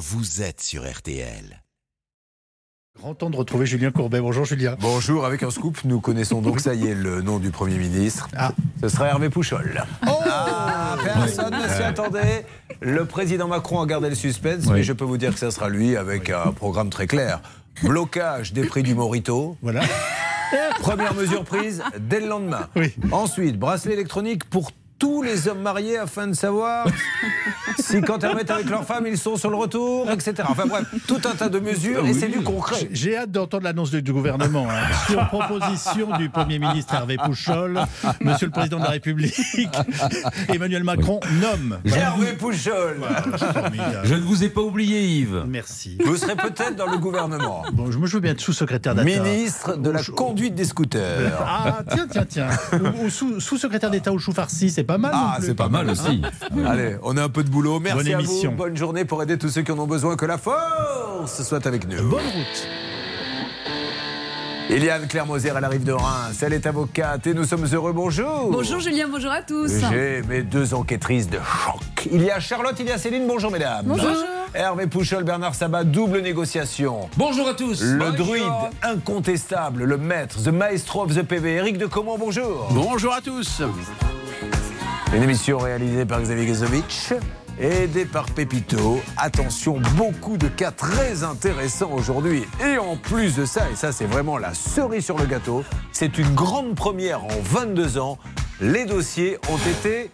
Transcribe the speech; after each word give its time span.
vous 0.00 0.40
êtes 0.40 0.62
sur 0.62 0.90
RTL. 0.90 1.62
Grand 2.98 3.14
temps 3.14 3.28
de 3.28 3.36
retrouver 3.36 3.66
Julien 3.66 3.90
Courbet. 3.90 4.18
Bonjour 4.20 4.46
Julien. 4.46 4.74
Bonjour, 4.80 5.26
avec 5.26 5.42
un 5.42 5.50
scoop, 5.50 5.84
nous 5.84 6.00
connaissons 6.00 6.40
donc, 6.40 6.60
ça 6.60 6.72
y 6.72 6.86
est, 6.86 6.94
le 6.94 7.20
nom 7.20 7.38
du 7.38 7.50
Premier 7.50 7.76
ministre. 7.76 8.26
Ah. 8.34 8.52
Ce 8.80 8.88
sera 8.88 9.08
Hervé 9.08 9.28
Pouchol. 9.28 9.84
Ah, 10.00 10.96
personne 11.04 11.52
ne 11.52 11.68
s'y 11.68 11.82
attendait. 11.82 12.46
Le 12.80 13.04
président 13.04 13.46
Macron 13.46 13.82
a 13.82 13.86
gardé 13.86 14.08
le 14.08 14.14
suspense, 14.14 14.66
mais 14.68 14.82
je 14.82 14.94
peux 14.94 15.04
vous 15.04 15.18
dire 15.18 15.34
que 15.34 15.38
ça 15.38 15.50
sera 15.50 15.68
lui 15.68 15.98
avec 15.98 16.30
un 16.30 16.52
programme 16.52 16.88
très 16.88 17.06
clair. 17.06 17.42
Blocage 17.82 18.54
des 18.54 18.64
prix 18.64 18.82
du 18.82 18.94
Morito. 18.94 19.58
Voilà. 19.60 19.82
Première 20.80 21.12
mesure 21.12 21.44
prise 21.44 21.82
dès 21.98 22.20
le 22.20 22.26
lendemain. 22.26 22.68
Oui. 22.74 22.94
Ensuite, 23.12 23.58
bracelet 23.58 23.92
électronique 23.92 24.44
pour 24.44 24.72
tous 25.00 25.22
les 25.22 25.48
hommes 25.48 25.62
mariés 25.62 25.96
afin 25.96 26.28
de 26.28 26.34
savoir 26.34 26.86
si 27.80 28.02
quand 28.02 28.22
ils 28.22 28.26
remettent 28.28 28.50
avec 28.50 28.68
leur 28.68 28.84
femme, 28.84 29.06
ils 29.06 29.16
sont 29.18 29.36
sur 29.36 29.48
le 29.50 29.56
retour, 29.56 30.10
etc. 30.10 30.34
Enfin 30.46 30.66
bref, 30.66 30.84
tout 31.08 31.20
un 31.24 31.34
tas 31.34 31.48
de 31.48 31.58
mesures 31.58 32.06
et 32.06 32.12
c'est 32.12 32.28
du 32.28 32.42
concret. 32.42 32.88
J'ai 32.92 33.16
hâte 33.16 33.30
d'entendre 33.32 33.64
l'annonce 33.64 33.90
du, 33.90 34.12
gouvernement. 34.12 34.68
hein. 34.70 34.74
Sur 35.10 35.26
proposition 35.28 36.16
du 36.18 36.28
Premier 36.28 36.58
ministre 36.58 36.94
Hervé 36.94 37.16
Pouchol, 37.16 37.80
Monsieur 38.20 38.46
le 38.46 38.52
Président 38.52 38.78
de 38.78 38.84
la 38.84 38.90
République, 38.90 39.68
Emmanuel 40.48 40.84
Macron 40.84 41.18
nomme. 41.40 41.78
Hervé 41.86 42.34
Pouchol. 42.34 42.98
Je 44.04 44.14
ne 44.14 44.20
vous 44.20 44.44
ai 44.44 44.50
pas 44.50 44.60
oublié, 44.60 45.00
Yves. 45.02 45.44
Merci. 45.48 45.96
Vous 46.04 46.16
serez 46.16 46.36
peut-être 46.36 46.76
dans 46.76 46.90
le 46.90 46.98
gouvernement. 46.98 47.62
Bon, 47.72 47.90
je 47.90 47.98
me 47.98 48.06
veux 48.06 48.20
bien 48.20 48.32
être 48.32 48.40
sous-secrétaire 48.40 48.94
d'État. 48.94 49.22
Ministre 49.22 49.76
de 49.78 49.88
la 49.90 50.02
conduite 50.02 50.54
des 50.54 50.64
scooters. 50.64 51.32
Ah, 51.40 51.78
tiens, 51.90 52.06
tiens, 52.10 52.26
tiens. 52.28 52.48
Ou, 52.74 53.06
ou 53.06 53.10
sous- 53.10 53.40
sous-secrétaire 53.40 53.90
d'État 53.90 54.12
au 54.12 54.18
chou 54.18 54.32
farci, 54.32 54.68
c'est 54.68 54.84
pas 54.90 54.98
mal. 54.98 55.12
non 55.12 55.18
Ah, 55.20 55.38
c'est 55.40 55.54
pas 55.54 55.68
mal 55.68 55.88
aussi. 55.90 56.22
Allez, 56.66 56.96
on 57.02 57.16
a 57.16 57.22
un 57.24 57.28
peu 57.28 57.44
de 57.44 57.50
boulot. 57.50 57.80
Merci 57.80 57.96
Bonne 57.98 58.06
à 58.08 58.18
émission. 58.18 58.50
vous. 58.50 58.56
Bonne 58.56 58.76
journée 58.76 59.04
pour 59.04 59.22
aider 59.22 59.38
tous 59.38 59.48
ceux 59.48 59.62
qui 59.62 59.72
en 59.72 59.78
ont 59.78 59.86
besoin. 59.86 60.16
Que 60.16 60.26
la 60.26 60.38
force 60.38 61.42
soit 61.42 61.66
avec 61.66 61.86
nous. 61.88 62.08
Bonne 62.08 62.20
route. 62.20 62.68
Eliane 64.68 65.08
Claire-Moser, 65.08 65.50
elle 65.56 65.64
arrive 65.64 65.82
de 65.82 65.92
Reims. 65.92 66.40
Elle 66.42 66.52
est 66.52 66.64
avocate 66.64 67.26
et 67.26 67.34
nous 67.34 67.44
sommes 67.44 67.66
heureux. 67.72 67.92
Bonjour. 67.92 68.50
Bonjour 68.52 68.78
Julien, 68.78 69.08
bonjour 69.10 69.32
à 69.32 69.42
tous. 69.42 69.72
J'ai 69.90 70.22
mes 70.28 70.42
deux 70.42 70.74
enquêtrices 70.74 71.28
de 71.28 71.38
choc. 71.38 72.08
Il 72.12 72.22
y 72.22 72.30
a 72.30 72.38
Charlotte, 72.38 72.76
il 72.78 72.86
y 72.86 72.92
a 72.92 72.98
Céline. 72.98 73.26
Bonjour 73.26 73.50
mesdames. 73.50 73.84
Bonjour. 73.86 74.10
Hervé 74.54 74.86
Pouchol, 74.86 75.24
Bernard 75.24 75.56
Sabat, 75.56 75.84
double 75.84 76.20
négociation. 76.20 77.08
Bonjour 77.16 77.48
à 77.48 77.54
tous. 77.54 77.82
Le 77.82 78.12
druide 78.12 78.44
incontestable, 78.82 79.84
le 79.84 79.96
maître, 79.96 80.40
the 80.42 80.48
maestro 80.48 81.02
of 81.02 81.14
the 81.14 81.22
PV, 81.22 81.54
Eric 81.56 81.78
de 81.78 81.86
Comment, 81.86 82.16
bonjour. 82.18 82.68
Bonjour 82.70 83.12
à 83.12 83.20
tous. 83.20 83.62
Une 85.12 85.24
émission 85.24 85.58
réalisée 85.58 86.06
par 86.06 86.22
Xavier 86.22 86.46
Gazovitch, 86.46 87.12
aidée 87.58 88.04
par 88.04 88.26
Pépito. 88.26 89.00
Attention, 89.16 89.80
beaucoup 89.96 90.36
de 90.36 90.46
cas 90.46 90.70
très 90.70 91.24
intéressants 91.24 91.90
aujourd'hui. 91.92 92.44
Et 92.64 92.78
en 92.78 92.96
plus 92.96 93.34
de 93.34 93.44
ça, 93.44 93.68
et 93.72 93.74
ça 93.74 93.90
c'est 93.90 94.04
vraiment 94.04 94.38
la 94.38 94.54
cerise 94.54 95.04
sur 95.04 95.18
le 95.18 95.26
gâteau, 95.26 95.64
c'est 95.90 96.16
une 96.16 96.32
grande 96.36 96.76
première 96.76 97.24
en 97.24 97.40
22 97.42 97.98
ans. 97.98 98.18
Les 98.60 98.84
dossiers 98.84 99.38
ont 99.48 99.58
été 99.58 100.12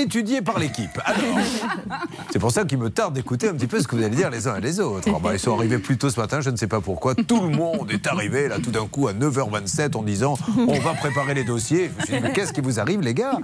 étudiés 0.00 0.42
par 0.42 0.58
l'équipe. 0.58 1.00
Alors, 1.04 1.38
c'est 2.30 2.38
pour 2.38 2.50
ça 2.50 2.64
qu'il 2.64 2.78
me 2.78 2.90
tarde 2.90 3.14
d'écouter 3.14 3.48
un 3.48 3.54
petit 3.54 3.66
peu 3.66 3.80
ce 3.80 3.88
que 3.88 3.96
vous 3.96 4.02
allez 4.02 4.16
dire 4.16 4.30
les 4.30 4.48
uns 4.48 4.56
et 4.56 4.60
les 4.60 4.80
autres. 4.80 5.08
Ah 5.14 5.18
bah, 5.22 5.30
ils 5.32 5.38
sont 5.38 5.54
arrivés 5.54 5.78
plus 5.78 5.98
tôt 5.98 6.10
ce 6.10 6.20
matin, 6.20 6.40
je 6.40 6.50
ne 6.50 6.56
sais 6.56 6.66
pas 6.66 6.80
pourquoi. 6.80 7.14
Tout 7.14 7.42
le 7.42 7.50
monde 7.50 7.90
est 7.90 8.06
arrivé 8.06 8.48
là 8.48 8.58
tout 8.62 8.70
d'un 8.70 8.86
coup 8.86 9.08
à 9.08 9.12
9h27 9.12 9.96
en 9.96 10.02
disant 10.02 10.36
on 10.56 10.78
va 10.78 10.94
préparer 10.94 11.34
les 11.34 11.44
dossiers. 11.44 11.90
Je 11.94 12.00
me 12.00 12.06
suis 12.06 12.14
dit 12.14 12.20
mais 12.22 12.32
qu'est-ce 12.32 12.52
qui 12.52 12.60
vous 12.60 12.80
arrive 12.80 13.00
les 13.00 13.14
gars? 13.14 13.38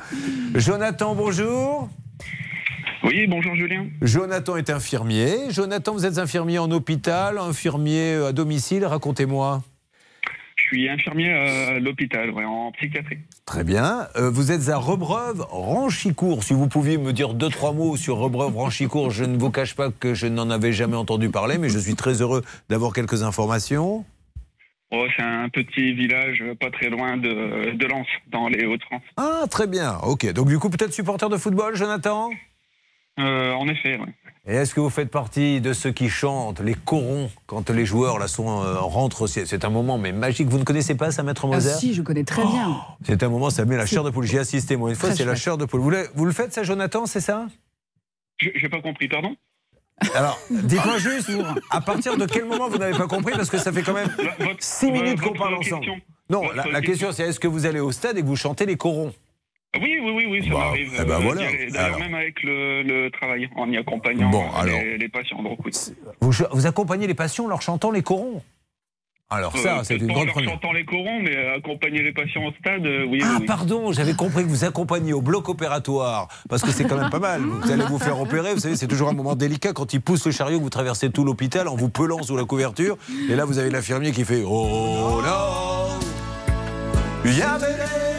Jonathan, 0.54 1.14
bonjour. 1.14 1.88
Oui, 3.04 3.26
bonjour 3.26 3.54
Julien. 3.56 3.86
Jonathan 4.00 4.56
est 4.56 4.70
infirmier. 4.70 5.50
Jonathan, 5.50 5.92
vous 5.92 6.06
êtes 6.06 6.18
infirmier 6.18 6.58
en 6.58 6.70
hôpital, 6.70 7.38
infirmier 7.38 8.14
à 8.14 8.32
domicile, 8.32 8.84
racontez-moi. 8.84 9.62
Je 10.72 10.78
suis 10.78 10.88
infirmier 10.88 11.30
à 11.30 11.78
l'hôpital, 11.78 12.30
ouais, 12.30 12.46
en 12.46 12.72
psychiatrie. 12.72 13.18
Très 13.44 13.62
bien. 13.62 14.06
Euh, 14.16 14.30
vous 14.30 14.52
êtes 14.52 14.70
à 14.70 14.78
Rebreuve, 14.78 15.44
Ranchicourt. 15.50 16.44
Si 16.44 16.54
vous 16.54 16.66
pouviez 16.66 16.96
me 16.96 17.12
dire 17.12 17.34
deux, 17.34 17.50
trois 17.50 17.74
mots 17.74 17.98
sur 17.98 18.16
Rebreuve, 18.16 18.56
Ranchicourt, 18.56 19.10
je 19.10 19.24
ne 19.24 19.36
vous 19.36 19.50
cache 19.50 19.74
pas 19.74 19.90
que 19.90 20.14
je 20.14 20.26
n'en 20.26 20.48
avais 20.48 20.72
jamais 20.72 20.96
entendu 20.96 21.28
parler, 21.28 21.58
mais 21.58 21.68
je 21.68 21.78
suis 21.78 21.94
très 21.94 22.22
heureux 22.22 22.42
d'avoir 22.70 22.94
quelques 22.94 23.22
informations. 23.22 24.06
Oh, 24.92 25.04
c'est 25.14 25.22
un 25.22 25.50
petit 25.50 25.92
village 25.92 26.42
pas 26.58 26.70
très 26.70 26.88
loin 26.88 27.18
de, 27.18 27.76
de 27.76 27.86
Lens, 27.86 28.06
dans 28.30 28.48
les 28.48 28.64
Hauts-de-France. 28.64 29.02
Ah, 29.18 29.44
très 29.50 29.66
bien. 29.66 29.98
Ok. 30.04 30.32
Donc, 30.32 30.48
du 30.48 30.58
coup, 30.58 30.70
peut-être 30.70 30.94
supporter 30.94 31.28
de 31.28 31.36
football, 31.36 31.76
Jonathan? 31.76 32.30
Euh, 33.18 33.52
en 33.52 33.68
effet, 33.68 33.98
ouais. 33.98 34.14
Et 34.44 34.54
est-ce 34.56 34.74
que 34.74 34.80
vous 34.80 34.90
faites 34.90 35.08
partie 35.10 35.60
de 35.60 35.72
ceux 35.72 35.92
qui 35.92 36.08
chantent 36.08 36.58
les 36.58 36.74
corons 36.74 37.30
quand 37.46 37.70
les 37.70 37.86
joueurs 37.86 38.18
là 38.18 38.26
sont 38.26 38.60
euh, 38.62 38.80
rentrent 38.80 39.28
C'est 39.28 39.46
c'est 39.46 39.64
un 39.64 39.70
moment 39.70 39.98
mais 39.98 40.10
magique. 40.10 40.48
Vous 40.48 40.58
ne 40.58 40.64
connaissez 40.64 40.96
pas 40.96 41.12
ça, 41.12 41.22
Maître 41.22 41.44
Ah 41.44 41.54
Moser? 41.54 41.74
si, 41.74 41.94
je 41.94 42.02
connais 42.02 42.24
très 42.24 42.44
bien. 42.44 42.76
C'est 43.06 43.22
un 43.22 43.28
moment, 43.28 43.50
ça 43.50 43.64
met 43.64 43.76
la 43.76 43.86
chair 43.86 44.02
de 44.02 44.10
poule. 44.10 44.26
J'y 44.26 44.36
ai 44.36 44.40
assisté 44.40 44.74
moi 44.76 44.90
une 44.90 44.96
fois, 44.96 45.10
Très 45.10 45.18
c'est 45.18 45.24
la 45.24 45.36
chair 45.36 45.56
de 45.58 45.64
poule. 45.64 45.80
Vous, 45.80 45.90
le- 45.90 46.08
vous 46.16 46.24
le 46.24 46.32
faites 46.32 46.52
ça, 46.52 46.64
Jonathan, 46.64 47.06
c'est 47.06 47.20
ça? 47.20 47.46
Je- 48.38 48.50
J'ai 48.56 48.68
pas 48.68 48.80
compris, 48.80 49.06
pardon? 49.06 49.36
Alors, 50.16 50.40
dites-moi 50.50 50.98
juste, 50.98 51.30
à 51.70 51.80
partir 51.80 52.16
de 52.16 52.26
quel 52.26 52.44
moment 52.44 52.68
vous 52.68 52.78
n'avez 52.78 52.98
pas 52.98 53.06
compris? 53.06 53.34
Parce 53.36 53.48
que 53.48 53.58
ça 53.58 53.70
fait 53.72 53.82
quand 53.82 53.94
même 53.94 54.10
La- 54.18 54.44
votre- 54.44 54.62
6 54.64 54.90
minutes 54.90 55.20
qu'on 55.20 55.34
parle 55.34 55.54
ensemble. 55.54 55.84
question. 55.84 56.00
Non, 56.28 56.42
Votre 56.42 56.56
la, 56.56 56.66
la 56.66 56.80
question 56.80 57.12
c'est 57.12 57.22
est-ce 57.28 57.38
que 57.38 57.46
vous 57.46 57.64
allez 57.66 57.78
au 57.78 57.92
stade 57.92 58.18
et 58.18 58.22
que 58.22 58.26
vous 58.26 58.34
chantez 58.34 58.66
les 58.66 58.76
corons? 58.76 59.12
Oui, 59.80 59.98
oui, 60.02 60.12
oui, 60.14 60.26
oui, 60.28 60.44
ça 60.48 60.50
Bah, 60.54 60.58
m'arrive. 60.66 60.92
eh 61.00 61.04
ben 61.04 61.14
euh, 61.14 61.18
voilà. 61.18 61.42
D'ailleurs, 61.72 61.98
même 61.98 62.14
avec 62.14 62.42
le, 62.42 62.82
le 62.82 63.10
travail, 63.10 63.48
en 63.56 63.70
y 63.70 63.76
accompagnant 63.78 64.28
Bon, 64.30 64.44
alors. 64.54 64.78
les, 64.78 64.98
les 64.98 65.08
patients. 65.08 65.42
Donc, 65.42 65.58
oui. 65.64 65.72
vous, 66.20 66.32
vous 66.52 66.66
accompagnez 66.66 67.06
les 67.06 67.14
patients 67.14 67.44
en 67.46 67.48
leur 67.48 67.62
chantant 67.62 67.90
les 67.90 68.02
corons 68.02 68.42
Alors 69.30 69.56
ça, 69.56 69.78
Euh, 69.78 69.80
c'est 69.82 69.96
une 69.96 70.08
grande 70.08 70.26
leur 70.26 70.34
première. 70.34 70.50
chantant 70.50 70.72
les 70.72 70.84
corons, 70.84 71.20
mais 71.22 71.34
accompagner 71.56 72.02
les 72.02 72.12
patients 72.12 72.44
au 72.44 72.52
stade, 72.60 72.84
euh, 72.84 73.06
oui, 73.08 73.20
Ah, 73.24 73.38
oui, 73.40 73.46
pardon, 73.46 73.92
j'avais 73.92 74.12
compris 74.12 74.42
que 74.44 74.48
vous 74.50 74.64
accompagnez 74.64 75.14
au 75.14 75.22
bloc 75.22 75.48
opératoire, 75.48 76.28
parce 76.50 76.60
que 76.60 76.70
c'est 76.70 76.84
quand 76.84 76.98
même 77.00 77.08
pas 77.08 77.18
mal. 77.18 77.40
Vous 77.40 77.70
allez 77.70 77.84
vous 77.86 77.98
faire 77.98 78.20
opérer, 78.20 78.52
vous 78.52 78.60
savez, 78.60 78.76
c'est 78.76 78.86
toujours 78.88 79.08
un 79.08 79.14
moment 79.14 79.36
délicat 79.36 79.72
quand 79.72 79.94
il 79.94 80.02
pousse 80.02 80.26
le 80.26 80.32
chariot, 80.32 80.60
vous 80.60 80.68
traversez 80.68 81.10
tout 81.10 81.24
l'hôpital 81.24 81.66
en 81.66 81.76
vous 81.76 81.88
pelant 81.88 82.22
sous 82.22 82.36
la 82.36 82.44
couverture, 82.44 82.98
et 83.30 83.34
là 83.36 83.46
vous 83.46 83.58
avez 83.58 83.70
l'infirmier 83.70 84.12
qui 84.12 84.26
fait 84.26 84.42
Oh 84.46 85.22
là, 85.24 85.48
il 87.24 87.38
y 87.38 87.40
avait 87.40 88.11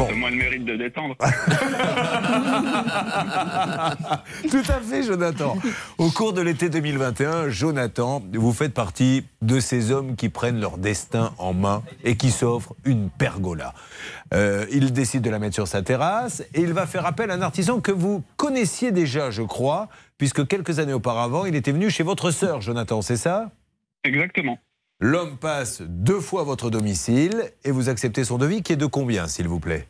bon. 0.00 0.06
C'est 0.08 0.16
moi 0.16 0.30
le 0.30 0.36
mérite 0.36 0.64
de 0.64 0.76
détendre. 0.76 1.16
Tout 4.50 4.64
à 4.68 4.80
fait, 4.80 5.02
Jonathan. 5.02 5.56
Au 5.98 6.10
cours 6.10 6.32
de 6.32 6.40
l'été 6.40 6.68
2021, 6.68 7.48
Jonathan, 7.50 8.22
vous 8.32 8.52
faites 8.52 8.72
partie 8.72 9.24
de 9.42 9.60
ces 9.60 9.90
hommes 9.92 10.16
qui 10.16 10.28
prennent 10.28 10.60
leur 10.60 10.78
destin 10.78 11.32
en 11.38 11.52
main 11.52 11.82
et 12.04 12.16
qui 12.16 12.30
s'offrent 12.30 12.74
une 12.84 13.10
pergola. 13.10 13.74
Euh, 14.32 14.66
il 14.70 14.92
décide 14.92 15.22
de 15.22 15.30
la 15.30 15.38
mettre 15.38 15.54
sur 15.54 15.68
sa 15.68 15.82
terrasse 15.82 16.42
et 16.54 16.60
il 16.60 16.72
va 16.72 16.86
faire 16.86 17.06
appel 17.06 17.30
à 17.30 17.34
un 17.34 17.42
artisan 17.42 17.80
que 17.80 17.92
vous 17.92 18.22
connaissiez 18.36 18.92
déjà, 18.92 19.30
je 19.30 19.42
crois, 19.42 19.88
puisque 20.18 20.46
quelques 20.46 20.78
années 20.78 20.92
auparavant, 20.92 21.44
il 21.44 21.54
était 21.54 21.72
venu 21.72 21.90
chez 21.90 22.02
votre 22.02 22.30
sœur, 22.30 22.60
Jonathan, 22.60 23.02
c'est 23.02 23.16
ça? 23.16 23.50
Exactement. 24.04 24.58
L'homme 25.02 25.38
passe 25.38 25.80
deux 25.80 26.20
fois 26.20 26.42
à 26.42 26.44
votre 26.44 26.68
domicile 26.68 27.50
et 27.64 27.70
vous 27.70 27.88
acceptez 27.88 28.22
son 28.22 28.36
devis 28.36 28.62
qui 28.62 28.74
est 28.74 28.76
de 28.76 28.84
combien, 28.84 29.28
s'il 29.28 29.48
vous 29.48 29.58
plaît? 29.58 29.88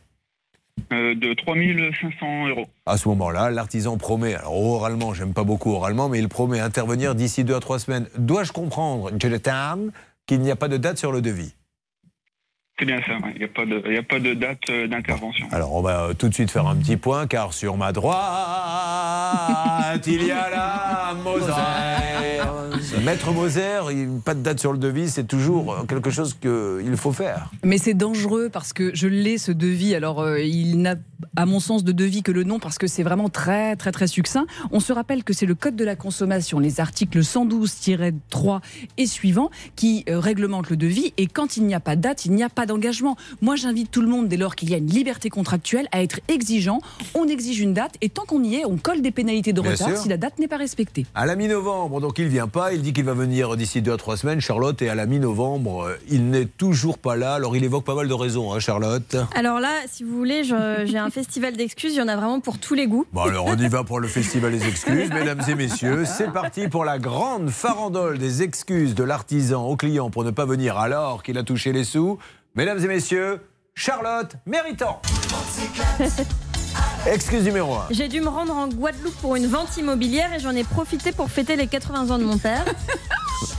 Euh, 0.93 1.15
de 1.15 1.33
3500 1.33 2.47
euros. 2.47 2.65
À 2.85 2.95
ce 2.95 3.09
moment-là, 3.09 3.51
l'artisan 3.51 3.97
promet, 3.97 4.35
alors 4.35 4.55
oralement, 4.55 5.13
j'aime 5.13 5.33
pas 5.33 5.43
beaucoup 5.43 5.73
oralement, 5.73 6.07
mais 6.07 6.19
il 6.19 6.29
promet 6.29 6.61
intervenir 6.61 7.13
d'ici 7.13 7.43
deux 7.43 7.55
à 7.55 7.59
trois 7.59 7.77
semaines. 7.77 8.07
Dois-je 8.17 8.53
comprendre, 8.53 9.11
Jonathan, 9.19 9.79
qu'il 10.27 10.39
n'y 10.39 10.49
a 10.49 10.55
pas 10.55 10.69
de 10.69 10.77
date 10.77 10.97
sur 10.97 11.11
le 11.11 11.21
devis? 11.21 11.55
C'est 12.81 12.87
bien 12.87 12.99
ça, 13.05 13.13
ouais. 13.13 13.31
il 13.35 13.37
n'y 13.37 13.45
a, 13.45 13.47
pas 13.47 13.63
de- 13.63 13.99
a 13.99 14.01
pas 14.01 14.19
de 14.19 14.33
date 14.33 14.57
euh, 14.71 14.87
d'intervention. 14.87 15.45
Alors, 15.51 15.75
on 15.75 15.83
va 15.83 16.05
euh, 16.05 16.13
tout 16.15 16.27
de 16.29 16.33
suite 16.33 16.49
faire 16.49 16.65
un 16.65 16.75
petit 16.75 16.97
point, 16.97 17.27
car 17.27 17.53
sur 17.53 17.77
ma 17.77 17.91
droite, 17.91 18.17
il 20.07 20.23
y 20.25 20.31
a 20.31 20.49
la 20.49 21.13
Moser. 21.23 21.51
Maître 23.05 23.31
Moser, 23.33 23.79
pas 24.25 24.33
de 24.33 24.41
date 24.41 24.59
sur 24.59 24.71
le 24.73 24.79
devis, 24.79 25.09
c'est 25.09 25.25
toujours 25.27 25.73
euh, 25.73 25.83
quelque 25.83 26.09
chose 26.09 26.35
qu'il 26.41 26.97
faut 26.97 27.11
faire. 27.11 27.51
Mais 27.63 27.77
c'est 27.77 27.93
dangereux 27.93 28.49
parce 28.51 28.73
que 28.73 28.89
je 28.95 29.07
l'ai 29.07 29.37
ce 29.37 29.51
devis. 29.51 29.93
Alors 29.93 30.19
euh, 30.21 30.39
il 30.41 30.81
n'a 30.81 30.95
à 31.35 31.45
mon 31.45 31.59
sens 31.59 31.83
de 31.83 31.91
devis 31.91 32.23
que 32.23 32.31
le 32.31 32.43
nom 32.43 32.57
parce 32.59 32.77
que 32.79 32.87
c'est 32.87 33.03
vraiment 33.03 33.29
très 33.29 33.75
très 33.75 33.91
très 33.91 34.07
succinct. 34.07 34.47
On 34.71 34.79
se 34.79 34.91
rappelle 34.93 35.23
que 35.23 35.33
c'est 35.33 35.45
le 35.45 35.53
code 35.55 35.75
de 35.75 35.85
la 35.85 35.95
consommation, 35.95 36.57
les 36.59 36.79
articles 36.79 37.19
112-3 37.19 38.61
et 38.97 39.05
suivants 39.05 39.51
qui 39.75 40.03
euh, 40.09 40.19
réglementent 40.19 40.69
le 40.71 40.77
devis 40.77 41.13
et 41.17 41.27
quand 41.27 41.57
il 41.57 41.65
n'y 41.65 41.75
a 41.75 41.79
pas 41.79 41.95
de 41.95 42.01
date, 42.01 42.25
il 42.25 42.31
n'y 42.33 42.43
a 42.43 42.49
pas 42.49 42.65
d'engagement. 42.71 43.17
Moi 43.41 43.55
j'invite 43.55 43.91
tout 43.91 44.01
le 44.01 44.07
monde 44.07 44.27
dès 44.27 44.37
lors 44.37 44.55
qu'il 44.55 44.69
y 44.69 44.73
a 44.73 44.77
une 44.77 44.87
liberté 44.87 45.29
contractuelle 45.29 45.87
à 45.91 46.01
être 46.01 46.19
exigeant. 46.29 46.79
On 47.15 47.27
exige 47.27 47.59
une 47.59 47.73
date 47.73 47.95
et 48.01 48.09
tant 48.09 48.23
qu'on 48.25 48.43
y 48.43 48.55
est, 48.55 48.65
on 48.65 48.77
colle 48.77 49.01
des 49.01 49.11
pénalités 49.11 49.51
de 49.53 49.61
Bien 49.61 49.71
retard 49.71 49.89
sûr. 49.89 49.97
si 49.97 50.09
la 50.09 50.17
date 50.17 50.39
n'est 50.39 50.47
pas 50.47 50.57
respectée. 50.57 51.05
À 51.13 51.25
la 51.25 51.35
mi-novembre, 51.35 51.99
donc 51.99 52.17
il 52.17 52.27
vient 52.27 52.47
pas, 52.47 52.73
il 52.73 52.81
dit 52.81 52.93
qu'il 52.93 53.03
va 53.03 53.13
venir 53.13 53.57
d'ici 53.57 53.81
deux 53.81 53.91
à 53.91 53.97
trois 53.97 54.15
semaines, 54.17 54.39
Charlotte, 54.39 54.81
et 54.81 54.89
à 54.89 54.95
la 54.95 55.05
mi-novembre, 55.05 55.83
euh, 55.87 55.95
il 56.09 56.29
n'est 56.29 56.45
toujours 56.45 56.97
pas 56.97 57.15
là. 57.15 57.33
Alors 57.35 57.55
il 57.57 57.63
évoque 57.63 57.83
pas 57.83 57.95
mal 57.95 58.07
de 58.07 58.13
raisons, 58.13 58.53
hein, 58.53 58.59
Charlotte. 58.59 59.17
Alors 59.35 59.59
là, 59.59 59.71
si 59.91 60.03
vous 60.03 60.15
voulez, 60.15 60.43
j'ai 60.43 60.97
un 60.97 61.09
festival 61.09 61.57
d'excuses. 61.57 61.93
Il 61.93 61.97
y 61.97 62.01
en 62.01 62.07
a 62.07 62.15
vraiment 62.15 62.39
pour 62.39 62.57
tous 62.57 62.73
les 62.73 62.87
goûts. 62.87 63.05
Bon 63.11 63.23
alors 63.23 63.45
on 63.47 63.57
y 63.57 63.67
va 63.67 63.83
pour 63.83 63.99
le 63.99 64.07
festival 64.07 64.51
des 64.51 64.65
excuses, 64.67 65.09
mesdames 65.13 65.41
et 65.47 65.55
messieurs. 65.55 66.03
C'est 66.05 66.31
parti 66.31 66.67
pour 66.69 66.85
la 66.85 66.99
grande 66.99 67.49
farandole 67.49 68.17
des 68.17 68.43
excuses 68.43 68.95
de 68.95 69.03
l'artisan 69.03 69.65
au 69.67 69.75
client 69.75 70.09
pour 70.09 70.23
ne 70.23 70.31
pas 70.31 70.45
venir 70.45 70.77
alors 70.77 71.23
qu'il 71.23 71.37
a 71.37 71.43
touché 71.43 71.73
les 71.73 71.83
sous. 71.83 72.17
Mesdames 72.55 72.83
et 72.83 72.87
messieurs, 72.87 73.39
Charlotte 73.75 74.33
Méritant. 74.45 75.01
Excuse 77.07 77.43
numéro 77.43 77.73
1. 77.75 77.87
J'ai 77.91 78.07
dû 78.09 78.19
me 78.21 78.27
rendre 78.27 78.53
en 78.53 78.67
Guadeloupe 78.67 79.15
pour 79.21 79.35
une 79.35 79.47
vente 79.47 79.75
immobilière 79.77 80.33
et 80.33 80.39
j'en 80.39 80.53
ai 80.55 80.63
profité 80.63 81.11
pour 81.13 81.29
fêter 81.29 81.55
les 81.55 81.67
80 81.67 82.09
ans 82.13 82.17
de 82.19 82.23
mon 82.25 82.37
père. 82.37 82.65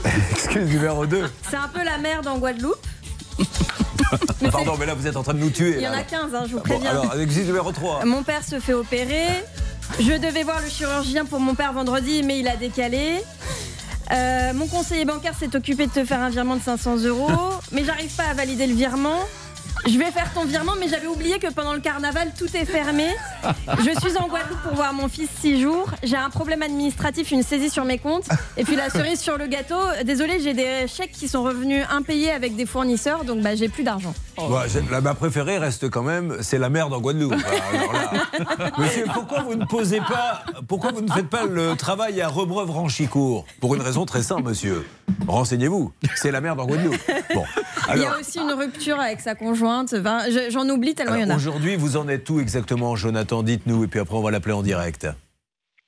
Excuse 0.31 0.69
numéro 0.69 1.05
2. 1.07 1.23
C'est 1.49 1.55
un 1.55 1.67
peu 1.67 1.83
la 1.83 1.97
merde 1.97 2.27
en 2.27 2.37
Guadeloupe. 2.37 2.85
Pardon, 4.51 4.75
mais 4.79 4.85
là 4.85 4.93
vous 4.93 5.07
êtes 5.07 5.17
en 5.17 5.23
train 5.23 5.33
de 5.33 5.39
nous 5.39 5.49
tuer. 5.49 5.75
Il 5.77 5.81
y 5.81 5.87
en 5.87 5.93
a 5.93 6.03
15, 6.03 6.35
hein, 6.35 6.43
je 6.45 6.51
vous 6.51 6.57
Bon, 6.57 6.63
préviens. 6.63 6.91
alors, 6.91 7.15
excuse 7.19 7.47
numéro 7.47 7.71
3. 7.71 8.05
Mon 8.05 8.21
père 8.21 8.43
se 8.43 8.59
fait 8.59 8.73
opérer. 8.73 9.27
Je 9.99 10.13
devais 10.13 10.43
voir 10.43 10.61
le 10.61 10.69
chirurgien 10.69 11.25
pour 11.25 11.39
mon 11.39 11.55
père 11.55 11.73
vendredi, 11.73 12.21
mais 12.23 12.39
il 12.39 12.47
a 12.47 12.55
décalé. 12.55 13.21
Euh, 14.13 14.53
mon 14.53 14.67
conseiller 14.67 15.05
bancaire 15.05 15.33
s'est 15.37 15.55
occupé 15.55 15.87
de 15.87 15.91
te 15.91 16.05
faire 16.05 16.19
un 16.19 16.29
virement 16.29 16.55
de 16.55 16.61
500 16.61 16.97
euros, 17.05 17.29
mais 17.71 17.83
j'arrive 17.83 18.15
pas 18.15 18.25
à 18.29 18.33
valider 18.33 18.67
le 18.67 18.75
virement. 18.75 19.19
Je 19.85 19.97
vais 19.97 20.11
faire 20.11 20.33
ton 20.33 20.45
virement, 20.45 20.73
mais 20.79 20.87
j'avais 20.87 21.07
oublié 21.07 21.39
que 21.39 21.51
pendant 21.51 21.73
le 21.73 21.81
carnaval, 21.81 22.31
tout 22.37 22.47
est 22.55 22.65
fermé. 22.65 23.07
Je 23.79 23.99
suis 23.99 24.17
en 24.17 24.27
Guadeloupe 24.27 24.61
pour 24.63 24.75
voir 24.75 24.93
mon 24.93 25.09
fils 25.09 25.29
six 25.41 25.61
jours. 25.61 25.89
J'ai 26.03 26.15
un 26.15 26.29
problème 26.29 26.61
administratif, 26.61 27.31
une 27.31 27.43
saisie 27.43 27.69
sur 27.69 27.83
mes 27.83 27.97
comptes. 27.97 28.27
Et 28.55 28.63
puis 28.63 28.75
la 28.77 28.89
cerise 28.89 29.19
sur 29.19 29.37
le 29.37 29.47
gâteau. 29.47 29.75
Désolé, 30.05 30.39
j'ai 30.39 30.53
des 30.53 30.87
chèques 30.87 31.11
qui 31.11 31.27
sont 31.27 31.43
revenus 31.43 31.85
impayés 31.91 32.31
avec 32.31 32.55
des 32.55 32.65
fournisseurs, 32.65 33.25
donc 33.25 33.41
bah, 33.41 33.55
j'ai 33.55 33.67
plus 33.67 33.83
d'argent. 33.83 34.13
Ouais, 34.37 34.65
la, 34.89 35.01
ma 35.01 35.13
préférée 35.15 35.57
reste 35.57 35.89
quand 35.89 36.01
même, 36.03 36.37
c'est 36.41 36.57
la 36.57 36.69
merde 36.69 36.93
en 36.93 37.01
Guadeloupe. 37.01 37.33
Alors 37.33 37.93
là, 37.93 38.71
monsieur, 38.77 39.05
pourquoi 39.13 39.41
vous 39.41 39.55
ne 39.55 39.65
posez 39.65 39.99
pas, 39.99 40.43
pourquoi 40.67 40.91
vous 40.91 41.01
ne 41.01 41.11
faites 41.11 41.29
pas 41.29 41.45
le 41.45 41.75
travail 41.75 42.21
à 42.21 42.29
Rebreuve-Ranchicourt 42.29 43.45
Pour 43.59 43.75
une 43.75 43.81
raison 43.81 44.05
très 44.05 44.23
simple, 44.23 44.43
monsieur. 44.43 44.85
Renseignez-vous. 45.27 45.91
C'est 46.15 46.31
la 46.31 46.41
merde 46.41 46.59
en 46.61 46.65
Guadeloupe. 46.65 46.97
Bon. 47.33 47.43
Il 47.93 47.99
y 48.01 48.05
Alors, 48.05 48.15
a 48.15 48.19
aussi 48.19 48.39
une 48.39 48.51
rupture 48.53 48.99
avec 48.99 49.19
sa 49.19 49.35
conjointe. 49.35 49.72
J'en 50.49 50.69
oublie 50.69 50.95
tellement 50.95 51.15
il 51.15 51.21
y 51.21 51.25
en 51.25 51.29
a. 51.29 51.35
aujourd'hui, 51.35 51.75
vous 51.75 51.97
en 51.97 52.07
êtes 52.07 52.29
où 52.29 52.39
exactement, 52.39 52.95
Jonathan 52.95 53.43
Dites-nous, 53.43 53.83
et 53.83 53.87
puis 53.87 53.99
après, 53.99 54.15
on 54.15 54.21
va 54.21 54.31
l'appeler 54.31 54.53
en 54.53 54.63
direct. 54.63 55.07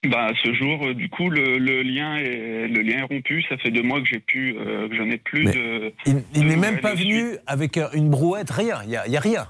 Bah, 0.08 0.30
ce 0.44 0.54
jour, 0.54 0.86
euh, 0.86 0.94
du 0.94 1.10
coup, 1.10 1.30
le, 1.32 1.58
le 1.58 1.82
lien 1.82 2.16
est 2.18 2.68
le 2.68 2.82
lien 2.82 3.00
est 3.00 3.14
rompu. 3.14 3.44
Ça 3.50 3.58
fait 3.58 3.72
deux 3.72 3.82
mois 3.82 4.00
que 4.02 4.06
j'ai 4.08 4.20
plus, 4.20 4.56
euh, 4.58 4.88
que 4.88 4.96
je 4.96 5.02
n'ai 5.02 5.18
plus 5.18 5.46
Mais- 5.46 5.54
de. 5.54 5.94
Il, 6.36 6.46
n'est 6.46 6.56
même 6.58 6.80
pas 6.80 6.94
venu 6.94 7.38
avec 7.48 7.80
une 7.94 8.10
brouette, 8.10 8.52
rien. 8.52 8.82
Il 8.84 8.90
n'y 8.90 8.98
a, 8.98 9.08
il 9.08 9.14
y 9.14 9.18
a 9.18 9.20
rien. 9.20 9.48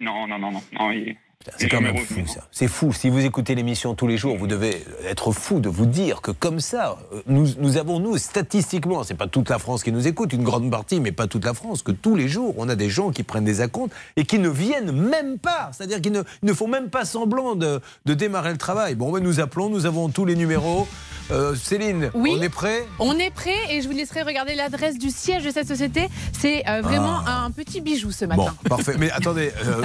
Non, 0.00 0.26
non, 0.26 0.38
non, 0.38 0.50
non. 0.52 0.62
non 0.78 0.90
il- 0.90 1.16
C'est 1.58 1.68
quand 1.68 1.80
même 1.80 1.96
fou 1.98 2.26
ça. 2.26 2.40
C'est 2.50 2.68
fou. 2.68 2.92
Si 2.92 3.08
vous 3.10 3.20
écoutez 3.24 3.54
l'émission 3.54 3.94
tous 3.94 4.06
les 4.06 4.16
jours, 4.16 4.36
vous 4.36 4.46
devez 4.46 4.84
être 5.06 5.32
fou 5.32 5.60
de 5.60 5.68
vous 5.68 5.86
dire 5.86 6.20
que 6.20 6.30
comme 6.30 6.60
ça, 6.60 6.98
euh, 7.12 7.20
nous, 7.26 7.48
nous 7.58 7.76
avons, 7.76 7.98
nous, 8.00 8.16
statistiquement, 8.18 9.02
c'est 9.04 9.14
pas 9.14 9.26
toute 9.26 9.48
la 9.50 9.58
France 9.58 9.82
qui 9.82 9.92
nous 9.92 10.06
écoute, 10.06 10.32
une 10.32 10.42
grande 10.44 10.70
partie, 10.70 11.00
mais 11.00 11.12
pas 11.12 11.26
toute 11.26 11.44
la 11.44 11.54
France, 11.54 11.82
que 11.82 11.92
tous 11.92 12.14
les 12.16 12.28
jours, 12.28 12.54
on 12.58 12.68
a 12.68 12.74
des 12.74 12.90
gens 12.90 13.10
qui 13.10 13.22
prennent 13.22 13.44
des 13.44 13.60
acomptes 13.60 13.92
et 14.16 14.24
qui 14.24 14.38
ne 14.38 14.48
viennent 14.48 14.92
même 14.92 15.38
pas. 15.38 15.70
C'est-à-dire 15.72 16.00
qu'ils 16.00 16.12
ne, 16.42 16.52
font 16.52 16.68
même 16.68 16.90
pas 16.90 17.04
semblant 17.04 17.54
de, 17.54 17.80
de 18.06 18.14
démarrer 18.14 18.50
le 18.52 18.58
travail. 18.58 18.94
Bon, 18.94 19.10
ben, 19.12 19.22
nous 19.22 19.40
appelons, 19.40 19.68
nous 19.68 19.86
avons 19.86 20.08
tous 20.08 20.24
les 20.24 20.36
numéros. 20.36 20.86
Euh, 21.30 21.54
Céline, 21.54 22.10
Oui. 22.14 22.34
on 22.36 22.42
est 22.42 22.48
prêt? 22.48 22.84
On 22.98 23.16
est 23.18 23.30
prêt 23.30 23.54
et 23.70 23.80
je 23.80 23.86
vous 23.88 23.94
laisserai 23.94 24.22
regarder 24.22 24.54
l'adresse 24.56 24.98
du 24.98 25.08
siège 25.10 25.44
de 25.44 25.50
cette 25.50 25.68
société. 25.68 26.08
C'est 26.32 26.68
euh, 26.68 26.80
vraiment 26.82 27.20
un 27.26 27.50
petit 27.52 27.80
bijou 27.80 28.10
ce 28.10 28.24
Ah. 28.24 28.34
Bon, 28.34 28.44
matin. 28.44 28.56
parfait. 28.68 28.94
Mais 28.98 29.10
attendez, 29.12 29.52
euh, 29.64 29.82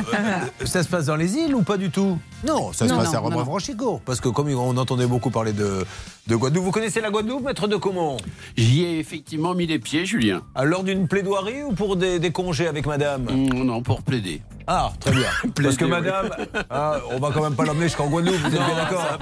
ça 0.66 0.82
se 0.84 0.90
passe 0.90 1.06
dans 1.06 1.16
les 1.16 1.36
îles? 1.38 1.47
Ou 1.56 1.62
pas 1.64 1.78
du 1.78 1.90
tout? 1.90 2.18
Non, 2.46 2.72
ça 2.74 2.88
se 2.88 2.92
Non, 2.94 3.00
passe 3.00 3.12
non, 3.14 3.18
à 3.18 3.22
non. 3.22 3.26
Rebreuve-Franchicourt. 3.28 4.02
Parce 4.06 4.22
que 4.22 4.30
comme 4.30 4.50
on 4.50 4.78
entendait 4.78 5.08
beaucoup 5.08 5.30
parler 5.32 5.54
de, 5.54 5.86
de 6.28 6.36
Guadeloupe, 6.36 6.64
vous 6.66 6.72
connaissez 6.72 7.02
la 7.02 7.10
Guadeloupe, 7.10 7.44
maître 7.44 7.68
de 7.68 7.76
comment 7.76 8.18
J'y 8.56 8.84
ai 8.84 9.00
effectivement 9.00 9.54
mis 9.56 9.66
les 9.68 9.80
pieds, 9.80 10.06
Julien. 10.06 10.42
À 10.56 10.66
l'heure 10.66 10.84
d'une 10.84 11.08
plaidoirie 11.08 11.64
ou 11.64 11.74
pour 11.74 11.96
des, 11.96 12.20
des 12.20 12.32
congés 12.32 12.68
avec 12.68 12.86
madame? 12.86 13.24
Mm, 13.24 13.64
Non, 13.64 13.82
pour 13.82 14.02
plaider. 14.02 14.42
Ah, 14.70 14.92
très 15.00 15.12
bien. 15.12 15.30
Parce 15.64 15.78
que 15.78 15.86
madame, 15.86 16.30
ah, 16.70 16.98
on 17.12 17.20
va 17.20 17.32
quand 17.34 17.42
même 17.42 17.56
pas 17.56 17.64
l'emmener 17.64 17.86
jusqu'en 17.86 18.08
Guadeloupe, 18.08 18.36
vous 18.36 18.48
êtes 18.48 18.52
bien 18.52 18.76
d'accord 18.76 19.18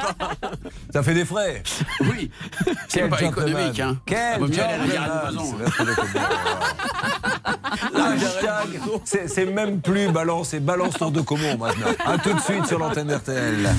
Ça 0.92 1.04
fait 1.04 1.14
des 1.14 1.24
frais. 1.24 1.62
Oui, 2.02 2.32
c'est 2.88 3.08
pas 3.08 3.18
gentleman. 3.18 3.50
économique. 3.50 3.80
Hein. 3.80 3.98
Quel. 4.08 4.42
C'est 9.06 9.46
même 9.46 9.82
plus 9.82 10.10
balance, 10.10 10.50
c'est 10.50 10.60
balance 10.60 10.96
tour 10.96 11.12
de 11.12 11.22
Comont 11.22 11.58
maintenant. 11.58 11.88
A 12.06 12.18
tout 12.18 12.34
de 12.34 12.40
suite 12.40 12.66
sur 12.66 12.80
l'antenne 12.80 13.08
d'RTL. 13.08 13.70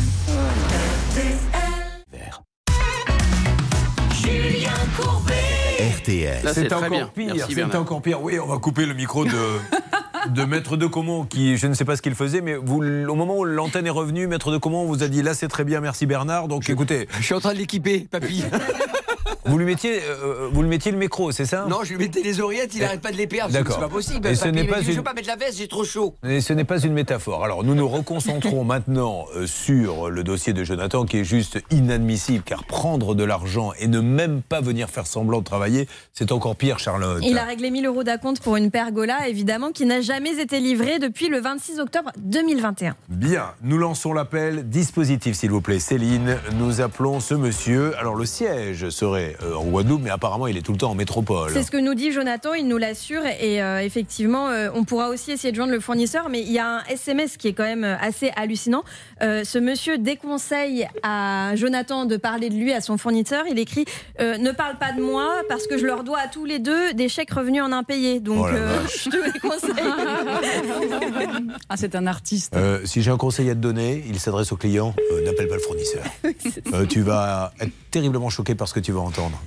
RTL. 5.78 6.44
Là, 6.44 6.54
c'est 6.54 6.68
C'est 6.68 6.72
encore 6.72 6.90
bien. 6.90 7.10
pire. 7.14 7.34
C'est 7.48 7.74
encore 7.74 8.02
pire. 8.02 8.22
Oui, 8.22 8.38
on 8.38 8.46
va 8.46 8.58
couper 8.58 8.86
le 8.86 8.94
micro 8.94 9.24
de, 9.24 9.30
de 10.28 10.44
Maître 10.44 10.76
de 10.76 10.86
Comont, 10.86 11.24
qui, 11.24 11.56
je 11.56 11.66
ne 11.66 11.74
sais 11.74 11.84
pas 11.84 11.96
ce 11.96 12.02
qu'il 12.02 12.14
faisait, 12.14 12.40
mais 12.40 12.54
vous, 12.54 12.82
au 12.82 13.14
moment 13.14 13.38
où 13.38 13.44
l'antenne 13.44 13.86
est 13.86 13.90
revenue, 13.90 14.26
Maître 14.26 14.50
de 14.50 14.58
Comont 14.58 14.84
vous 14.84 15.02
a 15.02 15.08
dit 15.08 15.22
là, 15.22 15.34
c'est 15.34 15.48
très 15.48 15.64
bien, 15.64 15.80
merci 15.80 16.06
Bernard. 16.06 16.48
Donc 16.48 16.68
écoutez, 16.68 17.08
Je 17.18 17.24
suis 17.24 17.34
en 17.34 17.40
train 17.40 17.52
de 17.52 17.58
l'équiper, 17.58 18.06
papy. 18.10 18.44
vous 19.50 19.58
lui 19.58 19.64
mettiez, 19.64 20.00
euh, 20.02 20.48
vous 20.52 20.62
lui 20.62 20.68
mettiez 20.68 20.92
le 20.92 20.98
micro, 20.98 21.30
c'est 21.32 21.44
ça? 21.46 21.66
Non, 21.68 21.78
je 21.84 21.90
lui 21.94 21.98
mettais 21.98 22.22
les 22.22 22.40
oreillettes, 22.40 22.74
il 22.74 22.84
arrête 22.84 23.00
pas 23.00 23.12
de 23.12 23.16
les 23.16 23.26
perdre. 23.26 23.52
C'est 23.52 23.58
D'accord. 23.62 23.78
pas 23.80 23.88
possible. 23.88 24.26
Et 24.28 24.34
ce 24.34 24.48
n'est 24.48 24.64
pas 24.64 24.80
dit, 24.80 24.86
Je 24.86 24.90
une- 24.92 24.96
veux 24.98 25.02
pas 25.02 25.14
mettre 25.14 25.28
la 25.28 25.36
veste, 25.36 25.58
j'ai 25.58 25.68
trop 25.68 25.84
chaud. 25.84 26.14
Et 26.26 26.40
ce 26.40 26.52
n'est 26.52 26.64
pas 26.64 26.78
une 26.80 26.92
métaphore. 26.92 27.44
Alors 27.44 27.64
nous 27.64 27.74
nous 27.74 27.88
reconcentrons 27.88 28.64
maintenant 28.64 29.26
euh, 29.36 29.46
sur 29.46 30.10
le 30.10 30.24
dossier 30.24 30.52
de 30.52 30.64
Jonathan 30.64 31.04
qui 31.04 31.18
est 31.18 31.24
juste 31.24 31.58
inadmissible 31.70 32.42
car 32.44 32.64
prendre 32.64 33.14
de 33.14 33.24
l'argent 33.24 33.72
et 33.78 33.86
ne 33.88 34.00
même 34.00 34.42
pas 34.42 34.60
venir 34.60 34.88
faire 34.88 35.06
semblant 35.06 35.38
de 35.40 35.44
travailler, 35.44 35.88
c'est 36.12 36.32
encore 36.32 36.56
pire 36.56 36.78
Charlotte. 36.78 37.22
Il 37.22 37.38
a 37.38 37.44
réglé 37.44 37.70
1000 37.70 37.86
euros 37.86 38.04
d'acompte 38.04 38.40
pour 38.40 38.56
une 38.56 38.70
pergola, 38.70 39.28
évidemment, 39.28 39.70
qui 39.72 39.84
n'a 39.86 40.00
jamais 40.00 40.38
été 40.40 40.60
livrée 40.60 40.98
depuis 40.98 41.28
le 41.28 41.40
26 41.40 41.80
octobre 41.80 42.10
2021. 42.18 42.96
Bien, 43.08 43.52
nous 43.62 43.78
lançons 43.78 44.12
l'appel. 44.12 44.68
Dispositif, 44.68 45.36
s'il 45.36 45.50
vous 45.50 45.60
plaît. 45.60 45.78
Céline, 45.78 46.36
nous 46.58 46.80
appelons 46.80 47.20
ce 47.20 47.34
monsieur. 47.34 47.96
Alors, 47.98 48.14
le 48.16 48.24
siège 48.26 48.88
serait 48.90 49.35
euh, 49.42 49.54
en 49.54 49.64
Guadeloupe, 49.64 50.02
mais 50.02 50.10
apparemment, 50.10 50.46
il 50.46 50.56
est 50.56 50.62
tout 50.62 50.72
le 50.72 50.78
temps 50.78 50.90
en 50.90 50.94
métropole. 50.94 51.50
C'est 51.52 51.62
ce 51.62 51.70
que 51.70 51.76
nous 51.76 51.94
dit 51.94 52.12
Jonathan, 52.12 52.54
il 52.54 52.68
nous 52.68 52.78
l'assure. 52.78 53.22
Et 53.40 53.62
euh, 53.62 53.80
effectivement, 53.80 54.48
euh, 54.48 54.68
on 54.74 54.84
pourra 54.84 55.08
aussi 55.08 55.32
essayer 55.32 55.50
de 55.50 55.56
joindre 55.56 55.72
le 55.72 55.80
fournisseur. 55.80 56.28
Mais 56.28 56.40
il 56.40 56.52
y 56.52 56.58
a 56.58 56.78
un 56.78 56.84
SMS 56.84 57.36
qui 57.36 57.48
est 57.48 57.52
quand 57.52 57.64
même 57.64 57.84
assez 57.84 58.30
hallucinant. 58.36 58.84
Euh, 59.22 59.44
ce 59.44 59.58
monsieur 59.58 59.98
déconseille 59.98 60.86
à 61.02 61.52
Jonathan 61.56 62.04
de 62.04 62.16
parler 62.16 62.50
de 62.50 62.54
lui 62.54 62.72
à 62.72 62.80
son 62.80 62.98
fournisseur. 62.98 63.44
Il 63.50 63.58
écrit 63.58 63.84
euh, 64.20 64.36
Ne 64.38 64.52
parle 64.52 64.76
pas 64.78 64.92
de 64.92 65.00
moi 65.00 65.42
parce 65.48 65.66
que 65.66 65.78
je 65.78 65.86
leur 65.86 66.04
dois 66.04 66.18
à 66.18 66.28
tous 66.28 66.44
les 66.44 66.58
deux 66.58 66.92
des 66.94 67.08
chèques 67.08 67.30
revenus 67.32 67.62
en 67.62 67.72
impayés. 67.72 68.20
Donc, 68.20 68.46
Oh 68.46 68.54
euh, 68.54 68.78
je 69.04 69.10
te 69.10 69.32
déconseille. 69.32 69.72
Ah, 71.68 71.76
c'est 71.76 71.94
un 71.94 72.06
artiste. 72.06 72.54
Euh, 72.54 72.80
si 72.84 73.02
j'ai 73.02 73.10
un 73.10 73.16
conseil 73.16 73.50
à 73.50 73.54
te 73.54 73.60
donner, 73.60 74.04
il 74.08 74.20
s'adresse 74.20 74.52
au 74.52 74.56
client 74.56 74.94
euh, 75.12 75.24
n'appelle 75.24 75.48
pas 75.48 75.54
le 75.56 75.60
fournisseur. 75.60 76.02
Euh, 76.74 76.84
tu 76.86 77.00
vas 77.00 77.52
être 77.60 77.72
terriblement 77.90 78.28
choqué 78.28 78.54
par 78.54 78.68
ce 78.68 78.74
que 78.74 78.80
tu 78.80 78.92
vas 78.92 79.00
entendre. 79.00 79.40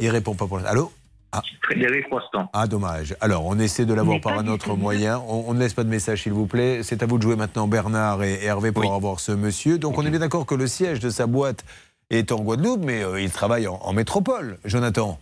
Il 0.00 0.08
répond 0.10 0.34
pas 0.34 0.46
pour 0.46 0.58
l'instant. 0.58 0.90
Allô 1.34 1.42
Frédéric 1.62 2.06
Rostand. 2.10 2.48
Ah, 2.52 2.66
dommage. 2.66 3.16
Alors, 3.20 3.44
on 3.46 3.58
essaie 3.58 3.84
de 3.86 3.94
l'avoir 3.94 4.20
par 4.20 4.38
un 4.38 4.46
autre 4.48 4.74
moyen. 4.76 5.18
On, 5.28 5.44
on 5.48 5.54
ne 5.54 5.60
laisse 5.60 5.72
pas 5.74 5.84
de 5.84 5.88
message, 5.88 6.22
s'il 6.22 6.32
vous 6.32 6.46
plaît. 6.46 6.82
C'est 6.82 7.02
à 7.02 7.06
vous 7.06 7.16
de 7.18 7.22
jouer 7.22 7.36
maintenant, 7.36 7.66
Bernard 7.66 8.22
et, 8.22 8.44
Hervé, 8.44 8.70
pour 8.72 8.92
avoir 8.94 9.20
ce 9.20 9.32
monsieur. 9.32 9.78
Donc, 9.78 9.96
on 9.98 10.04
est 10.06 10.10
bien 10.10 10.20
d'accord 10.20 10.46
que 10.46 10.54
le 10.54 10.66
siège 10.66 11.00
de 11.00 11.10
sa 11.10 11.26
boîte 11.26 11.64
est 12.10 12.32
en 12.32 12.40
Guadeloupe, 12.40 12.82
mais 12.84 13.02
euh, 13.02 13.20
il 13.20 13.30
travaille 13.30 13.66
en, 13.66 13.76
en 13.76 13.92
métropole. 13.94 14.58
Jonathan 14.64 15.18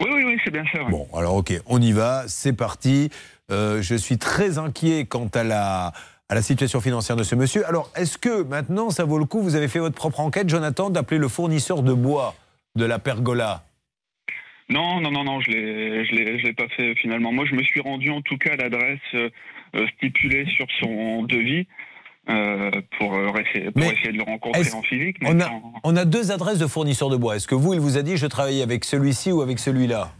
Oui, 0.00 0.08
oui, 0.12 0.24
oui, 0.26 0.38
c'est 0.44 0.50
bien 0.50 0.64
ça. 0.72 0.82
ouais. 0.82 0.90
Bon, 0.90 1.06
alors, 1.14 1.34
ok, 1.36 1.52
on 1.66 1.80
y 1.80 1.92
va. 1.92 2.24
C'est 2.26 2.52
parti. 2.52 3.10
Euh, 3.52 3.80
je 3.82 3.94
suis 3.94 4.18
très 4.18 4.58
inquiet 4.58 5.06
quant 5.06 5.28
à 5.32 5.44
la, 5.44 5.92
à 6.28 6.34
la 6.34 6.42
situation 6.42 6.80
financière 6.80 7.16
de 7.16 7.22
ce 7.22 7.36
monsieur. 7.36 7.64
Alors, 7.68 7.90
est-ce 7.94 8.18
que 8.18 8.42
maintenant, 8.42 8.90
ça 8.90 9.04
vaut 9.04 9.18
le 9.18 9.24
coup 9.26 9.40
Vous 9.40 9.54
avez 9.54 9.68
fait 9.68 9.78
votre 9.78 9.94
propre 9.94 10.18
enquête, 10.20 10.48
Jonathan, 10.48 10.90
d'appeler 10.90 11.18
le 11.18 11.28
fournisseur 11.28 11.82
de 11.84 11.92
bois 11.92 12.34
de 12.74 12.84
la 12.84 12.98
pergola? 12.98 13.62
Non, 14.68 15.00
non, 15.00 15.10
non, 15.12 15.22
non, 15.24 15.40
je 15.40 15.50
l'ai, 15.50 16.04
je 16.06 16.12
l'ai, 16.12 16.38
je 16.40 16.46
l'ai 16.46 16.52
pas 16.52 16.68
fait 16.76 16.94
finalement. 16.96 17.32
Moi, 17.32 17.44
je 17.48 17.54
me 17.54 17.62
suis 17.62 17.80
rendu 17.80 18.10
en 18.10 18.20
tout 18.22 18.36
cas 18.36 18.54
à 18.54 18.56
l'adresse 18.56 18.98
euh, 19.14 19.30
euh, 19.76 19.86
stipulée 19.96 20.44
sur 20.56 20.66
son 20.80 21.22
devis 21.22 21.66
euh, 22.28 22.70
pour, 22.98 23.14
euh, 23.14 23.28
essayer, 23.38 23.70
pour 23.70 23.80
Mais 23.80 23.90
essayer 23.92 24.12
de 24.12 24.16
le 24.18 24.24
rencontrer 24.24 24.62
est-ce- 24.62 24.74
en 24.74 24.82
physique. 24.82 25.18
mais 25.20 25.28
On 25.30 25.38
a, 25.40 25.44
sans- 25.44 25.72
on 25.84 25.96
a 25.96 26.04
deux 26.04 26.32
adresses 26.32 26.58
de 26.58 26.66
fournisseurs 26.66 27.10
de 27.10 27.16
bois. 27.16 27.36
Est-ce 27.36 27.46
que 27.46 27.54
vous, 27.54 27.74
il 27.74 27.80
vous 27.80 27.96
a 27.96 28.02
dit 28.02 28.16
je 28.16 28.26
travaille 28.26 28.60
avec 28.62 28.84
celui-ci 28.84 29.30
ou 29.30 29.42
avec 29.42 29.60
celui-là? 29.60 30.12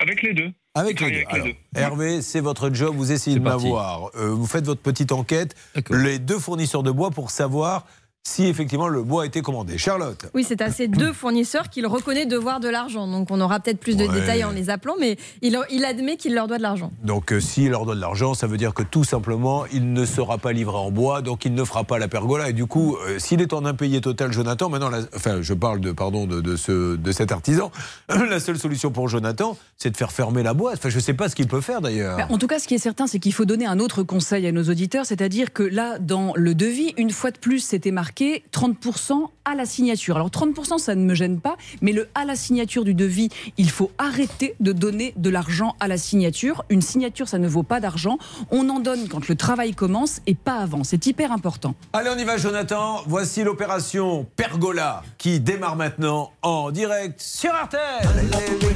Avec 0.00 0.20
les 0.22 0.34
deux. 0.34 0.52
Avec 0.74 1.00
les 1.00 1.10
deux. 1.10 1.24
les. 1.44 1.56
Hervé, 1.74 2.20
c'est 2.22 2.40
votre 2.40 2.72
job, 2.72 2.94
vous 2.94 3.10
essayez 3.10 3.34
C'est 3.36 3.40
de 3.40 3.44
parti. 3.44 3.64
m'avoir. 3.64 4.10
Euh, 4.16 4.28
vous 4.30 4.46
faites 4.46 4.64
votre 4.66 4.82
petite 4.82 5.10
enquête, 5.12 5.56
D'accord. 5.74 5.96
les 5.96 6.18
deux 6.18 6.38
fournisseurs 6.38 6.82
de 6.84 6.90
bois 6.90 7.10
pour 7.10 7.30
savoir 7.30 7.86
si 8.28 8.46
effectivement 8.46 8.88
le 8.88 9.02
bois 9.02 9.22
a 9.22 9.26
été 9.26 9.40
commandé. 9.42 9.78
Charlotte 9.78 10.26
Oui, 10.34 10.44
c'est 10.46 10.60
à 10.60 10.70
ces 10.70 10.86
deux 10.88 11.12
fournisseurs 11.12 11.68
qu'il 11.70 11.86
reconnaît 11.86 12.26
devoir 12.26 12.60
de 12.60 12.68
l'argent. 12.68 13.06
Donc 13.08 13.30
on 13.30 13.40
aura 13.40 13.60
peut-être 13.60 13.80
plus 13.80 13.96
de 13.96 14.04
Ouais. 14.06 14.20
détails 14.20 14.44
en 14.44 14.50
les 14.50 14.70
appelant, 14.70 14.94
mais 15.00 15.16
il, 15.42 15.58
il 15.70 15.84
admet 15.84 16.16
qu'il 16.16 16.34
leur 16.34 16.46
doit 16.46 16.58
de 16.58 16.62
l'argent. 16.62 16.92
Donc 17.02 17.32
euh, 17.32 17.40
s'il 17.40 17.70
leur 17.70 17.84
donne 17.86 17.96
de 17.96 18.00
l'argent, 18.00 18.34
ça 18.34 18.46
veut 18.46 18.56
dire 18.58 18.74
que 18.74 18.82
tout 18.82 19.04
simplement, 19.04 19.64
il 19.72 19.92
ne 19.92 20.04
sera 20.04 20.38
pas 20.38 20.52
livré 20.52 20.76
en 20.76 20.90
bois, 20.90 21.22
donc 21.22 21.44
il 21.44 21.54
ne 21.54 21.64
fera 21.64 21.84
pas 21.84 21.98
la 21.98 22.08
pergola. 22.08 22.48
Et 22.50 22.52
du 22.52 22.66
coup, 22.66 22.96
euh, 23.06 23.18
s'il 23.18 23.40
est 23.40 23.52
en 23.52 23.64
impayé 23.64 24.00
total, 24.00 24.32
Jonathan, 24.32 24.68
maintenant, 24.68 24.90
la- 24.90 25.02
enfin, 25.16 25.40
je 25.42 25.54
parle 25.54 25.80
de, 25.80 25.92
pardon, 25.92 26.26
de, 26.26 26.40
de 26.40 26.56
ce, 26.56 26.96
de 26.96 27.12
cet 27.12 27.32
artisan, 27.32 27.70
la 28.08 28.40
seule 28.40 28.58
solution 28.58 28.90
pour 28.90 29.08
Jonathan, 29.08 29.56
c'est 29.76 29.90
de 29.90 29.96
faire 29.96 30.12
fermer 30.12 30.42
la 30.42 30.54
boîte. 30.54 30.76
Enfin, 30.78 30.88
je 30.90 30.96
ne 30.96 31.00
sais 31.02 31.14
pas 31.14 31.28
ce 31.28 31.34
qu'il 31.34 31.46
peut 31.48 31.60
faire 31.60 31.80
d'ailleurs. 31.80 32.16
Bah, 32.18 32.26
En 32.30 32.38
tout 32.38 32.46
cas, 32.46 32.58
ce 32.58 32.68
qui 32.68 32.74
est 32.74 32.78
certain, 32.78 33.06
c'est 33.06 33.18
qu'il 33.18 33.32
faut 33.32 33.44
donner 33.44 33.66
un 33.66 33.78
autre 33.78 34.02
conseil 34.02 34.46
à 34.46 34.52
nos 34.52 34.64
auditeurs, 34.64 35.06
c'est-à-dire 35.06 35.52
que 35.52 35.62
là, 35.62 35.98
dans 35.98 36.32
le 36.34 36.54
devis, 36.54 36.92
une 36.96 37.10
fois 37.10 37.30
de 37.30 37.38
plus, 37.38 37.60
c'était 37.60 37.90
marqué 37.92 38.17
30% 38.52 39.28
à 39.44 39.54
la 39.54 39.64
signature. 39.64 40.16
Alors 40.16 40.28
30%, 40.28 40.78
ça 40.78 40.94
ne 40.94 41.04
me 41.04 41.14
gêne 41.14 41.40
pas, 41.40 41.56
mais 41.80 41.92
le 41.92 42.08
à 42.14 42.24
la 42.24 42.36
signature 42.36 42.84
du 42.84 42.94
devis, 42.94 43.28
il 43.56 43.70
faut 43.70 43.90
arrêter 43.98 44.54
de 44.60 44.72
donner 44.72 45.14
de 45.16 45.30
l'argent 45.30 45.74
à 45.80 45.88
la 45.88 45.96
signature. 45.98 46.64
Une 46.68 46.82
signature, 46.82 47.28
ça 47.28 47.38
ne 47.38 47.48
vaut 47.48 47.62
pas 47.62 47.80
d'argent. 47.80 48.18
On 48.50 48.68
en 48.68 48.80
donne 48.80 49.08
quand 49.08 49.28
le 49.28 49.34
travail 49.36 49.74
commence 49.74 50.20
et 50.26 50.34
pas 50.34 50.58
avant. 50.58 50.84
C'est 50.84 51.06
hyper 51.06 51.32
important. 51.32 51.74
Allez, 51.92 52.10
on 52.14 52.18
y 52.18 52.24
va, 52.24 52.36
Jonathan. 52.36 53.02
Voici 53.06 53.42
l'opération 53.44 54.26
Pergola 54.36 55.02
qui 55.16 55.40
démarre 55.40 55.76
maintenant 55.76 56.32
en 56.42 56.70
direct 56.70 57.20
sur 57.20 57.50
RTL. 57.52 57.80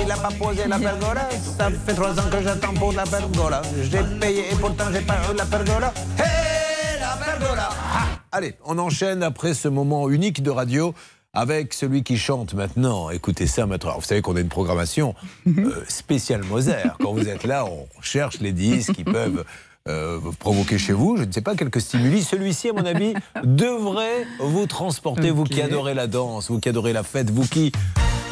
Il 0.01 0.07
n'a 0.07 0.17
pas 0.17 0.31
posé 0.31 0.67
la 0.69 0.79
pergola. 0.79 1.29
Ça 1.59 1.71
fait 1.71 1.95
trois 1.95 2.13
ans 2.19 2.31
que 2.31 2.43
j'attends 2.43 2.75
pour 2.75 2.93
la 2.93 3.05
pergola. 3.05 3.63
J'ai 3.83 4.03
payé 4.21 4.45
et 4.53 4.57
pourtant 4.57 4.85
j'ai 4.93 5.01
pas 5.01 5.17
eu 5.33 5.37
la 5.37 5.45
pergola. 5.45 5.93
Hey, 6.19 7.01
la 7.01 7.17
pergola 7.25 7.69
Ah, 7.95 8.07
Allez, 8.35 8.55
on 8.65 8.79
enchaîne 8.79 9.23
après 9.23 9.53
ce 9.53 9.69
moment 9.69 10.09
unique 10.09 10.43
de 10.43 10.49
radio 10.49 10.95
avec 11.35 11.75
celui 11.75 12.03
qui 12.03 12.17
chante 12.17 12.55
maintenant. 12.55 13.11
Écoutez 13.11 13.47
ça 13.47 13.67
maintenant. 13.67 13.97
Vous 13.97 14.07
savez 14.07 14.23
qu'on 14.23 14.37
a 14.37 14.41
une 14.41 14.49
programmation 14.49 15.15
euh, 15.47 15.85
spéciale 15.87 16.43
Mozart. 16.43 16.97
Quand 16.99 17.13
vous 17.13 17.29
êtes 17.29 17.45
là, 17.45 17.67
on 17.67 17.87
cherche 18.01 18.41
les 18.41 18.53
disques 18.53 18.95
qui 18.95 19.05
peuvent 19.05 19.45
euh, 19.87 20.19
provoquer 20.39 20.79
chez 20.79 20.95
vous, 20.95 21.19
je 21.19 21.25
ne 21.25 21.33
sais 21.33 21.43
pas, 21.43 21.55
quelques 21.57 21.83
stimuli. 21.83 22.23
Celui-ci, 22.23 22.71
à 22.71 22.73
mon 22.73 22.87
avis, 22.87 23.13
devrait 23.45 24.27
vous 24.41 24.67
transporter, 24.67 25.31
vous 25.31 25.45
qui 25.45 25.61
adorez 25.61 25.93
la 25.93 26.07
danse, 26.07 26.51
vous 26.51 26.59
qui 26.59 26.71
adorez 26.71 26.95
la 26.95 27.03
fête, 27.03 27.29
vous 27.29 27.47
qui 27.47 27.71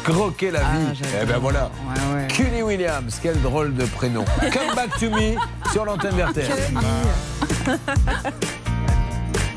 croquez 0.03 0.49
la 0.49 0.61
vie. 0.61 0.99
Eh 1.21 1.27
ben 1.27 1.37
voilà. 1.37 1.69
Cuny 2.29 2.63
Williams, 2.63 3.19
quel 3.21 3.39
drôle 3.41 3.75
de 3.75 3.85
prénom. 3.85 4.25
Come 4.51 4.75
back 4.75 4.97
to 4.99 5.11
me 5.11 5.35
sur 5.71 5.85
l'antenne 5.85 6.15
d'RTL. 6.15 6.49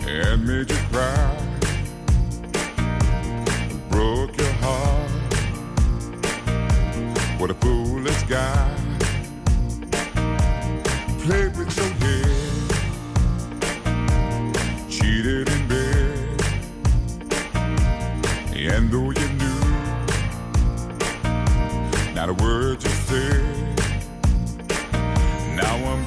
And 0.06 0.46
made 0.46 0.70
you 0.70 0.76
cry. 0.92 1.36
Broke 3.90 4.36
your 4.36 4.52
heart. 4.60 5.10
What 7.40 7.50
a 7.50 7.54
foolish 7.54 8.22
guy. 8.24 8.70
Played 11.20 11.56
with 11.56 11.76
your 11.76 11.92
head. 12.02 12.30
Cheated 14.90 15.48
in 15.48 15.68
bed. 15.68 16.40
And 18.54 18.90
though 18.90 19.10
you 19.10 19.28
knew, 19.40 19.60
not 22.14 22.28
a 22.28 22.34
word 22.34 22.82
you 22.82 22.90
said. 22.90 23.42
Now 25.56 25.76
I'm 25.76 26.04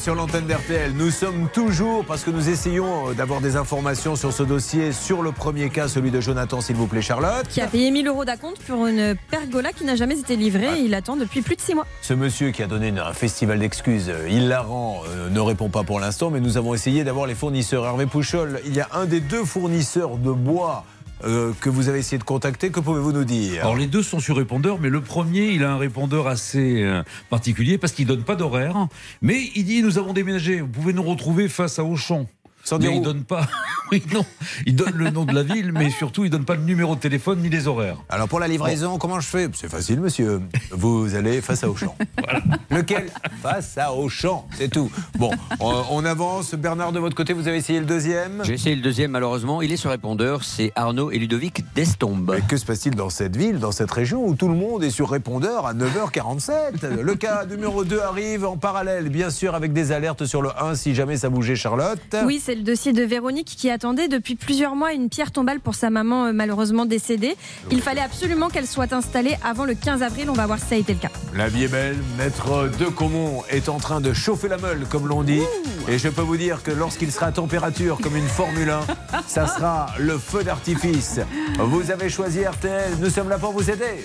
sur 0.00 0.14
l'antenne 0.14 0.46
d'RTL. 0.46 0.92
Nous 0.94 1.10
sommes 1.10 1.48
toujours, 1.52 2.06
parce 2.06 2.24
que 2.24 2.30
nous 2.30 2.48
essayons 2.48 3.10
euh, 3.10 3.12
d'avoir 3.12 3.42
des 3.42 3.56
informations 3.56 4.16
sur 4.16 4.32
ce 4.32 4.42
dossier, 4.42 4.92
sur 4.92 5.20
le 5.20 5.30
premier 5.30 5.68
cas, 5.68 5.88
celui 5.88 6.10
de 6.10 6.20
Jonathan, 6.20 6.62
s'il 6.62 6.76
vous 6.76 6.86
plaît, 6.86 7.02
Charlotte. 7.02 7.46
Qui 7.48 7.60
a 7.60 7.66
payé 7.66 7.90
1000 7.90 8.08
euros 8.08 8.24
d'acompte 8.24 8.62
pour 8.62 8.86
une 8.86 9.14
pergola 9.30 9.72
qui 9.72 9.84
n'a 9.84 9.96
jamais 9.96 10.18
été 10.18 10.36
livrée. 10.36 10.78
et 10.78 10.84
Il 10.84 10.94
attend 10.94 11.16
depuis 11.16 11.42
plus 11.42 11.54
de 11.54 11.60
6 11.60 11.74
mois. 11.74 11.86
Ce 12.00 12.14
monsieur 12.14 12.50
qui 12.50 12.62
a 12.62 12.66
donné 12.66 12.98
un 12.98 13.12
festival 13.12 13.58
d'excuses 13.58 14.08
euh, 14.08 14.26
hilarant 14.26 15.02
euh, 15.06 15.28
ne 15.28 15.40
répond 15.40 15.68
pas 15.68 15.82
pour 15.82 16.00
l'instant, 16.00 16.30
mais 16.30 16.40
nous 16.40 16.56
avons 16.56 16.72
essayé 16.72 17.04
d'avoir 17.04 17.26
les 17.26 17.34
fournisseurs. 17.34 17.84
Hervé 17.84 18.06
Pouchol, 18.06 18.60
il 18.64 18.74
y 18.74 18.80
a 18.80 18.88
un 18.94 19.04
des 19.04 19.20
deux 19.20 19.44
fournisseurs 19.44 20.16
de 20.16 20.30
bois 20.30 20.86
euh, 21.24 21.52
que 21.60 21.68
vous 21.68 21.88
avez 21.88 21.98
essayé 21.98 22.18
de 22.18 22.24
contacter. 22.24 22.70
Que 22.70 22.80
pouvez-vous 22.80 23.12
nous 23.12 23.24
dire? 23.24 23.60
Alors 23.62 23.76
les 23.76 23.86
deux 23.86 24.02
sont 24.02 24.20
sur 24.20 24.36
répondeur, 24.36 24.78
mais 24.80 24.88
le 24.88 25.00
premier, 25.00 25.48
il 25.48 25.64
a 25.64 25.72
un 25.72 25.78
répondeur 25.78 26.26
assez 26.26 26.82
euh, 26.82 27.02
particulier 27.28 27.78
parce 27.78 27.92
qu'il 27.92 28.06
donne 28.06 28.22
pas 28.22 28.36
d'horaire. 28.36 28.88
Mais 29.22 29.50
il 29.54 29.64
dit 29.64 29.82
nous 29.82 29.98
avons 29.98 30.12
déménagé, 30.12 30.60
vous 30.60 30.68
pouvez 30.68 30.92
nous 30.92 31.02
retrouver 31.02 31.48
face 31.48 31.78
à 31.78 31.84
Auchan. 31.84 32.26
Sans 32.64 32.78
mais 32.78 32.84
dire 32.84 32.92
il 32.92 33.00
où. 33.00 33.04
donne 33.04 33.24
pas. 33.24 33.48
Oui, 33.90 34.02
non. 34.12 34.24
Il 34.66 34.76
donne 34.76 34.94
le 34.94 35.10
nom 35.10 35.24
de 35.24 35.32
la 35.34 35.42
ville, 35.42 35.72
mais 35.72 35.90
surtout, 35.90 36.24
il 36.24 36.30
donne 36.30 36.44
pas 36.44 36.54
le 36.54 36.62
numéro 36.62 36.94
de 36.94 37.00
téléphone 37.00 37.40
ni 37.40 37.48
les 37.48 37.66
horaires. 37.66 37.96
Alors 38.08 38.28
pour 38.28 38.40
la 38.40 38.48
livraison, 38.48 38.98
comment 38.98 39.20
je 39.20 39.26
fais? 39.28 39.48
C'est 39.54 39.70
facile, 39.70 40.00
monsieur. 40.00 40.40
Vous 40.70 41.14
allez 41.14 41.40
face 41.40 41.64
à 41.64 41.70
Auchan. 41.70 41.96
Lequel? 42.70 43.10
Face 43.42 43.76
à 43.78 43.92
Auchan, 43.92 44.46
c'est 44.56 44.68
tout. 44.68 44.90
Bon, 45.18 45.30
on, 45.60 45.82
on 45.90 46.04
avance. 46.04 46.54
Bernard, 46.54 46.92
de 46.92 46.98
votre 47.00 47.16
côté, 47.16 47.32
vous 47.32 47.48
avez 47.48 47.56
essayé 47.58 47.80
le 47.80 47.86
deuxième? 47.86 48.42
J'ai 48.44 48.54
essayé 48.54 48.76
le 48.76 48.82
deuxième, 48.82 49.10
malheureusement. 49.12 49.62
Il 49.62 49.72
est 49.72 49.76
sur 49.76 49.90
répondeur. 49.90 50.44
C'est 50.44 50.72
Arnaud 50.76 51.10
et 51.10 51.18
Ludovic 51.18 51.64
d'Estombe. 51.74 52.32
Mais 52.34 52.42
que 52.42 52.56
se 52.56 52.64
passe-t-il 52.64 52.94
dans 52.94 53.10
cette 53.10 53.36
ville, 53.36 53.58
dans 53.58 53.72
cette 53.72 53.90
région 53.90 54.24
où 54.26 54.34
tout 54.34 54.48
le 54.48 54.54
monde 54.54 54.84
est 54.84 54.90
sur 54.90 55.10
répondeur 55.10 55.66
à 55.66 55.74
9h47 55.74 57.00
Le 57.00 57.14
cas 57.14 57.44
numéro 57.46 57.84
2 57.84 58.00
arrive 58.00 58.44
en 58.46 58.56
parallèle, 58.56 59.08
bien 59.08 59.30
sûr, 59.30 59.54
avec 59.54 59.72
des 59.72 59.92
alertes 59.92 60.24
sur 60.26 60.42
le 60.42 60.50
1 60.60 60.74
si 60.74 60.94
jamais 60.94 61.16
ça 61.16 61.28
bougeait, 61.28 61.56
Charlotte. 61.56 62.00
Oui, 62.24 62.40
c'est 62.44 62.54
le 62.54 62.62
dossier 62.62 62.92
de 62.92 63.02
Véronique 63.02 63.54
qui 63.56 63.70
attendait 63.80 64.08
depuis 64.08 64.34
plusieurs 64.34 64.76
mois 64.76 64.92
une 64.92 65.08
pierre 65.08 65.30
tombale 65.30 65.58
pour 65.58 65.74
sa 65.74 65.88
maman 65.88 66.26
euh, 66.26 66.32
malheureusement 66.34 66.84
décédée. 66.84 67.34
Il 67.70 67.80
fallait 67.80 68.02
absolument 68.02 68.50
qu'elle 68.50 68.66
soit 68.66 68.92
installée 68.92 69.38
avant 69.42 69.64
le 69.64 69.72
15 69.72 70.02
avril. 70.02 70.28
On 70.28 70.34
va 70.34 70.44
voir 70.44 70.58
si 70.58 70.66
ça 70.66 70.74
a 70.74 70.78
été 70.78 70.92
le 70.92 70.98
cas. 70.98 71.08
La 71.34 71.48
vie 71.48 71.64
est 71.64 71.68
belle. 71.68 71.96
Maître 72.18 72.68
de 72.78 72.84
Comont 72.84 73.42
est 73.48 73.70
en 73.70 73.78
train 73.78 74.02
de 74.02 74.12
chauffer 74.12 74.48
la 74.48 74.58
meule, 74.58 74.84
comme 74.90 75.08
l'on 75.08 75.22
dit. 75.22 75.40
Et 75.88 75.96
je 75.96 76.10
peux 76.10 76.20
vous 76.20 76.36
dire 76.36 76.62
que 76.62 76.70
lorsqu'il 76.70 77.10
sera 77.10 77.28
à 77.28 77.32
température 77.32 77.98
comme 78.02 78.16
une 78.16 78.28
Formule 78.28 78.68
1, 78.68 78.80
ça 79.26 79.46
sera 79.46 79.86
le 79.98 80.18
feu 80.18 80.44
d'artifice. 80.44 81.18
Vous 81.58 81.90
avez 81.90 82.10
choisi 82.10 82.44
RTL. 82.44 82.98
Nous 83.00 83.08
sommes 83.08 83.30
là 83.30 83.38
pour 83.38 83.52
vous 83.52 83.70
aider. 83.70 84.04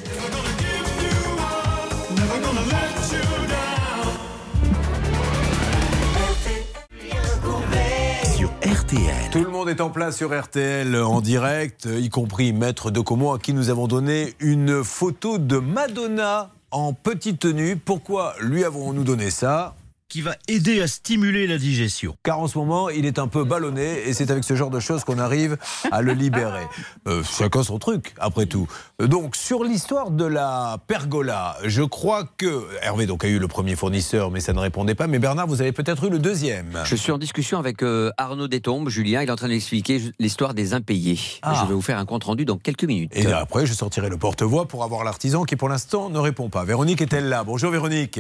RTL. 8.66 9.30
Tout 9.32 9.44
le 9.44 9.52
monde 9.52 9.70
est 9.70 9.80
en 9.80 9.92
place 9.92 10.18
sur 10.18 10.36
RTL 10.36 10.96
en 10.96 11.22
direct, 11.22 11.86
y 11.86 12.10
compris 12.10 12.52
Maître 12.52 12.90
de 12.90 13.00
Comont, 13.00 13.32
à 13.32 13.38
qui 13.38 13.54
nous 13.54 13.70
avons 13.70 13.86
donné 13.86 14.34
une 14.40 14.84
photo 14.84 15.38
de 15.38 15.60
Madonna 15.60 16.50
en 16.72 16.92
petite 16.94 17.38
tenue. 17.38 17.76
Pourquoi 17.76 18.34
lui 18.42 18.64
avons-nous 18.64 19.04
donné 19.04 19.30
ça? 19.30 19.76
Qui 20.08 20.22
va 20.22 20.36
aider 20.48 20.82
à 20.82 20.88
stimuler 20.88 21.48
la 21.48 21.58
digestion. 21.58 22.16
car 22.24 22.40
en 22.40 22.48
ce 22.48 22.58
moment, 22.58 22.90
il 22.90 23.06
est 23.06 23.18
un 23.18 23.28
peu 23.28 23.44
ballonné 23.44 24.08
et 24.08 24.14
c'est 24.14 24.30
avec 24.30 24.44
ce 24.44 24.56
genre 24.56 24.70
de 24.70 24.80
choses 24.80 25.04
qu'on 25.04 25.18
arrive 25.18 25.58
à 25.92 26.02
le 26.02 26.14
libérer. 26.14 26.66
Euh, 27.08 27.22
chacun 27.24 27.62
son 27.62 27.78
truc, 27.78 28.16
après 28.18 28.48
tout. 28.48 28.68
Donc, 29.00 29.36
sur 29.36 29.64
l'histoire 29.64 30.10
de 30.10 30.26
la 30.26 30.80
pergola, 30.88 31.56
je 31.64 31.84
crois 31.84 32.24
que 32.38 32.66
Hervé 32.82 33.06
donc, 33.06 33.24
a 33.24 33.28
eu 33.28 33.38
le 33.38 33.48
premier 33.48 33.76
fournisseur, 33.76 34.32
mais 34.32 34.40
ça 34.40 34.54
ne 34.54 34.60
répondait 34.60 34.96
pas. 34.96 35.06
Mais 35.06 35.20
Bernard, 35.20 35.46
vous 35.46 35.62
avez 35.62 35.72
peut-être 35.72 36.06
eu 36.06 36.10
le 36.10 36.18
deuxième. 36.18 36.82
Je 36.84 36.96
suis 36.96 37.12
en 37.12 37.20
discussion 37.20 37.60
avec 37.60 37.84
euh, 37.84 38.12
Arnaud 38.18 38.48
Détombe, 38.48 38.90
Julien. 38.90 39.22
Il 39.22 39.28
est 39.30 39.32
en 39.32 39.36
train 39.36 39.50
d'expliquer 39.50 40.02
l'histoire 40.20 40.56
des 40.56 40.74
impayés. 40.74 41.20
Ah. 41.44 41.60
Je 41.62 41.68
vais 41.68 41.76
vous 41.76 41.82
faire 41.82 42.00
un 42.00 42.06
compte 42.06 42.24
rendu 42.24 42.44
dans 42.44 42.58
quelques 42.58 42.86
minutes. 42.86 43.12
Et 43.16 43.32
après, 43.32 43.68
je 43.68 43.74
sortirai 43.74 44.10
le 44.10 44.18
porte-voix 44.18 44.68
pour 44.68 44.84
avoir 44.84 45.04
l'artisan 45.04 45.44
qui, 45.44 45.56
pour 45.56 45.70
l'instant, 45.70 46.10
ne 46.10 46.18
répond 46.18 46.50
pas. 46.50 46.64
Véronique 46.64 47.02
est-elle 47.02 47.30
là? 47.30 47.44
Bonjour 47.44 47.70
Véronique. 47.70 48.20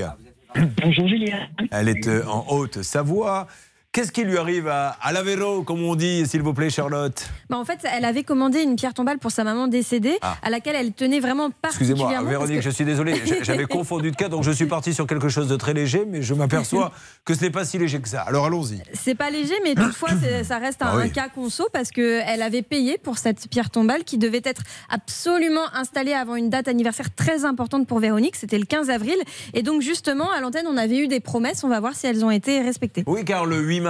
Bonjour 0.81 1.07
Julien. 1.07 1.47
Elle 1.71 1.89
est 1.89 2.07
euh, 2.07 2.25
en 2.27 2.45
Haute-Savoie. 2.49 3.47
Qu'est-ce 3.95 4.11
qui 4.11 4.25
lui 4.25 4.37
arrive 4.37 4.67
à, 4.67 4.97
à 5.01 5.13
l'Avero, 5.13 5.61
comme 5.63 5.81
on 5.81 5.95
dit, 5.95 6.27
s'il 6.27 6.41
vous 6.41 6.53
plaît, 6.53 6.69
Charlotte 6.69 7.29
Bah, 7.49 7.57
en 7.57 7.63
fait, 7.63 7.79
elle 7.95 8.03
avait 8.03 8.23
commandé 8.23 8.59
une 8.61 8.75
pierre 8.75 8.93
tombale 8.93 9.19
pour 9.19 9.31
sa 9.31 9.45
maman 9.45 9.69
décédée, 9.69 10.17
Ah. 10.21 10.35
à 10.43 10.49
laquelle 10.49 10.75
elle 10.75 10.91
tenait 10.91 11.21
vraiment 11.21 11.47
Excusez-moi, 11.63 12.09
particulièrement. 12.09 12.15
parce 12.17 12.29
Véronique, 12.29 12.55
que- 12.57 12.61
je 12.65 12.69
suis 12.71 12.83
désolé, 12.83 13.13
j'avais 13.43 13.63
confondu 13.63 14.11
de 14.11 14.17
cas, 14.17 14.27
donc 14.27 14.43
je 14.43 14.51
suis 14.51 14.65
parti 14.65 14.93
sur 14.93 15.07
quelque 15.07 15.29
chose 15.29 15.47
de 15.47 15.55
très 15.55 15.73
léger, 15.73 16.03
mais 16.05 16.21
je 16.21 16.33
m'aperçois 16.33 16.91
que 17.23 17.33
ce 17.33 17.41
n'est 17.41 17.51
pas 17.51 17.63
si 17.63 17.77
léger 17.77 18.01
que 18.01 18.09
ça. 18.09 18.23
Alors 18.23 18.47
allons-y. 18.47 18.81
C'est 18.93 19.15
pas 19.15 19.29
léger, 19.29 19.53
mais 19.63 19.75
toutefois, 19.75 20.09
ça 20.43 20.57
reste 20.57 20.81
un, 20.81 20.87
Ah 20.89 20.97
oui. 20.97 21.03
un 21.03 21.07
cas 21.07 21.29
conso 21.29 21.65
parce 21.71 21.91
qu'elle 21.91 22.41
avait 22.41 22.63
payé 22.63 22.97
pour 22.97 23.17
cette 23.17 23.47
pierre 23.47 23.69
tombale 23.69 24.03
qui 24.03 24.17
devait 24.17 24.41
être 24.43 24.63
absolument 24.89 25.73
installée 25.73 26.11
avant 26.11 26.35
une 26.35 26.49
date 26.49 26.67
anniversaire 26.67 27.15
très 27.15 27.45
importante 27.45 27.87
pour 27.87 27.99
Véronique. 27.99 28.35
C'était 28.35 28.59
le 28.59 28.65
15 28.65 28.89
avril. 28.89 29.15
Et 29.53 29.61
donc, 29.61 29.81
justement, 29.81 30.29
à 30.31 30.41
l'antenne, 30.41 30.65
on 30.69 30.75
avait 30.75 30.97
eu 30.97 31.07
des 31.07 31.21
promesses. 31.21 31.63
On 31.63 31.69
va 31.69 31.79
voir 31.79 31.95
si 31.95 32.07
elles 32.07 32.25
ont 32.25 32.31
été 32.31 32.59
respectées. 32.61 33.05
Oui, 33.07 33.23
car 33.23 33.45
le 33.45 33.59
8 33.61 33.84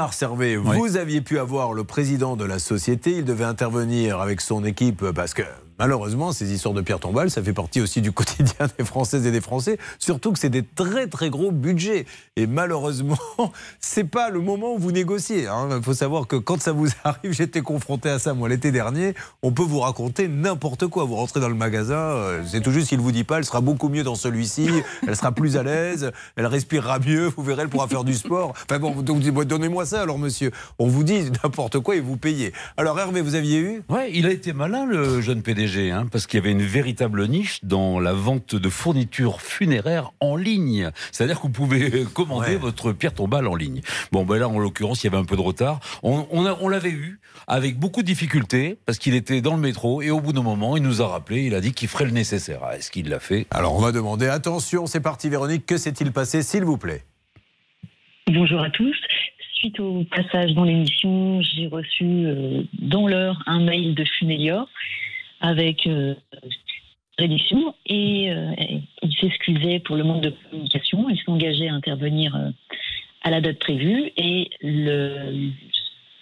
vous 0.78 0.98
aviez 0.98 1.22
pu 1.22 1.40
avoir 1.40 1.74
le 1.74 1.84
président 1.84 2.36
de 2.36 2.46
la 2.46 2.60
société. 2.60 3.12
Il 3.12 3.26
devait 3.26 3.46
intervenir 3.46 4.20
avec 4.20 4.42
son 4.42 4.64
équipe 4.66 5.12
parce 5.12 5.34
que. 5.34 5.44
Malheureusement, 5.78 6.32
ces 6.32 6.54
histoires 6.54 6.74
de 6.74 6.82
pierre 6.82 7.00
tombale, 7.00 7.30
ça 7.30 7.44
fait 7.44 7.54
partie 7.54 7.82
aussi 7.82 8.02
du 8.02 8.12
quotidien 8.14 8.68
des 8.78 8.86
Françaises 8.86 9.26
et 9.26 9.32
des 9.32 9.42
Français. 9.42 9.78
Surtout 10.00 10.32
que 10.32 10.40
c'est 10.40 10.50
des 10.50 10.64
très 10.64 11.08
très 11.08 11.30
gros 11.30 11.52
budgets. 11.52 12.06
Et 12.38 12.48
malheureusement, 12.48 13.18
c'est 13.80 14.06
pas 14.06 14.30
le 14.30 14.40
moment 14.40 14.76
où 14.76 14.78
vous 14.80 14.92
négociez. 14.92 15.48
hein. 15.48 15.70
Il 15.76 15.84
faut 15.84 15.94
savoir 15.94 16.28
que 16.28 16.36
quand 16.38 16.62
ça 16.62 16.72
vous 16.72 16.88
arrive, 17.04 17.32
j'étais 17.34 17.62
confronté 17.62 18.10
à 18.10 18.20
ça 18.20 18.34
moi 18.34 18.48
l'été 18.50 18.72
dernier. 18.72 19.14
On 19.44 19.52
peut 19.52 19.64
vous 19.64 19.80
raconter 19.80 20.28
n'importe 20.28 20.88
quoi. 20.88 21.04
Vous 21.06 21.16
rentrez 21.16 21.40
dans 21.40 21.50
le 21.50 21.56
magasin, 21.56 21.96
euh, 21.96 22.44
c'est 22.50 22.62
tout 22.62 22.72
juste 22.72 22.90
s'il 22.90 23.00
vous 23.00 23.12
dit 23.12 23.24
pas, 23.24 23.38
elle 23.40 23.46
sera 23.46 23.62
beaucoup 23.62 23.90
mieux 23.90 24.04
dans 24.04 24.16
celui-ci, 24.16 24.70
elle 25.08 25.16
sera 25.16 25.32
plus 25.32 25.58
à 25.58 25.64
l'aise, 25.64 26.12
elle 26.36 26.46
respirera 26.46 27.00
mieux. 27.00 27.32
Vous 27.36 27.44
verrez, 27.44 27.64
elle 27.64 27.70
pourra 27.70 27.88
faire 27.88 28.04
du 28.04 28.14
sport. 28.14 28.54
Enfin 28.70 28.80
bon, 28.80 29.02
donc 29.02 29.22
donnez-moi 29.22 29.86
ça 29.86 30.02
alors, 30.02 30.20
monsieur. 30.20 30.52
On 30.80 30.88
vous 30.88 31.04
dit 31.04 31.32
n'importe 31.44 31.80
quoi 31.80 31.96
et 31.96 32.00
vous 32.00 32.18
payez. 32.18 32.54
Alors 32.78 32.98
Hervé, 33.00 33.22
vous 33.22 33.36
aviez 33.36 33.60
eu? 33.60 33.84
Ouais, 33.90 34.10
il 34.14 34.26
a 34.26 34.32
été 34.32 34.54
malin, 34.54 34.86
le 34.86 35.20
jeune 35.22 35.42
PDG, 35.42 35.65
hein, 35.92 36.08
parce 36.12 36.28
qu'il 36.28 36.40
y 36.40 36.44
avait 36.44 36.52
une 36.52 36.62
véritable 36.62 37.28
niche 37.28 37.60
dans 37.64 38.00
la 38.00 38.14
vente 38.14 38.56
de 38.56 38.70
fournitures 38.70 39.42
funéraires 39.42 40.12
en 40.20 40.36
ligne. 40.36 40.92
C'est-à-dire 41.12 41.38
que 41.38 41.44
vous 41.44 41.50
pouvez 41.54 42.04
commander 42.14 42.56
votre 42.56 42.92
pierre 42.92 43.14
tombale 43.14 43.48
en 43.48 43.56
ligne. 43.56 43.82
Bon, 44.12 44.24
ben 44.26 44.38
là, 44.38 44.48
en 44.48 44.60
l'occurrence, 44.60 45.04
il 45.04 45.08
y 45.08 45.10
avait 45.10 45.18
un 45.18 45.26
peu 45.26 45.36
de 45.36 45.42
retard. 45.42 45.80
On, 46.04 46.28
on, 46.32 46.46
a- 46.46 46.58
on 46.62 46.70
l'avait 46.70 46.92
eu 46.92 47.20
avec 47.48 47.78
beaucoup 47.78 48.02
de 48.02 48.08
difficultés, 48.08 48.78
parce 48.86 48.98
qu'il 48.98 49.14
était 49.16 49.42
dans 49.42 49.56
le 49.56 49.62
métro, 49.62 50.02
et 50.02 50.10
au 50.12 50.20
bout 50.22 50.34
d'un 50.34 50.42
moment, 50.44 50.78
il 50.78 50.84
nous 50.84 51.02
a 51.02 51.08
rappelé, 51.08 51.44
il 51.46 51.54
a 51.56 51.62
dit 51.62 51.74
qu'il 51.74 51.88
ferait 51.88 52.06
le 52.06 52.12
nécessaire. 52.12 52.60
Ah, 52.64 52.78
Est-ce 52.78 52.90
qu'il 52.92 53.10
l'a 53.10 53.20
fait? 53.20 53.46
Alors 53.52 53.76
on 53.76 53.82
va 53.82 53.92
demander, 53.92 54.28
attention, 54.28 54.86
c'est 54.88 55.02
parti 55.02 55.30
Véronique, 55.30 55.66
que 55.66 55.78
s'est-il 55.78 56.12
passé 56.12 56.42
s'il 56.44 56.64
vous 56.64 56.78
plaît? 56.78 57.04
Bonjour 58.28 58.62
à 58.62 58.70
tous. 58.70 58.96
Suite 59.54 59.80
au 59.80 60.04
passage 60.16 60.54
dans 60.54 60.64
l'émission, 60.64 61.42
j'ai 61.42 61.68
reçu 61.68 62.04
euh, 62.04 62.64
dans 62.82 63.08
l'heure 63.08 63.42
un 63.46 63.64
mail 63.64 63.96
de 63.96 64.04
Funelior 64.20 64.68
avec 65.42 65.88
euh, 65.88 66.16
réduction 67.18 67.74
et 67.86 68.32
euh, 68.32 68.52
il 69.02 69.16
s'excusait 69.20 69.80
pour 69.80 69.96
le 69.96 70.04
manque 70.04 70.22
de 70.22 70.34
communication. 70.50 71.10
Il 71.10 71.20
s'engageait 71.20 71.70
à 71.70 71.74
intervenir 71.74 72.36
euh, 72.36 72.50
à 73.24 73.32
la 73.32 73.42
date 73.42 73.60
prévue 73.60 74.12
et 74.18 74.50
le 74.62 75.50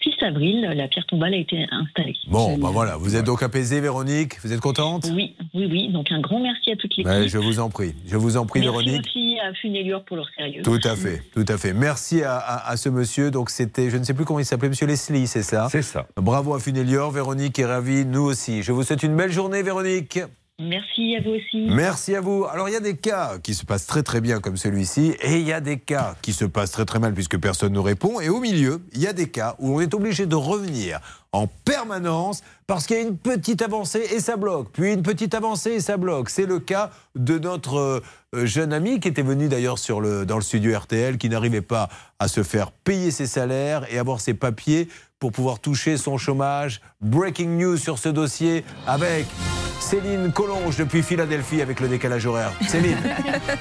6 0.04 0.12
avril, 0.26 0.62
la 0.76 0.88
pierre 0.88 1.06
tombale 1.06 1.34
a 1.34 1.38
été 1.38 1.66
installée. 1.72 2.16
Bon, 2.28 2.58
bah 2.58 2.70
voilà, 2.72 2.98
vous 2.98 3.16
êtes 3.16 3.26
donc 3.26 3.42
apaisée 3.42 3.80
Véronique, 3.80 4.34
vous 4.44 4.52
êtes 4.52 4.60
contente? 4.60 5.08
Oui, 5.13 5.36
oui, 5.54 5.68
oui. 5.72 5.89
Donc 5.92 6.12
un 6.12 6.20
grand 6.20 6.39
merci 6.42 6.72
à 6.72 6.76
toute 6.76 6.92
l'équipe. 6.98 7.06
Ouais, 7.08 7.28
Je 7.28 7.38
vous 7.38 7.60
en 7.60 7.70
prie, 7.70 7.94
je 8.08 8.18
vous 8.18 8.36
en 8.38 8.46
prie 8.46 8.60
merci 8.60 8.72
Véronique. 8.72 9.08
aussi 9.08 9.38
à 9.39 9.54
Funelior 9.54 10.04
pour 10.04 10.18
leur 10.18 10.28
sérieux. 10.38 10.62
Tout 10.63 10.80
à 10.84 10.96
fait, 10.96 11.22
tout 11.34 11.46
à 11.48 11.58
fait. 11.58 11.74
Merci 11.74 12.22
à, 12.24 12.36
à- 12.38 12.70
à 12.72 12.78
ce 12.78 12.89
monsieur. 12.89 13.32
Donc 13.32 13.50
c'était, 13.50 13.89
je 13.89 13.98
ne 13.98 14.04
sais 14.04 14.13
plus 14.13 14.26
comment 14.26 14.39
il 14.39 14.46
s'appelait, 14.46 14.70
monsieur 14.70 14.88
Leslie, 14.88 15.28
c'est 15.28 15.44
ça? 15.44 15.68
C'est 15.72 15.82
ça. 15.82 16.08
Bravo 16.18 16.54
à 16.54 16.60
Funelior, 16.60 17.12
Véronique 17.12 17.58
est 17.60 17.66
ravie, 17.66 18.06
nous 18.06 18.22
aussi. 18.24 18.62
Je 18.63 18.72
vous 18.72 18.84
souhaite 18.84 19.04
une 19.04 19.16
belle 19.16 19.32
journée, 19.32 19.63
Véronique. 19.63 20.20
Merci 20.60 21.16
à 21.16 21.22
vous 21.22 21.32
aussi. 21.32 21.66
Merci 21.68 22.16
à 22.16 22.22
vous. 22.22 22.46
Alors 22.46 22.70
il 22.70 22.74
y 22.74 22.76
a 22.76 22.80
des 22.80 22.96
cas 22.96 23.39
qui 23.42 23.56
se 23.56 23.66
passent 23.66 23.88
très 23.88 24.04
très 24.04 24.22
bien 24.22 24.39
comme 24.39 24.56
celui-ci 24.56 25.16
et 25.20 25.38
il 25.39 25.48
y 25.48 25.52
a 25.52 25.62
des 25.62 25.80
cas 25.80 26.16
qui 26.22 26.32
se 26.32 26.46
passent 26.46 26.72
très 26.72 26.86
très 26.86 27.00
mal 27.00 27.16
puisque 27.16 27.39
personne 27.39 27.74
ne 27.74 27.80
répond 27.80 28.20
et 28.20 28.30
au 28.30 28.39
milieu 28.39 28.80
il 28.94 29.02
y 29.02 29.08
a 29.08 29.13
des 29.13 29.30
cas 29.30 29.56
où 29.58 29.76
on 29.76 29.82
est 29.82 29.96
obligé 29.96 30.28
de 30.28 30.36
revenir 30.36 31.00
en 31.32 31.48
permanence 31.48 32.44
parce 32.68 32.86
qu'il 32.86 32.98
y 32.98 33.00
a 33.00 33.02
une 33.02 33.18
petite 33.18 33.63
avancée 33.63 34.08
et 34.13 34.20
ça 34.20 34.38
bloque, 34.38 34.70
puis 34.72 34.94
une 34.94 35.02
petite 35.02 35.34
avancée 35.34 35.72
et 35.72 35.80
ça 35.80 35.98
bloque. 35.98 36.30
C'est 36.30 36.46
le 36.46 36.60
cas 36.60 36.92
de 37.16 37.39
notre 37.39 38.02
euh, 38.36 38.46
jeune 38.46 38.74
ami 38.74 39.00
qui 39.00 39.08
était 39.08 39.24
venu 39.24 39.48
d'ailleurs 39.48 39.78
dans 39.89 40.38
le 40.38 40.42
studio 40.44 40.78
RTL 40.78 41.18
qui 41.18 41.30
n'arrivait 41.30 41.62
pas 41.62 41.89
à 42.20 42.28
se 42.28 42.44
faire 42.44 42.72
payer 42.72 43.10
ses 43.10 43.26
salaires 43.26 43.92
et 43.92 43.98
avoir 43.98 44.22
ses 44.22 44.36
papiers 44.36 44.88
pour 45.23 45.31
pouvoir 45.31 45.59
toucher 45.59 45.95
son 45.95 46.17
chômage. 46.17 46.81
Breaking 46.99 47.57
news 47.57 47.77
sur 47.77 47.97
ce 47.97 48.09
dossier 48.09 48.65
avec 48.86 49.25
Céline 49.79 50.33
Collonge 50.33 50.75
depuis 50.75 51.01
Philadelphie 51.01 51.62
avec 51.62 51.79
le 51.79 51.88
décalage 51.88 52.25
horaire. 52.25 52.51
Céline. 52.67 52.97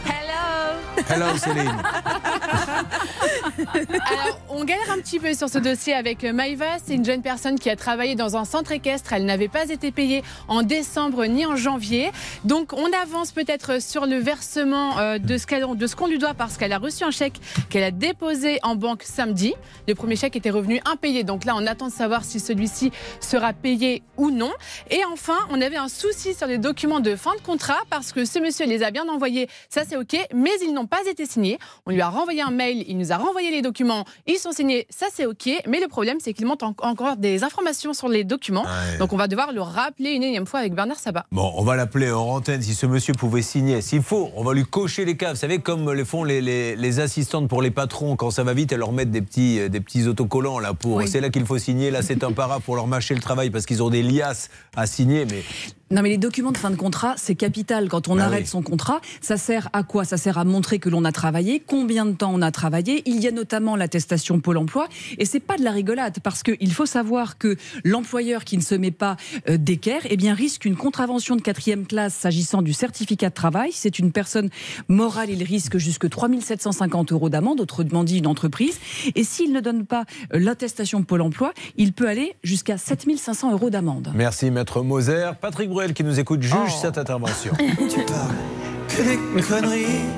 Hello 0.05 1.07
Hello 1.09 1.37
Céline. 1.39 1.71
Alors, 3.59 4.41
on 4.49 4.65
galère 4.65 4.91
un 4.91 4.99
petit 4.99 5.19
peu 5.19 5.35
sur 5.35 5.49
ce 5.49 5.59
dossier 5.59 5.93
avec 5.95 6.25
euh, 6.25 6.33
Maïva. 6.33 6.79
C'est 6.85 6.95
une 6.95 7.05
jeune 7.05 7.23
personne 7.23 7.59
qui 7.59 7.69
a 7.71 7.77
travaillé 7.77 8.15
dans 8.15 8.37
un 8.37 8.45
centre 8.45 8.73
équestre. 8.73 9.13
Elle 9.13 9.25
n'avait 9.25 9.49
pas 9.49 9.69
été 9.69 9.91
payée 9.91 10.23
en 10.49 10.63
décembre 10.63 11.27
ni 11.27 11.45
en 11.45 11.57
janvier. 11.57 12.11
Donc, 12.45 12.73
on 12.73 12.87
avance 13.03 13.33
peut-être 13.33 13.83
sur 13.83 14.07
le 14.07 14.17
versement 14.17 14.99
euh, 14.99 15.19
de 15.19 15.37
ce 15.37 15.97
qu'on 15.97 16.07
lui 16.07 16.19
doit 16.19 16.35
parce 16.35 16.57
qu'elle 16.57 16.73
a 16.73 16.79
reçu 16.79 17.05
un 17.05 17.11
chèque 17.11 17.41
qu'elle 17.69 17.85
a 17.85 17.91
déposé 17.91 18.59
en 18.63 18.75
banque 18.75 19.03
samedi. 19.03 19.55
Le 19.87 19.95
premier 19.95 20.17
chèque 20.17 20.37
était 20.37 20.51
revenu 20.51 20.81
impayé. 20.85 21.25
Donc 21.25 21.45
là, 21.45 21.55
on 21.57 21.67
attend 21.67 21.89
de 21.89 21.93
savoir 21.93 22.25
si 22.25 22.41
celui-ci 22.41 22.91
sera 23.21 23.53
payé 23.53 24.03
ou 24.17 24.31
non. 24.31 24.53
Et 24.91 25.05
enfin, 25.13 25.39
on 25.51 25.61
avait 25.61 25.77
un 25.77 25.89
souci 25.89 26.35
sur 26.35 26.47
les 26.47 26.59
documents 26.59 27.01
de 27.01 27.17
fin 27.17 27.35
de 27.35 27.41
contrat 27.41 27.81
parce 27.91 28.13
que 28.13 28.25
ce 28.25 28.39
monsieur 28.39 28.67
les 28.67 28.83
a 28.83 28.91
bien 28.91 29.09
envoyés. 29.09 29.49
Ça, 29.69 29.83
c'est 29.87 29.97
OK. 29.97 30.17
Mais 30.35 30.51
ils 30.63 30.73
n'ont 30.73 30.87
pas 30.87 31.05
été 31.07 31.27
signés. 31.27 31.59
On 31.87 31.91
lui 31.91 32.01
a 32.01 32.09
renvoyé 32.09 32.43
un 32.43 32.51
mail. 32.51 32.85
Il 32.89 32.97
nous 32.97 33.13
a 33.13 33.17
renvoyé 33.17 33.42
envoyé 33.43 33.57
les 33.57 33.63
documents, 33.63 34.05
ils 34.29 34.37
sont 34.39 34.53
signés, 34.53 34.87
ça 34.89 35.07
c'est 35.13 35.27
OK, 35.27 35.49
mais 35.67 35.81
le 35.81 35.89
problème 35.89 36.19
c'est 36.21 36.33
qu'il 36.33 36.47
manque 36.47 36.63
en- 36.63 36.75
encore 36.83 37.17
des 37.17 37.43
informations 37.43 37.93
sur 37.93 38.09
les 38.09 38.23
documents. 38.25 38.63
Ouais. 38.63 38.99
Donc 38.99 39.13
on 39.13 39.17
va 39.17 39.27
devoir 39.27 39.53
le 39.53 39.61
rappeler 39.61 40.11
une 40.11 40.23
énième 40.23 40.47
fois 40.47 40.61
avec 40.61 40.75
Bernard 40.75 40.99
Sabat. 40.99 41.27
Bon, 41.33 41.53
on 41.57 41.65
va 41.65 41.75
l'appeler 41.75 42.13
en 42.13 42.21
antenne 42.23 42.63
si 42.63 42.75
ce 42.75 42.87
monsieur 42.87 43.15
pouvait 43.15 43.43
signer. 43.43 43.81
S'il 43.83 44.03
faut, 44.03 44.31
on 44.37 44.45
va 44.45 44.55
lui 44.55 44.65
cocher 44.65 45.05
les 45.05 45.17
caves. 45.17 45.35
Vous 45.35 45.41
savez, 45.41 45.59
comme 45.59 45.91
le 45.91 46.05
font 46.05 46.23
les, 46.25 46.41
les- 46.41 46.77
les 46.77 47.01
assistantes 47.01 47.49
pour 47.49 47.63
les 47.63 47.71
patrons, 47.73 48.15
quand 48.17 48.31
ça 48.31 48.45
va 48.45 48.55
vite, 48.55 48.71
elles 48.73 48.79
leur 48.79 48.93
mettent 48.93 49.11
des 49.11 49.23
petits, 49.23 49.59
euh, 49.59 49.69
des 49.69 49.81
petits 49.81 50.07
autocollants 50.07 50.59
là 50.61 50.73
pour. 50.75 50.97
Oui. 50.97 51.09
C'est 51.09 51.21
là 51.21 51.29
qu'il 51.31 51.45
faut 51.45 51.59
signer. 51.59 51.91
Là, 51.91 52.03
c'est 52.03 52.23
un 52.23 52.33
para 52.33 52.61
pour 52.61 52.77
leur 52.77 52.87
mâcher 52.87 53.15
le 53.15 53.21
travail 53.21 53.51
parce 53.51 53.67
qu'ils 53.67 53.83
ont 53.83 53.91
des 53.91 54.03
liasses 54.03 54.51
à 54.77 54.87
signer. 54.87 55.27
Mais 55.29 55.43
Non, 55.91 56.01
mais 56.03 56.09
les 56.11 56.17
documents 56.19 56.53
de 56.53 56.57
fin 56.59 56.71
de 56.71 56.77
contrat, 56.77 57.15
c'est 57.19 57.35
capital. 57.35 57.89
Quand 57.91 58.09
on 58.09 58.17
Bah 58.17 58.25
arrête 58.25 58.43
oui. 58.45 58.47
son 58.47 58.63
contrat, 58.63 59.01
ça 59.21 59.37
sert 59.37 59.69
à 59.75 59.83
quoi? 59.83 60.05
Ça 60.07 60.17
sert 60.17 60.39
à 60.39 60.45
montrer 60.45 60.79
que 60.79 60.89
l'on 60.89 61.05
a 61.05 61.13
travaillé, 61.13 61.61
combien 61.67 62.07
de 62.07 62.13
temps 62.13 62.33
on 62.35 62.41
a 62.41 62.51
travaillé? 62.51 63.03
Il 63.05 63.21
y 63.23 63.29
a 63.29 63.31
notamment 63.33 63.77
l'attestation 63.77 64.41
Pôle 64.41 64.59
emploi. 64.59 64.89
Et 65.19 65.25
c'est 65.25 65.41
pas 65.41 65.57
de 65.57 65.65
la 65.65 65.71
rigolade, 65.71 66.19
parce 66.23 66.43
qu'il 66.43 66.73
faut 66.73 66.87
savoir 66.87 67.39
que 67.39 67.57
l'employeur 67.85 68.45
qui 68.45 68.57
ne 68.57 68.63
se 68.63 68.75
met 68.75 68.91
pas 68.91 69.17
euh, 69.49 69.57
d'équerre 69.57 70.03
eh 70.11 70.17
bien, 70.17 70.35
risque 70.35 70.65
une 70.65 70.77
contravention 70.77 71.37
de 71.37 71.43
quatrième 71.43 71.87
classe 71.87 72.15
s'agissant 72.15 72.63
du 72.63 72.73
certificat 72.73 73.29
de 73.29 73.35
travail. 73.35 73.71
C'est 73.73 73.99
une 73.99 74.13
personne 74.13 74.51
morale, 74.89 75.31
il 75.31 75.43
risque 75.43 75.79
jusque 75.79 76.09
3750 76.09 77.13
euros 77.13 77.29
d'amende, 77.29 77.61
autrement 77.61 78.05
dit 78.05 78.19
une 78.19 78.27
entreprise. 78.27 78.79
Et 79.15 79.25
s'il 79.25 79.53
ne 79.53 79.61
donne 79.61 79.87
pas 79.87 80.05
euh, 80.35 80.39
l'attestation 80.39 81.03
Pôle 81.03 81.23
emploi, 81.23 81.53
il 81.77 81.93
peut 81.93 82.09
aller 82.09 82.35
jusqu'à 82.43 82.79
7500 82.79 83.53
euros 83.53 83.71
d'amende. 83.71 84.13
merci, 84.15 84.51
maître 84.51 84.83
Moser. 84.83 85.31
Patrick 85.41 85.69
Bruel 85.69 85.95
qui 85.95 86.05
nous 86.05 86.21
écoute 86.21 86.43
juge 86.43 86.75
cette 86.81 86.99
intervention. 86.99 87.53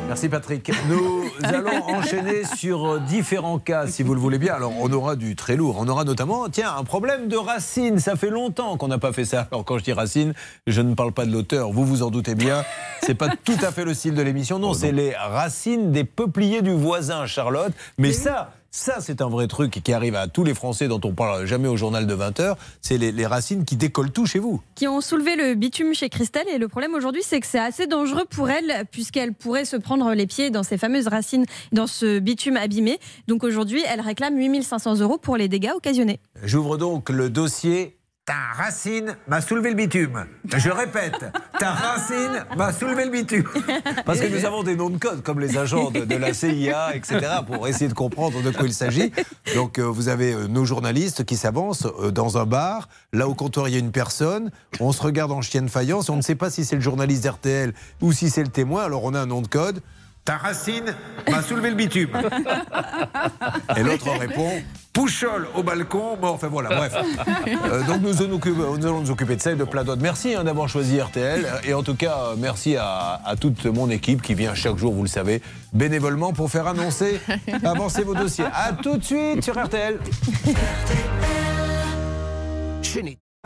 Merci 0.09 0.29
Patrick. 0.29 0.71
Nous 0.89 1.25
allons 1.43 1.85
enchaîner 1.89 2.45
sur 2.57 2.87
euh, 2.87 2.99
différents 3.01 3.59
cas, 3.59 3.87
si 3.87 4.03
vous 4.03 4.15
le 4.15 4.21
voulez 4.21 4.39
bien. 4.39 4.55
Alors, 4.55 4.73
on 4.81 4.93
aura 4.93 5.17
du 5.17 5.37
très 5.37 5.57
lourd. 5.57 5.77
On 5.79 5.89
aura 5.89 6.05
notamment, 6.05 6.49
tiens, 6.49 6.75
un 6.77 6.85
problème 6.85 7.29
de 7.29 7.37
racine. 7.37 7.99
Ça 7.99 8.17
fait 8.17 8.31
longtemps 8.31 8.77
qu'on 8.77 8.89
n'a 8.89 8.99
pas 8.99 9.13
fait 9.13 9.25
ça. 9.25 9.49
Alors, 9.51 9.65
quand 9.65 9.79
je 9.79 9.85
dis 9.85 9.93
racine, 9.93 10.35
je 10.67 10.81
ne 10.81 10.95
parle 10.95 11.13
pas 11.13 11.27
de 11.27 11.33
l'auteur. 11.33 11.71
Vous 11.73 11.85
vous 11.85 12.03
en 12.03 12.11
doutez 12.11 12.35
bien. 12.35 12.65
C'est 13.03 13.15
pas 13.15 13.29
tout 13.29 13.59
à 13.63 13.71
fait 13.71 13.85
le 13.85 13.95
style 13.95 14.15
de 14.15 14.23
l'émission. 14.23 14.59
Non, 14.59 14.75
c'est 14.75 14.93
les 14.93 15.15
racines 15.15 15.93
des 15.93 16.05
peupliers 16.05 16.63
du 16.63 16.73
voisin, 16.73 17.27
Charlotte. 17.27 17.73
Mais 17.99 18.13
ça. 18.13 18.53
Ça, 18.77 18.97
c'est 18.99 19.23
un 19.23 19.29
vrai 19.29 19.47
truc 19.47 19.81
qui 19.85 19.93
arrive 19.93 20.17
à 20.17 20.27
tous 20.27 20.43
les 20.43 20.53
Français 20.53 20.89
dont 20.89 21.01
on 21.05 21.13
parle 21.13 21.47
jamais 21.47 21.69
au 21.69 21.77
journal 21.77 22.09
de 22.09 22.15
20h. 22.17 22.57
C'est 22.83 22.99
les, 22.99 23.13
les 23.13 23.25
racines 23.25 23.65
qui 23.65 23.77
décollent 23.77 24.11
tout 24.11 24.27
chez 24.27 24.41
vous. 24.41 24.61
qui 24.75 24.89
ont 24.89 25.01
soulevé 25.01 25.37
le 25.37 25.55
bitume 25.55 25.95
chez 25.95 26.09
Christelle. 26.09 26.49
Et 26.53 26.59
le 26.59 26.67
problème 26.67 26.93
aujourd'hui, 26.95 27.23
c'est 27.25 27.39
que 27.39 27.47
c'est 27.47 27.61
assez 27.61 27.87
dangereux 27.87 28.25
pour 28.29 28.51
elle, 28.51 28.85
puisqu'elle 28.91 29.33
pourrait 29.33 29.65
se 29.65 29.77
prendre 29.77 30.13
les 30.15 30.27
pieds 30.27 30.51
dans 30.51 30.65
ces 30.65 30.77
fameuses 30.77 31.07
racines, 31.07 31.47
dans 31.71 31.87
ce 31.87 32.19
bitume 32.19 32.57
abîmé. 32.57 32.99
Donc 33.29 33.45
aujourd'hui, 33.45 33.81
elle 33.89 34.01
réclame 34.01 34.37
8500 34.37 34.97
euros 35.03 35.19
pour 35.19 35.37
les 35.37 35.47
dégâts 35.47 35.71
occasionnés. 35.77 36.19
J'ouvre 36.43 36.77
donc 36.77 37.11
le 37.11 37.31
dossier. 37.31 37.97
Ta 38.27 38.55
racine 38.57 39.17
m'a 39.29 39.43
soulevé 39.43 39.69
le 39.69 39.77
bitume. 39.77 40.25
Je 40.57 40.71
répète, 40.71 41.27
ta 41.59 41.73
racine 41.73 42.47
m'a 42.57 42.73
soulevé 42.73 43.05
le 43.05 43.11
bitume. 43.11 43.45
Parce 44.07 44.19
que 44.19 44.27
nous 44.35 44.47
avons 44.47 44.63
des 44.63 44.77
noms 44.77 44.89
de 44.89 44.97
code, 44.97 45.23
comme 45.23 45.41
les 45.41 45.59
agents 45.59 45.91
de, 45.91 46.07
de 46.07 46.17
la 46.17 46.33
CIA, 46.33 46.97
etc., 46.97 47.21
pour 47.47 47.69
essayer 47.69 47.89
de 47.89 47.93
comprendre 47.93 48.41
de 48.41 48.51
quoi 48.51 48.65
il 48.65 48.73
s'agit. 48.73 49.13
Donc, 49.55 49.79
euh, 49.79 49.83
vous 49.83 50.09
avez 50.09 50.33
euh, 50.33 50.47
nos 50.47 50.65
journalistes 50.65 51.25
qui 51.25 51.37
s'avancent 51.37 51.87
euh, 52.01 52.11
dans 52.11 52.39
un 52.39 52.47
bar. 52.47 52.89
Là, 53.13 53.29
au 53.29 53.35
comptoir, 53.35 53.69
il 53.69 53.75
y 53.75 53.77
a 53.77 53.81
une 53.81 53.93
personne. 53.93 54.51
On 54.81 54.93
se 54.93 55.03
regarde 55.03 55.31
en 55.31 55.43
chienne 55.43 55.69
faïence. 55.69 56.09
On 56.09 56.17
ne 56.17 56.23
sait 56.23 56.35
pas 56.35 56.49
si 56.49 56.65
c'est 56.65 56.77
le 56.77 56.83
journaliste 56.83 57.25
d'RTL 57.25 57.75
ou 58.01 58.13
si 58.13 58.31
c'est 58.31 58.43
le 58.43 58.49
témoin. 58.49 58.85
Alors, 58.85 59.05
on 59.05 59.13
a 59.13 59.21
un 59.21 59.27
nom 59.27 59.43
de 59.43 59.49
code. 59.49 59.83
Ta 60.25 60.39
racine 60.39 60.95
m'a 61.31 61.43
soulevé 61.43 61.71
le 61.71 61.77
bitume. 61.77 62.11
Et 63.77 63.83
l'autre 63.83 64.11
répond 64.19 64.51
Pouchol 64.95 65.49
au 65.57 65.63
balcon. 65.63 66.17
Bon, 66.21 66.29
enfin 66.29 66.47
voilà, 66.47 66.69
bref. 66.69 66.95
Euh, 66.97 67.83
donc 67.83 68.01
nous 68.01 68.23
allons, 68.23 68.29
nous 68.29 68.35
occuper, 68.37 68.57
nous 68.57 68.87
allons 68.87 69.01
nous 69.01 69.11
occuper 69.11 69.37
de 69.37 69.43
ça 69.43 69.53
et 69.53 69.57
de 69.57 69.65
plein 69.65 69.83
d'autres. 69.83 70.01
Merci 70.01 70.35
hein, 70.35 70.45
d'avoir 70.45 70.69
choisi 70.69 71.01
RTL. 71.01 71.45
Et 71.65 71.75
en 71.75 71.83
tout 71.83 71.97
cas, 71.97 72.17
merci 72.39 72.77
à, 72.77 73.21
à 73.25 73.37
toute 73.37 73.67
mon 73.67 73.91
équipe 73.91 74.23
qui 74.23 74.35
vient 74.35 74.55
chaque 74.55 74.77
jour, 74.77 74.95
vous 74.95 75.03
le 75.03 75.09
savez, 75.09 75.43
bénévolement 75.73 76.33
pour 76.33 76.49
faire 76.49 76.69
annoncer, 76.69 77.21
avancer 77.65 78.05
vos 78.05 78.15
dossiers. 78.15 78.47
À 78.55 78.73
tout 78.73 78.97
de 78.97 79.05
suite 79.05 79.43
sur 79.43 79.61
RTL. 79.63 79.99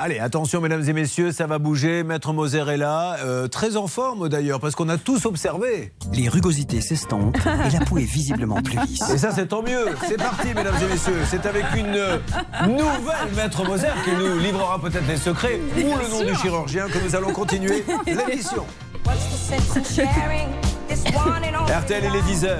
Allez, 0.01 0.21
attention 0.21 0.61
mesdames 0.61 0.89
et 0.89 0.93
messieurs, 0.93 1.33
ça 1.33 1.49
va 1.49 1.59
bouger. 1.59 2.05
Maître 2.05 2.33
Moser 2.33 2.63
est 2.69 2.77
là, 2.77 3.17
euh, 3.25 3.49
très 3.49 3.77
en 3.77 3.89
forme 3.89 4.29
d'ailleurs, 4.29 4.61
parce 4.61 4.77
qu'on 4.77 4.89
a 4.89 4.97
tous 4.97 5.27
observé. 5.27 5.93
Les 6.13 6.29
rugosités 6.29 6.81
s'estompent 6.81 7.37
et 7.37 7.71
la 7.77 7.85
peau 7.85 7.99
est 7.99 8.05
visiblement 8.05 8.63
plus 8.63 8.79
lisse. 8.87 9.11
Et 9.11 9.19
ça, 9.19 9.33
c'est 9.33 9.49
tant 9.49 9.61
mieux. 9.61 9.87
C'est 10.07 10.17
parti, 10.17 10.55
mesdames 10.55 10.77
et 10.81 10.93
messieurs. 10.93 11.19
C'est 11.29 11.45
avec 11.47 11.65
une 11.77 11.97
euh, 11.97 12.19
nouvelle 12.69 13.35
maître 13.35 13.65
Moser 13.65 13.89
qui 14.05 14.13
nous 14.13 14.39
livrera 14.39 14.81
peut-être 14.81 15.09
les 15.09 15.17
secrets 15.17 15.59
ou 15.77 15.81
le 15.81 16.09
nom 16.09 16.23
du 16.23 16.37
chirurgien 16.37 16.87
que 16.87 17.05
nous 17.05 17.17
allons 17.17 17.33
continuer 17.33 17.85
l'émission. 18.07 18.65
RTL, 21.67 22.05
il 22.05 22.15
est 22.15 22.47
10h. 22.47 22.57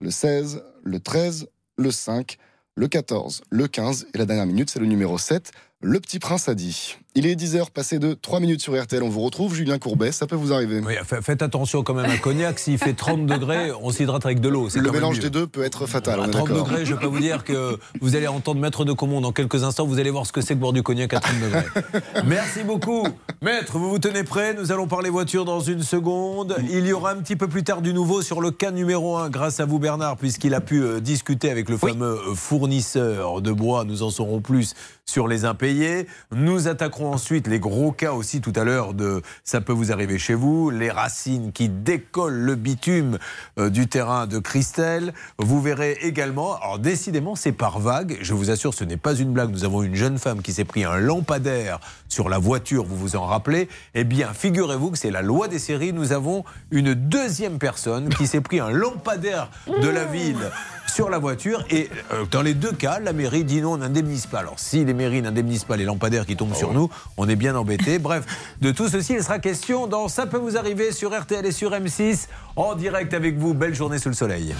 Le 0.00 0.10
16, 0.10 0.64
le 0.84 1.00
13, 1.00 1.48
le 1.76 1.90
5, 1.90 2.38
le 2.76 2.88
14, 2.88 3.42
le 3.50 3.68
15 3.68 4.06
et 4.14 4.18
la 4.18 4.24
dernière 4.24 4.46
minute, 4.46 4.70
c'est 4.70 4.80
le 4.80 4.86
numéro 4.86 5.18
7. 5.18 5.52
Le 5.86 6.00
petit 6.00 6.18
prince 6.18 6.48
a 6.48 6.54
dit. 6.54 6.96
Il 7.16 7.28
est 7.28 7.36
10h, 7.36 7.70
passé 7.70 8.00
de 8.00 8.12
3 8.12 8.40
minutes 8.40 8.60
sur 8.60 8.76
RTL. 8.76 9.00
On 9.00 9.08
vous 9.08 9.20
retrouve, 9.20 9.54
Julien 9.54 9.78
Courbet, 9.78 10.10
ça 10.10 10.26
peut 10.26 10.34
vous 10.34 10.52
arriver. 10.52 10.80
Oui, 10.84 10.94
faites 11.22 11.42
attention 11.42 11.84
quand 11.84 11.94
même 11.94 12.10
à 12.10 12.16
Cognac. 12.16 12.58
S'il 12.58 12.76
fait 12.76 12.92
30 12.92 13.24
degrés, 13.26 13.70
on 13.82 13.90
s'hydrate 13.90 14.26
avec 14.26 14.40
de 14.40 14.48
l'eau. 14.48 14.66
Le 14.74 14.82
quand 14.82 14.92
mélange 14.92 15.20
des 15.20 15.30
deux 15.30 15.46
peut 15.46 15.62
être 15.62 15.86
fatal, 15.86 16.18
À 16.18 16.24
est 16.24 16.30
30 16.30 16.48
d'accord. 16.48 16.64
degrés, 16.66 16.84
je 16.84 16.96
peux 16.96 17.06
vous 17.06 17.20
dire 17.20 17.44
que 17.44 17.78
vous 18.00 18.16
allez 18.16 18.26
entendre 18.26 18.60
Maître 18.60 18.84
de 18.84 18.92
Comont 18.92 19.20
dans 19.20 19.30
quelques 19.30 19.62
instants. 19.62 19.86
Vous 19.86 20.00
allez 20.00 20.10
voir 20.10 20.26
ce 20.26 20.32
que 20.32 20.40
c'est 20.40 20.54
que 20.56 20.58
boire 20.58 20.72
du 20.72 20.82
cognac 20.82 21.14
à 21.14 21.20
30 21.20 21.40
degrés. 21.40 21.64
Merci 22.26 22.64
beaucoup. 22.64 23.06
Maître, 23.42 23.78
vous 23.78 23.90
vous 23.90 24.00
tenez 24.00 24.24
prêt? 24.24 24.54
Nous 24.54 24.72
allons 24.72 24.88
parler 24.88 25.08
voiture 25.08 25.44
dans 25.44 25.60
une 25.60 25.84
seconde. 25.84 26.56
Il 26.68 26.84
y 26.84 26.92
aura 26.92 27.12
un 27.12 27.16
petit 27.18 27.36
peu 27.36 27.46
plus 27.46 27.62
tard 27.62 27.80
du 27.80 27.94
nouveau 27.94 28.22
sur 28.22 28.40
le 28.40 28.50
cas 28.50 28.72
numéro 28.72 29.18
1, 29.18 29.30
grâce 29.30 29.60
à 29.60 29.66
vous 29.66 29.78
Bernard, 29.78 30.16
puisqu'il 30.16 30.52
a 30.52 30.60
pu 30.60 30.82
euh, 30.82 30.98
discuter 30.98 31.48
avec 31.52 31.68
le 31.68 31.76
fameux 31.76 32.18
euh, 32.30 32.34
fournisseur 32.34 33.40
de 33.40 33.52
bois. 33.52 33.84
Nous 33.84 34.02
en 34.02 34.10
saurons 34.10 34.40
plus 34.40 34.74
sur 35.06 35.28
les 35.28 35.44
impayés. 35.44 36.08
Nous 36.34 36.66
attaquerons 36.66 37.03
ensuite 37.10 37.46
les 37.46 37.58
gros 37.58 37.92
cas 37.92 38.12
aussi 38.12 38.40
tout 38.40 38.52
à 38.56 38.64
l'heure 38.64 38.94
de 38.94 39.22
ça 39.42 39.60
peut 39.60 39.72
vous 39.72 39.92
arriver 39.92 40.18
chez 40.18 40.34
vous, 40.34 40.70
les 40.70 40.90
racines 40.90 41.52
qui 41.52 41.68
décollent 41.68 42.34
le 42.34 42.54
bitume 42.54 43.18
euh, 43.58 43.70
du 43.70 43.86
terrain 43.86 44.26
de 44.26 44.38
Christelle. 44.38 45.14
Vous 45.38 45.60
verrez 45.60 45.98
également, 46.02 46.56
alors 46.56 46.78
décidément 46.78 47.34
c'est 47.34 47.52
par 47.52 47.78
vague, 47.78 48.18
je 48.20 48.34
vous 48.34 48.50
assure 48.50 48.74
ce 48.74 48.84
n'est 48.84 48.96
pas 48.96 49.14
une 49.14 49.32
blague, 49.32 49.50
nous 49.50 49.64
avons 49.64 49.82
une 49.82 49.94
jeune 49.94 50.18
femme 50.18 50.42
qui 50.42 50.52
s'est 50.52 50.64
pris 50.64 50.84
un 50.84 50.96
lampadaire 50.96 51.80
sur 52.08 52.28
la 52.28 52.38
voiture, 52.38 52.84
vous 52.84 52.96
vous 52.96 53.16
en 53.16 53.26
rappelez. 53.26 53.68
Eh 53.94 54.04
bien 54.04 54.32
figurez-vous 54.32 54.90
que 54.90 54.98
c'est 54.98 55.10
la 55.10 55.22
loi 55.22 55.48
des 55.48 55.58
séries, 55.58 55.92
nous 55.92 56.12
avons 56.12 56.44
une 56.70 56.94
deuxième 56.94 57.58
personne 57.58 58.08
qui 58.08 58.26
s'est 58.26 58.40
pris 58.40 58.60
un 58.60 58.70
lampadaire 58.70 59.50
de 59.66 59.88
la 59.88 60.04
ville 60.04 60.50
sur 60.86 61.10
la 61.10 61.18
voiture 61.18 61.64
et 61.70 61.90
euh, 62.12 62.24
dans 62.30 62.42
les 62.42 62.54
deux 62.54 62.72
cas, 62.72 62.98
la 63.00 63.12
mairie 63.12 63.44
dit 63.44 63.60
non, 63.60 63.72
on 63.72 63.76
n'indemnise 63.78 64.26
pas. 64.26 64.40
Alors 64.40 64.58
si 64.58 64.84
les 64.84 64.94
mairies 64.94 65.22
n'indemnisent 65.22 65.64
pas 65.64 65.76
les 65.76 65.84
lampadaires 65.84 66.26
qui 66.26 66.36
tombent 66.36 66.54
sur 66.54 66.72
nous, 66.72 66.90
on 67.16 67.28
est 67.28 67.36
bien 67.36 67.54
embêté. 67.56 67.98
Bref, 68.04 68.24
de 68.60 68.70
tout 68.70 68.88
ceci, 68.88 69.14
il 69.14 69.22
sera 69.22 69.38
question 69.38 69.86
dans 69.86 70.08
Ça 70.08 70.26
peut 70.26 70.38
vous 70.38 70.56
arriver 70.56 70.92
sur 70.92 71.18
RTL 71.18 71.44
et 71.44 71.52
sur 71.52 71.72
M6 71.72 72.28
en 72.56 72.74
direct 72.74 73.14
avec 73.14 73.38
vous. 73.38 73.54
Belle 73.54 73.74
journée 73.74 73.98
sous 73.98 74.08
le 74.08 74.14
soleil. 74.14 74.54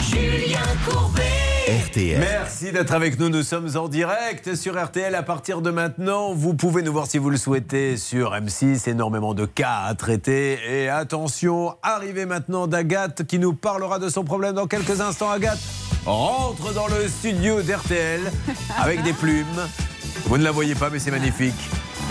Julien 0.00 0.60
Courbet. 0.86 1.33
Merci 1.96 2.72
d'être 2.72 2.92
avec 2.92 3.20
nous. 3.20 3.28
Nous 3.28 3.42
sommes 3.42 3.76
en 3.76 3.86
direct 3.86 4.56
sur 4.56 4.82
RTL. 4.82 5.14
À 5.14 5.22
partir 5.22 5.60
de 5.60 5.70
maintenant, 5.70 6.34
vous 6.34 6.54
pouvez 6.54 6.82
nous 6.82 6.92
voir 6.92 7.06
si 7.06 7.18
vous 7.18 7.30
le 7.30 7.36
souhaitez 7.36 7.96
sur 7.96 8.32
M6. 8.32 8.88
Énormément 8.88 9.32
de 9.32 9.46
cas 9.46 9.82
à 9.86 9.94
traiter. 9.94 10.58
Et 10.68 10.88
attention, 10.88 11.76
arrivée 11.82 12.26
maintenant 12.26 12.66
d'Agathe 12.66 13.24
qui 13.24 13.38
nous 13.38 13.52
parlera 13.52 14.00
de 14.00 14.08
son 14.08 14.24
problème 14.24 14.54
dans 14.54 14.66
quelques 14.66 15.00
instants. 15.00 15.30
Agathe 15.30 15.60
rentre 16.04 16.72
dans 16.74 16.88
le 16.88 17.08
studio 17.08 17.62
d'RTL 17.62 18.20
avec 18.80 19.02
des 19.04 19.12
plumes. 19.12 19.46
Vous 20.26 20.36
ne 20.36 20.42
la 20.44 20.50
voyez 20.50 20.74
pas, 20.74 20.90
mais 20.90 20.98
c'est 20.98 21.12
magnifique. 21.12 21.54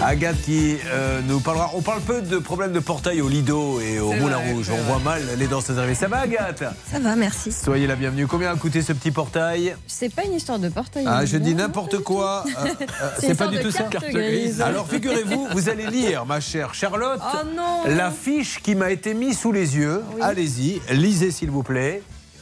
Agathe 0.01 0.41
qui 0.41 0.75
euh, 0.87 1.21
nous 1.27 1.39
parlera. 1.39 1.71
On 1.75 1.81
parle 1.81 2.01
peu 2.01 2.21
de 2.21 2.37
problèmes 2.37 2.73
de 2.73 2.79
portail 2.79 3.21
au 3.21 3.29
Lido 3.29 3.79
et 3.79 3.99
au 3.99 4.11
Moulin 4.11 4.37
vrai, 4.37 4.51
Rouge. 4.51 4.69
On 4.69 4.81
voit 4.83 4.99
mal 4.99 5.21
les 5.37 5.47
danseuses 5.47 5.77
arriver. 5.77 5.95
Ça 5.95 6.07
va, 6.07 6.19
Agathe? 6.21 6.63
Ça 6.91 6.99
va, 6.99 7.15
merci. 7.15 7.51
Soyez 7.53 7.87
la 7.87 7.95
bienvenue. 7.95 8.27
Combien 8.27 8.51
a 8.51 8.55
coûté 8.55 8.81
ce 8.81 8.91
petit 8.91 9.11
portail? 9.11 9.75
C'est 9.87 10.13
pas 10.13 10.23
une 10.25 10.33
histoire 10.33 10.59
de 10.59 10.67
portail. 10.67 11.05
ah, 11.07 11.25
je 11.25 11.37
dis 11.37 11.55
n'importe 11.55 11.99
quoi. 11.99 12.43
Euh, 12.47 12.67
euh, 13.01 13.09
C'est 13.19 13.37
pas 13.37 13.47
du 13.47 13.59
tout 13.59 13.71
ça. 13.71 13.83
carte 13.83 14.09
grise. 14.09 14.61
Alors 14.61 14.87
figurez-vous, 14.89 15.47
vous 15.51 15.69
allez 15.69 15.87
lire, 15.87 16.25
ma 16.25 16.41
chère 16.41 16.73
Charlotte, 16.73 17.21
Oh 17.23 17.45
non 17.55 17.83
la 17.95 18.11
fiche 18.11 18.61
qui 18.61 18.75
m'a 18.75 18.91
été 18.91 19.13
mise 19.13 19.39
sous 19.39 19.51
les 19.51 19.77
yeux. 19.77 20.01
Allez-y, 20.21 20.81
lisez 20.91 21.31
s'il 21.31 21.49
vous 21.51 21.63
plaît. 21.63 22.01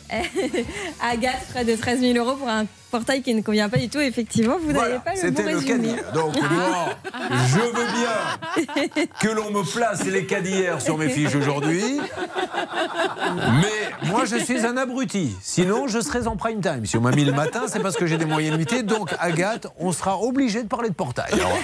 Agathe, 1.01 1.45
près 1.51 1.63
de 1.63 1.75
13 1.75 1.99
000 2.01 2.17
euros 2.17 2.35
pour 2.37 2.49
un 2.49 2.65
portail 2.91 3.21
qui 3.23 3.33
ne 3.33 3.41
convient 3.41 3.69
pas 3.69 3.77
du 3.77 3.89
tout. 3.89 3.99
Effectivement, 3.99 4.57
vous 4.61 4.71
n'avez 4.73 4.99
pas 4.99 5.13
le 5.15 5.15
bon 5.15 5.21
C'était 5.21 5.43
le 5.43 5.57
résumé. 5.57 5.87
caddie. 5.89 5.95
Donc 6.13 6.35
moi, 6.35 6.89
je 7.47 7.55
veux 7.59 7.71
bien 7.71 9.07
que 9.19 9.27
l'on 9.29 9.49
me 9.51 9.63
place 9.63 10.05
les 10.05 10.25
caddières 10.25 10.81
sur 10.81 10.97
mes 10.97 11.09
fiches 11.09 11.35
aujourd'hui. 11.35 11.99
Mais 13.61 14.07
moi, 14.09 14.25
je 14.25 14.37
suis 14.37 14.65
un 14.65 14.77
abruti. 14.77 15.35
Sinon, 15.41 15.87
je 15.87 15.99
serais 15.99 16.27
en 16.27 16.35
prime 16.35 16.61
time. 16.61 16.85
Si 16.85 16.97
on 16.97 17.01
m'a 17.01 17.11
mis 17.11 17.25
le 17.25 17.31
matin, 17.31 17.63
c'est 17.67 17.79
parce 17.79 17.95
que 17.95 18.05
j'ai 18.05 18.17
des 18.17 18.25
moyennes 18.25 18.55
nuitées. 18.57 18.83
Donc, 18.83 19.13
Agathe, 19.19 19.67
on 19.79 19.91
sera 19.91 20.19
obligé 20.21 20.63
de 20.63 20.67
parler 20.67 20.89
de 20.89 20.93
portail. 20.95 21.31
Alors, 21.33 21.57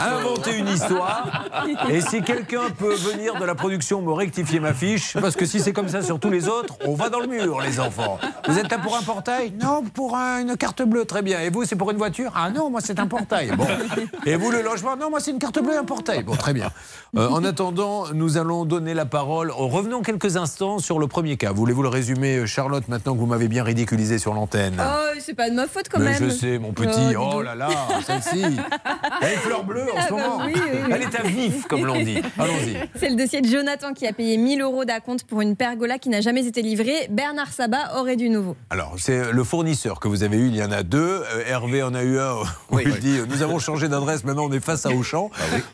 inventer 0.00 0.56
une 0.58 0.68
histoire. 0.68 1.44
Et 1.90 2.00
si 2.00 2.22
quelqu'un 2.22 2.70
peut 2.76 2.94
venir 2.94 3.36
de 3.36 3.44
la 3.44 3.54
production 3.54 4.02
me 4.02 4.12
rectifier 4.12 4.60
ma 4.60 4.74
fiche, 4.74 5.16
parce 5.20 5.36
que 5.36 5.46
si 5.46 5.60
c'est 5.60 5.72
comme 5.72 5.88
ça 5.88 6.02
sur 6.02 6.18
tous 6.18 6.30
les 6.30 6.48
autres, 6.48 6.74
on 6.86 6.94
va 6.94 7.08
dans 7.08 7.20
le 7.20 7.26
mur, 7.28 7.60
les 7.60 7.78
enfants. 7.80 8.18
Vous 8.48 8.58
êtes 8.58 8.70
là 8.70 8.78
pour 8.78 8.96
un 8.96 9.02
portail? 9.02 9.52
Non, 9.62 9.82
pour 9.82 10.16
un- 10.16 10.55
une 10.56 10.58
carte 10.58 10.82
bleue, 10.82 11.04
très 11.04 11.20
bien. 11.20 11.40
Et 11.42 11.50
vous, 11.50 11.64
c'est 11.66 11.76
pour 11.76 11.90
une 11.90 11.98
voiture? 11.98 12.32
Ah 12.34 12.48
non, 12.48 12.70
moi, 12.70 12.80
c'est 12.82 12.98
un 12.98 13.06
portail. 13.06 13.50
Bon. 13.54 13.66
Et 14.24 14.36
vous, 14.36 14.50
le 14.50 14.62
logement? 14.62 14.96
Non, 14.96 15.10
moi, 15.10 15.20
c'est 15.20 15.30
une 15.32 15.38
carte 15.38 15.62
bleue 15.62 15.74
et 15.74 15.76
un 15.76 15.84
portail. 15.84 16.22
Bon, 16.22 16.34
très 16.34 16.54
bien. 16.54 16.70
Euh, 17.14 17.28
en 17.28 17.44
attendant, 17.44 18.06
nous 18.14 18.38
allons 18.38 18.64
donner 18.64 18.94
la 18.94 19.04
parole. 19.04 19.52
Oh, 19.56 19.68
Revenons 19.68 20.00
quelques 20.00 20.38
instants 20.38 20.78
sur 20.78 20.98
le 20.98 21.08
premier 21.08 21.36
cas. 21.36 21.52
Voulez-vous 21.52 21.82
le 21.82 21.88
résumer, 21.90 22.46
Charlotte, 22.46 22.88
maintenant 22.88 23.12
que 23.14 23.18
vous 23.18 23.26
m'avez 23.26 23.48
bien 23.48 23.64
ridiculisé 23.64 24.18
sur 24.18 24.32
l'antenne? 24.32 24.80
Oh, 24.80 25.18
c'est 25.20 25.34
pas 25.34 25.50
de 25.50 25.54
ma 25.54 25.66
faute 25.66 25.90
quand 25.90 25.98
mais 25.98 26.18
même. 26.18 26.30
je 26.30 26.34
sais, 26.34 26.58
mon 26.58 26.72
petit. 26.72 26.88
dis 27.10 27.16
Oh, 27.16 27.42
là 27.42 27.54
là, 27.54 27.68
celle-ci. 28.06 28.42
Elle 29.20 29.28
est 29.32 29.36
fleur 29.36 29.62
bleue 29.64 29.82
en 29.92 29.96
Ah 29.98 30.06
ce 30.08 30.14
bah 30.14 30.20
moment. 30.20 30.38
oui, 30.46 30.52
oui, 30.54 30.60
oui. 30.72 30.90
Elle 30.90 31.02
est 31.02 31.14
à 31.20 31.22
vif, 31.22 31.66
comme 31.68 31.84
l'on 31.84 32.02
dit. 32.02 32.22
Allons-y. 32.38 32.76
C'est 32.98 33.10
le 33.10 33.16
dossier 33.16 33.42
de 33.42 33.46
Jonathan 33.48 33.92
qui 33.92 34.06
a 34.06 34.14
payé 34.14 34.38
1000 34.38 34.62
euros 34.62 34.86
d'acompte 34.86 35.24
pour 35.24 35.42
une 35.42 35.54
pergola 35.54 35.98
qui 35.98 36.08
n'a 36.08 36.22
jamais 36.22 36.46
été 36.46 36.62
livrée. 36.62 37.08
Bernard 37.10 37.52
Sabat 37.52 37.98
aurait 37.98 38.16
du 38.16 38.30
nouveau. 38.30 38.56
Alors, 38.70 38.94
c'est 38.96 39.32
le 39.32 39.44
fournisseur 39.44 40.00
que 40.00 40.08
vous 40.08 40.22
avez 40.22 40.38
eu, 40.38 40.45
il 40.46 40.56
y 40.56 40.62
en 40.62 40.70
a 40.70 40.82
deux. 40.82 40.98
Euh, 40.98 41.44
Hervé 41.46 41.82
en 41.82 41.94
a 41.94 42.02
eu 42.02 42.18
un 42.18 42.36
où 42.70 42.78
il 42.80 42.98
dit 42.98 43.18
Nous 43.28 43.42
avons 43.42 43.58
changé 43.58 43.88
d'adresse, 43.88 44.24
maintenant 44.24 44.46
on 44.46 44.52
est 44.52 44.60
face 44.60 44.86
à 44.86 44.90
Auchan. 44.90 45.30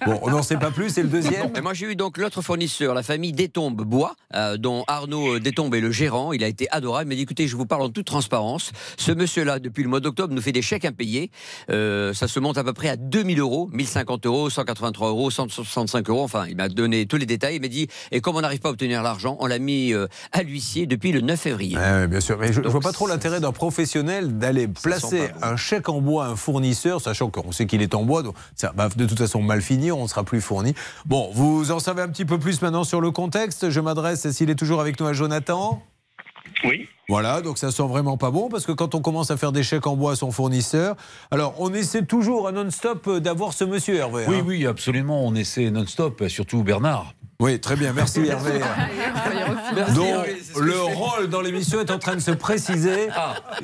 Bon, 0.06 0.18
on 0.22 0.30
n'en 0.30 0.42
sait 0.42 0.56
pas 0.56 0.70
plus, 0.70 0.90
c'est 0.90 1.02
le 1.02 1.08
deuxième. 1.08 1.50
Et 1.56 1.60
moi, 1.60 1.74
j'ai 1.74 1.90
eu 1.90 1.96
donc 1.96 2.18
l'autre 2.18 2.42
fournisseur, 2.42 2.94
la 2.94 3.02
famille 3.02 3.32
Détombe 3.32 3.82
Bois, 3.82 4.14
euh, 4.34 4.56
dont 4.56 4.84
Arnaud 4.86 5.38
Détombe 5.38 5.74
est 5.74 5.80
le 5.80 5.90
gérant. 5.90 6.32
Il 6.32 6.44
a 6.44 6.48
été 6.48 6.68
adorable. 6.70 7.06
Il 7.06 7.08
m'a 7.10 7.14
dit 7.16 7.22
écoutez, 7.22 7.48
je 7.48 7.56
vous 7.56 7.66
parle 7.66 7.82
en 7.82 7.88
toute 7.88 8.06
transparence. 8.06 8.72
Ce 8.96 9.12
monsieur-là, 9.12 9.58
depuis 9.58 9.82
le 9.82 9.88
mois 9.88 10.00
d'octobre, 10.00 10.34
nous 10.34 10.42
fait 10.42 10.52
des 10.52 10.62
chèques 10.62 10.84
impayés. 10.84 11.30
Euh, 11.70 12.14
ça 12.14 12.28
se 12.28 12.40
monte 12.40 12.58
à 12.58 12.64
peu 12.64 12.72
près 12.72 12.88
à 12.88 12.96
2000 12.96 13.40
euros, 13.40 13.68
1050 13.72 14.26
euros, 14.26 14.50
183 14.50 15.08
euros, 15.08 15.30
165 15.30 16.08
euros. 16.08 16.22
Enfin, 16.22 16.46
il 16.48 16.56
m'a 16.56 16.68
donné 16.68 17.06
tous 17.06 17.16
les 17.16 17.26
détails. 17.26 17.56
Il 17.56 17.62
m'a 17.62 17.68
dit 17.68 17.88
et 18.10 18.20
comme 18.20 18.36
on 18.36 18.40
n'arrive 18.40 18.60
pas 18.60 18.68
à 18.68 18.72
obtenir 18.72 19.02
l'argent, 19.02 19.36
on 19.40 19.46
l'a 19.46 19.58
mis 19.58 19.92
à 20.32 20.42
l'huissier 20.42 20.86
depuis 20.86 21.12
le 21.12 21.20
9 21.20 21.38
février. 21.38 21.76
Ouais, 21.76 22.06
bien 22.06 22.20
sûr, 22.20 22.38
mais 22.38 22.52
je, 22.52 22.62
je 22.62 22.68
vois 22.68 22.80
pas 22.80 22.92
trop 22.92 23.06
l'intérêt 23.06 23.40
d'un 23.40 23.52
professionnel 23.52 24.38
d'aller 24.38 24.61
placer 24.68 25.30
un 25.42 25.56
chèque 25.56 25.88
en 25.88 26.00
bois 26.00 26.26
à 26.26 26.28
un 26.28 26.36
fournisseur, 26.36 27.00
sachant 27.00 27.30
qu'on 27.30 27.52
sait 27.52 27.66
qu'il 27.66 27.82
est 27.82 27.94
en 27.94 28.04
bois, 28.04 28.22
donc 28.22 28.34
ça 28.54 28.72
va 28.76 28.88
de 28.88 29.06
toute 29.06 29.18
façon 29.18 29.42
mal 29.42 29.62
finir, 29.62 29.98
on 29.98 30.04
ne 30.04 30.08
sera 30.08 30.24
plus 30.24 30.40
fourni. 30.40 30.74
Bon, 31.06 31.30
vous 31.32 31.70
en 31.70 31.78
savez 31.78 32.02
un 32.02 32.08
petit 32.08 32.24
peu 32.24 32.38
plus 32.38 32.62
maintenant 32.62 32.84
sur 32.84 33.00
le 33.00 33.10
contexte. 33.10 33.70
Je 33.70 33.80
m'adresse, 33.80 34.30
s'il 34.30 34.50
est 34.50 34.54
toujours 34.54 34.80
avec 34.80 34.98
nous, 35.00 35.06
à 35.06 35.12
Jonathan. 35.12 35.82
Oui. 36.64 36.88
Voilà, 37.08 37.40
donc 37.40 37.58
ça 37.58 37.70
sent 37.70 37.86
vraiment 37.86 38.16
pas 38.16 38.30
bon 38.30 38.48
parce 38.48 38.64
que 38.64 38.72
quand 38.72 38.94
on 38.94 39.00
commence 39.00 39.30
à 39.30 39.36
faire 39.36 39.52
des 39.52 39.62
chèques 39.62 39.86
en 39.86 39.96
bois 39.96 40.12
à 40.12 40.16
son 40.16 40.30
fournisseur, 40.30 40.96
alors 41.30 41.54
on 41.58 41.72
essaie 41.74 42.04
toujours 42.04 42.48
à 42.48 42.52
non-stop 42.52 43.06
euh, 43.06 43.20
d'avoir 43.20 43.52
ce 43.52 43.64
monsieur 43.64 43.96
Hervé. 43.96 44.24
Oui, 44.28 44.36
hein. 44.38 44.44
oui, 44.46 44.66
absolument. 44.66 45.26
On 45.26 45.34
essaie 45.34 45.70
non-stop, 45.70 46.24
surtout 46.28 46.62
Bernard. 46.62 47.14
Oui, 47.42 47.58
très 47.58 47.74
bien, 47.74 47.92
merci 47.92 48.20
Hervé. 48.20 48.60
Donc, 49.96 50.26
le 50.60 50.80
rôle 50.80 51.28
dans 51.28 51.40
l'émission 51.40 51.80
est 51.80 51.90
en 51.90 51.98
train 51.98 52.14
de 52.14 52.20
se 52.20 52.30
préciser. 52.30 53.08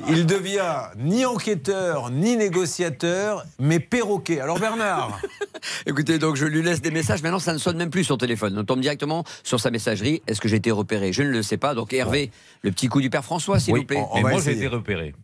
Il 0.08 0.26
devient 0.26 0.74
ni 0.98 1.24
enquêteur, 1.24 2.10
ni 2.10 2.36
négociateur, 2.36 3.44
mais 3.60 3.78
perroquet. 3.78 4.40
Alors 4.40 4.58
Bernard 4.58 5.20
Écoutez, 5.86 6.18
donc 6.18 6.34
je 6.36 6.44
lui 6.46 6.62
laisse 6.62 6.80
des 6.82 6.90
messages. 6.90 7.22
Maintenant, 7.22 7.38
ça 7.38 7.52
ne 7.52 7.58
sonne 7.58 7.76
même 7.76 7.90
plus 7.90 8.02
sur 8.04 8.18
téléphone. 8.18 8.56
On 8.58 8.64
tombe 8.64 8.80
directement 8.80 9.22
sur 9.44 9.60
sa 9.60 9.70
messagerie. 9.70 10.22
Est-ce 10.26 10.40
que 10.40 10.48
j'ai 10.48 10.56
été 10.56 10.70
repéré? 10.72 11.12
Je 11.12 11.22
ne 11.22 11.28
le 11.30 11.42
sais 11.42 11.56
pas. 11.56 11.74
Donc 11.74 11.92
Hervé, 11.92 12.30
le 12.62 12.70
petit 12.72 12.88
coup 12.88 13.00
du 13.00 13.10
père 13.10 13.24
François, 13.24 13.58
s'il 13.60 13.74
Oui, 13.74 13.80
vous 13.80 13.86
plaît. 13.86 13.98
on- 13.98 14.14
on 14.14 14.18
Et 14.18 14.22
va 14.22 14.30
moi, 14.30 14.40
j'ai 14.44 14.52
été 14.52 14.66
repéré. 14.66 15.14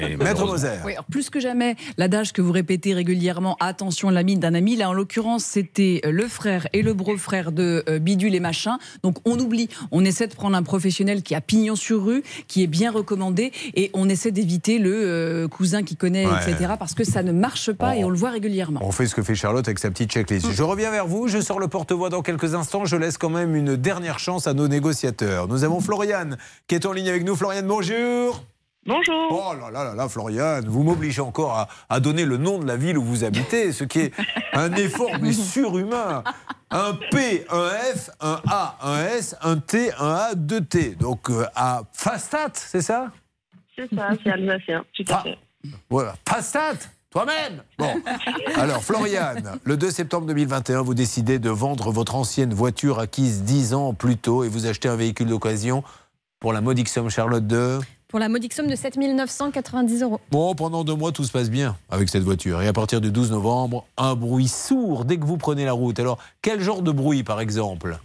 Et 0.00 0.16
Maître 0.16 0.46
Moser. 0.46 0.68
Oui, 0.86 0.92
plus 1.10 1.28
que 1.28 1.40
jamais, 1.40 1.76
l'adage 1.98 2.32
que 2.32 2.40
vous 2.40 2.52
répétez 2.52 2.94
régulièrement, 2.94 3.56
attention 3.60 4.08
l'ami 4.10 4.38
d'un 4.38 4.54
ami, 4.54 4.76
là 4.76 4.88
en 4.88 4.92
l'occurrence 4.94 5.44
c'était 5.44 6.00
le 6.04 6.28
frère 6.28 6.66
et 6.72 6.82
le 6.82 6.94
beau-frère 6.94 7.52
de 7.52 7.82
euh, 7.88 7.89
Bidule 7.98 8.34
et 8.34 8.40
machin, 8.40 8.78
donc 9.02 9.16
on 9.24 9.38
oublie, 9.38 9.68
on 9.90 10.04
essaie 10.04 10.26
de 10.26 10.34
prendre 10.34 10.56
un 10.56 10.62
professionnel 10.62 11.22
qui 11.22 11.34
a 11.34 11.40
pignon 11.40 11.76
sur 11.76 12.04
rue, 12.04 12.22
qui 12.48 12.62
est 12.62 12.66
bien 12.66 12.90
recommandé, 12.90 13.52
et 13.74 13.90
on 13.94 14.08
essaie 14.08 14.30
d'éviter 14.30 14.78
le 14.78 14.92
euh, 14.92 15.48
cousin 15.48 15.82
qui 15.82 15.96
connaît, 15.96 16.26
Ouais. 16.26 16.50
etc., 16.50 16.74
parce 16.78 16.94
que 16.94 17.04
ça 17.04 17.22
ne 17.22 17.32
marche 17.32 17.72
pas 17.72 17.96
et 17.96 18.04
on 18.04 18.10
le 18.10 18.16
voit 18.16 18.30
régulièrement. 18.30 18.80
On 18.82 18.92
fait 18.92 19.06
ce 19.06 19.14
que 19.14 19.22
fait 19.22 19.34
Charlotte 19.34 19.66
avec 19.66 19.78
sa 19.78 19.90
petite 19.90 20.10
checklist. 20.10 20.50
Je 20.52 20.62
reviens 20.62 20.90
vers 20.90 21.06
vous, 21.06 21.28
je 21.28 21.40
sors 21.40 21.58
le 21.58 21.68
porte-voix 21.68 22.10
dans 22.10 22.22
quelques 22.22 22.54
instants. 22.54 22.84
Je 22.84 22.96
laisse 22.96 23.18
quand 23.18 23.30
même 23.30 23.54
une 23.56 23.76
dernière 23.76 24.18
chance 24.18 24.46
à 24.46 24.54
nos 24.54 24.68
négociateurs. 24.68 25.48
Nous 25.48 25.64
avons 25.64 25.80
Floriane 25.80 26.36
qui 26.66 26.74
est 26.74 26.86
en 26.86 26.92
ligne 26.92 27.08
avec 27.08 27.24
nous. 27.24 27.34
Floriane, 27.36 27.66
bonjour. 27.66 28.44
Bonjour. 28.90 29.28
Oh 29.30 29.54
là 29.54 29.70
là 29.70 29.84
là 29.84 29.94
là, 29.94 30.08
Floriane, 30.08 30.66
vous 30.66 30.82
m'obligez 30.82 31.20
encore 31.20 31.56
à, 31.56 31.68
à 31.88 32.00
donner 32.00 32.24
le 32.24 32.38
nom 32.38 32.58
de 32.58 32.66
la 32.66 32.76
ville 32.76 32.98
où 32.98 33.04
vous 33.04 33.22
habitez, 33.22 33.72
ce 33.72 33.84
qui 33.84 34.00
est 34.00 34.12
un 34.52 34.72
effort 34.72 35.12
mais 35.22 35.32
surhumain. 35.32 36.24
Un 36.72 36.98
P, 37.12 37.46
un 37.50 37.68
F, 37.68 38.10
un 38.20 38.40
A, 38.48 38.76
un 38.82 39.04
S, 39.06 39.36
un 39.42 39.58
T, 39.58 39.92
un 39.96 40.10
A, 40.10 40.34
deux 40.34 40.62
T. 40.62 40.96
Donc 40.96 41.30
euh, 41.30 41.46
à 41.54 41.82
Fastat, 41.92 42.50
c'est 42.54 42.82
ça? 42.82 43.12
C'est 43.76 43.88
ça, 43.94 44.08
c'est 44.24 44.30
alsacien, 44.30 44.84
tout 44.92 45.04
à 45.08 45.22
fait. 45.22 45.38
Voilà. 45.88 46.14
Fastat 46.28 46.74
toi-même? 47.10 47.62
Bon. 47.78 47.94
Alors, 48.56 48.82
Floriane, 48.82 49.58
le 49.62 49.76
2 49.76 49.90
septembre 49.90 50.26
2021, 50.26 50.82
vous 50.82 50.94
décidez 50.94 51.38
de 51.38 51.50
vendre 51.50 51.92
votre 51.92 52.16
ancienne 52.16 52.52
voiture 52.52 52.98
acquise 52.98 53.44
10 53.44 53.74
ans 53.74 53.94
plus 53.94 54.16
tôt 54.16 54.42
et 54.42 54.48
vous 54.48 54.66
achetez 54.66 54.88
un 54.88 54.96
véhicule 54.96 55.28
d'occasion 55.28 55.84
pour 56.40 56.52
la 56.52 56.60
modique 56.60 56.88
somme 56.88 57.08
Charlotte 57.08 57.46
de... 57.46 57.78
Pour 58.10 58.18
la 58.18 58.28
modique 58.28 58.52
somme 58.52 58.66
de 58.66 58.74
7 58.74 58.96
990 58.96 60.02
euros. 60.02 60.20
Bon, 60.32 60.52
pendant 60.56 60.82
deux 60.82 60.96
mois, 60.96 61.12
tout 61.12 61.22
se 61.22 61.30
passe 61.30 61.48
bien 61.48 61.76
avec 61.88 62.08
cette 62.08 62.24
voiture. 62.24 62.60
Et 62.60 62.66
à 62.66 62.72
partir 62.72 63.00
du 63.00 63.12
12 63.12 63.30
novembre, 63.30 63.86
un 63.96 64.16
bruit 64.16 64.48
sourd 64.48 65.04
dès 65.04 65.16
que 65.16 65.24
vous 65.24 65.36
prenez 65.36 65.64
la 65.64 65.72
route. 65.72 65.96
Alors, 66.00 66.18
quel 66.42 66.60
genre 66.60 66.82
de 66.82 66.90
bruit, 66.90 67.22
par 67.22 67.40
exemple? 67.40 67.98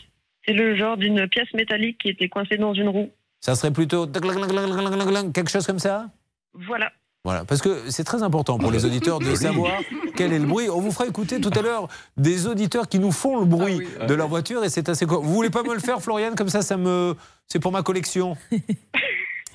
C'est 0.45 0.53
le 0.53 0.75
genre 0.75 0.95
d'une 0.95 1.27
pièce 1.27 1.51
métallique 1.55 1.97
qui 1.97 2.09
était 2.09 2.29
coincée 2.29 2.57
dans 2.57 2.75
une 2.75 2.89
roue. 2.89 3.09
Ça 3.41 3.55
serait 3.55 3.71
plutôt 3.71 4.05
quelque 4.05 5.49
chose 5.49 5.65
comme 5.65 5.79
ça 5.79 6.05
Voilà. 6.53 6.91
Voilà, 7.23 7.43
parce 7.43 7.63
que 7.63 7.89
c'est 7.89 8.03
très 8.03 8.21
important 8.21 8.59
pour 8.59 8.69
les 8.69 8.85
auditeurs 8.85 9.17
de 9.17 9.33
savoir 9.33 9.81
quel 10.15 10.31
est 10.31 10.37
le 10.37 10.45
bruit. 10.45 10.69
On 10.69 10.81
vous 10.81 10.91
fera 10.91 11.07
écouter 11.07 11.41
tout 11.41 11.49
à 11.57 11.63
l'heure 11.63 11.87
des 12.15 12.45
auditeurs 12.45 12.87
qui 12.87 12.99
nous 12.99 13.11
font 13.11 13.39
le 13.39 13.45
bruit 13.45 13.79
de 14.07 14.13
leur 14.13 14.27
voiture 14.27 14.63
et 14.63 14.69
c'est 14.69 14.87
assez. 14.87 15.05
Vous 15.05 15.23
voulez 15.23 15.49
pas 15.49 15.63
me 15.63 15.73
le 15.73 15.79
faire, 15.79 15.99
Floriane 15.99 16.35
Comme 16.35 16.49
ça, 16.49 16.61
ça 16.61 16.77
me. 16.77 17.15
C'est 17.47 17.57
pour 17.59 17.71
ma 17.71 17.81
collection. 17.81 18.37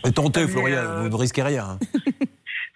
Et 0.06 0.12
tentez, 0.12 0.46
Floriane, 0.46 1.02
vous 1.02 1.08
ne 1.08 1.16
risquez 1.16 1.42
rien. 1.42 1.70
hein. 1.70 1.78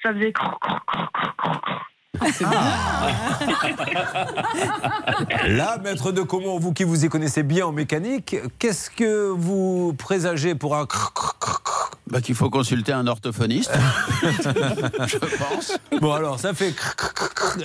Ça 0.03 0.13
faisait 0.13 0.33
croc, 0.33 0.59
croc, 0.61 0.81
croc, 0.87 1.09
croc, 1.11 1.37
croc, 1.37 1.57
croc. 1.57 1.81
Là, 5.49 5.79
maître 5.83 6.13
de 6.13 6.23
comment, 6.23 6.59
vous 6.59 6.73
qui 6.73 6.85
vous 6.85 7.05
y 7.05 7.09
connaissez 7.09 7.43
bien 7.43 7.67
en 7.67 7.73
mécanique, 7.73 8.37
qu'est-ce 8.59 8.91
que 8.91 9.29
vous 9.31 9.95
présagez 9.99 10.55
pour 10.55 10.77
un. 10.77 10.87
Bah, 12.07 12.21
Qu'il 12.21 12.35
faut 12.35 12.51
consulter 12.51 12.93
un 12.93 13.07
orthophoniste. 13.07 13.73
Je 14.23 15.19
pense. 15.19 15.79
Bon 16.01 16.13
alors 16.13 16.39
ça 16.39 16.53
fait 16.55 16.75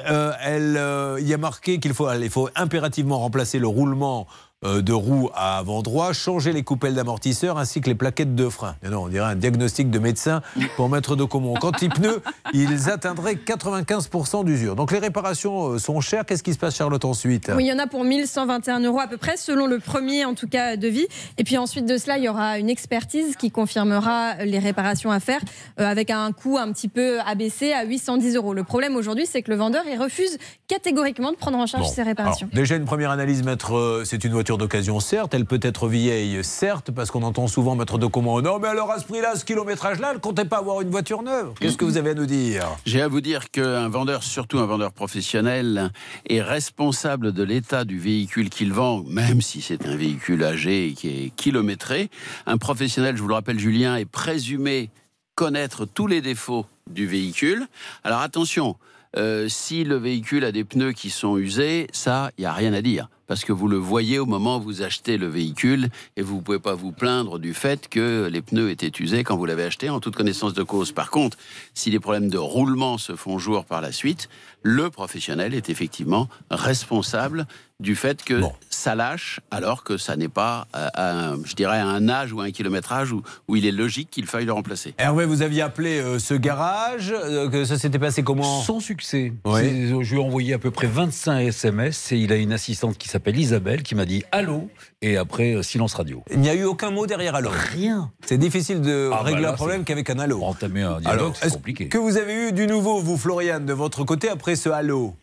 euh, 0.09 0.31
elle 0.41 0.77
euh, 0.77 1.17
il 1.19 1.27
y 1.27 1.33
a 1.33 1.37
marqué 1.37 1.79
qu'il 1.79 1.93
faut 1.93 2.11
il 2.13 2.29
faut 2.29 2.49
impérativement 2.55 3.19
remplacer 3.19 3.59
le 3.59 3.67
roulement 3.67 4.27
euh, 4.29 4.33
de 4.63 4.93
roue 4.93 5.29
à 5.33 5.57
avant 5.59 5.81
droit, 5.81 6.11
changer 6.11 6.51
les 6.51 6.63
coupelles 6.63 6.93
d'amortisseur 6.95 7.57
ainsi 7.57 7.79
que 7.79 7.87
les 7.87 7.95
plaquettes 7.95 8.35
de 8.35 8.49
frein. 8.49 8.75
Non, 8.83 9.03
on 9.03 9.07
dirait 9.07 9.31
un 9.31 9.35
diagnostic 9.35 9.89
de 9.89 9.99
médecin 9.99 10.41
pour 10.75 10.89
mettre 10.89 11.15
de 11.15 11.23
Comont. 11.23 11.53
Quant 11.55 11.69
aux 11.69 11.89
pneus, 11.89 12.21
ils 12.53 12.89
atteindraient 12.89 13.35
95% 13.35 14.43
d'usure. 14.43 14.75
Donc 14.75 14.91
les 14.91 14.99
réparations 14.99 15.73
euh, 15.73 15.79
sont 15.79 16.01
chères. 16.01 16.25
Qu'est-ce 16.25 16.43
qui 16.43 16.53
se 16.53 16.57
passe, 16.57 16.75
Charlotte, 16.75 17.05
ensuite? 17.05 17.51
Oui, 17.55 17.65
il 17.65 17.67
y 17.67 17.73
en 17.73 17.79
a 17.79 17.87
pour 17.87 18.03
1121 18.03 18.81
euros 18.81 18.99
à 18.99 19.07
peu 19.07 19.17
près, 19.17 19.37
selon 19.37 19.65
le 19.65 19.79
premier 19.79 20.25
en 20.25 20.33
tout 20.33 20.47
cas 20.47 20.75
devis. 20.75 21.07
Et 21.37 21.43
puis 21.43 21.57
ensuite 21.57 21.85
de 21.85 21.97
cela, 21.97 22.17
il 22.17 22.25
y 22.25 22.29
aura 22.29 22.59
une 22.59 22.69
expertise 22.69 23.35
qui 23.37 23.51
confirmera 23.51 24.35
les 24.45 24.59
réparations 24.59 25.11
à 25.11 25.19
faire 25.19 25.41
euh, 25.79 25.85
avec 25.85 26.09
un 26.09 26.31
coût 26.31 26.57
un 26.57 26.71
petit 26.73 26.89
peu 26.89 27.19
abaissé 27.21 27.71
à 27.73 27.85
810 27.85 28.35
euros. 28.35 28.53
Le 28.53 28.63
problème 28.63 28.95
aujourd'hui, 28.95 29.25
c'est 29.25 29.41
que 29.41 29.51
le 29.51 29.57
vendeur 29.57 29.83
il 29.89 29.97
refuse 29.97 30.37
catégoriquement 30.67 31.31
de 31.31 31.37
prendre 31.37 31.57
en 31.57 31.65
charge 31.65 31.85
Bon, 31.85 31.89
ces 31.93 32.03
réparations. 32.03 32.47
alors, 32.51 32.61
déjà 32.61 32.75
une 32.75 32.85
première 32.85 33.11
analyse, 33.11 33.43
maître, 33.43 33.75
euh, 33.75 34.03
c'est 34.05 34.23
une 34.23 34.33
voiture 34.33 34.48
d'occasion, 34.57 34.99
certes, 34.99 35.33
elle 35.33 35.45
peut 35.45 35.59
être 35.61 35.87
vieille, 35.87 36.43
certes, 36.43 36.91
parce 36.91 37.11
qu'on 37.11 37.23
entend 37.23 37.47
souvent 37.47 37.75
maître 37.75 37.97
de 37.97 38.05
comment. 38.05 38.41
Non, 38.41 38.59
mais 38.59 38.67
alors 38.67 38.91
à 38.91 38.99
ce 38.99 39.05
prix-là, 39.05 39.35
ce 39.35 39.45
kilométrage-là, 39.45 40.13
ne 40.13 40.19
comptez 40.19 40.45
pas 40.45 40.57
avoir 40.57 40.81
une 40.81 40.89
voiture 40.89 41.21
neuve. 41.23 41.53
Qu'est-ce 41.59 41.77
que 41.77 41.85
vous 41.85 41.97
avez 41.97 42.11
à 42.11 42.13
nous 42.13 42.25
dire? 42.25 42.65
J'ai 42.85 43.01
à 43.01 43.07
vous 43.07 43.21
dire 43.21 43.51
qu'un 43.51 43.89
vendeur, 43.89 44.23
surtout 44.23 44.59
un 44.59 44.65
vendeur 44.65 44.91
professionnel, 44.91 45.91
est 46.27 46.41
responsable 46.41 47.31
de 47.31 47.43
l'état 47.43 47.85
du 47.85 47.99
véhicule 47.99 48.49
qu'il 48.49 48.73
vend, 48.73 49.03
même 49.03 49.41
si 49.41 49.61
c'est 49.61 49.85
un 49.85 49.95
véhicule 49.95 50.43
âgé 50.43 50.87
et 50.87 50.93
qui 50.93 51.09
est 51.09 51.29
kilométré. 51.35 52.09
Un 52.45 52.57
professionnel, 52.57 53.17
je 53.17 53.21
vous 53.21 53.27
le 53.27 53.35
rappelle, 53.35 53.59
Julien, 53.59 53.95
est 53.95 54.05
présumé 54.05 54.89
connaître 55.35 55.85
tous 55.85 56.07
les 56.07 56.21
défauts 56.21 56.65
du 56.89 57.07
véhicule. 57.07 57.67
Alors 58.03 58.19
attention, 58.19 58.75
euh, 59.15 59.47
si 59.47 59.83
le 59.83 59.95
véhicule 59.95 60.43
a 60.43 60.51
des 60.51 60.63
pneus 60.63 60.91
qui 60.91 61.09
sont 61.09 61.37
usés, 61.37 61.87
ça, 61.93 62.31
il 62.37 62.41
n'y 62.41 62.45
a 62.45 62.53
rien 62.53 62.73
à 62.73 62.81
dire. 62.81 63.09
Parce 63.29 63.45
que 63.45 63.53
vous 63.53 63.67
le 63.67 63.77
voyez 63.77 64.17
au 64.17 64.25
moment 64.25 64.57
où 64.57 64.61
vous 64.61 64.81
achetez 64.81 65.19
le 65.19 65.27
véhicule 65.27 65.89
et 66.17 66.23
vous 66.23 66.37
ne 66.37 66.41
pouvez 66.41 66.57
pas 66.57 66.73
vous 66.73 66.91
plaindre 66.91 67.37
du 67.37 67.53
fait 67.53 67.87
que 67.87 68.27
les 68.27 68.41
pneus 68.41 68.71
étaient 68.71 68.91
usés 68.99 69.23
quand 69.23 69.37
vous 69.37 69.45
l'avez 69.45 69.65
acheté 69.65 69.91
en 69.91 69.99
toute 69.99 70.15
connaissance 70.15 70.55
de 70.55 70.63
cause. 70.63 70.91
Par 70.93 71.11
contre, 71.11 71.37
si 71.75 71.91
les 71.91 71.99
problèmes 71.99 72.31
de 72.31 72.39
roulement 72.39 72.97
se 72.97 73.15
font 73.15 73.37
jour 73.37 73.65
par 73.65 73.81
la 73.81 73.91
suite, 73.91 74.29
le 74.63 74.89
professionnel 74.89 75.53
est 75.53 75.69
effectivement 75.69 76.27
responsable 76.51 77.47
du 77.79 77.95
fait 77.95 78.23
que 78.25 78.41
ça 78.69 78.93
lâche 78.93 79.39
alors 79.51 79.85
que 79.85 79.95
ça 79.95 80.17
n'est 80.17 80.27
pas, 80.27 80.67
euh, 80.75 80.89
un, 80.95 81.37
je 81.45 81.55
dirais, 81.55 81.77
à 81.79 81.87
un 81.87 82.09
âge 82.09 82.33
ou 82.33 82.41
un 82.41 82.51
kilométrage 82.51 83.13
où, 83.13 83.21
où 83.47 83.55
il 83.55 83.65
est 83.65 83.71
logique 83.71 84.09
qu'il 84.11 84.25
faille 84.25 84.43
le 84.43 84.51
remplacer. 84.51 84.93
Hervé, 84.97 85.25
vous 85.25 85.41
aviez 85.43 85.61
appelé 85.61 85.97
euh, 86.01 86.19
ce 86.19 86.33
garage, 86.33 87.13
euh, 87.15 87.47
que 87.49 87.63
ça 87.63 87.77
s'était 87.79 87.97
passé 87.99 88.21
comment? 88.21 88.61
Sans 88.63 88.81
succès. 88.81 89.31
C'est- 89.55 89.87
Je 90.03 90.13
lui 90.13 90.19
ai 90.19 90.23
envoyé 90.23 90.53
à 90.53 90.59
peu 90.59 90.71
près 90.71 90.87
25 90.87 91.39
SMS 91.39 92.11
et 92.11 92.17
il 92.17 92.33
a 92.33 92.35
une 92.35 92.51
assistante 92.51 92.97
qui 92.97 93.07
s'appelle 93.07 93.39
Isabelle 93.39 93.81
qui 93.81 93.95
m'a 93.95 94.05
dit 94.05 94.23
allô? 94.33 94.69
Et 95.01 95.15
après 95.15 95.53
euh, 95.55 95.63
silence 95.63 95.93
radio. 95.93 96.21
Il 96.31 96.41
n'y 96.41 96.49
a 96.49 96.55
eu 96.55 96.65
aucun 96.65 96.91
mot 96.91 97.07
derrière 97.07 97.35
allô 97.35 97.49
Rien. 97.49 98.11
C'est 98.25 98.37
difficile 98.37 98.81
de 98.81 99.09
Ah, 99.13 99.21
régler 99.23 99.41
bah 99.43 99.47
là, 99.47 99.53
un 99.53 99.55
problème 99.55 99.83
qu'avec 99.85 100.09
un 100.09 100.19
allô. 100.19 100.43
Entamer 100.43 100.81
un 100.83 100.99
dialogue, 100.99 101.07
Alors, 101.07 101.35
c'est 101.37 101.49
compliqué. 101.53 101.87
que 101.87 101.97
vous 101.97 102.17
avez 102.17 102.49
eu 102.49 102.51
du 102.51 102.67
nouveau, 102.67 102.99
vous, 102.99 103.17
Floriane, 103.17 103.65
de 103.65 103.71
votre 103.73 104.03
côté, 104.03 104.27
après 104.27 104.48
ce 104.55 104.69
allô 104.69 105.13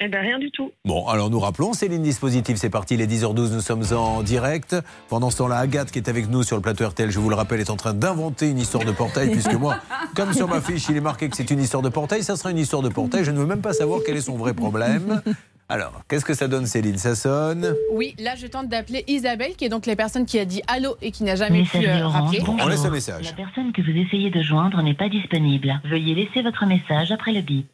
Eh 0.00 0.08
ben 0.08 0.20
rien 0.20 0.38
du 0.38 0.50
tout. 0.50 0.70
Bon, 0.84 1.06
alors 1.06 1.30
nous 1.30 1.40
rappelons, 1.40 1.72
Céline 1.72 2.02
Dispositif, 2.02 2.56
c'est 2.56 2.70
parti, 2.70 2.96
les 2.96 3.06
10h12, 3.06 3.52
nous 3.52 3.60
sommes 3.60 3.84
en 3.92 4.22
direct. 4.22 4.76
Pendant 5.08 5.30
ce 5.30 5.38
temps-là, 5.38 5.58
Agathe, 5.58 5.90
qui 5.90 5.98
est 5.98 6.08
avec 6.08 6.28
nous 6.28 6.42
sur 6.42 6.56
le 6.56 6.62
plateau 6.62 6.86
RTL, 6.86 7.10
je 7.10 7.18
vous 7.18 7.30
le 7.30 7.36
rappelle, 7.36 7.60
est 7.60 7.70
en 7.70 7.76
train 7.76 7.94
d'inventer 7.94 8.50
une 8.50 8.58
histoire 8.58 8.84
de 8.84 8.92
portail, 8.92 9.30
puisque 9.30 9.54
moi, 9.54 9.76
comme 10.16 10.32
sur 10.32 10.48
ma 10.48 10.60
fiche, 10.60 10.88
il 10.88 10.96
est 10.96 11.00
marqué 11.00 11.28
que 11.28 11.36
c'est 11.36 11.50
une 11.50 11.60
histoire 11.60 11.82
de 11.82 11.88
portail, 11.88 12.22
ça 12.22 12.36
sera 12.36 12.50
une 12.50 12.58
histoire 12.58 12.82
de 12.82 12.88
portail, 12.88 13.24
je 13.24 13.30
ne 13.30 13.38
veux 13.38 13.46
même 13.46 13.62
pas 13.62 13.72
savoir 13.72 14.00
quel 14.04 14.16
est 14.16 14.22
son 14.22 14.36
vrai 14.36 14.54
problème. 14.54 15.22
Alors, 15.68 16.02
qu'est-ce 16.08 16.26
que 16.26 16.34
ça 16.34 16.46
donne, 16.46 16.66
Céline? 16.66 16.98
Ça 16.98 17.14
sonne? 17.14 17.74
Oui, 17.90 18.14
là 18.18 18.34
je 18.36 18.46
tente 18.46 18.68
d'appeler 18.68 19.02
Isabelle, 19.08 19.54
qui 19.56 19.64
est 19.64 19.70
donc 19.70 19.86
la 19.86 19.96
personne 19.96 20.26
qui 20.26 20.38
a 20.38 20.44
dit 20.44 20.60
allô 20.66 20.96
et 21.00 21.10
qui 21.10 21.24
n'a 21.24 21.36
jamais 21.36 21.62
pu 21.62 21.86
euh, 21.86 22.06
rappeler. 22.06 22.42
On 22.46 22.68
laisse 22.68 22.84
un 22.84 22.90
message. 22.90 23.24
La 23.24 23.32
personne 23.32 23.72
que 23.72 23.80
vous 23.80 23.96
essayez 23.96 24.30
de 24.30 24.42
joindre 24.42 24.82
n'est 24.82 24.94
pas 24.94 25.08
disponible. 25.08 25.80
Veuillez 25.84 26.14
laisser 26.14 26.42
votre 26.42 26.66
message 26.66 27.12
après 27.12 27.32
le 27.32 27.40
bip. 27.40 27.70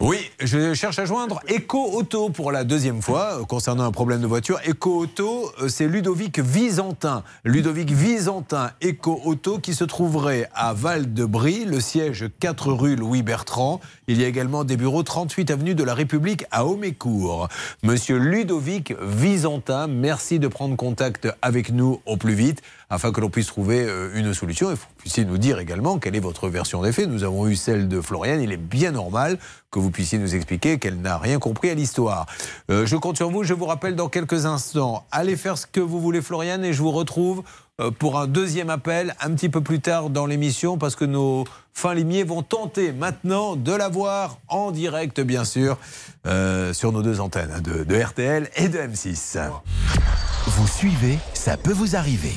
Oui, 0.00 0.18
je 0.40 0.74
cherche 0.74 0.98
à 0.98 1.04
joindre 1.04 1.40
Eco 1.48 1.78
Auto 1.92 2.28
pour 2.28 2.50
la 2.50 2.64
deuxième 2.64 3.00
fois 3.00 3.38
euh, 3.40 3.44
concernant 3.44 3.84
un 3.84 3.92
problème 3.92 4.20
de 4.20 4.26
voiture. 4.26 4.58
Eco 4.68 4.98
Auto, 4.98 5.52
euh, 5.62 5.68
c'est 5.68 5.86
Ludovic 5.86 6.40
Visantin. 6.40 7.22
Ludovic 7.44 7.92
Visantin, 7.92 8.72
Eco 8.82 9.20
Auto, 9.24 9.60
qui 9.60 9.72
se 9.72 9.84
trouverait 9.84 10.50
à 10.52 10.74
Val-de-Brie, 10.74 11.64
le 11.64 11.80
siège 11.80 12.26
4 12.40 12.72
rue 12.72 12.96
Louis 12.96 13.22
Bertrand. 13.22 13.80
Il 14.08 14.20
y 14.20 14.24
a 14.24 14.28
également 14.28 14.64
des 14.64 14.76
bureaux 14.76 15.04
38 15.04 15.52
avenue 15.52 15.76
de 15.76 15.84
la 15.84 15.94
République 15.94 16.44
à 16.50 16.66
Homécourt. 16.66 17.48
Monsieur 17.84 18.18
Ludovic 18.18 18.94
Visantin, 19.00 19.86
merci 19.86 20.40
de 20.40 20.48
prendre 20.48 20.76
contact 20.76 21.28
avec 21.40 21.70
nous 21.70 22.00
au 22.04 22.16
plus 22.16 22.34
vite 22.34 22.62
afin 22.94 23.12
que 23.12 23.20
l'on 23.20 23.30
puisse 23.30 23.48
trouver 23.48 23.84
euh, 23.84 24.10
une 24.14 24.32
solution 24.32 24.70
et 24.70 24.74
que 24.74 24.80
vous 24.80 24.86
puissiez 24.98 25.24
nous 25.24 25.38
dire 25.38 25.58
également 25.58 25.98
quelle 25.98 26.14
est 26.14 26.20
votre 26.20 26.48
version 26.48 26.82
des 26.82 26.92
faits. 26.92 27.08
Nous 27.08 27.24
avons 27.24 27.48
eu 27.48 27.56
celle 27.56 27.88
de 27.88 28.00
Floriane. 28.00 28.40
Il 28.40 28.52
est 28.52 28.56
bien 28.56 28.92
normal 28.92 29.38
que 29.70 29.80
vous 29.80 29.90
puissiez 29.90 30.18
nous 30.18 30.34
expliquer 30.34 30.78
qu'elle 30.78 31.00
n'a 31.00 31.18
rien 31.18 31.38
compris 31.38 31.70
à 31.70 31.74
l'histoire. 31.74 32.26
Euh, 32.70 32.86
je 32.86 32.96
compte 32.96 33.16
sur 33.16 33.30
vous. 33.30 33.42
Je 33.42 33.54
vous 33.54 33.66
rappelle 33.66 33.96
dans 33.96 34.08
quelques 34.08 34.46
instants. 34.46 35.04
Allez 35.10 35.36
faire 35.36 35.58
ce 35.58 35.66
que 35.66 35.80
vous 35.80 36.00
voulez, 36.00 36.22
Floriane, 36.22 36.64
et 36.64 36.72
je 36.72 36.80
vous 36.80 36.92
retrouve 36.92 37.42
pour 37.98 38.18
un 38.18 38.26
deuxième 38.26 38.70
appel 38.70 39.14
un 39.20 39.34
petit 39.34 39.48
peu 39.48 39.60
plus 39.60 39.80
tard 39.80 40.10
dans 40.10 40.26
l'émission 40.26 40.78
parce 40.78 40.94
que 40.94 41.04
nos 41.04 41.44
fins 41.72 41.94
limiers 41.94 42.22
vont 42.22 42.42
tenter 42.42 42.92
maintenant 42.92 43.56
de 43.56 43.72
la 43.72 43.88
voir 43.88 44.38
en 44.48 44.70
direct, 44.70 45.20
bien 45.20 45.44
sûr, 45.44 45.76
euh, 46.26 46.72
sur 46.72 46.92
nos 46.92 47.02
deux 47.02 47.20
antennes 47.20 47.50
hein, 47.54 47.60
de 47.60 48.00
RTL 48.00 48.48
et 48.56 48.68
de 48.68 48.78
M6. 48.78 49.38
Vous 50.46 50.68
suivez, 50.68 51.18
ça 51.32 51.56
peut 51.56 51.72
vous 51.72 51.96
arriver. 51.96 52.34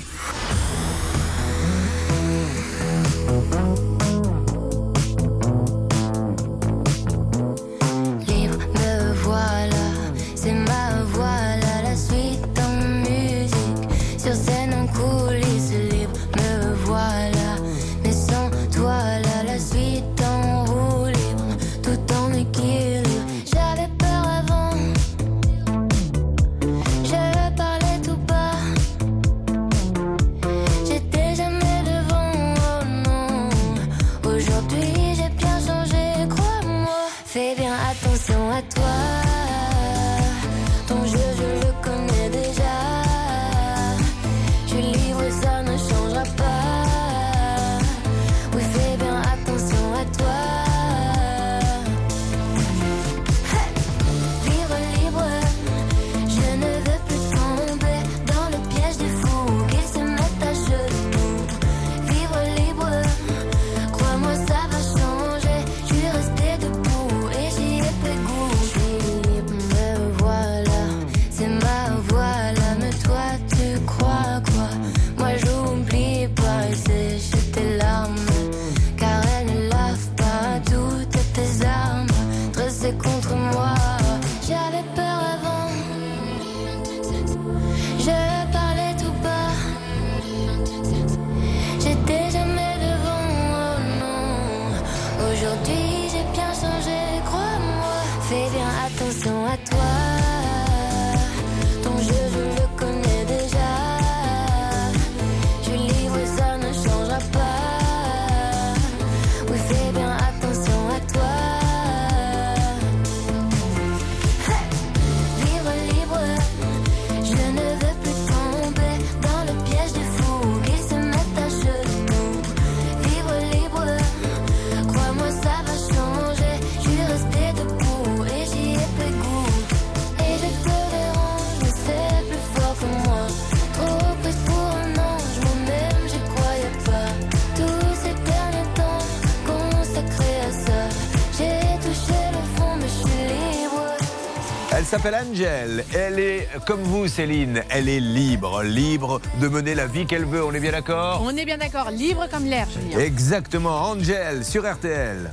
S'appelle 144.97 145.27
Angel. 145.29 145.85
Elle 145.93 146.19
est, 146.19 146.47
comme 146.65 146.81
vous, 146.81 147.07
Céline, 147.07 147.61
elle 147.69 147.87
est 147.87 147.99
libre. 147.99 148.63
Libre 148.63 149.21
de 149.39 149.47
mener 149.47 149.75
la 149.75 149.85
vie 149.85 150.07
qu'elle 150.07 150.25
veut. 150.25 150.43
On 150.43 150.51
est 150.53 150.59
bien 150.59 150.71
d'accord? 150.71 151.21
On 151.23 151.35
est 151.37 151.45
bien 151.45 151.57
d'accord, 151.57 151.91
libre 151.91 152.25
comme 152.31 152.45
l'air, 152.45 152.67
Julien. 152.71 152.97
Exactement. 152.99 153.91
Angel 153.91 154.43
sur 154.43 154.63
RTL. 154.63 155.31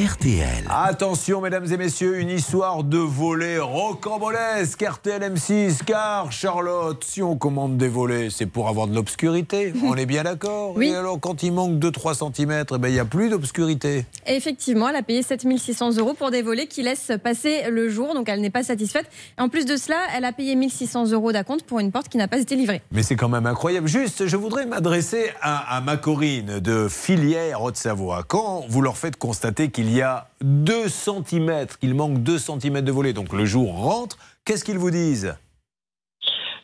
RTL. 0.00 0.64
Attention, 0.70 1.42
mesdames 1.42 1.70
et 1.70 1.76
messieurs, 1.76 2.20
une 2.20 2.30
histoire 2.30 2.84
de 2.84 2.96
volet 2.96 3.58
rocambolesque. 3.58 4.82
RTL 4.82 5.20
M6, 5.20 5.84
car 5.84 6.32
Charlotte, 6.32 7.04
si 7.04 7.22
on 7.22 7.36
commande 7.36 7.76
des 7.76 7.88
volets, 7.88 8.30
c'est 8.30 8.46
pour 8.46 8.68
avoir 8.68 8.86
de 8.86 8.94
l'obscurité. 8.94 9.74
On 9.84 9.94
est 9.96 10.06
bien 10.06 10.22
d'accord 10.22 10.72
Oui. 10.74 10.88
Et 10.88 10.94
alors, 10.94 11.20
quand 11.20 11.42
il 11.42 11.52
manque 11.52 11.78
2-3 11.78 12.32
cm, 12.34 12.64
eh 12.72 12.78
ben, 12.78 12.88
il 12.88 12.94
n'y 12.94 12.98
a 12.98 13.04
plus 13.04 13.28
d'obscurité. 13.28 14.06
Et 14.26 14.36
effectivement, 14.36 14.88
elle 14.88 14.96
a 14.96 15.02
payé 15.02 15.22
7600 15.22 15.98
euros 15.98 16.14
pour 16.14 16.30
des 16.30 16.40
volets 16.40 16.66
qui 16.66 16.82
laissent 16.82 17.12
passer 17.22 17.68
le 17.68 17.90
jour, 17.90 18.14
donc 18.14 18.30
elle 18.30 18.40
n'est 18.40 18.48
pas 18.48 18.62
satisfaite. 18.62 19.04
Et 19.38 19.42
en 19.42 19.50
plus 19.50 19.66
de 19.66 19.76
cela, 19.76 19.98
elle 20.16 20.24
a 20.24 20.32
payé 20.32 20.54
1600 20.54 21.10
euros 21.10 21.32
d'acompte 21.32 21.64
pour 21.64 21.78
une 21.78 21.92
porte 21.92 22.08
qui 22.08 22.16
n'a 22.16 22.28
pas 22.28 22.38
été 22.38 22.56
livrée. 22.56 22.80
Mais 22.90 23.02
c'est 23.02 23.16
quand 23.16 23.28
même 23.28 23.44
incroyable. 23.44 23.86
Juste, 23.86 24.26
je 24.26 24.36
voudrais 24.38 24.64
m'adresser 24.64 25.30
à, 25.42 25.76
à 25.76 25.82
ma 25.82 25.98
Corinne 25.98 26.58
de 26.60 26.88
Filière 26.88 27.62
Haute-Savoie. 27.62 28.24
Quand 28.26 28.64
vous 28.66 28.80
leur 28.80 28.96
faites 28.96 29.16
constater 29.16 29.68
qu'il 29.68 29.89
y 29.92 30.02
a 30.02 30.28
2 30.42 30.88
cm, 30.88 31.66
qu'il 31.80 31.94
manque 31.94 32.22
2 32.22 32.38
cm 32.38 32.82
de 32.82 32.92
volet, 32.92 33.12
donc 33.12 33.32
le 33.32 33.44
jour 33.44 33.72
rentre, 33.74 34.16
qu'est-ce 34.44 34.64
qu'ils 34.64 34.78
vous 34.78 34.90
disent? 34.90 35.34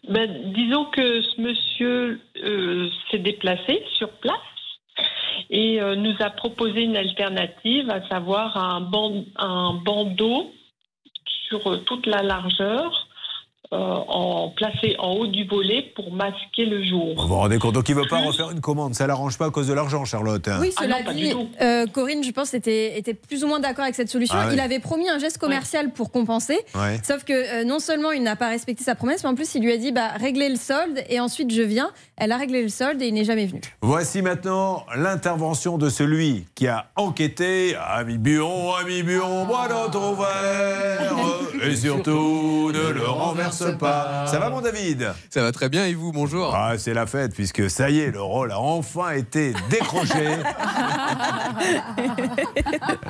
Ben, 0.08 0.52
disons 0.52 0.84
que 0.86 1.22
ce 1.22 1.40
monsieur 1.40 2.20
euh, 2.44 2.88
s'est 3.10 3.18
déplacé 3.18 3.82
sur 3.96 4.10
place 4.10 4.36
et 5.50 5.80
euh, 5.80 5.96
nous 5.96 6.14
a 6.20 6.30
proposé 6.30 6.82
une 6.82 6.96
alternative, 6.96 7.90
à 7.90 8.06
savoir 8.08 8.56
un 8.56 8.80
bandeau 8.80 10.52
sur 11.48 11.66
euh, 11.72 11.78
toute 11.78 12.06
la 12.06 12.22
largeur, 12.22 13.08
euh, 13.72 13.76
en, 13.76 14.50
placé 14.50 14.96
en 14.98 15.12
haut 15.14 15.26
du 15.26 15.44
volet 15.46 15.92
pour 15.94 16.12
masquer 16.12 16.66
le 16.66 16.84
jour. 16.84 17.14
Vous 17.16 17.26
vous 17.28 17.34
rendez 17.34 17.58
compte 17.58 17.74
Donc 17.74 17.88
il 17.88 17.96
ne 17.96 18.00
veut 18.00 18.08
pas 18.08 18.20
refaire 18.20 18.50
une 18.50 18.60
commande. 18.60 18.94
Ça 18.94 19.06
l'arrange 19.06 19.36
pas 19.38 19.46
à 19.46 19.50
cause 19.50 19.66
de 19.66 19.72
l'argent, 19.72 20.04
Charlotte. 20.04 20.48
Oui, 20.60 20.72
Ah 20.76 20.82
cela 20.82 20.98
non, 20.98 21.04
pas 21.04 21.14
dit, 21.14 21.32
euh, 21.60 21.86
Corinne, 21.86 22.22
je 22.22 22.30
pense, 22.30 22.54
était, 22.54 22.98
était 22.98 23.14
plus 23.14 23.44
ou 23.44 23.48
moins 23.48 23.60
d'accord 23.60 23.84
avec 23.84 23.94
cette 23.94 24.08
solution. 24.08 24.36
Ah. 24.38 24.50
Il 24.52 24.60
avait 24.60 24.78
promis 24.78 25.08
un 25.08 25.18
geste 25.18 25.38
commercial 25.38 25.90
pour 25.92 26.10
compenser. 26.12 26.58
Ouais. 26.74 27.00
Sauf 27.02 27.24
que 27.24 27.32
euh, 27.32 27.64
non 27.64 27.78
seulement 27.78 28.12
il 28.12 28.22
n'a 28.22 28.36
pas 28.36 28.48
respecté 28.48 28.84
sa 28.84 28.94
promesse, 28.94 29.24
mais 29.24 29.30
en 29.30 29.34
plus 29.34 29.54
il 29.54 29.62
lui 29.62 29.72
a 29.72 29.76
dit 29.76 29.92
bah, 29.92 30.10
réglez 30.18 30.48
le 30.48 30.56
solde 30.56 31.02
et 31.08 31.18
ensuite 31.20 31.52
je 31.52 31.62
viens. 31.62 31.90
Elle 32.16 32.32
a 32.32 32.36
réglé 32.36 32.62
le 32.62 32.68
solde 32.68 33.02
et 33.02 33.08
il 33.08 33.14
n'est 33.14 33.24
jamais 33.24 33.46
venu. 33.46 33.60
Voici 33.82 34.22
maintenant 34.22 34.86
l'intervention 34.96 35.76
de 35.76 35.88
celui 35.88 36.46
qui 36.54 36.66
a 36.68 36.86
enquêté. 36.96 37.74
Ami 37.76 38.18
Buon, 38.18 38.74
ami 38.74 39.02
Buon, 39.02 39.44
bois 39.46 39.68
dans 39.68 39.90
ton 39.90 40.14
verre. 40.14 41.14
Et 41.62 41.74
surtout, 41.74 42.70
ne 42.72 42.92
le 42.92 43.08
renverse 43.08 43.55
pas. 43.78 44.26
Ça 44.26 44.38
va, 44.38 44.50
mon 44.50 44.60
David 44.60 45.12
Ça 45.30 45.42
va 45.42 45.52
très 45.52 45.68
bien 45.68 45.86
et 45.86 45.94
vous, 45.94 46.12
bonjour. 46.12 46.54
Ah, 46.54 46.74
c'est 46.78 46.94
la 46.94 47.06
fête, 47.06 47.34
puisque 47.34 47.70
ça 47.70 47.90
y 47.90 48.00
est, 48.00 48.10
le 48.10 48.22
rôle 48.22 48.52
a 48.52 48.58
enfin 48.58 49.10
été 49.12 49.54
décroché. 49.70 50.36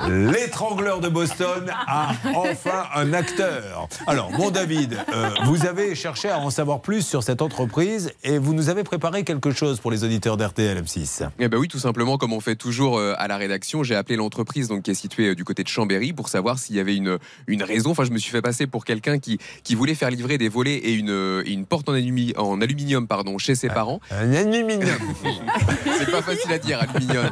L'étrangleur 0.07 0.99
de 0.99 1.09
Boston 1.09 1.71
a 1.87 2.11
enfin 2.35 2.85
un 2.95 3.13
acteur. 3.13 3.87
Alors, 4.07 4.31
mon 4.31 4.51
David, 4.51 4.97
euh, 5.13 5.29
vous 5.45 5.65
avez 5.65 5.95
cherché 5.95 6.29
à 6.29 6.39
en 6.39 6.49
savoir 6.49 6.81
plus 6.81 7.05
sur 7.05 7.23
cette 7.23 7.41
entreprise 7.41 8.11
et 8.23 8.37
vous 8.37 8.53
nous 8.53 8.69
avez 8.69 8.83
préparé 8.83 9.23
quelque 9.23 9.51
chose 9.51 9.79
pour 9.79 9.91
les 9.91 10.03
auditeurs 10.03 10.37
d'RTL 10.37 10.81
M6. 10.81 11.27
Eh 11.39 11.47
ben 11.47 11.57
oui, 11.57 11.67
tout 11.67 11.79
simplement, 11.79 12.17
comme 12.17 12.33
on 12.33 12.39
fait 12.39 12.55
toujours 12.55 12.97
euh, 12.97 13.13
à 13.17 13.27
la 13.27 13.37
rédaction, 13.37 13.83
j'ai 13.83 13.95
appelé 13.95 14.15
l'entreprise 14.15 14.67
donc 14.67 14.83
qui 14.83 14.91
est 14.91 14.95
située 14.95 15.29
euh, 15.29 15.35
du 15.35 15.43
côté 15.43 15.63
de 15.63 15.67
Chambéry 15.67 16.13
pour 16.13 16.29
savoir 16.29 16.59
s'il 16.59 16.75
y 16.75 16.79
avait 16.79 16.95
une, 16.95 17.17
une 17.47 17.63
raison. 17.63 17.91
Enfin, 17.91 18.03
je 18.03 18.11
me 18.11 18.17
suis 18.17 18.31
fait 18.31 18.41
passer 18.41 18.67
pour 18.67 18.85
quelqu'un 18.85 19.19
qui, 19.19 19.39
qui 19.63 19.75
voulait 19.75 19.95
faire 19.95 20.09
livrer 20.09 20.36
des 20.37 20.49
volets 20.49 20.75
et 20.75 20.93
une, 20.93 21.09
euh, 21.09 21.43
une 21.45 21.65
porte 21.65 21.89
en, 21.89 21.93
alumi- 21.93 22.37
en 22.37 22.61
aluminium 22.61 23.07
pardon, 23.07 23.37
chez 23.37 23.55
ses 23.55 23.67
parents. 23.69 23.99
Un 24.11 24.33
aluminium 24.33 24.97
C'est 25.99 26.11
pas 26.11 26.21
facile 26.21 26.51
à 26.51 26.57
dire, 26.59 26.79
aluminium. 26.81 27.29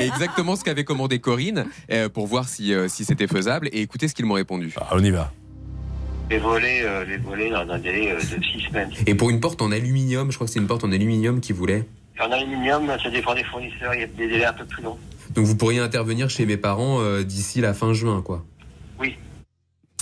Et 0.00 0.06
exactement 0.06 0.56
ce 0.56 0.64
qu'avait 0.64 0.84
commandé 0.84 1.18
Corinne 1.18 1.66
euh, 1.90 2.08
pour 2.08 2.26
voir 2.26 2.48
si, 2.48 2.72
euh, 2.74 2.88
si 2.88 3.04
c'était 3.04 3.26
faisable. 3.26 3.68
Et 3.72 3.80
écoutez 3.82 4.08
ce 4.08 4.14
qu'ils 4.14 4.26
m'ont 4.26 4.34
répondu. 4.34 4.74
Ah, 4.80 4.88
on 4.92 5.02
y 5.04 5.10
va. 5.10 5.32
Les 6.30 6.38
volets, 6.38 6.82
euh, 6.84 7.04
les 7.04 7.18
volets 7.18 7.50
dans 7.50 7.68
un 7.68 7.78
délai 7.78 8.10
euh, 8.12 8.16
de 8.16 8.42
6 8.42 8.66
semaines. 8.68 8.90
Et 9.06 9.14
pour 9.14 9.28
une 9.30 9.40
porte 9.40 9.60
en 9.60 9.70
aluminium, 9.70 10.30
je 10.30 10.36
crois 10.36 10.46
que 10.46 10.52
c'est 10.52 10.60
une 10.60 10.66
porte 10.66 10.84
en 10.84 10.90
aluminium 10.92 11.40
qu'ils 11.40 11.54
voulaient. 11.56 11.84
En 12.20 12.30
aluminium, 12.30 12.86
ça 13.02 13.10
dépend 13.10 13.34
des 13.34 13.44
fournisseurs, 13.44 13.94
il 13.94 14.00
y 14.00 14.04
a 14.04 14.06
des 14.06 14.28
délais 14.28 14.44
un 14.44 14.52
peu 14.52 14.64
plus 14.64 14.82
longs. 14.82 14.98
Donc 15.34 15.44
vous 15.46 15.56
pourriez 15.56 15.80
intervenir 15.80 16.28
chez 16.30 16.44
mes 16.46 16.56
parents 16.56 17.00
euh, 17.00 17.22
d'ici 17.22 17.60
la 17.60 17.74
fin 17.74 17.92
juin, 17.94 18.22
quoi. 18.22 18.44
Oui. 19.00 19.16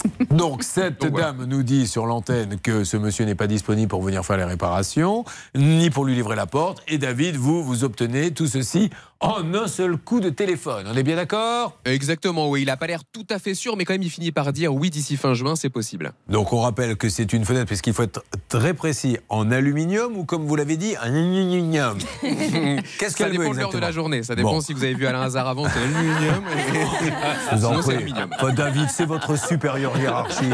Donc, 0.30 0.62
cette 0.62 1.04
dame 1.04 1.44
nous 1.44 1.62
dit 1.62 1.86
sur 1.86 2.06
l'antenne 2.06 2.58
que 2.62 2.84
ce 2.84 2.96
monsieur 2.96 3.24
n'est 3.24 3.34
pas 3.34 3.46
disponible 3.46 3.88
pour 3.88 4.02
venir 4.02 4.24
faire 4.24 4.36
les 4.36 4.44
réparations, 4.44 5.24
ni 5.54 5.90
pour 5.90 6.04
lui 6.04 6.14
livrer 6.14 6.36
la 6.36 6.46
porte. 6.46 6.82
Et 6.88 6.98
David, 6.98 7.36
vous, 7.36 7.62
vous 7.62 7.84
obtenez 7.84 8.32
tout 8.32 8.46
ceci 8.46 8.90
en 9.22 9.52
un 9.54 9.66
seul 9.68 9.98
coup 9.98 10.18
de 10.20 10.30
téléphone. 10.30 10.86
On 10.90 10.96
est 10.96 11.02
bien 11.02 11.16
d'accord? 11.16 11.76
Exactement, 11.84 12.48
oui. 12.48 12.62
Il 12.62 12.70
a 12.70 12.78
pas 12.78 12.86
l'air 12.86 13.02
tout 13.12 13.26
à 13.28 13.38
fait 13.38 13.52
sûr, 13.54 13.76
mais 13.76 13.84
quand 13.84 13.92
même, 13.92 14.02
il 14.02 14.08
finit 14.08 14.32
par 14.32 14.50
dire 14.50 14.72
oui, 14.74 14.88
d'ici 14.88 15.18
fin 15.18 15.34
juin, 15.34 15.56
c'est 15.56 15.68
possible. 15.68 16.12
Donc, 16.30 16.54
on 16.54 16.60
rappelle 16.62 16.96
que 16.96 17.10
c'est 17.10 17.34
une 17.34 17.44
fenêtre, 17.44 17.66
puisqu'il 17.66 17.92
faut 17.92 18.02
être 18.02 18.24
très 18.48 18.72
précis, 18.72 19.18
en 19.28 19.50
aluminium 19.50 20.16
ou, 20.16 20.24
comme 20.24 20.46
vous 20.46 20.56
l'avez 20.56 20.78
dit, 20.78 20.94
en 20.96 21.02
aluminium. 21.14 21.98
Qu'est-ce 22.22 23.10
Ça 23.10 23.24
qu'elle 23.24 23.32
veut 23.32 23.38
dépend 23.44 23.52
de 23.52 23.58
l'heure 23.58 23.72
de 23.72 23.78
la 23.78 23.92
journée. 23.92 24.22
Ça 24.22 24.34
dépend 24.34 24.52
Bon. 24.52 24.60
si 24.62 24.72
vous 24.72 24.84
avez 24.84 24.94
vu 24.94 25.06
Alain 25.06 25.20
Hazard 25.20 25.48
avant, 25.48 25.68
c'est 25.68 25.80
l'aluminium. 25.80 26.42
Je 27.50 27.56
vous 27.56 27.64
en 27.66 27.68
Sinon, 27.72 27.82
c'est 27.82 27.88
prie. 27.88 27.96
aluminium. 27.96 28.30
Enfin, 28.34 28.52
David, 28.54 28.88
c'est 28.88 29.04
votre 29.04 29.36
supérieur 29.38 29.98
hiérarchique. 29.98 30.48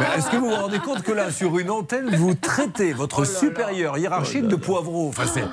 Mais 0.00 0.18
Est-ce 0.18 0.28
que 0.28 0.36
vous 0.36 0.50
vous 0.50 0.54
rendez 0.56 0.80
compte 0.80 1.02
que 1.02 1.12
là, 1.12 1.30
sur 1.30 1.58
une 1.58 1.70
antenne, 1.70 2.14
vous 2.14 2.34
traitez 2.34 2.92
votre 2.92 3.24
supérieur 3.24 3.96
hiérarchique 3.96 4.46
de 4.48 4.56
poivreau? 4.56 5.08
Enfin, 5.08 5.24
c'est- 5.26 5.44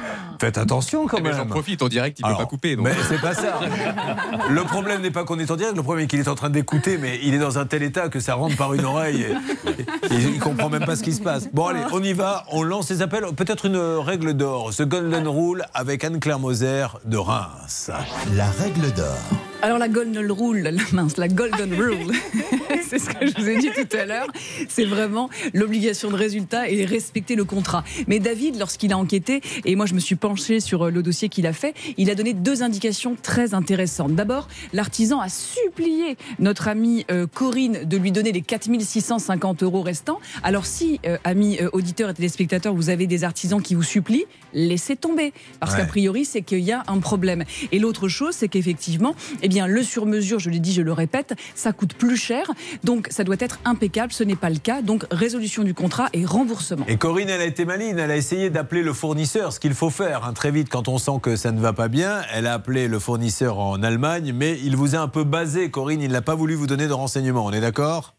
Faites 0.41 0.57
attention 0.57 1.05
quand 1.07 1.17
Eh 1.19 1.21
ben, 1.21 1.29
même. 1.29 1.37
J'en 1.39 1.45
profite, 1.47 1.81
en 1.81 1.87
direct, 1.87 2.19
il 2.19 2.25
Alors, 2.25 2.37
peut 2.39 2.43
pas 2.43 2.48
donc. 2.57 2.85
Mais 2.85 2.93
c'est 3.07 3.21
pas 3.21 3.33
ça. 3.33 3.59
Le 4.49 4.63
problème 4.63 5.01
n'est 5.01 5.11
pas 5.11 5.23
qu'on 5.23 5.39
est 5.39 5.51
en 5.51 5.55
direct, 5.55 5.75
le 5.75 5.83
problème 5.83 6.05
est 6.05 6.07
qu'il 6.07 6.19
est 6.19 6.27
en 6.27 6.35
train 6.35 6.49
d'écouter, 6.49 6.97
mais 6.97 7.19
il 7.23 7.33
est 7.33 7.39
dans 7.39 7.57
un 7.59 7.65
tel 7.65 7.83
état 7.83 8.09
que 8.09 8.19
ça 8.19 8.35
rentre 8.35 8.57
par 8.57 8.73
une 8.73 8.85
oreille. 8.85 9.25
Et, 9.67 10.13
et 10.13 10.17
il 10.17 10.39
comprend 10.39 10.69
même 10.69 10.85
pas 10.85 10.95
ce 10.95 11.03
qui 11.03 11.13
se 11.13 11.21
passe. 11.21 11.49
Bon, 11.53 11.67
allez, 11.67 11.81
on 11.91 12.01
y 12.03 12.13
va, 12.13 12.45
on 12.51 12.63
lance 12.63 12.89
les 12.89 13.01
appels. 13.01 13.23
Peut-être 13.35 13.65
une 13.65 13.77
règle 13.77 14.33
d'or, 14.33 14.73
ce 14.73 14.83
Golden 14.83 15.27
Rule 15.27 15.65
avec 15.73 16.03
Anne-Claire 16.03 16.39
Moser 16.39 16.87
de 17.05 17.17
Reims. 17.17 17.91
La 18.35 18.49
règle 18.51 18.91
d'or. 18.93 19.17
Alors 19.61 19.77
la 19.77 19.89
golden 19.89 20.31
rule, 20.31 20.61
la 20.61 20.71
mince, 20.93 21.17
la 21.17 21.27
golden 21.27 21.73
rule, 21.73 22.13
c'est 22.89 22.97
ce 22.97 23.09
que 23.09 23.27
je 23.27 23.33
vous 23.37 23.49
ai 23.49 23.57
dit 23.57 23.69
tout 23.75 23.97
à 23.97 24.05
l'heure, 24.05 24.27
c'est 24.69 24.85
vraiment 24.85 25.29
l'obligation 25.53 26.09
de 26.09 26.15
résultat 26.15 26.69
et 26.69 26.85
respecter 26.85 27.35
le 27.35 27.43
contrat. 27.43 27.83
Mais 28.07 28.19
David, 28.19 28.57
lorsqu'il 28.57 28.93
a 28.93 28.97
enquêté, 28.97 29.41
et 29.65 29.75
moi 29.75 29.85
je 29.85 29.95
me 29.95 29.99
suis 29.99 30.15
penchée 30.15 30.61
sur 30.61 30.83
euh, 30.83 30.91
le 30.91 31.03
dossier 31.03 31.27
qu'il 31.27 31.45
a 31.45 31.51
fait, 31.51 31.73
il 31.97 32.09
a 32.09 32.15
donné 32.15 32.33
deux 32.33 32.63
indications 32.63 33.17
très 33.21 33.53
intéressantes. 33.53 34.15
D'abord, 34.15 34.47
l'artisan 34.71 35.19
a 35.19 35.27
supplié 35.27 36.15
notre 36.39 36.69
amie 36.69 37.05
euh, 37.11 37.27
Corinne 37.27 37.83
de 37.83 37.97
lui 37.97 38.13
donner 38.13 38.31
les 38.31 38.41
4650 38.41 39.61
euros 39.63 39.81
restants. 39.81 40.21
Alors 40.41 40.65
si, 40.65 41.01
euh, 41.05 41.17
amis 41.25 41.59
auditeurs 41.73 42.09
et 42.09 42.13
téléspectateurs, 42.13 42.73
vous 42.73 42.89
avez 42.89 43.07
des 43.07 43.25
artisans 43.25 43.61
qui 43.61 43.75
vous 43.75 43.83
supplient, 43.83 44.25
laissez 44.53 44.95
tomber. 44.95 45.33
Parce 45.59 45.73
Ouais. 45.73 45.81
qu'a 45.81 45.85
priori, 45.85 46.23
c'est 46.23 46.41
qu'il 46.43 46.59
y 46.61 46.71
a 46.71 46.83
un 46.87 46.99
problème. 46.99 47.43
Et 47.73 47.79
l'autre 47.79 48.07
chose, 48.07 48.33
c'est 48.35 48.47
qu'effectivement, 48.47 49.15
eh 49.43 49.48
bien, 49.49 49.67
le 49.67 49.83
sur-mesure, 49.83 50.39
je 50.39 50.49
l'ai 50.49 50.59
dit, 50.59 50.71
je 50.71 50.81
le 50.81 50.93
répète, 50.93 51.33
ça 51.55 51.73
coûte 51.73 51.93
plus 51.93 52.15
cher. 52.15 52.49
Donc, 52.83 53.07
ça 53.09 53.23
doit 53.23 53.35
être 53.39 53.59
impeccable. 53.65 54.13
Ce 54.13 54.23
n'est 54.23 54.35
pas 54.35 54.49
le 54.49 54.59
cas. 54.59 54.81
Donc, 54.81 55.05
résolution 55.11 55.63
du 55.63 55.73
contrat 55.73 56.07
et 56.13 56.25
remboursement. 56.25 56.85
Et 56.87 56.97
Corinne, 56.97 57.29
elle 57.29 57.41
a 57.41 57.45
été 57.45 57.65
maline, 57.65 57.99
elle 57.99 58.11
a 58.11 58.17
essayé 58.17 58.49
d'appeler 58.49 58.83
le 58.83 58.93
fournisseur, 58.93 59.51
ce 59.51 59.59
qu'il 59.59 59.73
faut 59.73 59.89
faire 59.89 60.25
hein, 60.25 60.33
très 60.33 60.51
vite 60.51 60.69
quand 60.69 60.87
on 60.87 60.97
sent 60.97 61.19
que 61.21 61.35
ça 61.35 61.51
ne 61.51 61.59
va 61.59 61.73
pas 61.73 61.89
bien. 61.89 62.21
Elle 62.33 62.47
a 62.47 62.53
appelé 62.53 62.87
le 62.87 62.99
fournisseur 62.99 63.59
en 63.59 63.83
Allemagne, 63.83 64.31
mais 64.33 64.57
il 64.63 64.75
vous 64.75 64.95
a 64.95 64.99
un 64.99 65.07
peu 65.07 65.23
basé, 65.23 65.69
Corinne, 65.69 66.01
il 66.01 66.11
n'a 66.11 66.21
pas 66.21 66.35
voulu 66.35 66.53
vous 66.53 66.67
donner 66.67 66.87
de 66.87 66.93
renseignements, 66.93 67.45
on 67.45 67.51
est 67.51 67.61
d'accord? 67.61 68.13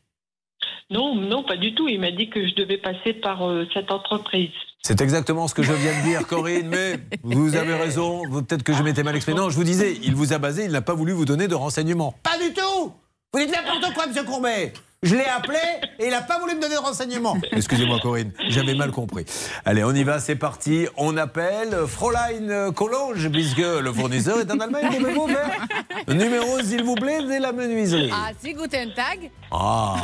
Non, 0.90 1.14
non, 1.14 1.44
pas 1.44 1.56
du 1.56 1.74
tout. 1.74 1.88
Il 1.88 2.00
m'a 2.00 2.10
dit 2.10 2.28
que 2.28 2.46
je 2.46 2.54
devais 2.54 2.78
passer 2.78 3.12
par 3.12 3.48
euh, 3.48 3.64
cette 3.72 3.92
entreprise. 3.92 4.50
C'est 4.82 5.02
exactement 5.02 5.46
ce 5.46 5.54
que 5.54 5.62
je 5.62 5.72
viens 5.72 5.98
de 6.00 6.04
dire, 6.04 6.26
Corinne, 6.26 6.68
mais 6.68 7.00
vous 7.22 7.54
avez 7.54 7.74
raison, 7.74 8.22
peut-être 8.30 8.62
que 8.62 8.72
je 8.72 8.82
m'étais 8.82 9.02
mal 9.02 9.14
exprimé. 9.14 9.38
Non, 9.38 9.50
je 9.50 9.56
vous 9.56 9.64
disais, 9.64 9.98
il 10.02 10.14
vous 10.14 10.32
a 10.32 10.38
basé, 10.38 10.64
il 10.64 10.72
n'a 10.72 10.80
pas 10.80 10.94
voulu 10.94 11.12
vous 11.12 11.26
donner 11.26 11.48
de 11.48 11.54
renseignements. 11.54 12.14
Pas 12.22 12.38
du 12.38 12.54
tout 12.54 12.92
Vous 13.34 13.40
dites 13.40 13.52
n'importe 13.52 13.92
quoi, 13.94 14.06
monsieur 14.06 14.24
Courbet 14.24 14.72
Je 15.02 15.14
l'ai 15.16 15.24
appelé 15.24 15.56
et 15.98 16.04
il 16.04 16.10
n'a 16.10 16.20
pas 16.20 16.38
voulu 16.38 16.54
me 16.56 16.60
donner 16.60 16.74
de 16.74 16.80
renseignements. 16.80 17.34
Excusez-moi, 17.52 18.00
Corinne, 18.02 18.32
j'avais 18.50 18.74
mal 18.74 18.90
compris. 18.90 19.24
Allez, 19.64 19.82
on 19.82 19.94
y 19.94 20.04
va, 20.04 20.20
c'est 20.20 20.36
parti. 20.36 20.88
On 20.98 21.16
appelle 21.16 21.74
Fräulein 21.86 22.70
Collonge, 22.72 23.30
puisque 23.30 23.56
le 23.62 23.90
fournisseur 23.94 24.38
est 24.40 24.50
en 24.52 24.60
Allemagne. 24.60 24.88
Pouvez-vous 24.98 25.26
faire 25.28 25.66
le 26.06 26.12
numéro, 26.12 26.60
s'il 26.60 26.84
vous 26.84 26.96
plaît, 26.96 27.22
de 27.22 27.40
la 27.40 27.52
menuiserie? 27.52 28.10
Ah, 28.12 28.32
si, 28.38 28.52
Guten 28.52 28.92
Tag. 28.92 29.30
Ah, 29.50 29.96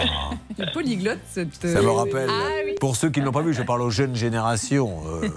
Le 0.56 0.72
polyglotte, 0.72 1.18
cette. 1.30 1.54
ça 1.54 1.82
me 1.82 1.90
rappelle. 1.90 2.30
Ah 2.30 2.48
oui. 2.64 2.72
Pour 2.80 2.96
ceux 2.96 3.10
qui 3.10 3.20
ne 3.20 3.26
l'ont 3.26 3.32
pas 3.32 3.42
vu, 3.42 3.52
je 3.52 3.62
parle 3.62 3.82
aux 3.82 3.90
jeunes 3.90 4.16
générations. 4.16 5.02
Euh, 5.22 5.28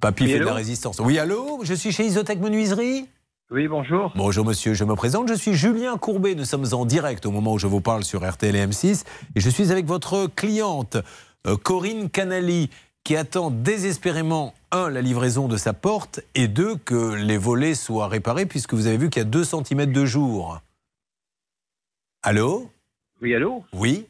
Papy 0.00 0.24
Oui, 0.24 0.32
fait 0.32 0.38
de 0.40 0.44
la 0.44 0.52
résistance. 0.52 1.00
Oui, 1.00 1.18
allô 1.18 1.60
Je 1.62 1.72
suis 1.72 1.92
chez 1.92 2.04
Isotech 2.04 2.40
Menuiserie? 2.40 3.06
Oui, 3.50 3.66
bonjour. 3.66 4.12
Bonjour 4.14 4.44
monsieur, 4.44 4.74
je 4.74 4.84
me 4.84 4.94
présente, 4.94 5.26
je 5.28 5.32
suis 5.34 5.54
Julien 5.54 5.96
Courbet, 5.96 6.34
nous 6.34 6.44
sommes 6.44 6.66
en 6.72 6.84
direct 6.84 7.24
au 7.24 7.30
moment 7.30 7.54
où 7.54 7.58
je 7.58 7.66
vous 7.66 7.80
parle 7.80 8.04
sur 8.04 8.28
RTL 8.28 8.54
et 8.54 8.66
M6 8.66 9.04
et 9.34 9.40
je 9.40 9.48
suis 9.48 9.72
avec 9.72 9.86
votre 9.86 10.26
cliente 10.26 10.98
euh, 11.46 11.56
Corinne 11.56 12.10
Canali 12.10 12.68
qui 13.04 13.16
attend 13.16 13.50
désespérément, 13.50 14.52
un, 14.70 14.90
la 14.90 15.00
livraison 15.00 15.48
de 15.48 15.56
sa 15.56 15.72
porte 15.72 16.20
et 16.34 16.46
deux, 16.46 16.76
que 16.76 17.14
les 17.14 17.38
volets 17.38 17.74
soient 17.74 18.08
réparés 18.08 18.44
puisque 18.44 18.74
vous 18.74 18.86
avez 18.86 18.98
vu 18.98 19.08
qu'il 19.08 19.20
y 19.20 19.24
a 19.24 19.28
2 19.28 19.44
cm 19.44 19.92
de 19.92 20.04
jour. 20.04 20.60
Allô? 22.22 22.70
Oui, 23.22 23.34
allô? 23.34 23.64
Oui. 23.72 24.04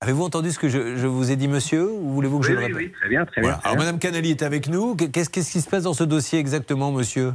Avez-vous 0.00 0.22
entendu 0.24 0.50
ce 0.50 0.58
que 0.58 0.70
je, 0.70 0.96
je 0.96 1.06
vous 1.06 1.30
ai 1.30 1.36
dit, 1.36 1.48
monsieur? 1.48 1.90
Ou 1.90 2.10
voulez-vous 2.14 2.38
que 2.40 2.46
Oui, 2.46 2.52
je 2.54 2.58
le 2.58 2.58
oui, 2.60 2.72
répète? 2.72 2.78
Oui, 2.86 2.92
très 2.98 3.08
bien, 3.10 3.26
très 3.26 3.40
Voilà. 3.42 3.56
bien. 3.56 3.60
très 3.60 3.68
Alors, 3.68 3.76
bien. 3.76 3.84
Madame 3.84 3.98
Canali 3.98 4.30
est 4.30 4.42
avec 4.42 4.68
nous. 4.68 4.94
Qu'est-ce 4.96 5.28
qu'est-ce 5.28 5.50
qui 5.52 5.60
se 5.60 5.68
passe 5.68 5.82
dans 5.82 5.92
ce 5.92 6.04
dossier 6.04 6.38
exactement, 6.38 6.90
monsieur? 6.90 7.34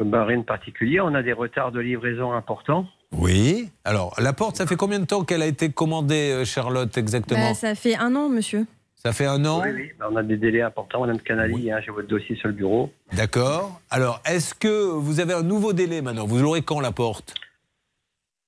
Rien 0.00 0.38
de 0.38 0.44
particulier, 0.44 1.00
on 1.00 1.14
a 1.14 1.22
des 1.22 1.32
retards 1.32 1.72
de 1.72 1.80
livraison 1.80 2.32
importants. 2.32 2.86
Oui. 3.12 3.70
Alors, 3.84 4.14
la 4.18 4.32
porte, 4.32 4.56
ça 4.56 4.66
fait 4.66 4.76
combien 4.76 4.98
de 4.98 5.06
temps 5.06 5.24
qu'elle 5.24 5.42
a 5.42 5.46
été 5.46 5.70
commandée, 5.70 6.30
euh, 6.30 6.44
Charlotte, 6.44 6.96
exactement 6.96 7.48
Bah, 7.48 7.54
ça 7.54 7.74
fait 7.74 7.96
un 7.96 8.14
an, 8.14 8.28
monsieur. 8.28 8.66
Ça 8.96 9.12
fait 9.12 9.26
un 9.26 9.44
an 9.44 9.62
Oui, 9.62 9.70
oui, 9.74 9.90
bah, 9.98 10.08
on 10.10 10.16
a 10.16 10.22
des 10.22 10.36
délais 10.36 10.62
importants, 10.62 11.00
Madame 11.00 11.20
Canali, 11.20 11.70
hein, 11.70 11.78
j'ai 11.84 11.92
votre 11.92 12.08
dossier 12.08 12.36
sur 12.36 12.48
le 12.48 12.54
bureau. 12.54 12.92
D'accord. 13.12 13.80
Alors, 13.90 14.20
est-ce 14.26 14.54
que 14.54 14.90
vous 14.90 15.20
avez 15.20 15.34
un 15.34 15.42
nouveau 15.42 15.72
délai 15.72 16.02
maintenant? 16.02 16.26
Vous 16.26 16.38
l'aurez 16.38 16.62
quand, 16.62 16.80
la 16.80 16.92
porte? 16.92 17.34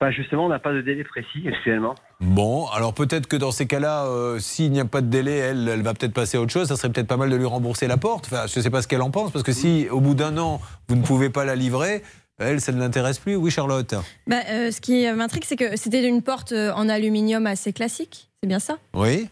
Bah, 0.00 0.10
justement, 0.10 0.46
on 0.46 0.48
n'a 0.48 0.58
pas 0.58 0.72
de 0.72 0.80
délai 0.80 1.04
précis 1.04 1.46
actuellement. 1.46 1.94
Bon, 2.20 2.66
alors 2.68 2.94
peut-être 2.94 3.26
que 3.26 3.36
dans 3.36 3.50
ces 3.50 3.66
cas-là, 3.66 4.06
euh, 4.06 4.38
s'il 4.38 4.72
n'y 4.72 4.80
a 4.80 4.86
pas 4.86 5.02
de 5.02 5.08
délai, 5.08 5.36
elle, 5.36 5.68
elle 5.68 5.82
va 5.82 5.92
peut-être 5.92 6.14
passer 6.14 6.38
à 6.38 6.40
autre 6.40 6.52
chose. 6.52 6.68
Ça 6.68 6.76
serait 6.76 6.90
peut-être 6.90 7.06
pas 7.06 7.18
mal 7.18 7.28
de 7.28 7.36
lui 7.36 7.44
rembourser 7.44 7.86
la 7.86 7.98
porte. 7.98 8.26
Enfin, 8.26 8.46
je 8.46 8.58
ne 8.58 8.62
sais 8.62 8.70
pas 8.70 8.80
ce 8.80 8.88
qu'elle 8.88 9.02
en 9.02 9.10
pense, 9.10 9.30
parce 9.30 9.44
que 9.44 9.52
si 9.52 9.88
au 9.90 10.00
bout 10.00 10.14
d'un 10.14 10.38
an, 10.38 10.60
vous 10.88 10.96
ne 10.96 11.02
pouvez 11.02 11.28
pas 11.28 11.44
la 11.44 11.54
livrer, 11.54 12.02
elle, 12.38 12.62
ça 12.62 12.72
ne 12.72 12.78
l'intéresse 12.78 13.18
plus. 13.18 13.36
Oui, 13.36 13.50
Charlotte 13.50 13.94
Bah, 14.26 14.36
euh, 14.50 14.70
ce 14.70 14.80
qui 14.80 15.10
m'intrigue, 15.12 15.44
c'est 15.44 15.56
que 15.56 15.76
c'était 15.76 16.06
une 16.06 16.22
porte 16.22 16.52
euh, 16.52 16.72
en 16.72 16.88
aluminium 16.88 17.46
assez 17.46 17.74
classique. 17.74 18.30
C'est 18.42 18.48
bien 18.48 18.58
ça? 18.58 18.78
Oui 18.94 19.28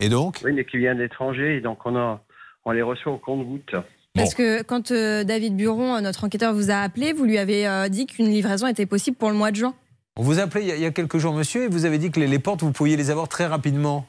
Et 0.00 0.10
donc? 0.10 0.40
Oui, 0.44 0.52
mais 0.52 0.66
qui 0.66 0.76
vient 0.76 0.94
d'étranger, 0.94 1.56
et 1.56 1.60
donc 1.62 1.78
on, 1.86 1.96
a, 1.96 2.20
on 2.66 2.72
les 2.72 2.82
reçoit 2.82 3.12
au 3.12 3.18
compte-goutte. 3.18 3.74
Parce 4.14 4.34
que 4.34 4.62
quand 4.62 4.90
euh, 4.90 5.24
David 5.24 5.56
Buron, 5.56 6.00
notre 6.00 6.24
enquêteur, 6.24 6.52
vous 6.52 6.70
a 6.70 6.76
appelé, 6.76 7.12
vous 7.12 7.24
lui 7.24 7.38
avez 7.38 7.66
euh, 7.66 7.88
dit 7.88 8.06
qu'une 8.06 8.28
livraison 8.28 8.66
était 8.66 8.86
possible 8.86 9.16
pour 9.16 9.30
le 9.30 9.36
mois 9.36 9.50
de 9.50 9.56
juin. 9.56 9.74
On 10.16 10.22
vous 10.22 10.38
a 10.38 10.42
appelé 10.42 10.64
il 10.64 10.68
y 10.68 10.72
a, 10.72 10.76
il 10.76 10.82
y 10.82 10.86
a 10.86 10.90
quelques 10.90 11.18
jours, 11.18 11.32
monsieur, 11.32 11.64
et 11.64 11.68
vous 11.68 11.84
avez 11.84 11.98
dit 11.98 12.10
que 12.10 12.20
les, 12.20 12.26
les 12.26 12.38
portes, 12.38 12.62
vous 12.62 12.72
pouviez 12.72 12.96
les 12.96 13.10
avoir 13.10 13.28
très 13.28 13.46
rapidement. 13.46 14.06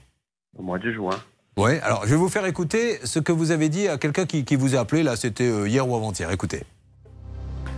Au 0.57 0.63
mois 0.63 0.79
de 0.79 0.91
juin. 0.91 1.17
Oui, 1.57 1.77
alors 1.83 2.03
je 2.05 2.09
vais 2.09 2.15
vous 2.15 2.29
faire 2.29 2.45
écouter 2.45 2.99
ce 3.03 3.19
que 3.19 3.31
vous 3.31 3.51
avez 3.51 3.69
dit 3.69 3.87
à 3.87 3.97
quelqu'un 3.97 4.25
qui, 4.25 4.43
qui 4.43 4.55
vous 4.55 4.75
a 4.75 4.79
appelé, 4.79 5.03
là, 5.03 5.15
c'était 5.15 5.47
euh, 5.47 5.67
hier 5.67 5.87
ou 5.87 5.95
avant-hier. 5.95 6.31
Écoutez. 6.31 6.63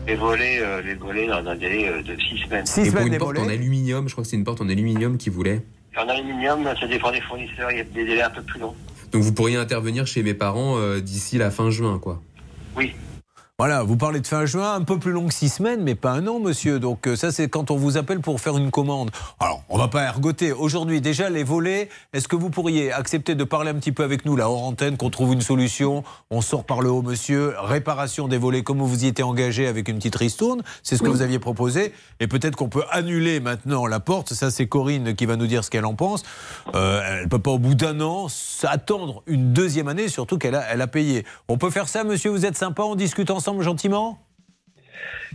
Les 0.08 0.16
volets, 0.16 0.60
euh, 0.62 0.82
les 0.82 0.96
volets 0.96 1.28
dans 1.28 1.46
un 1.46 1.56
délai 1.56 2.02
de 2.04 2.16
6 2.16 2.44
semaines. 2.44 2.66
Et 2.78 2.92
pour 2.92 3.06
une 3.06 3.18
porte 3.18 3.38
en 3.40 3.48
aluminium, 3.48 4.08
je 4.08 4.14
crois 4.14 4.24
que 4.24 4.30
c'est 4.30 4.36
une 4.36 4.44
porte 4.44 4.62
en 4.62 4.70
aluminium 4.70 5.18
qui 5.18 5.30
voulait. 5.30 5.62
En 5.98 6.08
aluminium, 6.08 6.64
ça 6.80 6.88
dépend 6.88 7.12
des 7.12 7.22
fournisseurs, 7.22 7.72
il 7.72 7.78
y 7.78 7.82
a 7.82 7.84
des 7.84 8.06
délais 8.06 8.22
un 8.24 8.30
peu 8.30 8.42
plus 8.42 8.60
longs. 8.60 8.76
Donc 9.12 9.22
vous 9.22 9.34
pourriez 9.34 9.58
intervenir 9.58 10.08
chez 10.08 10.24
mes 10.24 10.34
parents 10.34 10.78
euh, 10.78 11.00
d'ici 11.00 11.38
la 11.38 11.52
fin 11.52 11.70
juin, 11.70 12.00
quoi. 12.00 12.22
Oui. 12.76 12.94
Voilà, 13.66 13.82
vous 13.82 13.96
parlez 13.96 14.20
de 14.20 14.28
fin 14.28 14.46
juin, 14.46 14.74
un 14.74 14.82
peu 14.82 15.00
plus 15.00 15.14
long 15.14 15.26
que 15.26 15.34
six 15.34 15.48
semaines, 15.48 15.84
mais 15.84 15.96
pas 15.96 16.12
un 16.12 16.28
an, 16.28 16.38
monsieur. 16.38 16.82
Donc 16.82 17.08
euh, 17.08 17.16
ça, 17.16 17.32
c'est 17.32 17.48
quand 17.48 17.72
on 17.72 17.78
vous 17.78 17.96
appelle 17.96 18.20
pour 18.20 18.42
faire 18.42 18.58
une 18.58 18.72
commande. 18.72 19.10
Alors, 19.40 19.64
on 19.70 19.78
va 19.78 19.88
pas 19.88 20.04
ergoter. 20.04 20.52
Aujourd'hui, 20.52 21.00
déjà, 21.00 21.30
les 21.30 21.46
volets, 21.46 21.88
est-ce 22.12 22.28
que 22.28 22.36
vous 22.36 22.50
pourriez 22.50 22.92
accepter 22.92 23.36
de 23.36 23.44
parler 23.46 23.70
un 23.70 23.76
petit 23.76 23.94
peu 23.94 24.04
avec 24.04 24.26
nous, 24.26 24.36
là, 24.36 24.50
hors 24.50 24.64
antenne, 24.64 24.98
qu'on 24.98 25.10
trouve 25.10 25.32
une 25.32 25.40
solution? 25.40 26.04
On 26.30 26.42
sort 26.42 26.66
par 26.66 26.82
le 26.82 26.92
haut, 26.92 27.04
monsieur. 27.04 27.54
Réparation 27.58 28.28
des 28.28 28.38
volets, 28.38 28.64
comme 28.64 28.82
vous 28.82 29.06
y 29.06 29.08
étiez 29.08 29.24
engagé 29.24 29.66
avec 29.66 29.88
une 29.88 29.96
petite 29.96 30.18
ristourne. 30.18 30.62
C'est 30.84 30.98
ce 30.98 31.02
que 31.02 31.08
vous 31.08 31.22
aviez 31.22 31.40
proposé. 31.40 31.94
Et 32.20 32.28
peut-être 32.28 32.58
qu'on 32.58 32.68
peut 32.68 32.84
annuler 32.92 33.40
maintenant 33.40 33.86
la 33.86 34.02
porte. 34.02 34.34
Ça, 34.34 34.52
c'est 34.52 34.68
Corinne 34.68 35.16
qui 35.16 35.26
va 35.26 35.38
nous 35.38 35.48
dire 35.48 35.64
ce 35.64 35.70
qu'elle 35.70 35.86
en 35.86 35.96
pense. 35.96 36.24
Euh, 36.76 37.22
elle 37.22 37.30
peut 37.30 37.40
pas, 37.40 37.52
au 37.52 37.60
bout 37.60 37.76
d'un 37.76 38.02
an, 38.02 38.28
attendre 38.64 39.24
une 39.26 39.54
deuxième 39.54 39.88
année, 39.88 40.10
surtout 40.10 40.38
qu'elle 40.38 40.56
a, 40.56 40.66
elle 40.70 40.82
a 40.82 40.88
payé. 40.88 41.26
On 41.48 41.58
peut 41.58 41.70
faire 41.70 41.88
ça, 41.88 42.04
monsieur? 42.04 42.30
Vous 42.30 42.46
êtes 42.46 42.58
sympa 42.58 42.84
On 42.84 42.96
discute 42.96 43.32
ensemble? 43.32 43.53
Gentiment? 43.62 44.20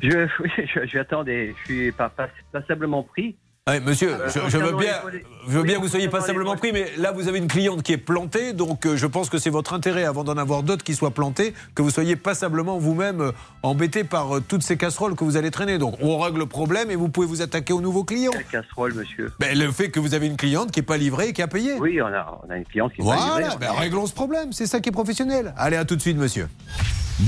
Je, 0.03 0.29
oui, 0.43 0.51
je, 0.59 0.87
je 0.87 0.99
attends 0.99 1.25
je 1.57 1.65
suis 1.65 1.93
pas, 1.93 2.09
pas- 2.09 2.29
passablement 2.53 3.03
pris. 3.03 3.37
Ouais, 3.69 3.81
monsieur, 3.81 4.15
Euh, 4.15 4.29
je, 4.29 4.49
je 4.49 4.57
veux 4.59 4.73
bien, 4.77 4.95
les 5.05 5.19
volets- 5.19 5.25
je 5.47 5.53
veux 5.53 5.61
oui, 5.61 5.67
bien 5.67 5.77
que 5.77 5.83
vous 5.83 5.89
soyez 5.89 6.09
passablement 6.09 6.57
pris, 6.57 6.73
mais 6.73 6.91
là 6.97 7.13
vous 7.13 7.29
avez 7.29 7.39
une 7.39 7.49
cliente 7.49 7.83
qui 7.83 7.93
est 7.93 7.97
plantée, 7.99 8.53
donc 8.55 8.87
euh, 8.87 8.97
je 8.97 9.07
pense 9.07 9.29
que 9.29 9.39
c'est 9.39 9.51
votre 9.51 9.75
intérêt, 9.75 10.05
avant 10.05 10.25
d'en 10.25 10.37
avoir 10.39 10.63
d'autres 10.63 10.83
qui 10.85 10.95
soient 10.95 11.11
plantées, 11.11 11.53
que 11.75 11.83
vous 11.83 11.91
soyez 11.91 12.17
passablement 12.17 12.79
vous-même 12.79 13.21
euh, 13.21 13.33
embêté 13.63 14.05
par 14.05 14.37
euh, 14.37 14.41
toutes 14.47 14.63
ces 14.63 14.77
casseroles 14.77 15.15
que 15.17 15.25
vous 15.25 15.37
allez 15.37 15.51
traîner. 15.51 15.77
Donc 15.79 15.97
on 16.01 16.19
règle 16.19 16.39
le 16.39 16.47
problème 16.47 16.91
et 16.91 16.97
vous 16.97 17.09
pouvez 17.11 17.27
vous 17.27 17.43
attaquer 17.43 17.73
aux 17.75 17.81
nouveaux 17.83 18.05
clients. 18.05 18.31
Quelle 18.33 18.45
casserole, 18.63 18.95
monsieur? 18.95 19.33
Ben, 19.39 19.59
le 19.59 19.71
fait 19.71 19.91
que 19.91 20.01
vous 20.01 20.15
avez 20.15 20.27
une 20.29 20.37
cliente 20.37 20.71
qui 20.71 20.81
n'est 20.81 20.87
pas 20.87 20.97
livrée 20.97 21.29
et 21.29 21.33
qui 21.35 21.43
a 21.43 21.49
payé. 21.49 21.75
Oui, 21.79 22.01
on 22.01 22.07
a, 22.07 22.41
on 22.47 22.51
a 22.51 22.57
une 22.57 22.65
cliente 22.65 22.93
qui 22.95 23.03
est 23.03 23.05
pas 23.05 23.17
Voilà, 23.17 23.49
livrée. 23.51 23.57
ben, 23.61 23.73
réglons 23.73 24.07
ce 24.07 24.15
problème, 24.15 24.53
c'est 24.53 24.67
ça 24.67 24.81
qui 24.81 24.89
est 24.89 24.93
professionnel. 24.93 25.53
Allez, 25.59 25.77
à 25.77 25.85
tout 25.85 25.97
de 25.97 26.01
suite, 26.01 26.17
monsieur. 26.17 26.49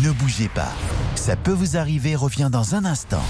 Ne 0.03 0.11
bougez 0.12 0.49
pas. 0.55 0.72
Ça 1.16 1.36
peut 1.36 1.53
vous 1.53 1.76
arriver, 1.76 2.14
revient 2.16 2.49
dans 2.51 2.74
un 2.76 2.84
instant. 2.84 3.22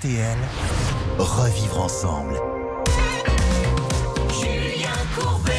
RTL, 0.00 0.38
revivre 1.18 1.78
ensemble. 1.82 2.32
Julien 4.40 4.88
Courbet. 5.14 5.52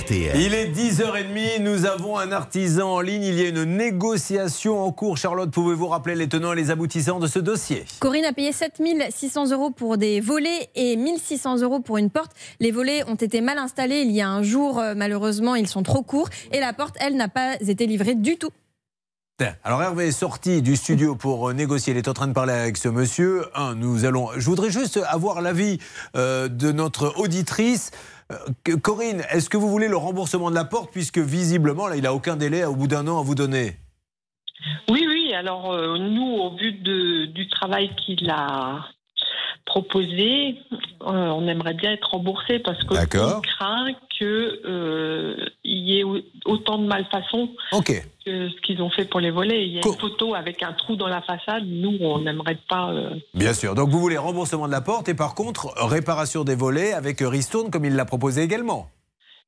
RTL. 0.00 0.40
Il 0.40 0.54
est 0.54 0.68
10h30, 0.70 1.60
nous 1.60 1.84
avons 1.84 2.16
un 2.16 2.32
artisan 2.32 2.94
en 2.94 3.00
ligne, 3.00 3.24
il 3.24 3.38
y 3.38 3.44
a 3.44 3.48
une 3.50 3.64
négociation 3.64 4.80
en 4.82 4.90
cours. 4.90 5.18
Charlotte, 5.18 5.50
pouvez-vous 5.50 5.88
rappeler 5.88 6.14
les 6.14 6.28
tenants 6.30 6.54
et 6.54 6.56
les 6.56 6.70
aboutissants 6.70 7.18
de 7.20 7.26
ce 7.26 7.38
dossier? 7.38 7.84
Corinne 8.00 8.24
a 8.24 8.32
payé 8.32 8.52
7600 8.52 9.50
euros 9.50 9.68
pour 9.70 9.98
des 9.98 10.20
volets 10.22 10.70
et 10.74 10.96
1600 10.96 11.58
euros 11.60 11.80
pour 11.80 11.98
une 11.98 12.08
porte. 12.08 12.32
Les 12.60 12.70
volets 12.70 13.04
ont 13.06 13.16
été 13.16 13.42
mal 13.42 13.58
installés 13.58 14.00
il 14.00 14.12
y 14.12 14.22
a 14.22 14.30
un 14.30 14.42
jour. 14.42 14.78
euh, 14.78 14.94
Malheureusement, 14.96 15.56
ils 15.56 15.68
sont 15.68 15.82
trop 15.82 16.00
courts. 16.02 16.30
Et 16.52 16.60
la 16.60 16.72
porte, 16.72 16.96
elle, 17.00 17.16
n'a 17.16 17.28
pas 17.28 17.56
été 17.56 17.86
livrée 17.86 18.14
du 18.14 18.38
tout. 18.38 18.50
Alors 19.64 19.82
Hervé 19.82 20.06
est 20.06 20.12
sorti 20.12 20.62
du 20.62 20.76
studio 20.76 21.16
pour 21.16 21.48
euh, 21.48 21.52
négocier. 21.52 21.92
Il 21.92 21.96
est 21.96 22.06
en 22.06 22.12
train 22.12 22.28
de 22.28 22.32
parler 22.32 22.52
avec 22.52 22.76
ce 22.76 22.88
monsieur. 22.88 23.42
Je 23.56 24.44
voudrais 24.44 24.70
juste 24.70 25.00
avoir 25.08 25.42
l'avis 25.42 25.80
euh, 26.14 26.46
de 26.46 26.70
notre 26.70 27.18
auditrice. 27.18 27.90
Euh, 28.30 28.76
Corinne, 28.80 29.24
est-ce 29.30 29.50
que 29.50 29.56
vous 29.56 29.68
voulez 29.68 29.88
le 29.88 29.96
remboursement 29.96 30.50
de 30.50 30.54
la 30.54 30.64
porte? 30.64 30.92
Puisque 30.92 31.18
visiblement 31.18 31.88
là, 31.88 31.96
il 31.96 32.06
a 32.06 32.14
aucun 32.14 32.36
délai 32.36 32.64
au 32.64 32.76
bout 32.76 32.86
d'un 32.86 33.08
an 33.08 33.18
à 33.18 33.24
vous 33.24 33.34
donner 33.34 33.76
Oui, 34.88 35.04
oui. 35.08 35.34
Alors, 35.34 35.76
nous, 35.98 36.36
au 36.36 36.50
de, 36.50 37.26
du 37.26 37.48
travail 37.48 37.90
qu'il 37.96 38.30
a 38.30 38.84
proposé, 39.64 40.56
euh, 40.72 40.76
on 41.06 41.46
aimerait 41.48 41.74
bien 41.74 41.92
être 41.92 42.10
remboursé 42.10 42.58
parce 42.58 42.82
que 42.84 42.94
D'accord. 42.94 43.38
on 43.38 43.40
craint 43.40 43.86
que 44.20 44.60
euh, 44.64 45.36
y 45.64 45.98
ait 45.98 46.02
au- 46.04 46.20
autant 46.44 46.78
de 46.78 46.86
malfaçons 46.86 47.50
que 48.24 48.48
ce 48.48 48.60
qu'ils 48.62 48.80
ont 48.80 48.90
fait 48.90 49.04
pour 49.04 49.20
les 49.20 49.30
volets. 49.30 49.66
Il 49.66 49.72
y 49.72 49.78
a 49.78 49.82
une 49.86 49.98
photo 49.98 50.34
avec 50.34 50.62
un 50.62 50.72
trou 50.72 50.96
dans 50.96 51.08
la 51.08 51.20
façade. 51.22 51.64
Nous, 51.66 51.96
on 52.00 52.20
n'aimerait 52.20 52.58
pas. 52.68 52.92
euh, 52.92 53.10
Bien 53.34 53.52
sûr. 53.54 53.74
Donc 53.74 53.88
vous 53.90 53.98
voulez 53.98 54.16
remboursement 54.18 54.66
de 54.66 54.72
la 54.72 54.80
porte 54.80 55.08
et 55.08 55.14
par 55.14 55.34
contre 55.34 55.72
réparation 55.76 56.44
des 56.44 56.54
volets 56.54 56.92
avec 56.92 57.18
ristourne 57.20 57.70
comme 57.70 57.84
il 57.84 57.94
l'a 57.96 58.04
proposé 58.04 58.42
également. 58.42 58.86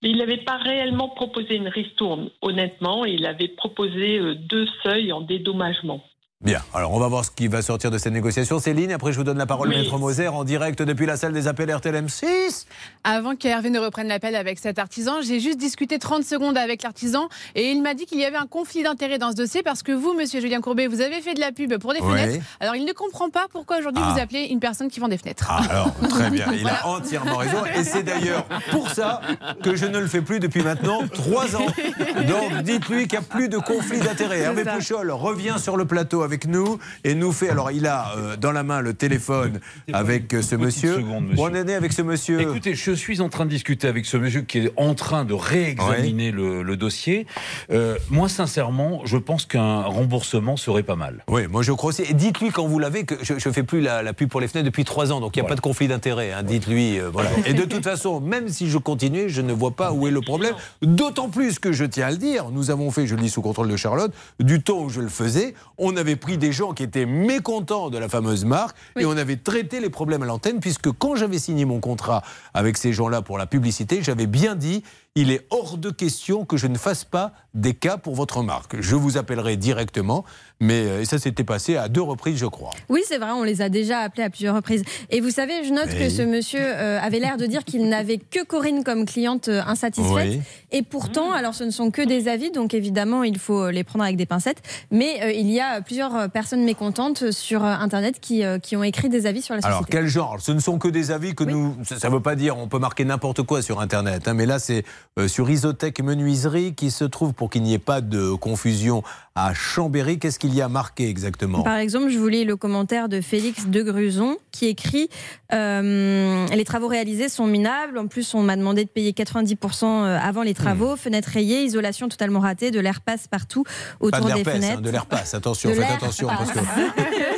Mais 0.02 0.10
il 0.10 0.18
n'avait 0.18 0.36
pas 0.44 0.58
réellement 0.58 1.08
proposé 1.08 1.56
une 1.56 1.68
ristourne, 1.68 2.28
honnêtement. 2.42 3.04
Il 3.06 3.24
avait 3.24 3.48
proposé 3.48 4.20
deux 4.34 4.66
seuils 4.82 5.10
en 5.12 5.22
dédommagement. 5.22 6.02
Bien, 6.44 6.60
alors 6.74 6.92
on 6.92 6.98
va 7.00 7.08
voir 7.08 7.24
ce 7.24 7.30
qui 7.30 7.48
va 7.48 7.62
sortir 7.62 7.90
de 7.90 7.96
cette 7.96 8.12
négociation. 8.12 8.58
Céline, 8.58 8.92
après 8.92 9.10
je 9.10 9.16
vous 9.16 9.24
donne 9.24 9.38
la 9.38 9.46
parole, 9.46 9.70
Oui. 9.70 9.76
Maître 9.76 9.96
Moser, 9.96 10.28
en 10.28 10.44
direct 10.44 10.82
depuis 10.82 11.06
la 11.06 11.16
salle 11.16 11.32
des 11.32 11.48
appels 11.48 11.70
RTLM 11.74 12.10
6. 12.10 12.66
Avant 13.04 13.34
qu'Hervé 13.34 13.70
ne 13.70 13.78
reprenne 13.78 14.06
l'appel 14.06 14.36
avec 14.36 14.58
cet 14.58 14.78
artisan, 14.78 15.22
j'ai 15.22 15.40
juste 15.40 15.56
discuté 15.56 15.98
30 15.98 16.24
secondes 16.24 16.58
avec 16.58 16.82
l'artisan 16.82 17.30
et 17.54 17.70
il 17.70 17.82
m'a 17.82 17.94
dit 17.94 18.04
qu'il 18.04 18.20
y 18.20 18.24
avait 18.26 18.36
un 18.36 18.46
conflit 18.46 18.82
d'intérêt 18.82 19.16
dans 19.16 19.30
ce 19.30 19.36
dossier 19.36 19.62
parce 19.62 19.82
que 19.82 19.92
vous, 19.92 20.12
monsieur 20.12 20.42
Julien 20.42 20.60
Courbet, 20.60 20.88
vous 20.88 21.00
avez 21.00 21.22
fait 21.22 21.32
de 21.32 21.40
la 21.40 21.52
pub 21.52 21.78
pour 21.78 21.94
des 21.94 22.00
fenêtres. 22.00 22.44
Alors 22.60 22.76
il 22.76 22.84
ne 22.84 22.92
comprend 22.92 23.30
pas 23.30 23.46
pourquoi 23.50 23.78
aujourd'hui 23.78 24.02
Ah. 24.06 24.12
vous 24.14 24.20
appelez 24.20 24.42
une 24.50 24.60
personne 24.60 24.90
qui 24.90 25.00
vend 25.00 25.08
des 25.08 25.16
fenêtres. 25.18 25.46
Ah, 25.48 25.62
alors, 25.70 25.94
très 26.10 26.28
bien, 26.28 26.52
il 26.52 26.68
a 26.68 26.86
entièrement 26.86 27.38
raison. 27.38 27.64
Et 27.74 27.82
c'est 27.82 28.02
d'ailleurs 28.02 28.44
pour 28.72 28.90
ça 28.90 29.22
que 29.64 29.74
je 29.74 29.86
ne 29.86 29.98
le 29.98 30.06
fais 30.06 30.20
plus 30.20 30.38
depuis 30.38 30.62
maintenant 30.62 31.00
trois 31.08 31.56
ans. 31.56 31.66
Donc 32.28 32.62
dites-lui 32.62 33.08
qu'il 33.08 33.18
n'y 33.18 33.24
a 33.24 33.26
plus 33.26 33.48
de 33.48 33.56
conflit 33.56 34.00
d'intérêt. 34.00 34.40
Hervé. 34.40 34.64
Pouchol 34.64 35.10
revient 35.12 35.54
sur 35.58 35.78
le 35.78 35.86
plateau 35.86 36.24
avec 36.26 36.46
nous 36.46 36.78
et 37.04 37.14
nous 37.14 37.32
fait. 37.32 37.48
Alors 37.48 37.70
il 37.70 37.86
a 37.86 38.12
euh, 38.18 38.36
dans 38.36 38.52
la 38.52 38.62
main 38.62 38.80
le 38.82 38.92
téléphone 38.92 39.60
avec 39.92 40.34
euh, 40.34 40.42
ce 40.42 40.54
monsieur. 40.56 40.96
seconde, 40.96 41.28
monsieur. 41.28 41.42
On 41.42 41.54
est 41.54 41.64
né 41.64 41.74
avec 41.74 41.92
ce 41.92 42.02
monsieur. 42.02 42.40
Écoutez, 42.40 42.74
je 42.74 42.92
suis 42.92 43.20
en 43.22 43.28
train 43.30 43.44
de 43.46 43.50
discuter 43.50 43.88
avec 43.88 44.04
ce 44.04 44.16
monsieur 44.18 44.42
qui 44.42 44.58
est 44.58 44.72
en 44.76 44.94
train 44.94 45.24
de 45.24 45.32
réexaminer 45.34 46.30
le, 46.30 46.62
le 46.62 46.76
dossier. 46.76 47.26
Euh, 47.70 47.96
moi, 48.10 48.28
sincèrement, 48.28 49.00
je 49.04 49.16
pense 49.16 49.46
qu'un 49.46 49.82
remboursement 49.82 50.56
serait 50.56 50.82
pas 50.82 50.96
mal. 50.96 51.24
Oui, 51.28 51.46
moi 51.50 51.62
je 51.62 51.72
crois 51.72 51.88
aussi. 51.90 52.02
Dites-lui 52.14 52.50
quand 52.50 52.66
vous 52.66 52.78
l'avez 52.78 53.04
que 53.04 53.14
je 53.22 53.34
ne 53.34 53.52
fais 53.54 53.62
plus 53.62 53.80
la, 53.80 54.02
la 54.02 54.12
pub 54.12 54.28
pour 54.28 54.40
les 54.40 54.48
fenêtres 54.48 54.66
depuis 54.66 54.84
trois 54.84 55.12
ans, 55.12 55.20
donc 55.20 55.36
il 55.36 55.40
n'y 55.40 55.46
a 55.46 55.48
pas 55.48 55.54
de 55.56 55.60
conflit 55.60 55.88
d'intérêt. 55.88 56.32
hein. 56.32 56.42
Dites-lui. 56.42 56.98
voilà. 57.12 57.30
Et 57.46 57.54
de 57.54 57.64
toute 57.64 57.84
façon, 57.84 58.20
même 58.20 58.48
si 58.48 58.68
je 58.68 58.78
continuais, 58.78 59.28
je 59.28 59.40
ne 59.42 59.52
vois 59.52 59.70
pas 59.70 59.92
où 59.92 60.06
est 60.06 60.10
le 60.10 60.20
problème. 60.20 60.54
D'autant 60.82 61.28
plus 61.28 61.58
que 61.58 61.72
je 61.72 61.84
tiens 61.84 62.06
à 62.08 62.10
le 62.10 62.16
dire, 62.16 62.50
nous 62.50 62.70
avons 62.70 62.90
fait, 62.90 63.06
je 63.06 63.14
le 63.14 63.20
dis 63.22 63.30
sous 63.30 63.42
contrôle 63.42 63.68
de 63.68 63.76
Charlotte, 63.76 64.12
du 64.40 64.62
temps 64.62 64.80
où 64.82 64.88
je 64.88 65.00
le 65.00 65.08
faisais, 65.08 65.54
on 65.78 65.96
avait 65.96 66.15
pris 66.16 66.38
des 66.38 66.52
gens 66.52 66.72
qui 66.72 66.82
étaient 66.82 67.06
mécontents 67.06 67.90
de 67.90 67.98
la 67.98 68.08
fameuse 68.08 68.44
marque. 68.44 68.76
Et 68.98 69.04
on 69.06 69.16
avait 69.16 69.36
traité 69.36 69.80
les 69.80 69.90
problèmes 69.90 70.22
à 70.22 70.26
l'antenne, 70.26 70.60
puisque 70.60 70.90
quand 70.92 71.16
j'avais 71.16 71.38
signé 71.38 71.64
mon 71.64 71.80
contrat 71.80 72.22
avec 72.54 72.76
ces 72.76 72.92
gens-là 72.92 73.22
pour 73.22 73.38
la 73.38 73.46
publicité, 73.46 74.02
j'avais 74.02 74.26
bien 74.26 74.54
dit 74.54 74.82
il 75.16 75.32
est 75.32 75.44
hors 75.50 75.78
de 75.78 75.90
question 75.90 76.44
que 76.44 76.56
je 76.56 76.68
ne 76.68 76.78
fasse 76.78 77.04
pas 77.04 77.32
des 77.54 77.74
cas 77.74 77.96
pour 77.96 78.14
votre 78.14 78.42
marque. 78.42 78.80
Je 78.80 78.94
vous 78.94 79.16
appellerai 79.16 79.56
directement, 79.56 80.24
mais 80.60 80.74
euh, 80.82 81.04
ça 81.06 81.18
s'était 81.18 81.42
passé 81.42 81.76
à 81.76 81.88
deux 81.88 82.02
reprises, 82.02 82.36
je 82.36 82.44
crois. 82.46 82.70
Oui, 82.90 83.00
c'est 83.08 83.16
vrai, 83.18 83.30
on 83.30 83.42
les 83.42 83.62
a 83.62 83.68
déjà 83.70 84.00
appelés 84.00 84.24
à 84.24 84.30
plusieurs 84.30 84.54
reprises. 84.54 84.82
Et 85.10 85.20
vous 85.22 85.30
savez, 85.30 85.64
je 85.64 85.72
note 85.72 85.88
Oui. 85.90 85.98
que 85.98 86.08
ce 86.10 86.20
monsieur 86.22 86.60
euh, 86.62 87.00
avait 87.00 87.18
l'air 87.18 87.38
de 87.38 87.46
dire 87.46 87.64
qu'il 87.64 87.88
n'avait 87.88 88.18
que 88.18 88.44
Corinne 88.44 88.84
comme 88.84 89.06
cliente 89.06 89.48
euh, 89.48 89.62
insatisfaite. 89.66 90.28
Oui. 90.28 90.40
Et 90.70 90.82
pourtant, 90.82 91.32
alors 91.32 91.54
ce 91.54 91.64
ne 91.64 91.70
sont 91.70 91.90
que 91.90 92.02
des 92.02 92.28
avis, 92.28 92.50
donc 92.50 92.74
évidemment, 92.74 93.24
il 93.24 93.38
faut 93.38 93.70
les 93.70 93.84
prendre 93.84 94.04
avec 94.04 94.16
des 94.18 94.26
pincettes. 94.26 94.62
Mais 94.90 95.22
euh, 95.22 95.32
il 95.32 95.50
y 95.50 95.60
a 95.60 95.80
plusieurs 95.80 96.30
personnes 96.30 96.62
mécontentes 96.64 97.30
sur 97.30 97.64
Internet 97.64 98.20
qui, 98.20 98.44
euh, 98.44 98.58
qui 98.58 98.76
ont 98.76 98.82
écrit 98.82 99.08
des 99.08 99.24
avis 99.26 99.40
sur 99.40 99.54
la 99.54 99.62
société. 99.62 99.74
Alors, 99.74 99.86
quel 99.88 100.06
genre? 100.08 100.36
Ce 100.40 100.52
ne 100.52 100.60
sont 100.60 100.78
que 100.78 100.88
des 100.88 101.10
avis 101.10 101.34
que 101.34 101.44
nous. 101.44 101.74
Ça 101.84 102.08
ne 102.08 102.12
veut 102.14 102.20
pas 102.20 102.34
dire 102.36 102.58
on 102.58 102.68
peut 102.68 102.78
marquer 102.78 103.06
n'importe 103.06 103.42
quoi 103.44 103.62
sur 103.62 103.80
Internet. 103.80 104.28
hein, 104.28 104.34
mais 104.34 104.44
là, 104.44 104.58
c'est 104.58 104.84
sur 105.28 105.48
Isotech 105.48 106.00
Menuiserie 106.02 106.74
qui 106.74 106.90
se 106.90 107.04
trouve, 107.04 107.32
pour 107.32 107.48
qu'il 107.48 107.62
n'y 107.62 107.72
ait 107.72 107.78
pas 107.78 108.02
de 108.02 108.34
confusion, 108.34 109.02
à 109.34 109.54
Chambéry. 109.54 110.18
Qu'est-ce 110.18 110.38
qu'il 110.38 110.54
y 110.54 110.60
a 110.60 110.68
marqué 110.68 111.08
exactement? 111.08 111.62
Par 111.62 111.78
exemple, 111.78 112.10
je 112.10 112.18
vous 112.18 112.28
lis 112.28 112.44
le 112.44 112.56
commentaire 112.56 113.08
de 113.08 113.22
Félix 113.22 113.66
de 113.66 113.82
Gruson 113.82 114.36
qui 114.52 114.66
écrit 114.66 115.08
euh, 115.54 116.46
Les 116.48 116.64
travaux 116.64 116.88
réalisés 116.88 117.30
sont 117.30 117.46
minables. 117.46 117.96
En 117.96 118.08
plus, 118.08 118.34
on 118.34 118.42
m'a 118.42 118.56
demandé 118.56 118.84
de 118.84 118.90
payer 118.90 119.12
90% 119.12 120.04
avant 120.18 120.42
les 120.42 120.52
travaux. 120.52 120.94
Hmm. 120.94 120.98
Fenêtres 120.98 121.30
rayées, 121.32 121.62
isolation 121.64 122.08
totalement 122.10 122.40
ratée, 122.40 122.70
de 122.70 122.80
l'air 122.80 123.00
passe 123.00 123.26
partout 123.26 123.64
Pas 123.64 124.06
autour 124.18 124.26
de 124.28 124.34
des 124.34 124.40
hein, 124.40 124.52
fenêtres. 124.52 124.82
de 124.82 124.90
l'herpès. 124.90 125.32
Attention, 125.34 125.70
De 125.70 125.74
faites 125.76 125.84
l'air 125.84 125.94
attention. 125.96 126.28
passe. 126.28 126.38
Parce 126.38 126.52
que... 126.52 127.35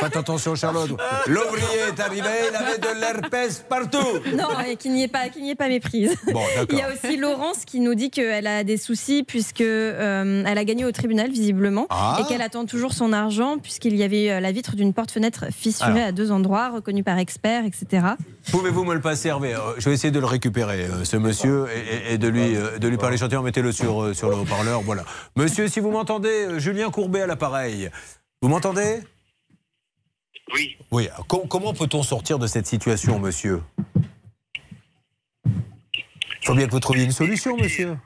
faites 0.00 0.16
attention, 0.16 0.54
Charlotte. 0.54 0.90
L'ouvrier 1.26 1.80
est 1.88 2.00
arrivé, 2.00 2.28
il 2.50 2.56
avait 2.56 2.78
de 2.78 3.00
l'herpès 3.00 3.64
partout. 3.68 3.98
Non, 4.34 4.48
et 4.66 4.76
qu'il 4.76 4.92
n'y 4.92 5.04
ait 5.04 5.08
pas, 5.08 5.28
qu'il 5.28 5.42
n'y 5.42 5.50
ait 5.50 5.54
pas 5.54 5.68
méprise. 5.68 6.16
Bon. 6.32 6.40
Il 6.70 6.78
y 6.78 6.82
a 6.82 6.88
aussi 6.92 7.16
Laurence 7.16 7.64
qui 7.64 7.80
nous 7.80 7.94
dit 7.94 8.10
qu'elle 8.10 8.46
a 8.46 8.64
des 8.64 8.76
soucis 8.76 9.22
puisque 9.26 9.60
euh, 9.60 10.44
elle 10.46 10.58
a 10.58 10.64
gagné 10.64 10.84
au 10.84 10.92
tribunal 10.92 11.30
visiblement 11.30 11.86
Ah. 11.90 12.18
et 12.20 12.24
qu'elle 12.28 12.42
attend 12.42 12.64
toujours 12.66 12.92
son 12.92 13.12
argent 13.12 13.58
puisqu'il 13.58 13.96
y 13.96 14.02
avait 14.02 14.30
euh, 14.30 14.40
la 14.40 14.52
vitre 14.52 14.76
d'une 14.76 14.92
porte-fenêtre 14.92 15.46
fissurée 15.50 15.90
Alors. 15.92 16.08
à 16.08 16.12
deux 16.12 16.30
endroits, 16.32 16.70
reconnue 16.70 17.02
par 17.04 17.18
experts, 17.18 17.64
etc. 17.64 18.06
Pouvez-vous 18.50 18.84
me 18.84 18.94
le 18.94 19.00
passer, 19.00 19.28
Hervé 19.28 19.54
Euh, 19.54 19.58
Je 19.78 19.88
vais 19.88 19.94
essayer 19.94 20.10
de 20.10 20.20
le 20.20 20.26
récupérer, 20.26 20.86
ce 21.04 21.16
monsieur, 21.16 21.66
et, 22.08 22.18
de 22.18 22.28
lui, 22.28 22.54
de 22.80 22.88
lui 22.88 22.96
parler 22.96 23.16
gentiment. 23.16 23.42
Mettez-le 23.42 23.72
sur, 23.72 24.14
sur 24.14 24.28
le 24.30 24.36
haut-parleur. 24.36 24.82
Voilà. 24.82 25.04
Monsieur, 25.36 25.68
si 25.68 25.80
vous 25.80 25.90
m'entendez, 25.90 26.46
Julien 26.58 26.90
Courbet 26.90 27.22
à 27.22 27.26
l'appareil. 27.26 27.90
Vous 28.40 28.48
m'entendez? 28.48 29.00
Oui. 30.52 30.76
Oui. 30.90 31.08
comment 31.26 31.72
peut-on 31.72 32.02
sortir 32.02 32.38
de 32.38 32.46
cette 32.46 32.66
situation, 32.66 33.18
monsieur? 33.18 33.62
Il 35.44 36.46
faut 36.46 36.54
bien 36.54 36.66
que 36.66 36.72
vous 36.72 36.80
trouviez 36.80 37.04
une 37.04 37.12
solution, 37.12 37.56
monsieur. 37.56 37.96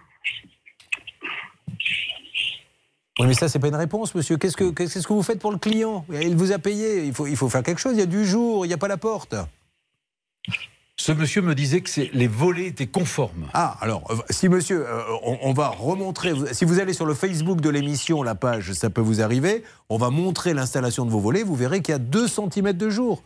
Oui, 3.19 3.27
mais 3.27 3.35
ça, 3.35 3.49
c'est 3.49 3.59
pas 3.59 3.69
une 3.69 3.75
réponse, 3.75 4.15
monsieur. 4.15 4.37
Qu'est-ce 4.37 4.57
que, 4.57 4.71
que 4.71 5.13
vous 5.13 5.23
faites 5.23 5.41
pour 5.41 5.51
le 5.51 5.59
client? 5.59 6.05
Il 6.11 6.37
vous 6.37 6.53
a 6.53 6.59
payé. 6.59 7.07
Il 7.07 7.15
faut, 7.15 7.27
il 7.27 7.37
faut 7.37 7.49
faire 7.49 7.63
quelque 7.63 7.81
chose. 7.81 7.95
Il 7.95 7.99
y 7.99 8.03
a 8.03 8.07
du 8.07 8.27
jour, 8.27 8.67
il 8.67 8.69
n'y 8.69 8.75
a 8.75 8.79
pas 8.79 8.89
la 8.89 8.99
porte. 8.99 9.35
Ce 10.99 11.13
monsieur 11.13 11.43
me 11.43 11.55
disait 11.55 11.83
que 11.83 11.91
les 12.17 12.27
volets 12.27 12.67
étaient 12.67 12.87
conformes. 12.87 13.49
Ah, 13.53 13.77
alors, 13.83 14.11
euh, 14.11 14.17
si 14.31 14.49
monsieur, 14.49 14.89
euh, 14.89 15.03
on, 15.23 15.39
on 15.43 15.53
va 15.53 15.69
remontrer, 15.69 16.33
si 16.53 16.65
vous 16.65 16.81
allez 16.81 16.95
sur 16.95 17.05
le 17.05 17.13
Facebook 17.13 17.61
de 17.61 17.69
l'émission, 17.69 18.23
la 18.23 18.35
page, 18.35 18.73
ça 18.73 18.89
peut 18.89 19.03
vous 19.03 19.21
arriver, 19.21 19.63
on 19.91 19.99
va 19.99 20.09
montrer 20.09 20.55
l'installation 20.55 21.05
de 21.05 21.11
vos 21.11 21.21
volets, 21.21 21.43
vous 21.43 21.55
verrez 21.55 21.83
qu'il 21.83 21.93
y 21.93 21.95
a 21.95 21.99
2 21.99 22.27
cm 22.27 22.73
de 22.73 22.89
jour. 22.89 23.23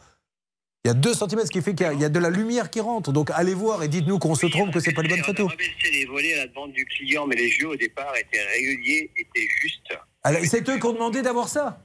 Il 0.84 0.88
y 0.88 0.90
a 0.90 0.94
2 0.94 1.14
cm, 1.14 1.44
ce 1.46 1.50
qui 1.50 1.62
fait 1.62 1.74
qu'il 1.76 1.86
y 1.86 1.88
a- 1.90 1.92
y, 1.92 2.04
a 2.04 2.08
de 2.08 2.18
la 2.18 2.30
lumière 2.30 2.70
qui 2.70 2.80
rentre. 2.80 3.12
Donc 3.12 3.30
allez 3.34 3.54
voir 3.54 3.82
et 3.84 3.88
dites-nous 3.88 4.18
qu'on 4.18 4.34
se 4.34 4.46
trompe, 4.46 4.72
que 4.72 4.80
c'est 4.80 4.92
pas 4.92 5.02
les 5.02 5.08
bonnes 5.10 5.22
photos. 5.22 5.52
C'est 5.80 5.90
les 5.90 6.06
volets 6.06 6.32
à 6.34 6.36
la 6.38 6.46
demande 6.48 6.72
du 6.72 6.84
client, 6.86 7.26
mais 7.26 7.36
les 7.36 7.50
jeux 7.50 7.68
au 7.68 7.76
départ 7.76 8.12
étaient 8.16 8.42
réguliers, 8.56 9.10
étaient 9.16 9.46
justes. 9.60 9.92
Alors, 10.24 10.40
C'est 10.44 10.68
eux 10.68 10.78
qui 10.78 10.86
ont 10.86 10.92
demandé 10.94 11.22
d'avoir 11.22 11.48
ça. 11.48 11.80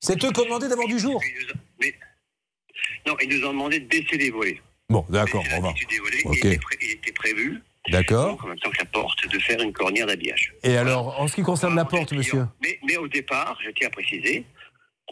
C'est 0.00 0.22
eux 0.24 0.30
qui 0.32 0.40
ont 0.40 0.44
demandé 0.44 0.68
d'avoir 0.68 0.88
du 0.88 0.98
jour. 0.98 1.22
Mais 1.80 1.94
non, 3.06 3.16
ils 3.22 3.28
nous 3.28 3.46
ont 3.46 3.52
demandé 3.52 3.80
de 3.80 3.86
baisser 3.86 4.16
les 4.16 4.30
volets. 4.30 4.60
Bon, 4.88 5.04
d'accord, 5.08 5.44
on 5.56 5.60
va. 5.60 5.72
Des 5.88 5.98
volets, 5.98 6.22
Ok. 6.24 6.38
il, 6.42 6.46
était 6.46 6.58
pré- 6.58 6.78
il 6.82 6.90
était 6.92 7.12
prévu, 7.12 7.62
D'accord. 7.90 8.38
en 8.44 8.48
même 8.48 8.58
temps 8.58 8.70
que 8.70 8.78
la 8.78 8.84
porte, 8.84 9.26
de 9.28 9.38
faire 9.38 9.60
une 9.60 9.72
cornière 9.72 10.06
d'habillage. 10.06 10.52
Et 10.62 10.76
alors, 10.76 11.18
en 11.20 11.26
ce 11.28 11.34
qui 11.34 11.42
concerne 11.42 11.74
la 11.76 11.84
porte, 11.84 12.12
monsieur 12.12 12.46
Mais, 12.62 12.78
mais 12.86 12.96
au 12.96 13.08
départ, 13.08 13.58
je 13.64 13.70
tiens 13.70 13.88
à 13.88 13.90
préciser, 13.90 14.44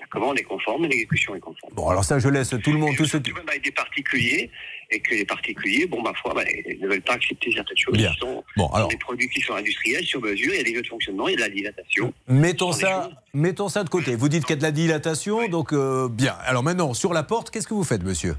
la 0.00 0.06
commande 0.06 0.38
est 0.38 0.42
conforme 0.44 0.84
et 0.86 0.88
l'exécution 0.88 1.34
est 1.34 1.40
conforme. 1.40 1.72
Bon, 1.74 1.88
alors 1.88 2.04
ça, 2.04 2.18
je 2.18 2.28
laisse 2.28 2.50
tout 2.62 2.72
le 2.72 2.78
monde, 2.78 2.96
tous 2.96 3.04
ceux 3.06 3.20
qui... 3.20 3.32
Même 3.32 3.48
avec 3.48 3.62
des 3.62 3.70
particuliers, 3.70 4.50
et 4.90 4.98
que 5.00 5.14
les 5.14 5.24
particuliers, 5.24 5.86
bon, 5.86 6.02
ma 6.02 6.12
foi, 6.14 6.34
bah, 6.34 6.42
ils 6.68 6.80
ne 6.80 6.88
veulent 6.88 7.02
pas 7.02 7.12
accepter 7.12 7.52
certaines 7.52 7.76
choses 7.76 7.96
Bien. 7.96 8.10
qui 8.12 8.18
sont 8.18 8.42
Bon, 8.56 8.66
alors- 8.68 8.88
des 8.88 8.96
produits 8.96 9.28
qui 9.28 9.40
sont 9.40 9.54
industriels, 9.54 10.04
sur 10.04 10.20
mesure, 10.20 10.52
il 10.52 10.56
y 10.56 10.60
a 10.60 10.64
des 10.64 10.74
jeux 10.74 10.82
de 10.82 10.88
fonctionnement, 10.88 11.28
il 11.28 11.32
y 11.32 11.34
a 11.34 11.36
de 11.36 11.42
la 11.42 11.48
dilatation. 11.54 12.12
Mettons 12.28 12.72
ça, 12.72 13.10
mettons 13.34 13.68
ça 13.68 13.84
de 13.84 13.88
côté. 13.88 14.16
Vous 14.16 14.28
dites 14.28 14.42
qu'il 14.44 14.50
y 14.50 14.54
a 14.54 14.56
de 14.56 14.62
la 14.62 14.72
dilatation, 14.72 15.46
donc 15.48 15.72
euh, 15.72 16.08
bien. 16.08 16.34
Alors 16.44 16.62
maintenant, 16.62 16.92
sur 16.94 17.12
la 17.12 17.22
porte, 17.22 17.50
qu'est-ce 17.50 17.68
que 17.68 17.74
vous 17.74 17.84
faites, 17.84 18.02
monsieur? 18.02 18.34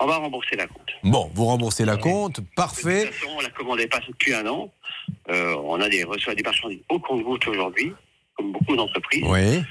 On 0.00 0.06
va 0.06 0.16
rembourser 0.16 0.56
la 0.56 0.66
compte. 0.66 0.88
Bon, 1.04 1.30
vous 1.34 1.44
remboursez 1.44 1.84
la 1.84 1.96
compte, 1.96 2.40
De 2.40 2.46
parfait. 2.56 3.04
toute 3.06 3.14
façon, 3.14 3.40
la 3.40 3.50
commande 3.50 3.80
est 3.80 3.86
passée 3.86 4.06
depuis 4.10 4.34
un 4.34 4.46
an. 4.46 4.72
Euh, 5.28 5.54
on 5.62 5.80
a 5.80 5.88
des 5.88 6.02
reçoit 6.04 6.34
des 6.34 6.42
marchandises 6.42 6.80
au 6.88 6.98
compte-gouttes 6.98 7.46
aujourd'hui, 7.48 7.92
comme 8.40 8.52
beaucoup 8.52 8.76
d'entreprises. 8.76 9.24
Oui. 9.26 9.62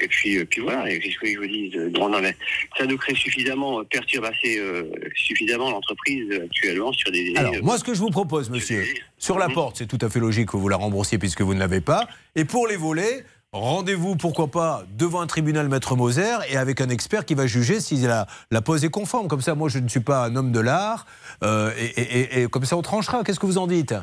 Et 0.00 0.08
puis, 0.08 0.38
euh, 0.38 0.44
puis 0.44 0.60
voilà, 0.62 0.90
et 0.90 0.98
qu'est-ce 0.98 1.18
que 1.18 1.26
je 1.32 1.38
vous 1.38 1.46
dis 1.46 1.70
bon, 1.92 2.08
non, 2.08 2.20
mais 2.20 2.34
Ça 2.76 2.86
nous 2.86 2.96
crée 2.96 3.14
suffisamment, 3.14 3.80
euh, 3.80 3.84
perturbe 3.84 4.24
assez 4.24 4.58
euh, 4.58 4.84
suffisamment 5.14 5.70
l'entreprise 5.70 6.26
euh, 6.32 6.44
actuellement 6.46 6.92
sur 6.92 7.12
des. 7.12 7.34
Alors, 7.36 7.54
moi, 7.62 7.78
ce 7.78 7.84
que 7.84 7.94
je 7.94 8.00
vous 8.00 8.10
propose, 8.10 8.50
monsieur, 8.50 8.84
sur 9.18 9.38
la 9.38 9.48
porte, 9.48 9.76
c'est 9.76 9.86
tout 9.86 9.98
à 10.00 10.08
fait 10.08 10.18
logique 10.18 10.48
que 10.48 10.56
vous 10.56 10.68
la 10.68 10.76
remboursiez 10.76 11.18
puisque 11.18 11.42
vous 11.42 11.54
ne 11.54 11.60
l'avez 11.60 11.80
pas. 11.80 12.08
Et 12.34 12.44
pour 12.44 12.66
les 12.66 12.76
volets, 12.76 13.24
rendez-vous, 13.52 14.16
pourquoi 14.16 14.50
pas, 14.50 14.82
devant 14.96 15.20
un 15.20 15.26
tribunal 15.28 15.68
maître 15.68 15.94
Moser 15.94 16.38
et 16.50 16.56
avec 16.56 16.80
un 16.80 16.88
expert 16.88 17.24
qui 17.24 17.34
va 17.34 17.46
juger 17.46 17.78
si 17.78 17.96
la, 17.98 18.26
la 18.50 18.60
pose 18.62 18.84
est 18.84 18.90
conforme. 18.90 19.28
Comme 19.28 19.42
ça, 19.42 19.54
moi, 19.54 19.68
je 19.68 19.78
ne 19.78 19.88
suis 19.88 20.00
pas 20.00 20.24
un 20.24 20.34
homme 20.34 20.50
de 20.50 20.60
l'art. 20.60 21.06
euh, 21.44 21.70
et, 21.78 22.00
et- 22.00 22.20
et- 22.38 22.42
et 22.42 22.46
comme 22.48 22.64
ça, 22.64 22.76
on 22.76 22.82
tranchera. 22.82 23.22
Qu'est-ce 23.22 23.38
que 23.38 23.46
vous 23.46 23.58
en 23.58 23.66
dites? 23.68 23.94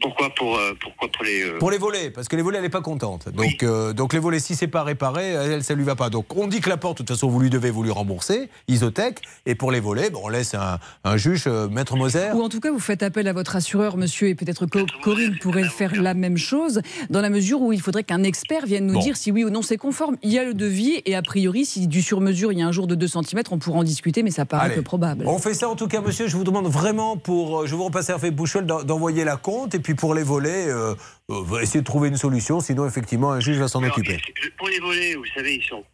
Pourquoi 0.00 0.30
pour, 0.34 0.56
euh, 0.56 0.72
pourquoi 0.80 1.08
pour 1.12 1.24
les. 1.24 1.42
euh, 1.42 1.58
Pour 1.58 1.70
les 1.70 1.78
volets, 1.78 2.10
parce 2.10 2.28
que 2.28 2.36
les 2.36 2.42
volets, 2.42 2.58
elle 2.58 2.64
n'est 2.64 2.68
pas 2.70 2.80
contente. 2.80 3.28
Donc, 3.30 3.62
euh, 3.62 3.92
donc 3.92 4.12
les 4.12 4.18
volets, 4.18 4.38
si 4.40 4.54
c'est 4.54 4.66
pas 4.68 4.82
réparé, 4.82 5.28
elle, 5.30 5.62
ça 5.64 5.74
lui 5.74 5.84
va 5.84 5.94
pas. 5.96 6.08
Donc 6.10 6.36
on 6.36 6.46
dit 6.46 6.60
que 6.60 6.68
la 6.70 6.76
porte, 6.76 6.98
de 6.98 7.02
toute 7.04 7.10
façon, 7.16 7.28
vous 7.28 7.40
lui 7.40 7.50
devez 7.50 7.70
vous 7.70 7.82
lui 7.82 7.90
rembourser, 7.90 8.48
Isotech. 8.68 9.18
Et 9.46 9.54
pour 9.54 9.70
les 9.72 9.80
volets, 9.80 10.10
bon, 10.10 10.20
on 10.24 10.28
laisse 10.28 10.54
un, 10.54 10.78
un 11.04 11.16
juge, 11.16 11.44
euh, 11.46 11.68
maître 11.68 11.96
Moser. 11.96 12.30
Ou 12.34 12.42
en 12.42 12.48
tout 12.48 12.60
cas, 12.60 12.70
vous 12.70 12.78
faites 12.80 13.02
appel 13.02 13.28
à 13.28 13.32
votre 13.32 13.56
assureur, 13.56 13.96
monsieur, 13.96 14.28
et 14.28 14.34
peut-être 14.34 14.66
que 14.66 14.78
Corinne 15.02 15.36
pourrait 15.40 15.64
faire 15.64 16.00
la 16.00 16.14
même 16.14 16.36
chose, 16.38 16.80
dans 17.10 17.20
la 17.20 17.30
mesure 17.30 17.60
où 17.60 17.72
il 17.72 17.80
faudrait 17.80 18.04
qu'un 18.04 18.22
expert 18.22 18.66
vienne 18.66 18.86
nous 18.86 18.94
Bon. 18.94 19.00
dire 19.00 19.16
si 19.16 19.30
oui 19.32 19.44
ou 19.44 19.50
non 19.50 19.62
c'est 19.62 19.76
conforme. 19.76 20.16
Il 20.22 20.30
y 20.32 20.38
a 20.38 20.44
le 20.44 20.54
devis, 20.54 21.02
et 21.06 21.14
a 21.14 21.22
priori, 21.22 21.64
si 21.64 21.86
du 21.86 22.02
sur-mesure, 22.02 22.52
il 22.52 22.58
y 22.58 22.62
a 22.62 22.66
un 22.66 22.72
jour 22.72 22.86
de 22.86 22.94
2 22.94 23.06
cm, 23.06 23.42
on 23.50 23.58
pourra 23.58 23.78
en 23.80 23.84
discuter, 23.84 24.22
mais 24.22 24.30
ça 24.30 24.44
paraît 24.46 24.66
Allez. 24.66 24.74
peu 24.76 24.82
probable. 24.82 25.24
On 25.26 25.38
fait 25.38 25.54
ça 25.54 25.68
en 25.68 25.76
tout 25.76 25.88
cas, 25.88 26.00
monsieur. 26.00 26.26
Je 26.26 26.36
vous 26.36 26.44
demande 26.44 26.66
vraiment 26.68 27.16
pour. 27.16 27.66
Je 27.66 27.74
vous 27.74 27.84
repasse 27.84 28.08
Hervé 28.08 28.30
Bouchol 28.30 28.64
d'en- 28.66 28.82
d'envoyer 28.82 29.24
la 29.24 29.36
compte. 29.36 29.74
Et 29.74 29.78
puis 29.78 29.89
pour 29.94 30.14
les 30.14 30.22
volets, 30.22 30.66
euh, 30.68 30.94
euh, 31.30 31.42
va 31.44 31.62
essayer 31.62 31.80
de 31.80 31.84
trouver 31.84 32.08
une 32.08 32.16
solution. 32.16 32.60
Sinon, 32.60 32.86
effectivement, 32.86 33.32
un 33.32 33.40
juge 33.40 33.58
va 33.58 33.68
s'en 33.68 33.82
occuper. 33.82 34.18
Pour 34.58 34.68
les 34.68 34.78
volets, 34.80 35.14
vous 35.14 35.26
savez, 35.34 35.56
ils 35.56 35.64
sont, 35.64 35.84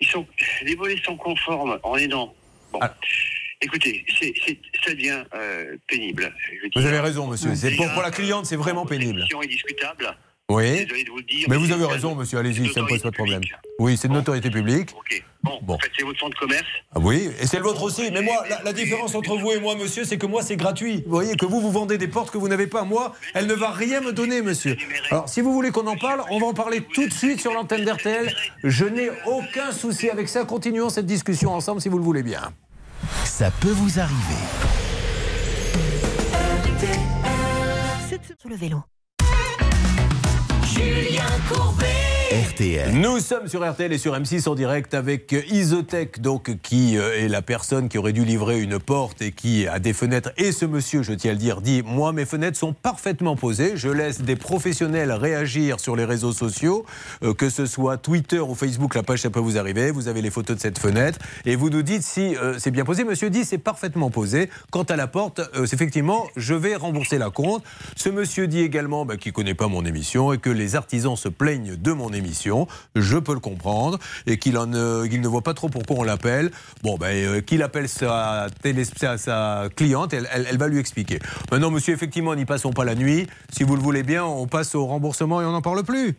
ils 0.00 0.06
sont, 0.08 0.26
les 0.62 0.74
volets 0.74 1.00
sont 1.04 1.16
conformes 1.16 1.78
en 1.82 1.96
aidant. 1.96 2.34
Bon, 2.72 2.78
Ah. 2.82 2.94
écoutez, 3.60 4.04
c'est, 4.18 4.32
c'est, 4.46 4.58
ça 4.84 4.90
devient 4.92 5.24
euh, 5.34 5.76
pénible. 5.88 6.32
je 6.50 6.62
Vous 6.74 6.80
dire. 6.80 6.88
avez 6.88 7.00
raison, 7.00 7.26
monsieur. 7.26 7.54
C'est 7.54 7.74
pour, 7.76 8.02
la 8.02 8.10
cliente, 8.10 8.46
c'est 8.46 8.56
vraiment 8.56 8.86
pénible. 8.86 9.18
La 9.20 9.24
question 9.24 9.42
est 9.42 9.46
discutable. 9.48 10.16
Oui. 10.50 10.84
Désolé 10.84 11.04
de 11.04 11.10
vous 11.10 11.16
le 11.18 11.22
dire. 11.22 11.46
Mais 11.48 11.56
vous 11.56 11.70
avez 11.70 11.84
raison, 11.86 12.16
monsieur. 12.16 12.38
Allez-y, 12.38 12.72
ça 12.72 12.82
ne 12.82 12.86
pose 12.86 13.00
pas 13.00 13.10
de 13.10 13.14
problème. 13.14 13.40
Oui, 13.78 13.96
c'est 13.96 14.08
de 14.08 14.12
notoriété 14.12 14.50
publique. 14.50 14.90
Bon, 15.42 15.74
en 15.74 15.78
fait, 15.78 15.90
c'est 15.96 16.04
votre 16.04 16.18
fonds 16.18 16.28
de 16.28 16.34
commerce. 16.34 16.66
Ah 16.94 16.98
oui, 16.98 17.30
et 17.40 17.46
c'est 17.46 17.58
le 17.58 17.62
vôtre 17.62 17.82
aussi. 17.84 18.10
Mais 18.10 18.20
moi, 18.20 18.34
la, 18.48 18.60
la 18.62 18.72
différence 18.72 19.14
entre 19.14 19.36
vous 19.36 19.52
et 19.52 19.60
moi, 19.60 19.76
monsieur, 19.76 20.04
c'est 20.04 20.18
que 20.18 20.26
moi, 20.26 20.42
c'est 20.42 20.56
gratuit. 20.56 21.02
Vous 21.06 21.12
voyez 21.12 21.36
que 21.36 21.46
vous, 21.46 21.60
vous 21.60 21.70
vendez 21.70 21.98
des 21.98 22.08
portes 22.08 22.32
que 22.32 22.36
vous 22.38 22.48
n'avez 22.48 22.66
pas. 22.66 22.82
Moi, 22.82 23.14
elle 23.32 23.46
ne 23.46 23.54
va 23.54 23.70
rien 23.70 24.00
me 24.00 24.12
donner, 24.12 24.42
monsieur. 24.42 24.76
Alors, 25.10 25.28
si 25.28 25.40
vous 25.40 25.52
voulez 25.52 25.70
qu'on 25.70 25.86
en 25.86 25.96
parle, 25.96 26.24
on 26.30 26.40
va 26.40 26.46
en 26.46 26.54
parler 26.54 26.80
tout 26.82 27.06
de 27.06 27.12
suite 27.12 27.40
sur 27.40 27.54
l'antenne 27.54 27.84
d'RTL. 27.84 28.34
Je 28.64 28.84
n'ai 28.84 29.08
aucun 29.26 29.70
souci 29.70 30.10
avec 30.10 30.28
ça. 30.28 30.44
Continuons 30.44 30.90
cette 30.90 31.06
discussion 31.06 31.54
ensemble, 31.54 31.80
si 31.80 31.88
vous 31.88 31.98
le 31.98 32.04
voulez 32.04 32.24
bien. 32.24 32.52
Ça 33.24 33.50
peut 33.60 33.70
vous 33.70 34.00
arriver. 34.00 34.40
Sur 38.38 38.48
le 38.50 38.56
vélo. 38.56 38.82
Julien 40.80 41.28
Courbet 41.46 42.09
RTL. 42.30 42.92
Nous 42.92 43.18
sommes 43.18 43.48
sur 43.48 43.68
RTL 43.68 43.92
et 43.92 43.98
sur 43.98 44.14
M6 44.14 44.48
en 44.48 44.54
direct 44.54 44.94
avec 44.94 45.34
Isotech, 45.50 46.20
donc 46.20 46.58
qui 46.62 46.96
euh, 46.96 47.18
est 47.18 47.26
la 47.26 47.42
personne 47.42 47.88
qui 47.88 47.98
aurait 47.98 48.12
dû 48.12 48.24
livrer 48.24 48.60
une 48.60 48.78
porte 48.78 49.20
et 49.20 49.32
qui 49.32 49.66
a 49.66 49.80
des 49.80 49.92
fenêtres. 49.92 50.30
Et 50.36 50.52
ce 50.52 50.64
monsieur, 50.64 51.02
je 51.02 51.12
tiens 51.12 51.32
à 51.32 51.34
le 51.34 51.40
dire, 51.40 51.60
dit 51.60 51.82
Moi, 51.84 52.12
mes 52.12 52.24
fenêtres 52.24 52.56
sont 52.56 52.72
parfaitement 52.72 53.34
posées. 53.34 53.72
Je 53.74 53.88
laisse 53.88 54.20
des 54.20 54.36
professionnels 54.36 55.10
réagir 55.10 55.80
sur 55.80 55.96
les 55.96 56.04
réseaux 56.04 56.30
sociaux, 56.30 56.86
euh, 57.24 57.34
que 57.34 57.50
ce 57.50 57.66
soit 57.66 57.96
Twitter 57.96 58.38
ou 58.38 58.54
Facebook, 58.54 58.94
la 58.94 59.02
page, 59.02 59.22
ça 59.22 59.30
peut 59.30 59.40
vous 59.40 59.58
arriver. 59.58 59.90
Vous 59.90 60.06
avez 60.06 60.22
les 60.22 60.30
photos 60.30 60.54
de 60.54 60.62
cette 60.62 60.78
fenêtre 60.78 61.18
et 61.46 61.56
vous 61.56 61.68
nous 61.68 61.82
dites 61.82 62.04
si 62.04 62.36
euh, 62.36 62.60
c'est 62.60 62.70
bien 62.70 62.84
posé. 62.84 63.02
Monsieur 63.02 63.30
dit 63.30 63.44
C'est 63.44 63.58
parfaitement 63.58 64.10
posé. 64.10 64.50
Quant 64.70 64.84
à 64.84 64.94
la 64.94 65.08
porte, 65.08 65.40
euh, 65.56 65.66
effectivement, 65.66 66.28
je 66.36 66.54
vais 66.54 66.76
rembourser 66.76 67.18
la 67.18 67.30
compte. 67.30 67.64
Ce 67.96 68.08
monsieur 68.08 68.46
dit 68.46 68.60
également 68.60 69.04
bah, 69.04 69.16
qu'il 69.16 69.30
ne 69.30 69.34
connaît 69.34 69.54
pas 69.54 69.66
mon 69.66 69.84
émission 69.84 70.32
et 70.32 70.38
que 70.38 70.50
les 70.50 70.76
artisans 70.76 71.16
se 71.16 71.28
plaignent 71.28 71.74
de 71.74 71.90
mon 71.90 72.10
émission. 72.10 72.19
Je 72.94 73.16
peux 73.18 73.34
le 73.34 73.40
comprendre 73.40 73.98
et 74.26 74.38
qu'il 74.38 74.56
euh, 74.56 75.06
qu'il 75.08 75.20
ne 75.20 75.28
voit 75.28 75.42
pas 75.42 75.54
trop 75.54 75.68
pourquoi 75.68 75.96
on 75.96 76.02
l'appelle. 76.02 76.50
Bon, 76.82 76.96
ben, 76.98 77.06
euh, 77.14 77.40
qu'il 77.40 77.62
appelle 77.62 77.88
sa, 77.88 78.46
télé- 78.62 78.84
sa, 78.84 79.18
sa 79.18 79.68
cliente, 79.76 80.12
elle, 80.14 80.28
elle- 80.32 80.46
elle 80.48 80.58
va 80.58 80.68
lui 80.68 80.78
expliquer. 80.78 81.18
Maintenant, 81.50 81.70
monsieur, 81.70 81.94
effectivement, 81.94 82.34
n'y 82.34 82.44
passons 82.44 82.72
pas 82.72 82.84
la 82.84 82.94
nuit. 82.94 83.26
Si 83.52 83.62
vous 83.64 83.76
le 83.76 83.82
voulez 83.82 84.02
bien, 84.02 84.24
on 84.24 84.46
passe 84.46 84.74
au 84.74 84.86
remboursement 84.86 85.40
et 85.40 85.44
on 85.44 85.52
n'en 85.52 85.62
parle 85.62 85.82
plus. 85.84 86.14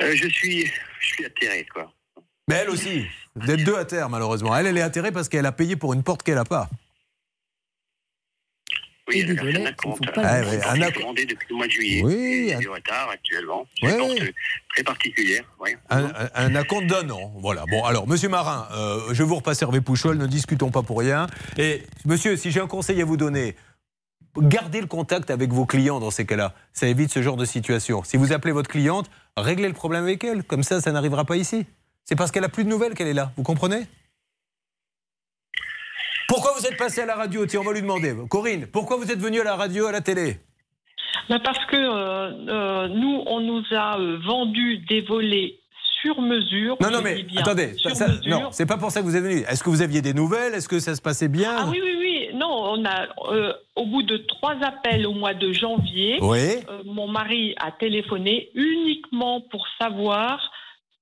Euh, 0.00 0.14
je 0.16 0.28
suis, 0.28 0.66
je 0.66 1.06
suis 1.06 1.24
atterré, 1.26 1.66
quoi. 1.72 1.92
Mais 2.48 2.56
elle 2.56 2.70
aussi. 2.70 3.04
Vous 3.36 3.50
êtes 3.50 3.62
deux 3.64 3.76
à 3.76 3.84
terre, 3.84 4.08
malheureusement. 4.08 4.56
Elle, 4.56 4.66
elle 4.66 4.78
est 4.78 4.82
atterrée 4.82 5.12
parce 5.12 5.28
qu'elle 5.28 5.46
a 5.46 5.52
payé 5.52 5.76
pour 5.76 5.92
une 5.92 6.02
porte 6.02 6.22
qu'elle 6.22 6.34
n'a 6.36 6.44
pas. 6.44 6.68
Oui, 9.10 9.20
elle 9.26 9.38
a 9.38 9.42
versé 9.42 9.58
un. 9.58 9.72
Ah, 10.24 10.40
ouais, 10.40 11.24
depuis 11.26 11.46
le 11.50 11.56
mois 11.56 11.66
de 11.66 11.70
juillet. 11.72 12.02
Oui, 12.04 12.46
Et 12.48 12.54
un- 12.54 12.58
du 12.58 12.68
retard 12.68 13.10
actuellement. 13.12 13.66
Ouais, 13.82 14.16
une 14.16 14.30
très 14.74 14.82
particulière. 14.84 15.42
ouais. 15.60 15.76
Un, 15.90 16.04
un, 16.04 16.28
un 16.34 16.54
acompte 16.54 16.86
d'un 16.86 17.08
an. 17.10 17.32
Voilà. 17.40 17.64
Bon, 17.70 17.84
alors, 17.84 18.06
monsieur 18.08 18.28
Marin, 18.28 18.68
euh, 18.72 19.00
je 19.12 19.22
vous 19.22 19.36
repasse 19.36 19.60
Hervé 19.62 19.80
Pouchol, 19.80 20.16
ne 20.18 20.26
discutons 20.26 20.70
pas 20.70 20.82
pour 20.82 20.98
rien. 21.00 21.26
Et, 21.58 21.82
monsieur, 22.04 22.36
si 22.36 22.50
j'ai 22.50 22.60
un 22.60 22.66
conseil 22.66 23.00
à 23.02 23.04
vous 23.04 23.16
donner, 23.16 23.56
gardez 24.38 24.80
le 24.80 24.86
contact 24.86 25.30
avec 25.30 25.50
vos 25.52 25.66
clients 25.66 26.00
dans 26.00 26.10
ces 26.10 26.24
cas-là. 26.26 26.54
Ça 26.72 26.86
évite 26.86 27.12
ce 27.12 27.22
genre 27.22 27.36
de 27.36 27.44
situation. 27.44 28.02
Si 28.04 28.16
vous 28.16 28.32
appelez 28.32 28.52
votre 28.52 28.70
cliente, 28.70 29.10
réglez 29.36 29.68
le 29.68 29.74
problème 29.74 30.04
avec 30.04 30.22
elle. 30.24 30.44
Comme 30.44 30.62
ça, 30.62 30.80
ça 30.80 30.92
n'arrivera 30.92 31.24
pas 31.24 31.36
ici. 31.36 31.66
C'est 32.04 32.16
parce 32.16 32.30
qu'elle 32.30 32.44
a 32.44 32.48
plus 32.48 32.64
de 32.64 32.68
nouvelles 32.68 32.94
qu'elle 32.94 33.08
est 33.08 33.12
là. 33.14 33.32
Vous 33.36 33.42
comprenez? 33.42 33.86
Pourquoi 36.30 36.52
vous 36.56 36.64
êtes 36.64 36.76
passé 36.76 37.00
à 37.00 37.06
la 37.06 37.16
radio? 37.16 37.44
Tiens, 37.44 37.60
on 37.60 37.64
va 37.64 37.72
lui 37.72 37.82
demander. 37.82 38.14
Corinne, 38.28 38.66
pourquoi 38.72 38.96
vous 38.96 39.10
êtes 39.10 39.18
venue 39.18 39.40
à 39.40 39.44
la 39.44 39.56
radio, 39.56 39.86
à 39.86 39.92
la 39.92 40.00
télé? 40.00 40.36
Bah, 41.28 41.40
parce 41.42 41.64
que 41.66 41.74
euh, 41.76 42.30
euh, 42.48 42.88
nous, 42.88 43.24
on 43.26 43.40
nous 43.40 43.64
a 43.72 43.98
euh, 43.98 44.16
vendu 44.24 44.78
des 44.88 45.00
volets 45.00 45.56
sur 46.00 46.20
mesure. 46.22 46.76
Non, 46.80 46.90
non, 46.92 47.00
mais 47.02 47.24
bien, 47.24 47.40
attendez, 47.42 47.74
ça- 47.92 48.06
non, 48.26 48.48
c'est 48.52 48.64
pas 48.66 48.76
pour 48.78 48.92
ça 48.92 49.00
que 49.00 49.06
vous 49.06 49.16
êtes 49.16 49.24
venu. 49.24 49.40
Est-ce 49.48 49.64
que 49.64 49.70
vous 49.70 49.82
aviez 49.82 50.02
des 50.02 50.14
nouvelles? 50.14 50.54
Est-ce 50.54 50.68
que 50.68 50.78
ça 50.78 50.94
se 50.94 51.02
passait 51.02 51.28
bien? 51.28 51.52
Ah 51.58 51.66
oui, 51.68 51.80
oui, 51.82 51.96
oui. 51.98 52.28
Non, 52.34 52.48
on 52.48 52.84
a, 52.84 53.08
euh, 53.32 53.52
au 53.74 53.86
bout 53.86 54.04
de 54.04 54.16
trois 54.18 54.54
appels 54.62 55.06
au 55.08 55.12
mois 55.12 55.34
de 55.34 55.52
janvier, 55.52 56.18
Oui. 56.20 56.38
euh, 56.68 56.82
mon 56.84 57.08
mari 57.08 57.54
a 57.60 57.72
téléphoné 57.72 58.50
uniquement 58.54 59.40
pour 59.50 59.66
savoir 59.80 60.40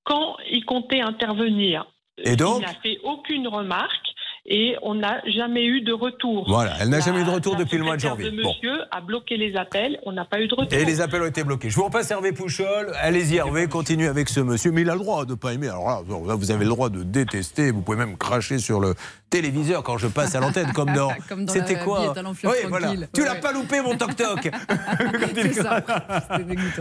quand 0.04 0.36
il 0.50 0.64
comptait 0.64 1.02
intervenir. 1.02 1.86
Et 2.16 2.34
donc 2.34 2.60
Il 2.60 2.66
n'a 2.66 2.74
fait 2.82 2.98
aucune 3.04 3.46
remarque 3.46 4.07
et 4.50 4.76
on 4.82 4.94
n'a 4.94 5.20
jamais 5.26 5.64
eu 5.66 5.82
de 5.82 5.92
retour. 5.92 6.46
Voilà, 6.48 6.72
elle 6.80 6.88
n'a 6.88 7.00
jamais 7.00 7.20
eu 7.20 7.24
de 7.24 7.30
retour 7.30 7.52
la 7.52 7.60
depuis 7.60 7.76
le 7.76 7.84
mois 7.84 7.96
de 7.96 8.00
janvier. 8.00 8.30
de 8.30 8.42
Bon. 8.42 8.48
monsieur 8.48 8.80
a 8.90 9.02
bloqué 9.02 9.36
les 9.36 9.54
appels, 9.56 9.98
on 10.06 10.12
n'a 10.12 10.24
pas 10.24 10.40
eu 10.40 10.48
de 10.48 10.54
retour. 10.54 10.72
Et 10.72 10.84
les 10.86 11.02
appels 11.02 11.20
ont 11.20 11.26
été 11.26 11.44
bloqués. 11.44 11.68
Je 11.68 11.76
vous 11.76 11.84
repasse 11.84 12.10
Hervé 12.10 12.32
Pouchol. 12.32 12.90
Allez-y 13.00 13.36
Hervé, 13.36 13.66
continuez 13.66 14.06
avec 14.08 14.30
ce 14.30 14.40
monsieur. 14.40 14.72
Mais 14.72 14.80
il 14.82 14.90
a 14.90 14.94
le 14.94 15.00
droit 15.00 15.26
de 15.26 15.32
ne 15.32 15.36
pas 15.36 15.52
aimer. 15.52 15.68
Alors 15.68 15.86
là, 16.26 16.34
vous 16.34 16.50
avez 16.50 16.64
le 16.64 16.70
droit 16.70 16.88
de 16.88 17.02
détester. 17.02 17.70
Vous 17.70 17.82
pouvez 17.82 17.98
même 17.98 18.16
cracher 18.16 18.58
sur 18.58 18.80
le 18.80 18.94
téléviseur 19.28 19.82
quand 19.82 19.98
je 19.98 20.06
passe 20.06 20.34
à 20.34 20.40
l'antenne, 20.40 20.72
comme 20.72 20.92
dans... 20.94 21.10
Comme 21.28 21.44
dans 21.44 21.52
C'était 21.52 21.78
quoi 21.80 22.14
Oui, 22.44 22.56
voilà. 22.68 22.92
Tu 23.12 23.22
l'as 23.22 23.34
pas 23.34 23.52
loupé, 23.52 23.82
mon 23.82 23.94
toc-toc. 23.98 24.50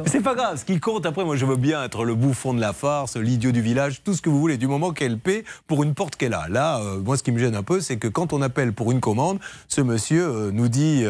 C'est 0.06 0.22
pas 0.24 0.36
grave. 0.36 0.58
Ce 0.58 0.64
qui 0.64 0.80
compte, 0.80 1.06
après, 1.06 1.26
moi, 1.26 1.36
je 1.36 1.46
veux 1.46 1.58
bien 1.58 1.84
être 1.84 2.06
le 2.06 2.16
bouffon 2.16 2.54
de 2.54 2.62
la 2.62 2.72
farce, 2.72 3.18
l'idiot 3.18 3.52
du 3.52 3.62
village, 3.62 4.02
tout 4.04 4.14
ce 4.14 4.22
que 4.22 4.30
vous 4.30 4.40
voulez, 4.40 4.58
du 4.58 4.68
moment 4.68 4.92
qu'elle 4.92 5.18
paie 5.18 5.44
pour 5.68 5.84
une 5.84 5.94
porte 5.94 6.16
qu'elle 6.16 6.34
a. 6.34 6.48
Là, 6.48 6.80
euh, 6.80 7.00
moi, 7.00 7.18
ce 7.18 7.24
qui 7.24 7.32
me 7.34 7.40
gêne 7.40 7.56
c'est 7.80 7.98
que 7.98 8.08
quand 8.08 8.34
on 8.34 8.42
appelle 8.42 8.74
pour 8.74 8.92
une 8.92 9.00
commande, 9.00 9.40
ce 9.68 9.82
monsieur 9.82 10.28
euh, 10.28 10.52
nous 10.52 10.68
dit, 10.68 11.04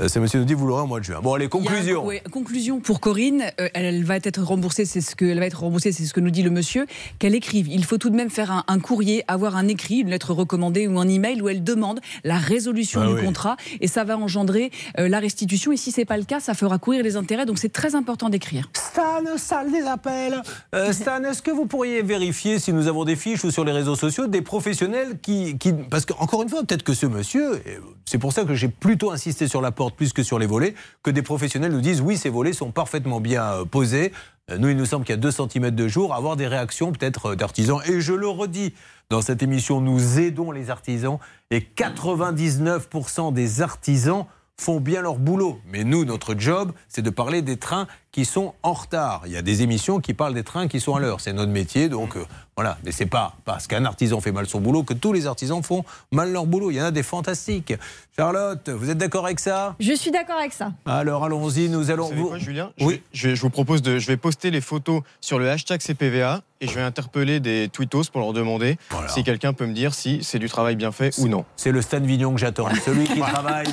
euh, 0.00 0.04
euh, 0.04 0.08
ce 0.08 0.18
monsieur 0.18 0.38
nous 0.38 0.44
dit, 0.44 0.54
vous 0.54 0.66
l'aurez 0.66 0.82
au 0.82 0.86
mois 0.86 1.00
de 1.00 1.04
juin. 1.04 1.20
Bon, 1.22 1.34
allez, 1.34 1.48
conclusion. 1.48 2.06
Oui, 2.06 2.20
conclusion 2.30 2.80
pour 2.80 3.00
Corinne, 3.00 3.44
euh, 3.60 3.68
elle, 3.74 4.04
va 4.04 4.16
être 4.16 4.42
remboursée, 4.42 4.84
c'est 4.84 5.00
ce 5.00 5.14
que 5.14 5.24
elle 5.24 5.38
va 5.38 5.46
être 5.46 5.60
remboursée, 5.60 5.92
c'est 5.92 6.04
ce 6.04 6.14
que 6.14 6.20
nous 6.20 6.30
dit 6.30 6.42
le 6.42 6.50
monsieur, 6.50 6.86
qu'elle 7.18 7.34
écrive. 7.34 7.68
Il 7.68 7.84
faut 7.84 7.98
tout 7.98 8.10
de 8.10 8.16
même 8.16 8.30
faire 8.30 8.50
un, 8.50 8.64
un 8.68 8.78
courrier, 8.78 9.24
avoir 9.28 9.56
un 9.56 9.68
écrit, 9.68 9.98
une 9.98 10.10
lettre 10.10 10.32
recommandée 10.32 10.86
ou 10.86 10.98
un 10.98 11.08
email 11.08 11.42
où 11.42 11.48
elle 11.48 11.62
demande 11.62 12.00
la 12.24 12.38
résolution 12.38 13.00
Ah 13.02 13.06
du 13.06 13.14
oui. 13.14 13.24
contrat 13.24 13.56
et 13.80 13.86
ça 13.86 14.04
va 14.04 14.16
engendrer 14.16 14.70
euh, 14.98 15.08
la 15.08 15.18
restitution. 15.18 15.72
Et 15.72 15.76
si 15.76 15.92
c'est 15.92 16.04
pas 16.04 16.16
le 16.16 16.24
cas, 16.24 16.40
ça 16.40 16.54
fera 16.54 16.78
courir 16.78 17.02
les 17.02 17.16
intérêts. 17.16 17.46
Donc 17.46 17.58
c'est 17.58 17.72
très 17.72 17.94
important 17.94 18.28
d'écrire. 18.28 18.70
Stan, 18.74 19.22
salle 19.36 19.70
des 19.70 19.82
appels. 19.82 20.42
Euh, 20.74 20.92
Stan, 20.92 21.22
est-ce 21.24 21.42
que 21.42 21.50
vous 21.50 21.66
pourriez 21.66 22.02
vérifier 22.02 22.58
si 22.58 22.72
nous 22.72 22.88
avons 22.88 23.04
des 23.04 23.16
fiches 23.16 23.44
ou 23.44 23.50
sur 23.50 23.64
les 23.64 23.72
réseaux 23.72 23.96
sociaux 23.96 24.26
des 24.26 24.42
professionnels 24.42 25.18
qui. 25.20 25.58
qui 25.58 25.72
parce 25.72 26.04
que, 26.04 26.12
encore 26.18 26.42
une 26.42 26.48
fois, 26.48 26.62
peut-être 26.62 26.82
que 26.82 26.94
ce 26.94 27.06
monsieur, 27.06 27.62
c'est 28.04 28.18
pour 28.18 28.32
ça 28.32 28.44
que 28.44 28.54
j'ai 28.54 28.68
plutôt 28.68 29.10
insisté 29.10 29.48
sur 29.48 29.60
la 29.60 29.70
plus 29.92 30.12
que 30.12 30.22
sur 30.22 30.38
les 30.38 30.46
volets, 30.46 30.74
que 31.02 31.10
des 31.10 31.22
professionnels 31.22 31.72
nous 31.72 31.80
disent 31.80 32.00
oui, 32.00 32.16
ces 32.16 32.28
volets 32.28 32.52
sont 32.52 32.70
parfaitement 32.70 33.20
bien 33.20 33.44
euh, 33.44 33.64
posés. 33.64 34.12
Euh, 34.50 34.58
Nous, 34.58 34.68
il 34.68 34.76
nous 34.76 34.86
semble 34.86 35.04
qu'il 35.04 35.14
y 35.14 35.18
a 35.18 35.20
2 35.20 35.30
cm 35.30 35.70
de 35.70 35.88
jour, 35.88 36.14
avoir 36.14 36.36
des 36.36 36.46
réactions 36.46 36.92
peut-être 36.92 37.30
euh, 37.30 37.36
d'artisans. 37.36 37.80
Et 37.86 38.00
je 38.00 38.12
le 38.12 38.28
redis, 38.28 38.74
dans 39.08 39.22
cette 39.22 39.42
émission, 39.42 39.80
nous 39.80 40.18
aidons 40.18 40.50
les 40.52 40.70
artisans 40.70 41.18
et 41.50 41.60
99% 41.60 43.32
des 43.32 43.62
artisans 43.62 44.26
font 44.60 44.78
bien 44.78 45.00
leur 45.00 45.16
boulot. 45.16 45.58
Mais 45.66 45.84
nous, 45.84 46.04
notre 46.04 46.34
job, 46.38 46.72
c'est 46.88 47.02
de 47.02 47.10
parler 47.10 47.40
des 47.42 47.56
trains 47.56 47.86
qui 48.12 48.24
sont 48.24 48.54
en 48.62 48.72
retard. 48.72 49.22
Il 49.26 49.32
y 49.32 49.36
a 49.36 49.42
des 49.42 49.62
émissions 49.62 50.00
qui 50.00 50.14
parlent 50.14 50.34
des 50.34 50.42
trains 50.42 50.66
qui 50.68 50.80
sont 50.80 50.94
à 50.96 51.00
l'heure. 51.00 51.20
C'est 51.20 51.32
notre 51.32 51.52
métier, 51.52 51.88
donc 51.88 52.16
euh, 52.16 52.24
voilà. 52.56 52.76
Mais 52.84 52.90
c'est 52.92 53.06
pas 53.06 53.34
parce 53.44 53.66
qu'un 53.68 53.84
artisan 53.84 54.20
fait 54.20 54.32
mal 54.32 54.46
son 54.46 54.60
boulot 54.60 54.82
que 54.82 54.94
tous 54.94 55.12
les 55.12 55.26
artisans 55.26 55.62
font 55.62 55.84
mal 56.10 56.32
leur 56.32 56.46
boulot. 56.46 56.70
Il 56.70 56.76
y 56.76 56.82
en 56.82 56.86
a 56.86 56.90
des 56.90 57.04
fantastiques. 57.04 57.72
Charlotte, 58.16 58.68
vous 58.68 58.90
êtes 58.90 58.98
d'accord 58.98 59.24
avec 59.26 59.38
ça? 59.38 59.76
Je 59.78 59.92
suis 59.94 60.10
d'accord 60.10 60.36
avec 60.38 60.52
ça. 60.52 60.72
Alors 60.86 61.24
allons-y, 61.24 61.68
nous 61.68 61.90
allons 61.90 62.04
Vous 62.04 62.10
savez 62.10 62.20
vous. 62.20 62.28
quoi, 62.28 62.38
Julien? 62.38 62.72
Je, 62.78 62.84
Oui. 62.84 63.02
vais- 63.14 63.36
je, 63.36 63.40
vous 63.42 63.50
propose 63.50 63.80
de. 63.80 63.98
Je 63.98 64.06
vais 64.08 64.16
poster 64.16 64.50
les 64.50 64.60
photos 64.60 65.02
sur 65.20 65.38
le 65.38 65.48
hashtag 65.48 65.80
CPVA 65.80 66.42
et 66.60 66.66
je 66.66 66.74
vais 66.74 66.82
interpeller 66.82 67.40
des 67.40 67.70
tweetos 67.72 68.04
pour 68.12 68.20
leur 68.20 68.32
demander 68.34 68.76
si 69.08 69.22
quelqu'un 69.24 69.52
peut 69.54 69.64
me 69.66 69.72
dire 69.72 69.94
si 69.94 70.22
c'est 70.22 70.38
du 70.38 70.48
travail 70.48 70.76
bien 70.76 70.92
fait 70.92 71.16
ou 71.18 71.28
non. 71.28 71.44
C'est 71.56 71.72
le 71.72 71.80
Stan 71.80 72.00
Vignon 72.00 72.34
que 72.34 72.40
j'attends. 72.40 72.68
Celui 72.84 73.04
qui 73.04 73.18
travaille, 73.20 73.66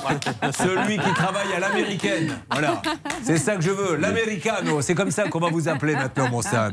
celui 0.53 0.97
qui 0.97 1.13
travaille 1.13 1.51
à 1.53 1.59
l'américaine. 1.59 2.37
Voilà. 2.51 2.81
C'est 3.23 3.37
ça 3.39 3.55
que 3.55 3.61
je 3.63 3.71
veux. 3.71 3.97
C'est 4.81 4.95
comme 4.95 5.11
ça 5.11 5.27
qu'on 5.29 5.39
va 5.39 5.49
vous 5.49 5.67
appeler 5.69 5.95
maintenant, 5.95 6.29
mon 6.29 6.41
Stan. 6.41 6.69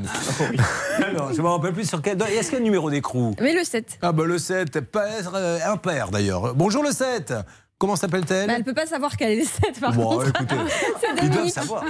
Alors, 1.02 1.32
je 1.32 1.40
me 1.42 1.48
rappelle 1.48 1.72
plus 1.72 1.88
sur 1.88 2.00
quel. 2.02 2.20
Est-ce 2.22 2.44
qu'il 2.50 2.52
y 2.54 2.56
a 2.56 2.58
le 2.58 2.64
numéro 2.64 2.90
d'écrou? 2.90 3.34
Mais 3.40 3.52
le 3.54 3.64
7. 3.64 3.98
Ah, 4.02 4.12
bah 4.12 4.24
le 4.24 4.38
7. 4.38 4.80
Père, 4.80 5.32
euh, 5.34 5.58
impair 5.66 6.08
d'ailleurs. 6.10 6.54
Bonjour 6.54 6.82
le 6.82 6.90
7. 6.92 7.34
Comment 7.76 7.96
s'appelle-t-elle? 7.96 8.46
Bah, 8.46 8.54
elle 8.56 8.64
peut 8.64 8.72
pas 8.72 8.86
savoir 8.86 9.16
qu'elle 9.16 9.32
est 9.32 9.40
le 9.40 9.44
7 9.44 9.80
par 9.80 9.92
Bon, 9.92 10.10
contre. 10.18 10.28
écoutez, 10.28 10.54
ils 11.02 11.16
doivent 11.16 11.30
Dominique. 11.32 11.52
savoir. 11.54 11.84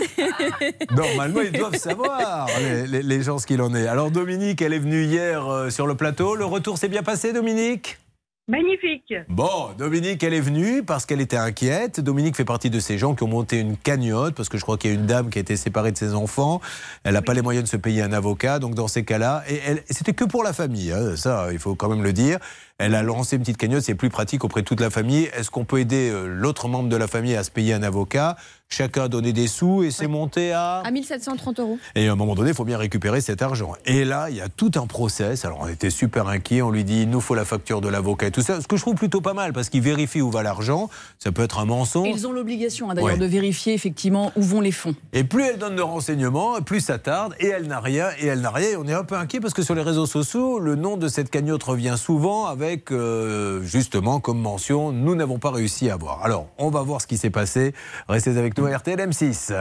Normalement, 0.90 1.40
ils 1.42 1.52
doivent 1.52 1.76
savoir, 1.76 2.46
les, 2.60 2.86
les- 2.86 3.02
les 3.02 3.22
gens, 3.22 3.38
ce 3.38 3.46
qu'il 3.46 3.60
en 3.62 3.74
est. 3.74 3.86
Alors, 3.86 4.10
Dominique, 4.10 4.62
elle 4.62 4.72
est 4.72 4.78
venue 4.78 5.04
hier 5.04 5.46
euh, 5.46 5.70
sur 5.70 5.86
le 5.86 5.94
plateau. 5.94 6.34
Le 6.36 6.44
retour 6.46 6.78
s'est 6.78 6.88
bien 6.88 7.02
passé, 7.02 7.32
Dominique? 7.32 7.98
Magnifique. 8.46 9.14
Bon, 9.30 9.70
Dominique, 9.78 10.22
elle 10.22 10.34
est 10.34 10.40
venue 10.40 10.82
parce 10.82 11.06
qu'elle 11.06 11.22
était 11.22 11.38
inquiète. 11.38 12.00
Dominique 12.00 12.36
fait 12.36 12.44
partie 12.44 12.68
de 12.68 12.78
ces 12.78 12.98
gens 12.98 13.14
qui 13.14 13.22
ont 13.22 13.28
monté 13.28 13.58
une 13.58 13.78
cagnotte 13.78 14.34
parce 14.34 14.50
que 14.50 14.58
je 14.58 14.62
crois 14.62 14.76
qu'il 14.76 14.90
y 14.90 14.92
a 14.92 14.96
une 14.96 15.06
dame 15.06 15.30
qui 15.30 15.38
a 15.38 15.40
été 15.40 15.56
séparée 15.56 15.92
de 15.92 15.96
ses 15.96 16.12
enfants. 16.12 16.60
Elle 17.04 17.14
n'a 17.14 17.22
pas 17.22 17.32
les 17.32 17.40
moyens 17.40 17.64
de 17.64 17.68
se 17.70 17.78
payer 17.78 18.02
un 18.02 18.12
avocat. 18.12 18.58
Donc, 18.58 18.74
dans 18.74 18.86
ces 18.86 19.02
cas-là, 19.02 19.44
et 19.48 19.60
elle- 19.66 19.82
c'était 19.88 20.12
que 20.12 20.24
pour 20.24 20.44
la 20.44 20.52
famille, 20.52 20.92
hein, 20.92 21.16
ça, 21.16 21.48
il 21.52 21.58
faut 21.58 21.74
quand 21.74 21.88
même 21.88 22.02
le 22.02 22.12
dire. 22.12 22.38
Elle 22.78 22.96
a 22.96 23.04
lancé 23.04 23.36
une 23.36 23.42
petite 23.42 23.56
cagnotte, 23.56 23.84
c'est 23.84 23.94
plus 23.94 24.10
pratique 24.10 24.42
auprès 24.42 24.62
de 24.62 24.66
toute 24.66 24.80
la 24.80 24.90
famille. 24.90 25.30
Est-ce 25.36 25.48
qu'on 25.48 25.64
peut 25.64 25.78
aider 25.78 26.10
euh, 26.10 26.26
l'autre 26.26 26.66
membre 26.66 26.88
de 26.88 26.96
la 26.96 27.06
famille 27.06 27.36
à 27.36 27.44
se 27.44 27.50
payer 27.52 27.72
un 27.72 27.84
avocat? 27.84 28.36
Chacun 28.68 29.04
a 29.04 29.08
donné 29.08 29.32
des 29.32 29.46
sous 29.46 29.84
et 29.84 29.92
c'est 29.92 30.08
monté 30.08 30.50
à 30.52 30.78
À 30.80 30.90
1730 30.90 31.60
euros. 31.60 31.78
et 31.94 32.08
à 32.08 32.12
un 32.12 32.16
moment 32.16 32.34
donné, 32.34 32.48
il 32.50 32.54
faut 32.56 32.64
bien 32.64 32.78
récupérer 32.78 33.20
cet 33.20 33.42
argent. 33.42 33.74
Et 33.86 34.04
là, 34.04 34.28
il 34.30 34.36
y 34.36 34.40
a 34.40 34.48
tout 34.48 34.72
un 34.74 34.86
process. 34.88 35.44
Alors, 35.44 35.60
on 35.60 35.68
était 35.68 35.90
super 35.90 36.26
inquiets. 36.26 36.62
On 36.62 36.70
lui 36.72 36.82
dit, 36.82 37.02
il 37.02 37.10
nous 37.10 37.20
faut 37.20 37.36
la 37.36 37.44
facture 37.44 37.80
de 37.80 37.88
l'avocat 37.88 38.26
et 38.26 38.30
tout 38.32 38.40
ça. 38.42 38.60
Ce 38.60 38.66
que 38.66 38.76
je 38.76 38.82
trouve 38.82 38.96
plutôt 38.96 39.20
pas 39.20 39.34
mal, 39.34 39.52
parce 39.52 39.68
qu'il 39.68 39.82
vérifie 39.82 40.20
où 40.22 40.30
va 40.32 40.42
l'argent. 40.42 40.90
Ça 41.20 41.30
peut 41.30 41.42
être 41.44 41.60
un 41.60 41.66
mensonge. 41.66 42.08
Ils 42.10 42.26
ont 42.26 42.32
l'obligation 42.32 42.90
hein, 42.90 42.94
d'ailleurs 42.94 43.12
Ouais. 43.12 43.18
de 43.18 43.26
vérifier 43.26 43.74
effectivement 43.74 44.32
où 44.34 44.42
vont 44.42 44.60
les 44.62 44.72
fonds. 44.72 44.96
Et 45.12 45.22
plus 45.22 45.44
elle 45.44 45.58
donne 45.58 45.76
de 45.76 45.82
renseignements, 45.82 46.60
plus 46.62 46.80
ça 46.80 46.98
tarde. 46.98 47.36
Et 47.38 47.46
elle 47.46 47.68
n'a 47.68 47.78
rien. 47.78 48.08
Et 48.18 48.26
elle 48.26 48.40
n'a 48.40 48.50
rien. 48.50 48.70
Et 48.70 48.76
on 48.76 48.88
est 48.88 48.94
un 48.94 49.04
peu 49.04 49.14
inquiet 49.14 49.38
parce 49.38 49.54
que 49.54 49.62
sur 49.62 49.76
les 49.76 49.82
réseaux 49.82 50.06
sociaux, 50.06 50.58
le 50.58 50.74
nom 50.74 50.96
de 50.96 51.06
cette 51.06 51.30
cagnotte 51.30 51.62
revient 51.62 51.94
souvent 51.96 52.46
avec, 52.46 52.63
euh, 52.90 53.62
justement, 53.62 54.20
comme 54.20 54.40
mention, 54.40 54.92
nous 54.92 55.14
n'avons 55.14 55.38
pas 55.38 55.50
réussi 55.50 55.90
à 55.90 55.96
voir. 55.96 56.24
Alors, 56.24 56.48
on 56.58 56.70
va 56.70 56.82
voir 56.82 57.00
ce 57.00 57.06
qui 57.06 57.16
s'est 57.16 57.30
passé. 57.30 57.74
Restez 58.08 58.36
avec 58.36 58.56
nous 58.58 58.66
à 58.66 58.76
RTL 58.76 58.98
M6. 58.98 59.52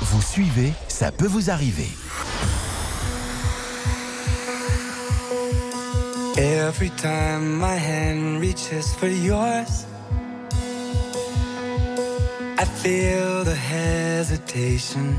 Vous 0.00 0.22
suivez, 0.22 0.72
ça 0.88 1.10
peut 1.12 1.26
vous 1.26 1.50
arriver. 1.50 1.88
Every 6.36 6.90
time 6.90 7.58
my 7.58 7.76
hand 7.76 8.40
reaches 8.40 8.94
for 8.94 9.08
yours, 9.08 9.86
I 12.58 12.64
feel 12.64 13.44
the 13.44 13.56
hesitation. 13.56 15.18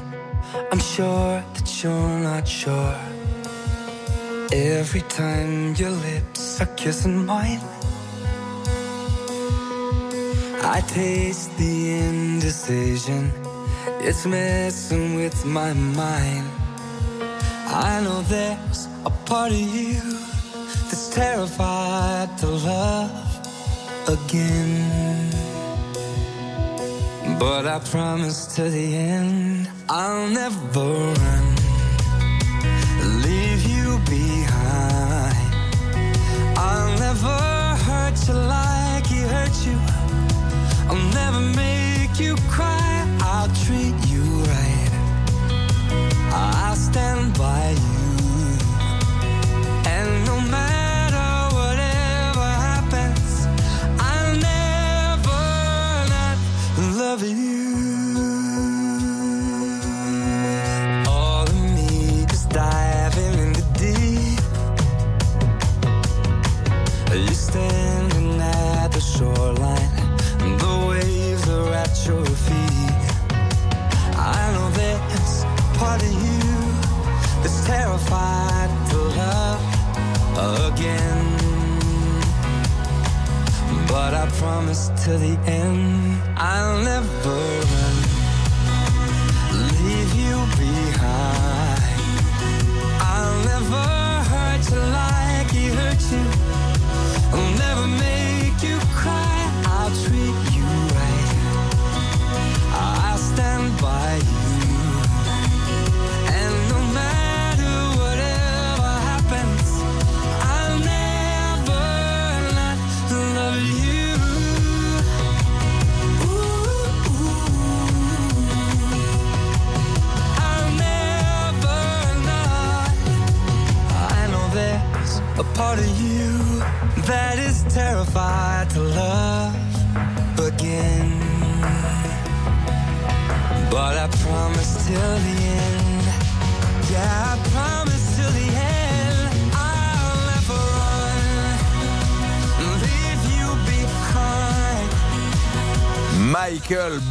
I'm 0.72 0.80
sure 0.80 1.44
that 1.56 1.84
you're 1.84 2.20
not 2.20 2.48
sure. 2.48 3.19
Every 4.52 5.02
time 5.02 5.76
your 5.76 5.91
lips 5.91 6.60
are 6.60 6.74
kissing 6.76 7.24
mine, 7.24 7.62
I 10.64 10.82
taste 10.88 11.56
the 11.60 11.91
indecision. 11.91 13.32
It's 14.02 14.26
messing 14.26 15.16
with 15.16 15.45
my 15.45 15.74
mind. 15.74 16.50
I 17.68 18.02
know 18.04 18.24
there's 18.24 18.88
a 19.06 19.12
part 19.28 19.52
of 19.52 19.60
you 19.60 20.02
that's 20.89 21.10
terrified 21.10 22.36
to 22.39 22.47
love 22.47 23.12
again. 24.10 25.30
But 27.38 27.68
I 27.68 27.78
promise 27.91 28.56
to 28.56 28.64
the 28.64 28.95
end, 28.95 29.70
I'll 29.88 30.28
never 30.28 30.80
run, 30.80 31.49
like 38.34 39.06
he 39.08 39.22
hurt 39.22 39.56
you. 39.66 39.78
I'll 40.90 41.14
never 41.14 41.42
make 41.42 42.20
you 42.20 42.36
cry. 42.50 43.06
I'll 43.22 43.50
treat 43.66 43.96
you 44.08 44.24
right. 44.24 44.92
I'll 46.32 46.76
stand 46.76 47.38
by 47.38 47.72
you. 47.72 48.08
And 49.86 50.26
no 50.26 50.40
matter 50.42 51.56
whatever 51.56 52.48
happens, 52.68 53.48
I'll 54.00 54.36
never 54.36 55.42
not 56.14 56.38
love 56.98 57.24
you. 57.24 57.59
Terrified 77.70 78.72
to 78.90 78.98
love 79.22 79.62
again. 80.70 81.26
But 83.88 84.12
I 84.16 84.26
promise 84.40 84.90
to 85.04 85.12
the 85.26 85.36
end, 85.46 86.20
I'll 86.36 86.82
never 86.82 87.89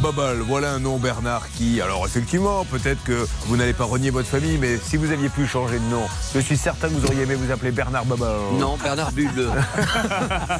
Bubble, 0.01 0.41
voilà 0.45 0.71
un 0.71 0.79
nom 0.79 0.97
Bernard 0.97 1.47
qui, 1.55 1.81
alors 1.81 2.05
effectivement, 2.05 2.65
peut-être 2.65 3.03
que 3.03 3.27
vous 3.45 3.57
n'allez 3.57 3.73
pas 3.73 3.85
renier 3.85 4.09
votre 4.09 4.27
famille, 4.27 4.57
mais 4.57 4.77
si 4.77 4.97
vous 4.97 5.11
aviez 5.11 5.29
pu 5.29 5.47
changer 5.47 5.79
de 5.79 5.85
nom, 5.85 6.03
je 6.33 6.39
suis 6.39 6.57
certain 6.57 6.89
que 6.89 6.93
vous 6.93 7.05
auriez 7.05 7.23
aimé 7.23 7.35
vous 7.35 7.51
appeler 7.51 7.71
Bernard 7.71 8.05
Bubble. 8.05 8.57
Non, 8.59 8.77
Bernard 8.77 9.11
Bulle. 9.11 9.29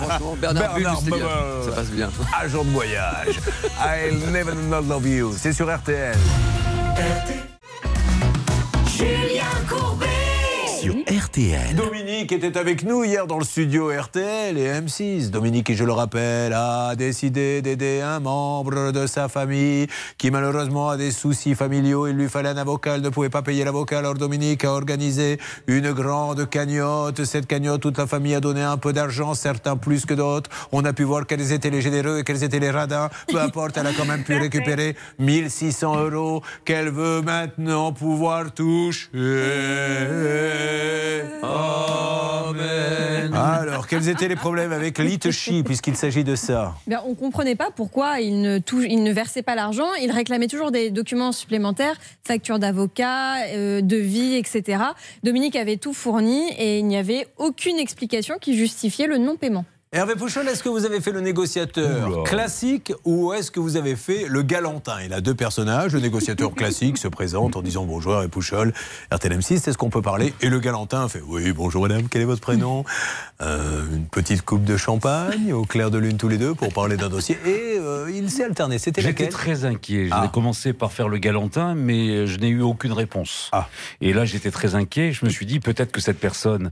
Franchement, 0.02 0.38
Bernard, 0.40 0.76
Bulle, 0.76 0.88
c'est 1.04 1.12
bien. 1.12 1.28
Ça 1.66 1.72
passe 1.72 1.90
bien. 1.90 2.10
Agent 2.40 2.64
de 2.64 2.70
voyage. 2.70 3.40
I'll 3.80 4.32
never 4.32 4.54
not 4.56 4.82
love 4.82 5.08
you. 5.08 5.34
C'est 5.38 5.54
sur 5.54 5.74
RTL. 5.74 6.18
RTL. 11.30 11.76
Dominique 11.76 12.32
était 12.32 12.58
avec 12.58 12.84
nous 12.84 13.04
hier 13.04 13.28
dans 13.28 13.38
le 13.38 13.44
studio 13.44 13.92
RTL 13.96 14.58
et 14.58 14.68
M6. 14.82 15.30
Dominique, 15.30 15.68
qui 15.68 15.76
je 15.76 15.84
le 15.84 15.92
rappelle, 15.92 16.54
a 16.54 16.96
décidé 16.96 17.62
d'aider 17.62 18.02
un 18.02 18.20
membre 18.20 18.92
de 18.92 19.06
sa 19.06 19.30
famille 19.30 19.86
qui 20.18 20.32
malheureusement 20.32 20.90
a 20.90 20.98
des 20.98 21.12
soucis 21.12 21.54
familiaux. 21.54 22.08
Il 22.08 22.16
lui 22.16 22.30
fallait 22.30 22.50
un 22.50 22.58
avocat, 22.58 22.98
il 22.98 23.04
ne 23.04 23.10
pouvait 23.10 23.30
pas 23.30 23.44
payer 23.44 23.64
l'avocat. 23.64 24.00
Alors 24.00 24.16
Dominique 24.16 24.66
a 24.66 24.72
organisé 24.72 25.38
une 25.68 25.92
grande 25.92 26.50
cagnotte. 26.50 27.24
Cette 27.26 27.46
cagnotte, 27.46 27.82
toute 27.82 28.00
la 28.00 28.08
famille 28.08 28.34
a 28.34 28.40
donné 28.40 28.64
un 28.64 28.78
peu 28.78 28.92
d'argent, 28.92 29.36
certains 29.36 29.78
plus 29.78 30.08
que 30.08 30.16
d'autres. 30.16 30.50
On 30.72 30.84
a 30.84 30.94
pu 30.94 31.04
voir 31.04 31.28
quels 31.28 31.52
étaient 31.52 31.70
les 31.70 31.82
généreux 31.82 32.20
et 32.20 32.24
quels 32.24 32.44
étaient 32.44 32.60
les 32.60 32.72
radins. 32.72 33.10
Peu 33.28 33.40
importe, 33.48 33.78
elle 33.78 33.86
a 33.86 33.94
quand 33.94 34.06
même 34.06 34.24
pu 34.24 34.36
récupérer 34.36 34.96
1600 35.20 36.10
euros 36.10 36.42
qu'elle 36.66 36.90
veut 36.90 37.22
maintenant 37.22 37.94
pouvoir 37.94 38.52
toucher. 38.52 39.10
Amen. 41.44 43.34
Alors, 43.34 43.88
quels 43.88 44.10
étaient 44.10 44.28
les 44.28 44.36
problèmes 44.36 44.72
avec 44.72 44.98
l'Itoshi, 45.00 45.64
puisqu'il 45.64 45.96
s'agit 45.96 46.24
de 46.24 46.36
ça? 46.36 46.76
Ben, 46.88 47.00
on 47.06 47.10
ne 47.12 47.16
comprenait 47.16 47.56
pas 47.56 47.70
pourquoi 47.76 48.20
il 48.20 48.42
ne, 48.42 48.60
tou- 48.60 48.82
il 48.82 49.04
ne 49.04 49.12
versait 49.12 49.42
pas 49.44 49.56
l'argent. 49.56 49.88
Il 50.02 50.12
réclamait 50.12 50.48
toujours 50.48 50.72
des 50.72 50.90
documents 50.90 51.32
supplémentaires, 51.32 51.96
factures 52.24 52.60
d'avocat, 52.60 53.36
euh, 53.54 53.82
devis, 53.82 54.36
etc. 54.36 54.84
Dominique 55.24 55.56
avait 55.56 55.78
tout 55.78 55.94
fourni 55.94 56.50
et 56.58 56.80
il 56.80 56.86
n'y 56.86 56.98
avait 56.98 57.28
aucune 57.38 57.78
explication 57.78 58.36
qui 58.40 58.58
justifiait 58.58 59.08
le 59.08 59.18
non-paiement. 59.18 59.66
Hervé 59.92 60.14
Pouchol, 60.14 60.48
est-ce 60.48 60.62
que 60.62 60.70
vous 60.70 60.86
avez 60.86 61.02
fait 61.02 61.12
le 61.12 61.20
négociateur 61.20 62.12
Oula. 62.12 62.24
classique 62.24 62.94
ou 63.06 63.34
est-ce 63.34 63.50
que 63.50 63.60
vous 63.60 63.76
avez 63.76 63.96
fait 63.96 64.26
le 64.28 64.44
galantin? 64.44 64.98
Il 65.04 65.14
a 65.14 65.20
deux 65.20 65.34
personnages. 65.34 65.94
Le 65.94 66.00
négociateur 66.00 66.54
classique 66.54 67.00
se 67.00 67.08
présente 67.08 67.56
en 67.56 67.64
disant 67.64 67.86
bonjour 67.86 68.14
Hervé 68.14 68.28
Pouchol, 68.28 68.72
RTLM6, 69.12 69.68
est-ce 69.68 69.80
qu'on 69.80 69.90
peut 69.90 70.04
parler? 70.04 70.32
Et 70.42 70.50
le 70.50 70.60
galantin 70.60 71.10
fait 71.10 71.24
oui, 71.26 71.52
bonjour 71.54 71.82
madame, 71.82 72.08
quel 72.08 72.22
est 72.22 72.26
votre 72.26 72.40
prénom? 72.40 72.86
Euh, 73.42 73.84
Une 73.92 74.06
petite 74.06 74.44
coupe 74.44 74.64
de 74.64 74.78
champagne 74.78 75.54
au 75.54 75.64
clair 75.66 75.90
de 75.90 75.98
lune 75.98 76.18
tous 76.18 76.30
les 76.30 76.38
deux 76.38 76.54
pour 76.54 76.72
parler 76.72 76.96
d'un 76.96 77.10
dossier. 77.10 77.40
Et 77.48 77.80
euh, 77.80 78.12
il 78.14 78.30
s'est 78.30 78.44
alterné. 78.44 78.78
C'était 78.78 79.02
J'étais 79.02 79.30
très 79.30 79.66
inquiet. 79.66 80.06
J'ai 80.06 80.12
Ah. 80.14 80.30
commencé 80.32 80.72
par 80.74 80.92
faire 80.92 81.10
le 81.10 81.18
galantin, 81.18 81.74
mais 81.74 82.28
je 82.28 82.38
n'ai 82.38 82.50
eu 82.50 82.62
aucune 82.62 82.92
réponse. 82.92 83.50
Ah. 83.54 83.68
Et 84.02 84.14
là, 84.14 84.24
j'étais 84.24 84.52
très 84.52 84.76
inquiet. 84.76 85.14
Je 85.14 85.26
me 85.26 85.32
suis 85.32 85.48
dit, 85.48 85.60
peut-être 85.60 85.92
que 85.92 86.00
cette 86.02 86.20
personne, 86.20 86.70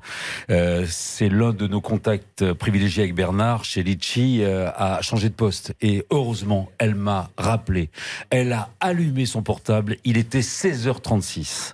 euh, 0.52 0.86
c'est 0.88 1.30
l'un 1.30 1.52
de 1.52 1.66
nos 1.66 1.82
contacts 1.82 2.54
privilégiés 2.54 3.07
avec 3.08 3.16
Bernard, 3.16 3.64
chez 3.64 3.84
Litchi, 3.84 4.44
euh, 4.44 4.70
a 4.76 5.02
changé 5.02 5.30
de 5.30 5.34
poste. 5.34 5.74
Et 5.82 6.06
heureusement, 6.12 6.70
elle 6.78 6.94
m'a 6.96 7.30
rappelé. 7.38 7.90
Elle 8.30 8.52
a 8.52 8.70
allumé 8.82 9.26
son 9.26 9.42
portable. 9.42 9.96
Il 10.04 10.18
était 10.18 10.42
16h36. 10.42 11.74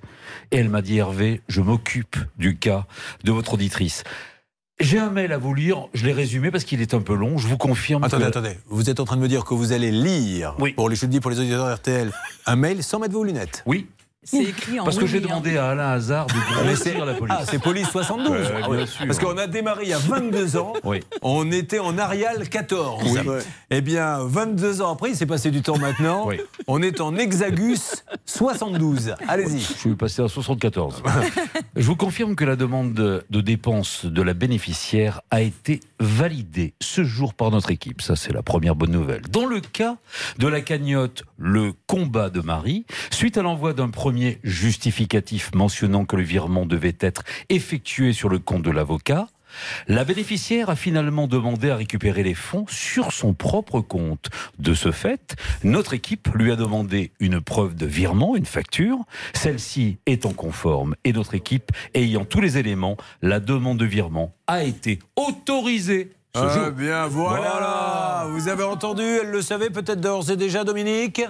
Et 0.52 0.58
elle 0.58 0.70
m'a 0.70 0.82
dit, 0.84 0.98
Hervé, 1.00 1.42
je 1.48 1.62
m'occupe 1.62 2.18
du 2.38 2.56
cas 2.58 2.86
de 3.24 3.32
votre 3.32 3.56
auditrice. 3.56 4.04
J'ai 4.80 5.00
un 5.00 5.10
mail 5.10 5.32
à 5.34 5.38
vous 5.38 5.54
lire, 5.54 5.88
je 5.94 6.06
l'ai 6.06 6.14
résumé 6.14 6.52
parce 6.52 6.64
qu'il 6.66 6.82
est 6.82 6.94
un 6.94 7.02
peu 7.02 7.14
long, 7.16 7.38
je 7.38 7.48
vous 7.48 7.58
confirme. 7.58 8.04
Attendez, 8.04 8.24
que- 8.24 8.30
attendez. 8.30 8.58
Vous 8.68 8.90
êtes 8.90 9.00
en 9.00 9.06
train 9.06 9.16
de 9.18 9.22
me 9.22 9.28
dire 9.28 9.46
que 9.46 9.54
vous 9.54 9.72
allez 9.72 9.92
lire, 9.92 10.56
pour 10.76 10.90
les, 10.90 10.96
pour 11.20 11.30
les 11.32 11.40
auditeurs 11.40 11.74
RTL, 11.76 12.12
un 12.48 12.56
mail 12.56 12.84
sans 12.84 13.00
mettre 13.00 13.14
vos 13.14 13.24
lunettes 13.24 13.64
Oui. 13.66 13.88
C'est 14.26 14.44
écrit 14.44 14.80
en 14.80 14.86
Parce 14.86 14.98
que 14.98 15.06
j'ai 15.06 15.20
demandé 15.20 15.58
à 15.58 15.70
Alain 15.70 15.90
Hazard 15.92 16.28
de 16.28 16.34
grossir 16.64 17.06
la 17.06 17.14
police. 17.14 17.36
Ah, 17.38 17.44
c'est 17.50 17.60
police 17.62 17.90
72. 17.90 18.32
Ouais, 18.32 18.48
Ah 18.56 18.60
bien 18.62 18.70
ouais. 18.70 18.86
sûr. 18.88 19.06
Parce 19.06 19.20
qu'on 19.20 19.38
a 19.38 19.48
démarré 19.48 19.84
il 19.84 19.90
y 19.90 19.94
a 19.94 19.98
22 20.00 20.58
ans. 20.58 20.74
Oui. 20.84 21.00
On 21.22 21.52
était 21.52 21.80
en 21.80 21.98
Arial 21.98 22.48
14. 22.48 23.04
Oui. 23.06 23.20
Eh 23.70 23.82
bien, 23.82 24.20
22 24.24 24.82
ans 24.82 24.94
après, 24.94 25.10
il 25.12 25.16
s'est 25.16 25.26
passé 25.26 25.52
du 25.52 25.62
temps 25.62 25.78
maintenant. 25.78 26.28
Oui. 26.28 26.40
On 26.68 26.82
est 26.82 27.02
en 27.02 27.16
Hexagus 27.18 28.04
72. 28.26 29.16
Allez-y. 29.28 29.60
Je 29.60 29.74
suis 29.74 29.96
passé 29.96 30.22
à 30.22 30.28
74. 30.28 31.04
Je 31.76 31.86
vous 31.86 31.96
confirme 31.96 32.36
que 32.36 32.46
la 32.46 32.56
demande 32.56 32.94
de, 32.94 33.24
de 33.30 33.42
dépenses 33.42 34.06
de 34.06 34.22
la 34.22 34.34
bénéficiaire 34.34 35.22
a 35.32 35.42
été 35.42 35.80
validée 36.00 36.74
ce 36.82 37.04
jour 37.04 37.34
par 37.34 37.52
notre 37.52 37.72
équipe. 37.72 38.02
Ça, 38.02 38.16
c'est 38.16 38.32
la 38.34 38.44
première 38.44 38.76
bonne 38.76 38.92
nouvelle. 38.92 39.22
Dans 39.32 39.46
le 39.46 39.60
cas 39.60 39.98
de 40.40 40.48
la 40.48 40.62
cagnotte 40.62 41.24
Le 41.38 41.74
combat 41.88 42.30
de 42.30 42.42
Marie, 42.42 42.86
suite 43.12 43.38
à 43.38 43.42
l'envoi 43.42 43.74
d'un 43.74 43.90
premier 43.90 44.13
justificatif 44.44 45.52
mentionnant 45.54 46.06
que 46.06 46.16
le 46.16 46.24
virement 46.24 46.66
devait 46.66 46.96
être 47.00 47.24
effectué 47.50 48.14
sur 48.14 48.30
le 48.30 48.40
compte 48.40 48.64
de 48.64 48.72
l'avocat, 48.72 49.28
la 49.88 50.04
bénéficiaire 50.04 50.72
a 50.72 50.76
finalement 50.76 51.28
demandé 51.28 51.70
à 51.70 51.76
récupérer 51.76 52.24
les 52.24 52.34
fonds 52.34 52.66
sur 52.68 53.12
son 53.12 53.34
propre 53.36 53.82
compte. 53.82 54.30
De 54.58 54.74
ce 54.74 54.92
fait, 54.92 55.36
notre 55.64 55.94
équipe 55.94 56.28
lui 56.34 56.52
a 56.52 56.56
demandé 56.56 57.12
une 57.20 57.40
preuve 57.40 57.76
de 57.76 57.86
virement, 57.86 58.36
une 58.36 58.48
facture. 58.48 58.98
Celle-ci 59.34 59.98
étant 60.08 60.34
conforme 60.34 60.96
et 61.04 61.14
notre 61.14 61.36
équipe 61.36 61.72
ayant 61.94 62.26
tous 62.26 62.42
les 62.42 62.58
éléments, 62.58 62.98
la 63.22 63.40
demande 63.40 63.78
de 63.78 63.86
virement 63.86 64.34
a 64.48 64.64
été 64.64 64.98
autorisée. 65.16 66.14
Ce 66.36 66.42
Ah 66.42 66.54
jour. 66.66 66.72
bien, 66.72 67.06
voilà. 67.06 68.26
Vous 68.32 68.48
avez 68.48 68.64
entendu, 68.64 69.04
elle 69.04 69.30
le 69.30 69.44
savait 69.44 69.70
peut-être 69.70 70.02
d'ores 70.02 70.32
et 70.32 70.36
déjà, 70.36 70.64
Dominique? 70.64 71.22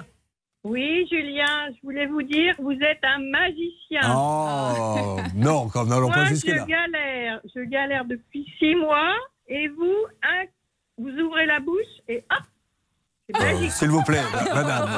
Oui, 0.64 1.05
Julien, 1.11 1.70
je 1.76 1.82
voulais 1.84 2.05
vous 2.05 2.22
dire, 2.24 2.55
vous 2.57 2.72
êtes 2.72 3.03
un 3.03 3.20
magicien. 3.20 3.99
Oh, 4.16 5.18
non, 5.36 5.68
quand 5.68 5.86
n'allons 5.86 6.09
pas 6.09 6.24
je 6.24 6.36
jusque-là. 6.36 6.66
galère, 6.66 7.41
je 7.53 7.61
galère 7.61 8.05
depuis 8.05 8.45
six 8.59 8.74
mois, 8.76 9.14
et 9.49 9.68
vous, 9.68 9.97
un, 10.24 10.45
vous 10.97 11.11
ouvrez 11.20 11.45
la 11.45 11.59
bouche 11.59 11.84
et 12.07 12.24
hop, 12.32 12.45
Euh. 13.42 13.70
S'il 13.70 13.90
vous 13.90 14.04
plaît, 14.04 14.22
madame. 14.54 14.90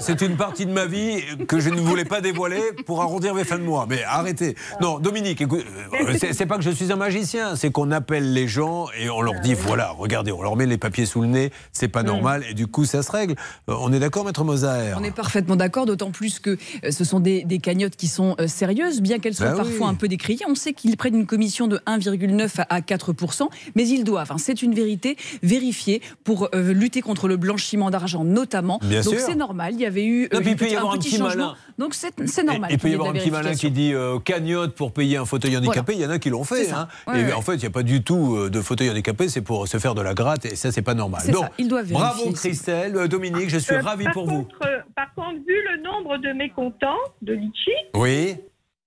C'est- 0.00 0.20
une 0.22 0.36
partie 0.36 0.66
de 0.66 0.72
ma 0.72 0.86
vie 0.86 1.20
que 1.48 1.58
je 1.58 1.68
ne 1.70 1.80
voulais 1.80 2.04
pas 2.04 2.20
dévoiler 2.20 2.60
pour 2.86 3.02
arrondir 3.02 3.34
mes 3.34 3.44
fins 3.44 3.58
de 3.58 3.62
mois. 3.64 3.86
Mais 3.88 4.02
arrêtez. 4.04 4.54
Non, 4.80 4.98
Dominique, 4.98 5.40
écoute, 5.40 5.64
euh, 6.00 6.14
c'est 6.32 6.46
pas 6.46 6.56
que 6.56 6.62
je 6.62 6.70
suis 6.70 6.92
un 6.92 6.96
magicien, 6.96 7.56
c'est 7.56 7.70
qu'on 7.72 7.90
appelle 7.90 8.32
les 8.32 8.46
gens 8.46 8.86
et 9.00 9.10
on 9.10 9.20
leur 9.20 9.40
dit 9.40 9.54
voilà, 9.54 9.90
regardez, 9.90 10.30
on 10.32 10.42
leur 10.42 10.54
met 10.56 10.66
les 10.66 10.78
papiers 10.78 11.06
sous 11.06 11.22
le 11.22 11.26
nez, 11.28 11.50
c'est 11.72 11.88
pas 11.88 12.02
normal 12.02 12.44
et 12.48 12.54
du 12.54 12.66
coup 12.68 12.84
ça 12.84 13.02
se 13.02 13.10
règle. 13.10 13.34
Euh, 13.68 13.74
On 13.80 13.92
est 13.92 13.98
d'accord, 13.98 14.24
maître 14.24 14.44
Moser 14.44 14.92
On 14.96 15.02
est 15.02 15.10
parfaitement 15.10 15.56
d'accord, 15.56 15.86
d'autant 15.86 16.10
plus 16.12 16.38
que 16.38 16.56
ce 16.88 17.04
sont 17.04 17.18
des, 17.20 17.42
des 17.44 17.58
cagnottes 17.58 17.96
qui 17.96 18.06
sont 18.08 18.36
sérieuses, 18.46 19.00
bien 19.00 19.18
qu'elles 19.18 19.34
soient 19.34 19.50
Bah 19.50 19.56
parfois 19.56 19.86
oui. 19.88 19.92
un 19.92 19.94
peu 19.94 20.06
décriées. 20.08 20.44
On 20.48 20.54
sait 20.54 20.72
qu'ils 20.72 20.96
prennent 20.96 21.16
une 21.16 21.26
commission 21.26 21.66
de 21.66 21.80
1,9 21.86 22.60
à- 22.60 22.66
à 22.74 22.80
4% 22.80 23.48
mais 23.74 23.88
ils 23.88 24.04
doivent, 24.04 24.30
hein, 24.32 24.36
c'est 24.38 24.62
une 24.62 24.74
vérité, 24.74 25.16
vérifier 25.42 26.00
pour 26.24 26.48
euh, 26.54 26.72
lutter 26.72 27.00
contre 27.00 27.11
le 27.28 27.36
blanchiment 27.36 27.90
d'argent 27.90 28.24
notamment. 28.24 28.78
Bien 28.82 29.00
Donc 29.02 29.14
c'est 29.16 29.34
normal, 29.34 29.74
il 29.74 29.80
y 29.80 29.86
avait 29.86 30.04
eu 30.04 30.24
euh, 30.24 30.28
Non, 30.34 30.38
puis 30.40 30.48
il 30.48 30.52
une 30.52 30.56
peut 30.58 30.68
y 30.68 30.76
avoir 30.76 30.94
un 30.94 30.98
petit 30.98 31.10
changement. 31.16 31.28
malin. 31.28 31.54
Donc 31.78 31.94
c'est 31.94 32.12
c'est 32.26 32.42
normal. 32.44 32.70
Il 32.72 32.78
peut 32.78 32.88
y 32.88 32.94
avoir 32.94 33.10
un 33.10 33.12
petit 33.12 33.30
malin 33.30 33.54
qui 33.54 33.70
dit 33.70 33.92
euh, 33.94 34.18
cagnotte 34.18 34.74
pour 34.74 34.92
payer 34.92 35.16
un 35.16 35.24
fauteuil 35.24 35.56
handicapé. 35.56 35.94
Il 35.94 36.00
y 36.00 36.06
en 36.06 36.10
a 36.10 36.18
qui 36.18 36.30
l'ont 36.30 36.44
fait. 36.44 36.70
Hein. 36.72 36.88
Ouais, 37.06 37.20
et 37.20 37.24
ouais. 37.24 37.32
en 37.32 37.42
fait, 37.42 37.54
il 37.54 37.60
n'y 37.60 37.66
a 37.66 37.70
pas 37.70 37.82
du 37.82 38.02
tout 38.02 38.36
euh, 38.36 38.50
de 38.50 38.60
fauteuil 38.60 38.90
handicapé, 38.90 39.28
c'est 39.28 39.40
pour 39.42 39.66
se 39.68 39.78
faire 39.78 39.94
de 39.94 40.02
la 40.02 40.14
gratte 40.14 40.44
et 40.46 40.56
ça, 40.56 40.70
c'est 40.72 40.82
pas 40.82 40.94
normal. 40.94 41.22
Donc, 41.30 41.44
ça, 41.44 41.50
ils 41.58 41.68
doivent 41.68 41.90
bravo. 41.90 42.30
Christelle, 42.32 42.96
Euh, 42.96 43.08
Dominique, 43.08 43.48
je 43.50 43.58
suis 43.58 43.74
Euh, 43.74 43.80
ravi 43.80 44.06
pour 44.12 44.26
vous. 44.26 44.42
contre, 44.44 44.66
euh, 44.66 44.78
Par 44.94 45.12
contre, 45.14 45.38
vu 45.46 45.54
le 45.74 45.82
nombre 45.82 46.18
de 46.18 46.32
mécontents 46.32 46.96
de 47.22 47.32
Litchi, 47.34 47.70
Oui. 47.94 48.36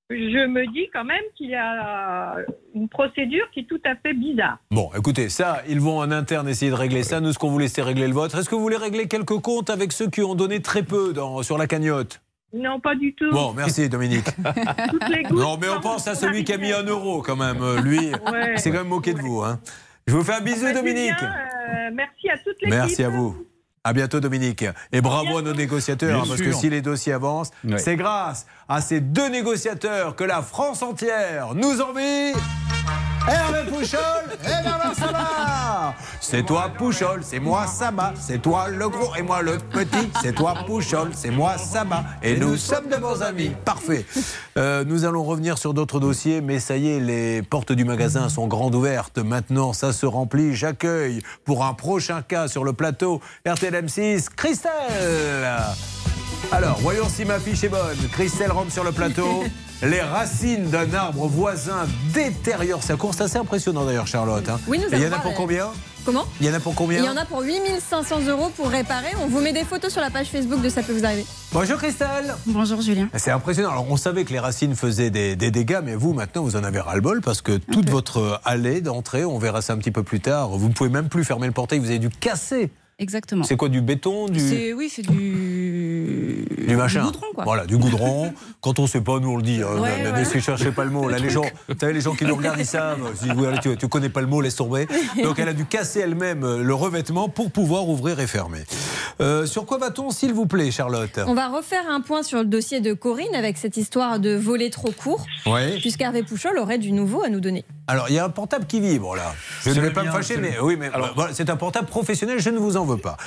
Je 0.10 0.48
me 0.48 0.66
dis 0.74 0.88
quand 0.94 1.04
même 1.04 1.24
qu'il 1.36 1.50
y 1.50 1.56
a 1.56 2.36
une 2.74 2.88
procédure 2.90 3.46
qui 3.54 3.62
est 3.62 3.68
tout 3.68 3.82
à 3.86 3.96
fait 3.96 4.14
bizarre. 4.14 4.58
Bon, 4.72 4.90
écoutez, 4.98 5.30
ça, 5.30 5.62
ils 5.68 5.80
vont 5.80 5.98
en 6.00 6.12
interne 6.12 6.48
essayer 6.48 6.70
de 6.72 6.76
régler 6.76 7.04
ça. 7.04 7.20
Nous, 7.22 7.32
ce 7.34 7.40
qu'on 7.40 7.50
vous 7.50 7.60
laisser 7.60 7.82
régler 7.82 8.08
le 8.08 8.14
vôtre. 8.14 8.38
Est-ce 8.38 8.50
que 8.50 8.56
vous 8.56 8.62
voulez 8.62 8.78
régler 8.78 9.08
quelques 9.08 9.40
comptes 9.40 9.70
avec 9.70 9.92
ceux 9.92 10.10
qui 10.10 10.22
ont 10.22 10.36
donné 10.36 10.62
très 10.62 10.84
peu 10.84 11.14
dans- 11.14 11.42
sur 11.44 11.58
la 11.58 11.68
cagnotte? 11.68 12.22
Non, 12.54 12.80
pas 12.80 12.96
du 12.96 13.14
tout. 13.16 13.32
Bon, 13.32 13.54
merci 13.54 13.90
Dominique. 13.90 14.28
Non, 15.32 15.58
mais 15.60 15.68
on 15.70 15.82
pense 15.82 16.08
à 16.08 16.16
celui 16.16 16.44
qui 16.44 16.54
a 16.54 16.58
mis 16.58 16.72
un 16.72 16.84
euro 16.84 17.22
quand 17.22 17.36
même. 17.36 17.62
Euh, 17.62 17.82
Lui, 17.82 17.98
Ouais. 18.32 18.54
il 18.54 18.60
s'est 18.60 18.72
quand 18.72 18.78
même 18.80 18.88
moqué 18.88 19.14
de 19.14 19.20
vous. 19.20 19.42
hein. 19.42 19.60
Je 20.08 20.14
vous 20.16 20.24
fais 20.24 20.34
un 20.36 20.42
bisou, 20.42 20.66
Bah, 20.66 20.74
Dominique. 20.74 21.12
Euh, 21.22 21.90
merci 21.94 22.30
à 22.30 22.38
toutes 22.38 22.62
les 22.62 22.70
Merci 22.70 23.04
à 23.04 23.10
vous. 23.10 23.36
À 23.88 23.94
bientôt 23.94 24.20
Dominique. 24.20 24.66
Et 24.92 25.00
bravo 25.00 25.38
à 25.38 25.42
nos 25.44 25.54
négociateurs, 25.54 26.24
hein, 26.24 26.26
parce 26.28 26.42
que 26.42 26.52
si 26.52 26.72
les 26.72 26.82
dossiers 26.82 27.14
avancent, 27.14 27.52
c'est 27.78 27.96
grâce 27.96 28.48
à 28.68 28.82
ces 28.82 29.00
deux 29.00 29.30
négociateurs 29.30 30.16
que 30.16 30.24
la 30.24 30.42
France 30.42 30.82
entière 30.82 31.54
nous 31.54 31.82
envie. 31.82 32.34
Hervé 33.28 33.70
Pouchol 33.70 34.00
et 34.44 34.64
Bernard 34.64 34.96
Sabat 34.96 35.96
C'est 36.22 36.46
toi 36.46 36.72
Pouchol, 36.78 37.22
c'est 37.24 37.40
moi 37.40 37.66
Sabat, 37.66 38.14
c'est 38.20 38.42
toi 38.42 38.68
le 38.70 38.88
gros 38.90 39.16
et 39.16 39.22
moi 39.22 39.42
le 39.42 39.58
petit, 39.58 40.10
c'est 40.22 40.34
toi 40.34 40.54
Pouchol, 40.68 41.12
c'est 41.16 41.32
moi 41.32 41.58
Sabat, 41.58 42.04
et 42.22 42.38
nous 42.38 42.56
sommes 42.56 42.88
de 42.88 42.98
bons 42.98 43.22
amis. 43.22 43.52
Parfait. 43.66 44.06
Euh, 44.58 44.84
nous 44.86 45.06
allons 45.06 45.24
revenir 45.24 45.58
sur 45.58 45.74
d'autres 45.74 46.00
dossiers, 46.00 46.42
mais 46.42 46.60
ça 46.60 46.78
y 46.78 46.90
est, 46.90 47.00
les 47.00 47.42
portes 47.42 47.72
du 47.72 47.84
magasin 47.84 48.30
sont 48.30 48.48
grandes 48.48 48.76
ouvertes. 48.76 49.18
Maintenant, 49.18 49.74
ça 49.74 49.92
se 49.92 50.06
remplit. 50.06 50.56
J'accueille 50.56 51.22
pour 51.46 51.66
un 51.66 51.74
prochain 51.74 52.22
cas 52.22 52.48
sur 52.48 52.64
le 52.64 52.74
plateau 52.74 53.22
RTLM6, 53.46 54.30
Christelle 54.36 54.72
alors, 56.52 56.78
voyons 56.80 57.10
si 57.10 57.26
ma 57.26 57.40
fiche 57.40 57.64
est 57.64 57.70
bonne. 57.70 57.98
Christelle 58.12 58.52
rentre 58.52 58.72
sur 58.72 58.84
le 58.84 58.92
plateau. 58.92 59.44
Les 59.84 60.02
racines 60.02 60.70
d'un 60.70 60.94
arbre 60.94 61.28
voisin 61.28 61.86
détériorent 62.14 62.82
sa 62.84 62.96
course. 62.96 63.18
C'est 63.18 63.24
assez 63.24 63.38
impressionnant 63.38 63.86
d'ailleurs, 63.86 64.08
Charlotte. 64.08 64.48
hein. 64.50 64.60
Oui, 64.68 64.80
nous 64.80 64.86
Et 64.94 65.02
il 65.02 65.04
y 65.04 65.08
en 65.08 65.12
a 65.12 65.20
pour 65.20 65.34
combien 65.34 65.68
Comment 66.06 66.26
Il 66.40 66.46
y 66.48 66.50
en 66.50 66.54
a 66.54 66.60
pour 66.60 66.76
combien 66.76 67.00
Il 67.00 67.06
y 67.06 67.10
en 67.10 67.18
a 67.18 67.26
pour 67.26 67.42
8500 67.42 68.22
euros 68.28 68.50
pour 68.56 68.70
réparer. 68.70 69.10
On 69.24 69.28
vous 69.28 69.42
met 69.42 69.54
des 69.54 69.64
photos 69.64 69.92
sur 69.92 70.02
la 70.02 70.10
page 70.12 70.28
Facebook 70.28 70.62
de 70.62 70.70
Ça 70.70 70.82
peut 70.84 70.94
vous 70.94 71.04
arriver. 71.04 71.26
Bonjour 71.52 71.78
Christelle 71.78 72.36
Bonjour 72.46 72.80
Julien. 72.82 73.10
C'est 73.16 73.32
impressionnant. 73.32 73.72
Alors, 73.72 73.88
on 73.90 73.98
savait 73.98 74.24
que 74.24 74.32
les 74.32 74.40
racines 74.40 74.76
faisaient 74.76 75.10
des, 75.10 75.36
des 75.36 75.52
dégâts, 75.52 75.80
mais 75.84 75.96
vous, 75.96 76.14
maintenant, 76.14 76.44
vous 76.44 76.56
en 76.56 76.64
avez 76.64 76.80
ras-le-bol 76.80 77.22
parce 77.22 77.42
que 77.42 77.58
toute 77.58 77.90
votre 77.90 78.40
allée 78.46 78.82
d'entrée, 78.82 79.26
on 79.26 79.40
verra 79.40 79.62
ça 79.62 79.74
un 79.74 79.78
petit 79.78 79.92
peu 79.92 80.04
plus 80.04 80.20
tard, 80.22 80.50
vous 80.50 80.68
ne 80.70 80.74
pouvez 80.74 80.90
même 80.92 81.10
plus 81.10 81.26
fermer 81.26 81.48
le 81.48 81.54
portail, 81.54 81.80
vous 81.80 81.90
avez 81.90 82.00
dû 82.00 82.10
casser. 82.10 82.72
Exactement. 82.98 83.44
C'est 83.44 83.58
quoi, 83.58 83.68
du 83.70 83.82
béton 83.82 84.28
du... 84.28 84.74
Oui, 84.74 84.90
c'est 84.90 85.02
du. 85.02 86.46
Du 86.66 86.76
machin. 86.78 87.04
goudron, 87.04 87.28
quoi. 87.34 87.44
Voilà, 87.44 87.66
du 87.66 87.78
goudron. 87.78 88.34
Quand 88.62 88.80
on 88.80 88.88
sait 88.88 89.02
pas, 89.02 89.20
nous 89.20 89.30
on 89.32 89.36
le 89.38 89.44
dit. 89.44 89.62
hein. 89.62 89.80
Ouais, 89.80 90.02
ne 90.04 90.16
laissez 90.16 90.40
chercher 90.40 90.72
pas 90.72 90.84
le 90.86 90.90
mot. 90.92 91.10
Là, 91.10 91.20
les 91.20 91.30
gens, 91.30 91.44
les 91.82 92.02
gens 92.02 92.16
qui 92.16 92.24
nous 92.26 92.36
regardent, 92.36 92.60
ils 92.60 92.66
savent. 92.66 93.00
Si, 93.16 93.28
voilà, 93.30 93.58
tu, 93.60 93.76
tu 93.78 93.88
connais 93.88 94.10
pas 94.10 94.22
le 94.22 94.28
mot, 94.28 94.42
laisse 94.42 94.56
tomber. 94.56 94.88
Donc, 95.24 95.40
elle 95.40 95.50
a 95.50 95.54
dû 95.54 95.66
casser 95.66 96.00
elle-même 96.00 96.44
euh, 96.44 96.64
le 96.64 96.74
revêtement 96.74 97.28
pour 97.30 97.52
pouvoir 97.52 97.88
ouvrir 97.88 98.20
et 98.20 98.28
fermer. 98.28 98.64
Euh, 99.22 99.46
sur 99.46 99.66
quoi 99.66 99.78
va-t-on, 99.78 100.10
s'il 100.12 100.34
vous 100.34 100.46
plaît, 100.46 100.72
Charlotte? 100.72 101.20
On 101.28 101.34
va 101.34 101.48
refaire 101.50 101.84
un 101.90 102.02
point 102.02 102.24
sur 102.24 102.40
le 102.40 102.46
dossier 102.46 102.80
de 102.82 102.94
Corinne 102.94 103.34
avec 103.36 103.58
cette 103.58 103.78
histoire 103.78 104.20
de 104.20 104.36
voler 104.36 104.70
trop 104.70 104.92
court. 104.92 105.26
Ouais. 105.46 105.78
Puisqu'Hervé 105.80 106.24
Pouchol 106.24 106.58
aurait 106.58 106.78
du 106.78 106.92
nouveau 106.92 107.24
à 107.24 107.30
nous 107.30 107.40
donner. 107.40 107.64
Alors, 107.88 108.08
il 108.10 108.16
y 108.16 108.20
a 108.20 108.26
un 108.26 108.30
portable 108.30 108.66
qui 108.66 108.80
vibre 108.80 109.16
là. 109.16 109.34
Je 109.64 109.70
ne 109.70 109.80
vais 109.82 109.92
pas 109.92 110.04
me 110.04 110.10
fâcher, 110.12 110.38
mais 110.38 110.58
oui, 110.62 110.76
mais 110.80 110.90
voilà, 111.16 111.34
c'est 111.34 111.50
un 111.50 111.56
portable 111.56 111.88
professionnel, 111.88 112.40
je 112.40 112.50
ne 112.50 112.58
vous 112.58 112.78
en 112.78 112.85
veux 112.86 112.98
pas. 112.98 113.18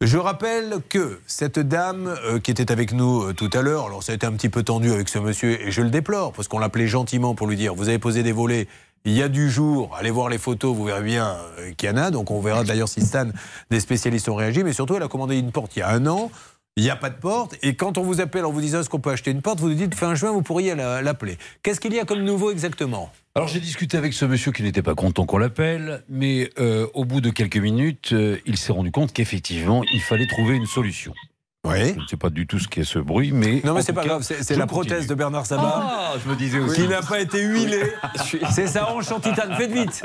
Je 0.00 0.16
rappelle 0.16 0.76
que 0.88 1.20
cette 1.26 1.58
dame 1.58 2.06
euh, 2.24 2.38
qui 2.38 2.50
était 2.50 2.70
avec 2.70 2.92
nous 2.92 3.22
euh, 3.22 3.34
tout 3.34 3.50
à 3.52 3.62
l'heure, 3.62 3.86
alors 3.86 4.02
ça 4.02 4.12
a 4.12 4.14
été 4.14 4.26
un 4.26 4.32
petit 4.32 4.48
peu 4.48 4.62
tendu 4.62 4.92
avec 4.92 5.08
ce 5.08 5.18
monsieur, 5.18 5.60
et 5.60 5.72
je 5.72 5.82
le 5.82 5.90
déplore, 5.90 6.32
parce 6.32 6.46
qu'on 6.46 6.60
l'appelait 6.60 6.86
gentiment 6.86 7.34
pour 7.34 7.48
lui 7.48 7.56
dire 7.56 7.74
Vous 7.74 7.88
avez 7.88 7.98
posé 7.98 8.22
des 8.22 8.32
volets. 8.32 8.68
Il 9.04 9.12
y 9.12 9.22
a 9.22 9.28
du 9.28 9.50
jour, 9.50 9.96
allez 9.98 10.10
voir 10.10 10.28
les 10.28 10.38
photos, 10.38 10.76
vous 10.76 10.84
verrez 10.84 11.02
bien 11.02 11.36
euh, 11.58 11.72
qu'il 11.76 11.88
y 11.88 11.92
en 11.92 11.96
a. 11.96 12.10
Donc 12.10 12.30
on 12.30 12.40
verra 12.40 12.62
d'ailleurs 12.62 12.88
si 12.88 13.00
Stan, 13.00 13.28
des 13.70 13.80
spécialistes 13.80 14.28
ont 14.28 14.34
réagi. 14.34 14.62
Mais 14.62 14.72
surtout, 14.72 14.96
elle 14.96 15.02
a 15.02 15.08
commandé 15.08 15.38
une 15.38 15.50
porte 15.50 15.74
il 15.76 15.80
y 15.80 15.82
a 15.82 15.88
un 15.88 16.06
an. 16.06 16.30
Il 16.78 16.84
n'y 16.84 16.90
a 16.90 16.96
pas 16.96 17.10
de 17.10 17.16
porte. 17.18 17.56
Et 17.62 17.74
quand 17.74 17.98
on 17.98 18.02
vous 18.02 18.20
appelle 18.20 18.44
en 18.44 18.52
vous 18.52 18.60
disant 18.60 18.78
est-ce 18.80 18.88
qu'on 18.88 19.00
peut 19.00 19.10
acheter 19.10 19.32
une 19.32 19.42
porte, 19.42 19.58
vous 19.58 19.68
nous 19.68 19.74
dites 19.74 19.96
fin 19.96 20.14
juin, 20.14 20.30
vous 20.30 20.42
pourriez 20.42 20.76
la- 20.76 21.02
l'appeler. 21.02 21.36
Qu'est-ce 21.64 21.80
qu'il 21.80 21.92
y 21.92 21.98
a 21.98 22.04
comme 22.04 22.22
nouveau 22.22 22.52
exactement? 22.52 23.10
Alors 23.34 23.48
j'ai 23.48 23.58
discuté 23.58 23.96
avec 23.96 24.12
ce 24.12 24.24
monsieur 24.24 24.52
qui 24.52 24.62
n'était 24.62 24.80
pas 24.82 24.94
content 24.94 25.26
qu'on 25.26 25.38
l'appelle, 25.38 26.04
mais 26.08 26.50
euh, 26.60 26.86
au 26.94 27.04
bout 27.04 27.20
de 27.20 27.30
quelques 27.30 27.56
minutes, 27.56 28.10
euh, 28.12 28.38
il 28.46 28.56
s'est 28.56 28.72
rendu 28.72 28.92
compte 28.92 29.12
qu'effectivement, 29.12 29.82
il 29.92 30.00
fallait 30.00 30.28
trouver 30.28 30.54
une 30.54 30.66
solution. 30.66 31.12
Oui. 31.66 31.94
Je 31.96 32.00
ne 32.02 32.06
sais 32.06 32.16
pas 32.16 32.30
du 32.30 32.46
tout 32.46 32.60
ce 32.60 32.68
qu'est 32.68 32.84
ce 32.84 33.00
bruit, 33.00 33.32
mais. 33.32 33.60
Non, 33.64 33.74
mais 33.74 33.82
c'est 33.82 33.92
pas 33.92 34.02
cas, 34.02 34.08
grave, 34.08 34.22
c'est 34.22 34.38
la 34.38 34.44
continue. 34.44 34.66
prothèse 34.66 35.06
de 35.08 35.14
Bernard 35.14 35.44
Sabat. 35.44 35.82
Ah, 35.84 36.12
je 36.24 36.30
me 36.30 36.36
disais 36.36 36.60
aussi. 36.60 36.82
Qui 36.82 36.88
n'a 36.88 37.02
pas 37.02 37.18
été 37.20 37.42
huilée. 37.42 37.82
C'est 38.52 38.68
sa 38.68 38.88
hanche 38.90 39.10
en 39.10 39.18
titane. 39.18 39.54
Faites 39.56 39.72
vite. 39.72 40.02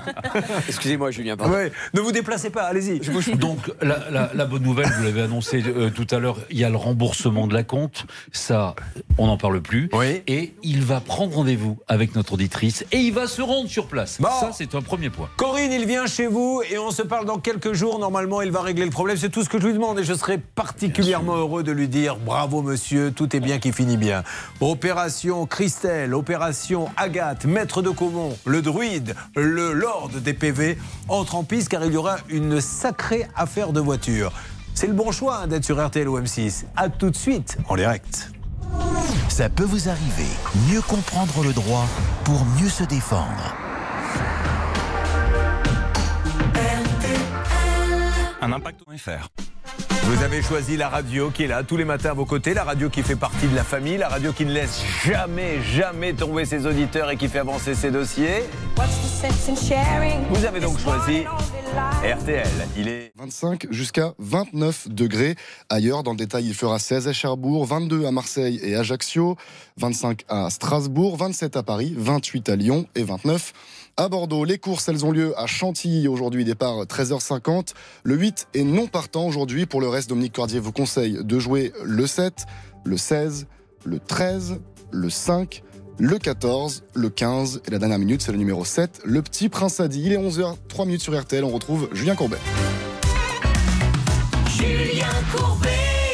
Excusez-moi, 0.68 1.10
Julien. 1.10 1.36
pardon. 1.36 1.52
Ouais. 1.54 1.70
Ne 1.92 2.00
vous 2.00 2.12
déplacez 2.12 2.48
pas, 2.50 2.62
allez-y. 2.62 2.98
Donc 3.36 3.70
la, 3.82 4.10
la- 4.10 4.30
la 4.34 4.44
bonne 4.46 4.62
nouvelle, 4.62 4.88
vous 4.96 5.04
l'avez 5.04 5.22
annoncé 5.22 5.62
euh, 5.66 5.90
tout 5.90 6.06
à 6.10 6.18
l'heure, 6.18 6.38
il 6.50 6.58
y 6.58 6.64
a 6.64 6.70
le 6.70 6.76
remboursement 6.76 7.46
de 7.46 7.52
la 7.54 7.62
compte. 7.62 8.06
Ça, 8.32 8.74
on 9.18 9.26
n'en 9.26 9.36
parle 9.36 9.60
plus. 9.60 9.90
Et 10.26 10.54
il 10.62 10.82
va 10.82 11.00
prendre 11.00 11.34
rendez-vous 11.36 11.78
avec 11.88 12.14
notre 12.14 12.32
auditrice 12.34 12.84
et 12.90 12.98
il 12.98 13.12
va 13.12 13.26
se 13.26 13.42
rendre 13.42 13.68
sur 13.68 13.86
place. 13.86 14.18
Bon. 14.20 14.28
Ça, 14.40 14.50
c'est 14.54 14.74
un 14.74 14.82
premier 14.82 15.10
point. 15.10 15.28
Corinne, 15.36 15.72
il 15.72 15.86
vient 15.86 16.06
chez 16.06 16.26
vous 16.26 16.62
et 16.70 16.78
on 16.78 16.90
se 16.90 17.02
parle 17.02 17.26
dans 17.26 17.38
quelques 17.38 17.74
jours. 17.74 17.98
Normalement, 17.98 18.40
il 18.42 18.50
va 18.50 18.62
régler 18.62 18.84
le 18.86 18.90
problème. 18.90 19.16
C'est 19.18 19.28
tout 19.30 19.44
ce 19.44 19.48
que 19.50 19.60
je 19.60 19.66
lui 19.66 19.74
demande 19.74 19.98
et 19.98 20.04
je 20.04 20.14
serai 20.14 20.38
parti 20.38 20.85
particulièrement 20.86 21.34
heureux 21.34 21.64
de 21.64 21.72
lui 21.72 21.88
dire 21.88 22.16
bravo 22.16 22.62
monsieur, 22.62 23.10
tout 23.10 23.34
est 23.34 23.40
bien 23.40 23.58
qui 23.58 23.72
finit 23.72 23.96
bien. 23.96 24.22
Opération 24.60 25.44
Christelle, 25.44 26.14
opération 26.14 26.88
Agathe, 26.96 27.44
maître 27.44 27.82
de 27.82 27.90
Caumont, 27.90 28.38
le 28.44 28.62
druide, 28.62 29.16
le 29.34 29.72
lord 29.72 30.10
des 30.14 30.32
PV 30.32 30.78
entrent 31.08 31.34
en 31.34 31.42
piste 31.42 31.70
car 31.70 31.84
il 31.84 31.92
y 31.92 31.96
aura 31.96 32.18
une 32.28 32.60
sacrée 32.60 33.26
affaire 33.34 33.72
de 33.72 33.80
voiture. 33.80 34.32
C'est 34.74 34.86
le 34.86 34.92
bon 34.92 35.10
choix 35.10 35.38
hein, 35.38 35.46
d'être 35.48 35.64
sur 35.64 35.84
RTL 35.84 36.08
ou 36.08 36.20
M6. 36.20 36.66
À 36.76 36.88
tout 36.88 37.10
de 37.10 37.16
suite 37.16 37.58
en 37.68 37.74
direct. 37.74 38.30
Ça 39.28 39.48
peut 39.48 39.64
vous 39.64 39.88
arriver. 39.88 40.30
Mieux 40.70 40.82
comprendre 40.82 41.42
le 41.42 41.52
droit 41.52 41.86
pour 42.22 42.44
mieux 42.60 42.68
se 42.68 42.84
défendre. 42.84 43.56
Un 48.40 48.52
impact.fr. 48.52 49.28
Vous 50.06 50.22
avez 50.22 50.40
choisi 50.40 50.76
la 50.76 50.88
radio 50.88 51.30
qui 51.30 51.42
est 51.42 51.46
là 51.48 51.64
tous 51.64 51.76
les 51.76 51.84
matins 51.84 52.10
à 52.10 52.14
vos 52.14 52.24
côtés, 52.24 52.54
la 52.54 52.62
radio 52.62 52.88
qui 52.88 53.02
fait 53.02 53.16
partie 53.16 53.48
de 53.48 53.56
la 53.56 53.64
famille, 53.64 53.96
la 53.96 54.08
radio 54.08 54.32
qui 54.32 54.46
ne 54.46 54.52
laisse 54.52 54.80
jamais, 55.04 55.60
jamais 55.64 56.12
tomber 56.12 56.44
ses 56.44 56.64
auditeurs 56.64 57.10
et 57.10 57.16
qui 57.16 57.26
fait 57.26 57.40
avancer 57.40 57.74
ses 57.74 57.90
dossiers. 57.90 58.44
Vous 60.30 60.44
avez 60.44 60.60
donc 60.60 60.78
choisi 60.78 61.24
RTL. 62.04 62.46
Il 62.76 62.86
est 62.86 63.10
25 63.16 63.66
jusqu'à 63.70 64.14
29 64.20 64.90
degrés. 64.90 65.34
Ailleurs, 65.70 66.04
dans 66.04 66.12
le 66.12 66.18
détail, 66.18 66.46
il 66.46 66.54
fera 66.54 66.78
16 66.78 67.08
à 67.08 67.12
Cherbourg, 67.12 67.66
22 67.66 68.06
à 68.06 68.12
Marseille 68.12 68.60
et 68.62 68.76
Ajaccio, 68.76 69.36
25 69.78 70.24
à 70.28 70.50
Strasbourg, 70.50 71.16
27 71.16 71.56
à 71.56 71.64
Paris, 71.64 71.92
28 71.96 72.48
à 72.48 72.54
Lyon 72.54 72.86
et 72.94 73.02
29 73.02 73.52
à 73.96 74.08
Bordeaux. 74.08 74.44
Les 74.44 74.58
courses, 74.58 74.88
elles 74.88 75.04
ont 75.04 75.10
lieu 75.10 75.38
à 75.38 75.46
Chantilly 75.46 76.08
aujourd'hui, 76.08 76.44
départ 76.44 76.84
13h50. 76.84 77.74
Le 78.04 78.16
8 78.16 78.48
est 78.54 78.64
non 78.64 78.86
partant 78.86 79.26
aujourd'hui. 79.26 79.66
Pour 79.66 79.80
le 79.80 79.88
reste, 79.88 80.08
Dominique 80.08 80.34
Cordier 80.34 80.60
vous 80.60 80.72
conseille 80.72 81.18
de 81.22 81.38
jouer 81.38 81.72
le 81.82 82.06
7, 82.06 82.46
le 82.84 82.96
16, 82.96 83.46
le 83.84 83.98
13, 83.98 84.60
le 84.92 85.10
5, 85.10 85.62
le 85.98 86.18
14, 86.18 86.84
le 86.94 87.08
15 87.08 87.62
et 87.66 87.70
la 87.70 87.78
dernière 87.78 87.98
minute, 87.98 88.22
c'est 88.22 88.32
le 88.32 88.38
numéro 88.38 88.64
7, 88.64 89.00
le 89.04 89.22
petit 89.22 89.48
prince 89.48 89.80
Adi. 89.80 90.02
Il 90.04 90.12
est 90.12 90.18
11h, 90.18 90.56
3 90.68 90.84
minutes 90.84 91.02
sur 91.02 91.18
RTL. 91.18 91.44
On 91.44 91.50
retrouve. 91.50 91.88
Julien 91.92 92.14
Courbet. 92.14 92.38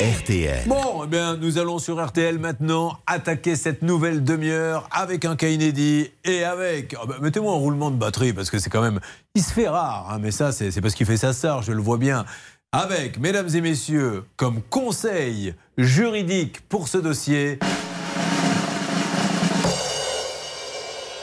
RTL. 0.02 0.66
Bon, 0.66 1.04
eh 1.04 1.06
bien, 1.06 1.36
nous 1.36 1.58
allons 1.58 1.78
sur 1.78 2.04
RTL 2.04 2.36
maintenant 2.36 2.98
attaquer 3.06 3.54
cette 3.54 3.82
nouvelle 3.82 4.24
demi-heure 4.24 4.88
avec 4.90 5.24
un 5.24 5.36
cas 5.36 5.46
inédit 5.46 6.10
et 6.24 6.42
avec. 6.42 6.96
oh, 7.00 7.06
bah, 7.06 7.18
Mettez-moi 7.20 7.52
un 7.52 7.56
roulement 7.56 7.88
de 7.92 7.96
batterie 7.96 8.32
parce 8.32 8.50
que 8.50 8.58
c'est 8.58 8.68
quand 8.68 8.82
même. 8.82 8.98
Il 9.36 9.44
se 9.44 9.52
fait 9.52 9.68
rare, 9.68 10.08
hein, 10.10 10.18
mais 10.20 10.32
ça, 10.32 10.50
c'est 10.50 10.80
parce 10.80 10.94
qu'il 10.94 11.06
fait 11.06 11.16
sa 11.16 11.32
star, 11.32 11.62
je 11.62 11.70
le 11.70 11.80
vois 11.80 11.98
bien. 11.98 12.24
Avec, 12.72 13.20
mesdames 13.20 13.48
et 13.54 13.60
messieurs, 13.60 14.24
comme 14.36 14.60
conseil 14.62 15.54
juridique 15.78 16.62
pour 16.68 16.88
ce 16.88 16.98
dossier. 16.98 17.60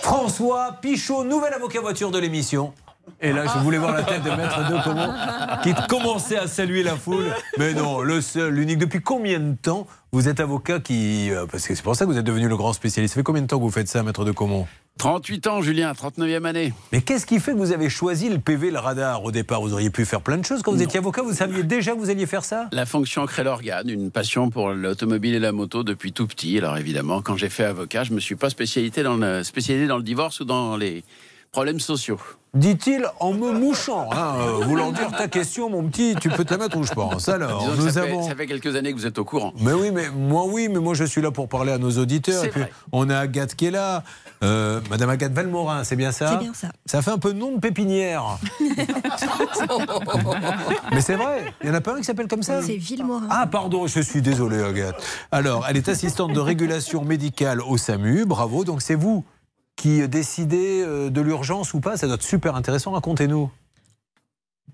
François 0.02 0.78
Pichot, 0.82 1.26
nouvel 1.26 1.54
avocat 1.54 1.82
voiture 1.82 2.12
de 2.12 2.20
l'émission. 2.20 2.74
Et 3.22 3.32
là, 3.34 3.46
je 3.54 3.60
voulais 3.64 3.78
voir 3.78 3.94
la 3.94 4.04
tête 4.04 4.24
de 4.24 4.30
Maître 4.30 4.60
de 4.70 4.84
Comont 4.84 5.14
qui 5.64 5.74
commençait 5.88 6.38
à 6.38 6.48
saluer 6.48 6.84
la 6.84 6.96
foule. 6.96 7.26
Mais 7.58 7.74
non, 7.74 8.02
le 8.02 8.22
seul, 8.22 8.54
l'unique. 8.54 8.78
Depuis 8.80 9.02
combien 9.02 9.40
de 9.40 9.56
temps 9.56 9.88
vous 10.12 10.28
êtes 10.28 10.40
avocat 10.40 10.80
qui. 10.80 11.32
euh, 11.32 11.46
Parce 11.52 11.68
que 11.68 11.76
c'est 11.76 11.84
pour 11.84 11.96
ça 11.96 12.06
que 12.06 12.12
vous 12.12 12.18
êtes 12.18 12.26
devenu 12.26 12.48
le 12.48 12.58
grand 12.58 12.74
spécialiste. 12.74 13.14
Ça 13.14 13.20
fait 13.20 13.24
combien 13.24 13.42
de 13.42 13.48
temps 13.48 13.58
que 13.58 13.64
vous 13.64 13.72
faites 13.72 13.88
ça, 13.88 14.02
Maître 14.04 14.26
de 14.26 14.32
Comont 14.32 14.68
38 14.98 15.48
ans, 15.48 15.62
Julien, 15.62 15.94
39e 15.94 16.44
année. 16.46 16.74
Mais 16.92 17.02
qu'est-ce 17.02 17.26
qui 17.26 17.40
fait 17.40 17.54
que 17.54 17.58
vous 17.58 17.72
avez 17.72 17.90
choisi 17.90 18.28
le 18.28 18.38
PV, 18.38 18.70
le 18.70 18.80
radar 18.80 19.24
au 19.24 19.32
départ? 19.32 19.62
Vous 19.62 19.72
auriez 19.72 19.90
pu 19.90 20.04
faire 20.04 20.20
plein 20.20 20.38
de 20.38 20.44
choses. 20.44 20.62
Quand 20.62 20.74
vous 20.74 20.82
étiez 20.82 20.98
avocat, 21.00 21.22
vous 21.22 21.32
saviez 21.34 21.64
déjà 21.64 21.94
que 21.94 22.00
vous 22.00 22.10
alliez 22.10 22.26
faire 22.26 22.44
ça? 22.44 22.68
La 22.74 22.86
fonction 22.86 23.26
crée 23.26 23.46
l'organe, 23.46 23.90
une 23.90 24.12
passion 24.12 24.50
pour 24.50 24.72
l'automobile 24.72 25.36
et 25.36 25.40
la 25.40 25.54
moto 25.54 25.84
depuis 25.86 26.12
tout 26.12 26.28
petit. 26.28 26.58
Alors 26.58 26.76
évidemment, 26.78 27.22
quand 27.22 27.38
j'ai 27.38 27.48
fait 27.48 27.64
avocat, 27.64 28.04
je 28.04 28.12
me 28.12 28.20
suis 28.20 28.36
pas 28.36 28.50
spécialisé 28.50 29.02
dans 29.04 29.16
le, 29.16 29.44
spécialisé 29.44 29.88
dans 29.88 29.96
le 29.98 30.04
divorce 30.04 30.42
ou 30.42 30.44
dans 30.46 30.76
les 30.76 31.06
problèmes 31.52 31.80
sociaux. 31.80 32.20
Dit-il 32.56 33.06
en 33.20 33.34
me 33.34 33.52
mouchant. 33.52 34.10
Hein, 34.12 34.34
euh, 34.40 34.66
voulant 34.66 34.92
dire 34.92 35.12
ta 35.16 35.28
question, 35.28 35.70
mon 35.70 35.84
petit, 35.88 36.16
tu 36.20 36.30
peux 36.30 36.44
te 36.44 36.52
la 36.52 36.58
mettre 36.58 36.78
où 36.78 36.84
je 36.84 36.94
pense. 36.94 37.30
Alors, 37.30 37.60
Disons 37.60 37.76
nous 37.84 37.90
ça, 37.92 38.02
fait, 38.02 38.10
avons. 38.12 38.28
ça 38.28 38.34
fait 38.36 38.48
quelques 38.48 38.76
années 38.76 38.92
que 38.92 38.98
vous 38.98 39.06
êtes 39.06 39.20
au 39.20 39.24
courant. 39.26 39.54
Mais 39.60 39.74
oui, 39.74 39.92
mais 39.94 40.10
moi 40.10 40.46
oui, 40.48 40.68
mais 40.68 40.80
moi 40.80 40.96
je 40.96 41.04
suis 41.04 41.22
là 41.22 41.30
pour 41.30 41.48
parler 41.48 41.72
à 41.72 41.78
nos 41.78 41.92
auditeurs. 41.92 42.42
C'est 42.42 42.48
Et 42.48 42.50
puis 42.52 42.62
vrai. 42.62 42.72
on 42.92 43.08
a 43.12 43.20
Agathe 43.20 43.54
qui 43.54 43.68
est 43.68 43.72
là, 43.72 44.04
euh, 44.44 44.82
Madame 44.90 45.12
Agathe 45.12 45.34
Valmorin, 45.34 45.84
c'est 45.84 45.96
bien 45.96 46.12
ça 46.12 46.32
C'est 46.32 46.40
bien 46.44 46.54
ça. 46.56 46.70
Ça 46.88 47.04
fait 47.04 47.12
un 47.12 47.20
peu 47.20 47.34
nom 47.34 47.52
de 47.54 47.60
pépinière. 47.60 48.40
mais 50.92 51.02
c'est 51.02 51.16
vrai, 51.16 51.54
il 51.62 51.68
y 51.68 51.72
en 51.72 51.76
a 51.76 51.82
pas 51.82 51.94
un 51.94 51.98
qui 51.98 52.04
s'appelle 52.04 52.28
comme 52.28 52.44
ça 52.44 52.62
C'est 52.64 52.78
Villemorin. 52.78 53.28
Ah 53.30 53.46
pardon, 53.46 53.86
je 53.88 54.00
suis 54.00 54.22
désolé 54.24 54.64
Agathe. 54.64 54.96
Alors, 55.32 55.66
elle 55.70 55.78
est 55.78 55.88
assistante 55.90 56.34
de 56.34 56.40
régulation 56.40 57.04
médicale 57.04 57.62
au 57.62 57.78
SAMU, 57.78 58.26
bravo. 58.26 58.64
Donc 58.64 58.82
c'est 58.82 58.96
vous 58.96 59.24
qui 59.80 60.06
décidez 60.10 60.84
euh, 60.86 61.10
de 61.10 61.22
l'urgence 61.22 61.74
ou 61.74 61.80
pas 61.80 61.96
Ça 61.96 62.06
doit 62.06 62.16
être 62.16 62.22
super 62.22 62.56
intéressant, 62.56 62.92
racontez-nous. 62.92 63.50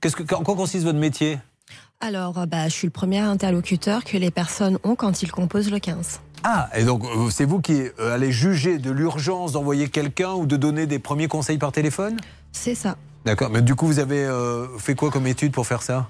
Qu'est-ce 0.02 0.16
que, 0.16 0.34
en 0.34 0.44
quoi 0.44 0.56
consiste 0.56 0.84
votre 0.84 0.98
métier? 0.98 1.38
Alors, 2.02 2.40
euh, 2.40 2.46
bah, 2.48 2.68
je 2.68 2.74
suis 2.74 2.88
le 2.88 2.92
premier 2.92 3.20
interlocuteur 3.20 4.04
que 4.04 4.18
les 4.18 4.32
personnes 4.32 4.80
ont 4.84 4.96
quand 4.96 5.22
ils 5.22 5.32
composent 5.32 5.70
le 5.70 5.78
15. 5.78 6.22
Ah, 6.44 6.70
et 6.76 6.84
donc 6.86 7.04
euh, 7.06 7.30
c'est 7.30 7.46
vous 7.46 7.62
qui 7.62 7.84
allez 8.00 8.32
juger 8.32 8.80
de 8.80 8.90
l'urgence 8.90 9.52
d'envoyer 9.52 9.90
quelqu'un 9.90 10.34
ou 10.34 10.48
de 10.48 10.58
donner 10.58 10.88
des 10.88 11.00
premiers 11.00 11.28
conseils 11.28 11.60
par 11.60 11.72
téléphone? 11.72 12.18
C'est 12.52 12.76
ça. 12.76 12.98
D'accord, 13.26 13.50
mais 13.50 13.62
du 13.64 13.74
coup 13.76 13.88
vous 13.88 14.00
avez 14.00 14.24
euh, 14.24 14.68
fait 14.78 14.94
quoi 14.96 15.10
comme 15.10 15.26
étude 15.28 15.52
pour 15.52 15.66
faire 15.66 15.82
ça? 15.82 16.08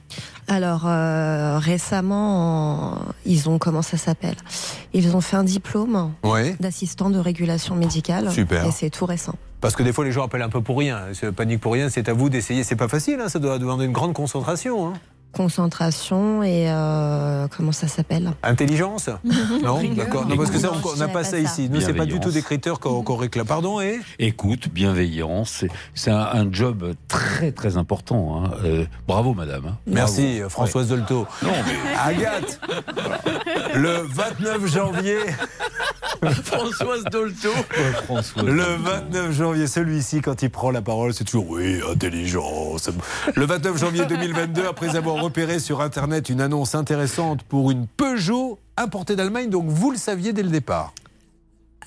Alors, 0.47 0.83
euh, 0.85 1.57
récemment, 1.57 2.91
en- 2.93 2.97
ils 3.25 3.49
ont, 3.49 3.57
comment 3.57 3.81
ça 3.81 3.97
s'appelle? 3.97 4.35
Ils 4.93 5.15
ont 5.15 5.21
fait 5.21 5.37
un 5.37 5.43
diplôme 5.45 6.11
Oui. 6.23 6.55
d'assistant 6.59 7.09
de 7.09 7.17
régulation 7.17 7.75
médicale. 7.75 8.29
Super. 8.31 8.65
Et 8.65 8.71
c'est 8.71 8.89
tout 8.89 9.05
récent. 9.05 9.35
Parce 9.61 9.75
que 9.75 9.81
des 9.83 9.93
fois 9.93 10.03
les 10.05 10.11
gens 10.11 10.25
appellent 10.25 10.41
un 10.43 10.49
peu 10.49 10.61
pour 10.61 10.77
rien, 10.77 11.01
se 11.13 11.25
paniquent 11.27 11.61
pour 11.61 11.73
rien, 11.73 11.89
c'est 11.89 12.09
à 12.09 12.13
vous 12.13 12.29
d'essayer, 12.29 12.63
c'est 12.63 12.75
pas 12.75 12.87
facile, 12.89 13.19
hein, 13.23 13.29
ça 13.29 13.39
doit 13.39 13.57
demander 13.57 13.85
une 13.85 13.93
grande 13.93 14.13
concentration. 14.13 14.89
hein. 14.89 14.93
Concentration 15.35 16.43
et 16.43 16.65
euh, 16.69 17.47
comment 17.55 17.71
ça 17.71 17.87
s'appelle? 17.87 18.31
Intelligence? 18.43 19.09
Non, 19.63 19.81
d'accord. 19.95 20.25
Non, 20.27 20.37
parce 20.37 20.49
que 20.51 20.57
ça, 20.59 20.71
on 20.71 20.95
n'a 20.97 21.07
pas 21.07 21.23
ça 21.23 21.37
ici. 21.39 21.69
Nous, 21.69 21.81
c'est 21.81 21.93
pas 21.93 22.05
du 22.05 22.19
tout 22.19 22.31
des 22.31 22.41
critères 22.41 22.79
qu'on 22.79 23.15
réclame. 23.15 23.45
Pardon, 23.45 23.81
et? 23.81 23.99
Écoute, 24.19 24.69
bienveillance, 24.69 25.49
c'est- 25.59 25.69
c'est 25.93 26.11
un, 26.11 26.19
un 26.33 26.51
job 26.51 26.93
très 27.07 27.51
très 27.51 27.77
important. 27.77 28.43
hein. 28.45 28.51
Euh, 28.63 28.85
bravo, 29.07 29.33
madame. 29.33 29.65
hein. 29.67 29.77
Merci, 29.87 30.35
Bravo. 30.37 30.49
Françoise 30.49 30.87
Dolto. 30.87 31.27
Non, 31.43 31.49
mais 31.65 31.95
Agathe, 31.97 32.59
le 33.75 34.05
29 34.07 34.65
janvier. 34.67 35.17
Françoise 36.43 37.03
Dolto. 37.11 37.49
Le 38.43 38.63
29 38.63 39.31
janvier, 39.31 39.67
celui-ci, 39.67 40.21
quand 40.21 40.41
il 40.41 40.49
prend 40.49 40.71
la 40.71 40.81
parole, 40.81 41.13
c'est 41.13 41.23
toujours 41.23 41.49
oui, 41.49 41.79
intelligence. 41.91 42.89
Le 43.35 43.45
29 43.45 43.77
janvier 43.77 44.05
2022, 44.05 44.65
après 44.67 44.95
avoir 44.95 45.17
repéré 45.25 45.57
sur 45.57 45.81
Internet 45.81 46.29
une 46.29 46.39
annonce 46.39 46.75
intéressante 46.75 47.41
pour 47.41 47.71
une 47.71 47.87
Peugeot 47.87 48.59
importée 48.77 49.15
d'Allemagne, 49.15 49.49
donc 49.49 49.65
vous 49.67 49.89
le 49.89 49.97
saviez 49.97 50.33
dès 50.33 50.43
le 50.43 50.49
départ. 50.49 50.93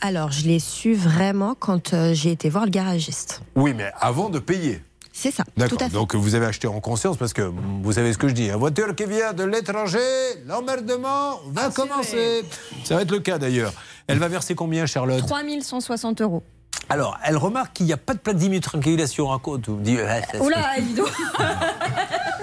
Alors, 0.00 0.32
je 0.32 0.44
l'ai 0.46 0.58
su 0.58 0.94
vraiment 0.94 1.54
quand 1.54 1.94
euh, 1.94 2.14
j'ai 2.14 2.32
été 2.32 2.50
voir 2.50 2.64
le 2.64 2.70
garagiste. 2.70 3.42
Oui, 3.54 3.74
mais 3.76 3.92
avant 4.00 4.28
de 4.28 4.40
payer. 4.40 4.82
C'est 5.12 5.30
ça, 5.30 5.44
tout 5.44 5.50
D'accord. 5.56 5.82
à 5.82 5.84
fait. 5.84 5.94
Donc 5.94 6.14
vous 6.16 6.34
avez 6.34 6.46
acheté 6.46 6.66
en 6.66 6.80
conscience 6.80 7.16
parce 7.16 7.32
que 7.32 7.42
vous 7.42 7.92
savez 7.92 8.12
ce 8.12 8.18
que 8.18 8.26
je 8.28 8.34
dis. 8.34 8.46
Une 8.48 8.56
voiture 8.56 8.94
qui 8.96 9.04
vient 9.04 9.32
de 9.32 9.44
l'étranger, 9.44 9.98
l'emmerdement 10.46 11.38
va 11.52 11.70
commencer. 11.70 12.42
Ça 12.84 12.96
va 12.96 13.02
être 13.02 13.10
le 13.12 13.20
cas 13.20 13.38
d'ailleurs. 13.38 13.72
Elle 14.08 14.18
va 14.18 14.26
verser 14.28 14.54
combien, 14.56 14.86
Charlotte 14.86 15.24
3160 15.24 16.22
euros. 16.22 16.42
Alors, 16.90 17.18
elle 17.22 17.36
remarque 17.36 17.74
qu'il 17.74 17.86
n'y 17.86 17.92
a 17.92 17.98
pas 17.98 18.14
de 18.14 18.18
plaque 18.18 18.36
d'immatriculation 18.36 19.30
à 19.30 19.38
côte. 19.38 19.68
Vous 19.68 19.76
me 19.76 19.82
dites, 19.84 19.98
Oula, 20.40 20.80
dis 20.80 20.94
donc. 20.96 21.08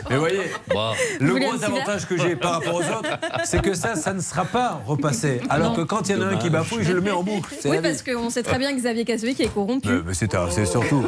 Mais 0.09 0.17
voyez, 0.17 0.39
Vous 0.69 1.25
le 1.25 1.35
gros 1.39 1.63
avantage 1.63 2.07
que 2.07 2.17
j'ai 2.17 2.35
par 2.35 2.53
rapport 2.53 2.75
aux 2.75 2.79
autres, 2.79 3.09
c'est 3.43 3.61
que 3.61 3.73
ça, 3.73 3.95
ça 3.95 4.13
ne 4.13 4.19
sera 4.21 4.45
pas 4.45 4.81
repassé. 4.85 5.41
Alors 5.49 5.69
Non. 5.71 5.75
que 5.75 5.81
quand 5.81 6.07
il 6.09 6.15
y 6.15 6.19
en 6.19 6.21
a 6.21 6.25
un 6.31 6.37
qui 6.37 6.49
bafouille, 6.49 6.83
je 6.83 6.93
le 6.93 7.01
mets 7.01 7.11
en 7.11 7.23
boucle. 7.23 7.53
C'est 7.59 7.69
Oui, 7.69 7.77
parce 7.81 8.03
qu'on 8.03 8.29
sait 8.29 8.43
très 8.43 8.57
bien 8.59 8.71
que 8.71 8.77
Xavier 8.77 9.05
Cassevic 9.05 9.39
est 9.39 9.53
corrompu. 9.53 9.87
Mais, 9.89 10.01
mais 10.07 10.13
c'est 10.13 10.35
un- 10.35 10.49
c'est 10.49 10.65
surtout, 10.65 11.05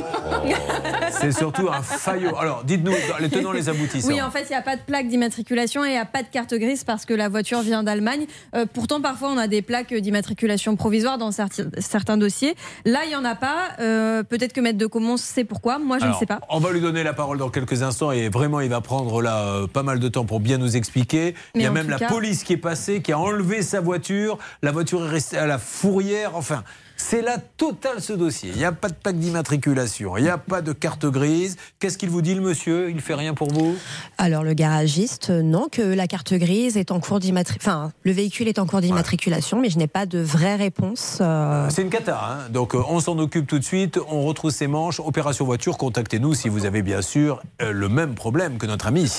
c'est 1.12 1.32
surtout 1.32 1.70
un 1.70 1.82
faillot. 1.82 2.36
Alors, 2.38 2.64
dites-nous 2.64 2.94
les 3.20 3.30
tenants, 3.30 3.52
les 3.52 3.70
aboutissants. 3.70 4.08
Oui, 4.10 4.22
en 4.22 4.32
fait, 4.32 4.44
il 4.44 4.50
n'y 4.50 4.56
a 4.56 4.62
pas 4.62 4.76
de 4.76 4.82
plaque 4.82 5.08
d'immatriculation 5.08 5.84
et 5.86 5.90
il 5.90 5.92
n'y 5.92 5.98
a 5.98 6.06
pas 6.06 6.24
de 6.24 6.28
carte 6.28 6.54
grise 6.54 6.84
parce 6.84 7.06
que 7.06 7.14
la 7.14 7.30
voiture 7.30 7.62
vient 7.62 7.84
d'Allemagne. 7.84 8.26
Euh, 8.56 8.66
pourtant, 8.72 9.02
parfois, 9.02 9.30
on 9.30 9.38
a 9.38 9.48
des 9.48 9.62
plaques 9.62 9.94
d'immatriculation 9.94 10.76
provisoire 10.76 11.18
dans 11.18 11.30
certi- 11.32 11.66
certains 11.80 12.18
dossiers. 12.18 12.56
Là, 12.86 13.00
il 13.06 13.10
n'y 13.10 13.16
en 13.16 13.26
a 13.26 13.36
pas. 13.36 13.56
Euh, 13.80 14.24
Peut-être 14.24 14.54
que 14.54 14.62
Maître 14.62 14.78
de 14.78 14.86
Comont 14.88 15.18
sait 15.18 15.44
pourquoi. 15.44 15.80
Moi, 15.80 15.98
je 16.00 16.04
Alors, 16.04 16.16
ne 16.16 16.20
sais 16.20 16.26
pas. 16.26 16.40
On 16.50 16.60
va 16.60 16.72
lui 16.72 16.82
donner 16.82 17.04
la 17.04 17.14
parole 17.14 17.38
dans 17.38 17.50
quelques 17.50 17.82
instants 17.84 18.12
et 18.12 18.30
vraiment 18.30 18.60
il 18.62 18.70
va 18.70 18.82
prendre 18.88 19.22
là 19.22 19.40
euh, 19.44 19.68
pas 19.68 19.84
mal 19.84 20.00
de 20.00 20.08
temps 20.08 20.24
pour 20.24 20.40
bien 20.40 20.58
nous 20.58 20.78
expliquer. 20.78 21.36
il 21.56 21.62
y 21.62 21.66
a 21.66 21.72
même 21.72 21.90
la 21.90 22.00
cas- 22.00 22.08
police 22.08 22.44
qui 22.46 22.54
est 22.54 22.58
passée, 22.58 23.02
qui 23.02 23.12
a 23.12 23.20
enlevé 23.20 23.62
sa 23.62 23.82
voiture. 23.82 24.38
La 24.62 24.72
voiture 24.72 25.06
est 25.06 25.10
restée 25.10 25.38
à 25.38 25.46
la 25.46 25.58
fourrière. 25.60 26.38
Enfin, 26.38 26.64
C'est 27.00 27.22
la 27.22 27.38
totale 27.38 28.02
ce 28.02 28.12
dossier. 28.14 28.50
Il 28.54 28.58
n'y 28.58 28.66
a 28.66 28.72
pas 28.72 28.90
de 28.90 28.96
plaque 28.96 29.18
d'immatriculation, 29.20 30.18
il 30.18 30.24
n'y 30.24 30.30
a 30.30 30.38
pas 30.40 30.62
de 30.62 30.74
carte 30.74 31.06
grise. 31.06 31.56
Qu'est-ce 31.80 31.98
qu'il 31.98 32.10
vous 32.10 32.22
dit 32.24 32.34
le 32.34 32.42
monsieur? 32.42 32.90
Il 32.90 33.00
fait 33.02 33.14
rien 33.14 33.34
pour 33.36 33.50
vous? 33.54 33.76
Alors 34.18 34.44
le 34.44 34.54
garagiste, 34.54 35.30
euh, 35.30 35.42
non, 35.44 35.68
que 35.72 35.82
la 35.84 36.08
carte 36.08 36.34
grise 36.34 36.76
est 36.76 36.92
en 36.92 37.00
cours 37.00 37.20
d'immatriculation. 37.20 37.72
Enfin, 37.72 37.92
le 38.04 38.12
véhicule 38.12 38.48
est 38.48 38.58
en 38.60 38.66
cours 38.66 38.82
d'immatriculation, 38.82 39.62
mais 39.62 39.70
je 39.70 39.78
n'ai 39.78 39.88
pas 39.88 40.06
de 40.08 40.20
vraie 40.20 40.56
réponse. 40.56 41.20
euh, 41.22 41.70
C'est 41.70 41.84
une 41.84 41.90
cata. 41.90 42.20
hein. 42.20 42.50
Donc 42.50 42.74
euh, 42.74 42.82
on 42.90 43.00
s'en 43.00 43.18
occupe 43.20 43.46
tout 43.48 43.60
de 43.60 43.64
suite, 43.64 44.00
on 44.10 44.24
retrousse 44.24 44.56
ses 44.56 44.68
manches. 44.68 45.00
Opération 45.00 45.46
voiture, 45.46 45.78
contactez-nous 45.78 46.34
si 46.34 46.50
vous 46.50 46.66
avez 46.66 46.82
bien 46.82 47.02
sûr 47.04 47.42
euh, 47.62 47.72
le 47.72 47.90
même 47.90 48.16
problème 48.16 48.58
que 48.58 48.66
notre 48.66 48.88
ami. 48.88 49.10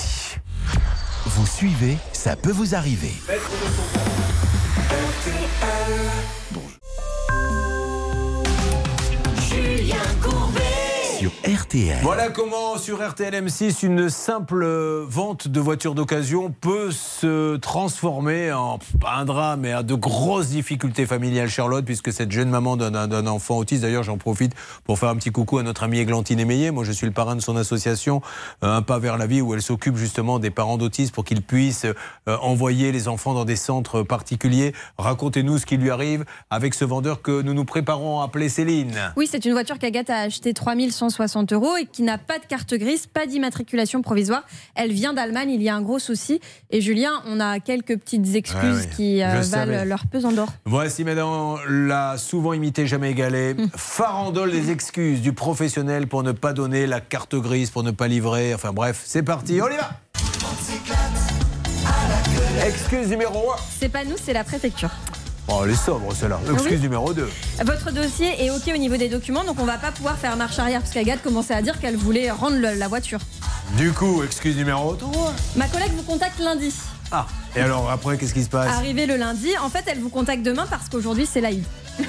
Vous 1.25 1.47
suivez, 1.47 1.97
ça 2.11 2.35
peut 2.35 2.51
vous 2.51 2.75
arriver. 2.75 3.13
RTL. 11.27 11.99
Voilà 12.01 12.29
comment 12.29 12.77
sur 12.77 13.05
RTL 13.05 13.33
M6 13.33 13.85
une 13.85 14.09
simple 14.09 14.65
vente 15.05 15.49
de 15.49 15.59
voitures 15.59 15.93
d'occasion 15.93 16.53
peut 16.61 16.91
se 16.91 17.57
transformer 17.57 18.53
en 18.53 18.79
un 19.05 19.25
drame 19.25 19.61
mais 19.61 19.73
à 19.73 19.83
de 19.83 19.95
grosses 19.95 20.47
difficultés 20.47 21.05
familiales 21.05 21.49
Charlotte 21.49 21.83
puisque 21.83 22.13
cette 22.13 22.31
jeune 22.31 22.49
maman 22.49 22.77
d'un 22.77 23.27
enfant 23.27 23.57
autiste 23.57 23.81
d'ailleurs 23.81 24.03
j'en 24.03 24.17
profite 24.17 24.53
pour 24.85 24.97
faire 24.97 25.09
un 25.09 25.17
petit 25.17 25.31
coucou 25.31 25.57
à 25.57 25.63
notre 25.63 25.83
amie 25.83 25.99
Églantine 25.99 26.39
Émeillé. 26.39 26.71
Moi 26.71 26.85
je 26.85 26.93
suis 26.93 27.05
le 27.05 27.11
parrain 27.11 27.35
de 27.35 27.41
son 27.41 27.57
association 27.57 28.21
euh, 28.63 28.77
Un 28.77 28.81
pas 28.81 28.99
vers 28.99 29.17
la 29.17 29.27
vie 29.27 29.41
où 29.41 29.53
elle 29.53 29.61
s'occupe 29.61 29.97
justement 29.97 30.39
des 30.39 30.51
parents 30.51 30.77
d'autistes 30.77 31.13
pour 31.13 31.25
qu'ils 31.25 31.41
puissent 31.41 31.85
euh, 31.85 32.37
envoyer 32.37 32.93
les 32.93 33.09
enfants 33.09 33.33
dans 33.33 33.45
des 33.45 33.57
centres 33.57 34.03
particuliers. 34.03 34.73
Racontez-nous 34.97 35.57
ce 35.57 35.65
qui 35.65 35.75
lui 35.75 35.91
arrive 35.91 36.23
avec 36.49 36.75
ce 36.75 36.85
vendeur 36.85 37.21
que 37.21 37.41
nous 37.41 37.53
nous 37.53 37.65
préparons 37.65 38.21
à 38.21 38.25
appeler 38.25 38.47
Céline. 38.47 39.11
Oui, 39.17 39.27
c'est 39.29 39.43
une 39.43 39.51
voiture 39.51 39.77
qu'Agathe 39.79 40.09
a 40.09 40.19
acheté 40.21 40.53
3100 40.53 41.08
160 41.09 41.53
euros 41.53 41.75
et 41.77 41.85
qui 41.85 42.03
n'a 42.03 42.17
pas 42.17 42.39
de 42.39 42.45
carte 42.45 42.73
grise, 42.75 43.07
pas 43.07 43.25
d'immatriculation 43.25 44.01
provisoire. 44.01 44.43
Elle 44.75 44.91
vient 44.91 45.13
d'Allemagne, 45.13 45.49
il 45.51 45.61
y 45.61 45.69
a 45.69 45.75
un 45.75 45.81
gros 45.81 45.99
souci. 45.99 46.39
Et 46.69 46.81
Julien, 46.81 47.21
on 47.25 47.39
a 47.39 47.59
quelques 47.59 47.97
petites 47.97 48.35
excuses 48.35 48.87
qui 48.95 49.23
euh, 49.23 49.41
valent 49.41 49.85
leur 49.85 50.05
pesant 50.07 50.31
d'or. 50.31 50.49
Voici 50.65 51.03
maintenant 51.03 51.57
la 51.67 52.17
souvent 52.17 52.53
imitée, 52.53 52.87
jamais 52.87 53.11
égalée, 53.11 53.55
mm. 53.55 53.69
farandole 53.75 54.51
des 54.51 54.71
excuses 54.71 55.21
du 55.21 55.33
professionnel 55.33 56.07
pour 56.07 56.23
ne 56.23 56.31
pas 56.31 56.53
donner 56.53 56.87
la 56.87 57.01
carte 57.01 57.35
grise, 57.35 57.71
pour 57.71 57.83
ne 57.83 57.91
pas 57.91 58.07
livrer. 58.07 58.53
Enfin 58.53 58.71
bref, 58.71 59.01
c'est 59.05 59.23
parti, 59.23 59.59
on 59.61 59.67
y 59.67 59.77
va 59.77 59.89
Excuse 62.65 63.09
numéro 63.09 63.51
1. 63.51 63.55
C'est 63.79 63.89
pas 63.89 64.03
nous, 64.03 64.15
c'est 64.21 64.33
la 64.33 64.43
préfecture. 64.43 64.91
Oh, 65.51 65.61
elle 65.65 65.71
est 65.71 65.75
sobre 65.75 66.13
celle-là. 66.13 66.39
Excuse 66.53 66.73
Oui. 66.73 66.79
numéro 66.79 67.11
2. 67.13 67.27
Votre 67.65 67.91
dossier 67.91 68.43
est 68.45 68.51
OK 68.51 68.69
au 68.73 68.77
niveau 68.77 68.97
des 68.97 69.09
documents, 69.09 69.43
donc 69.43 69.57
on 69.59 69.65
va 69.65 69.77
pas 69.77 69.91
pouvoir 69.91 70.17
faire 70.17 70.35
marche 70.37 70.59
arrière 70.59 70.81
parce 70.81 70.93
qu'Agathe 70.93 71.23
commençait 71.23 71.55
à 71.55 71.61
dire 71.61 71.79
qu'elle 71.79 71.95
voulait 71.95 72.29
rendre 72.29 72.57
le- 72.57 72.75
la 72.75 72.87
voiture. 72.87 73.19
Du 73.77 73.91
coup, 73.91 74.21
excuse 74.23 74.55
numéro 74.55 74.93
3. 74.95 75.33
Ma 75.55 75.67
collègue 75.67 75.91
vous 75.95 76.03
contacte 76.03 76.39
lundi. 76.39 76.73
Ah, 77.11 77.25
et 77.55 77.61
alors 77.61 77.89
après, 77.89 78.17
qu'est-ce 78.17 78.33
qui 78.33 78.43
se 78.43 78.49
passe 78.49 78.71
Arrivé 78.71 79.05
le 79.05 79.15
lundi, 79.15 79.49
en 79.63 79.69
fait, 79.69 79.83
elle 79.87 79.99
vous 79.99 80.09
contacte 80.09 80.43
demain 80.43 80.65
parce 80.69 80.89
qu'aujourd'hui 80.89 81.25
c'est 81.25 81.41
l'Aïd. 81.41 81.63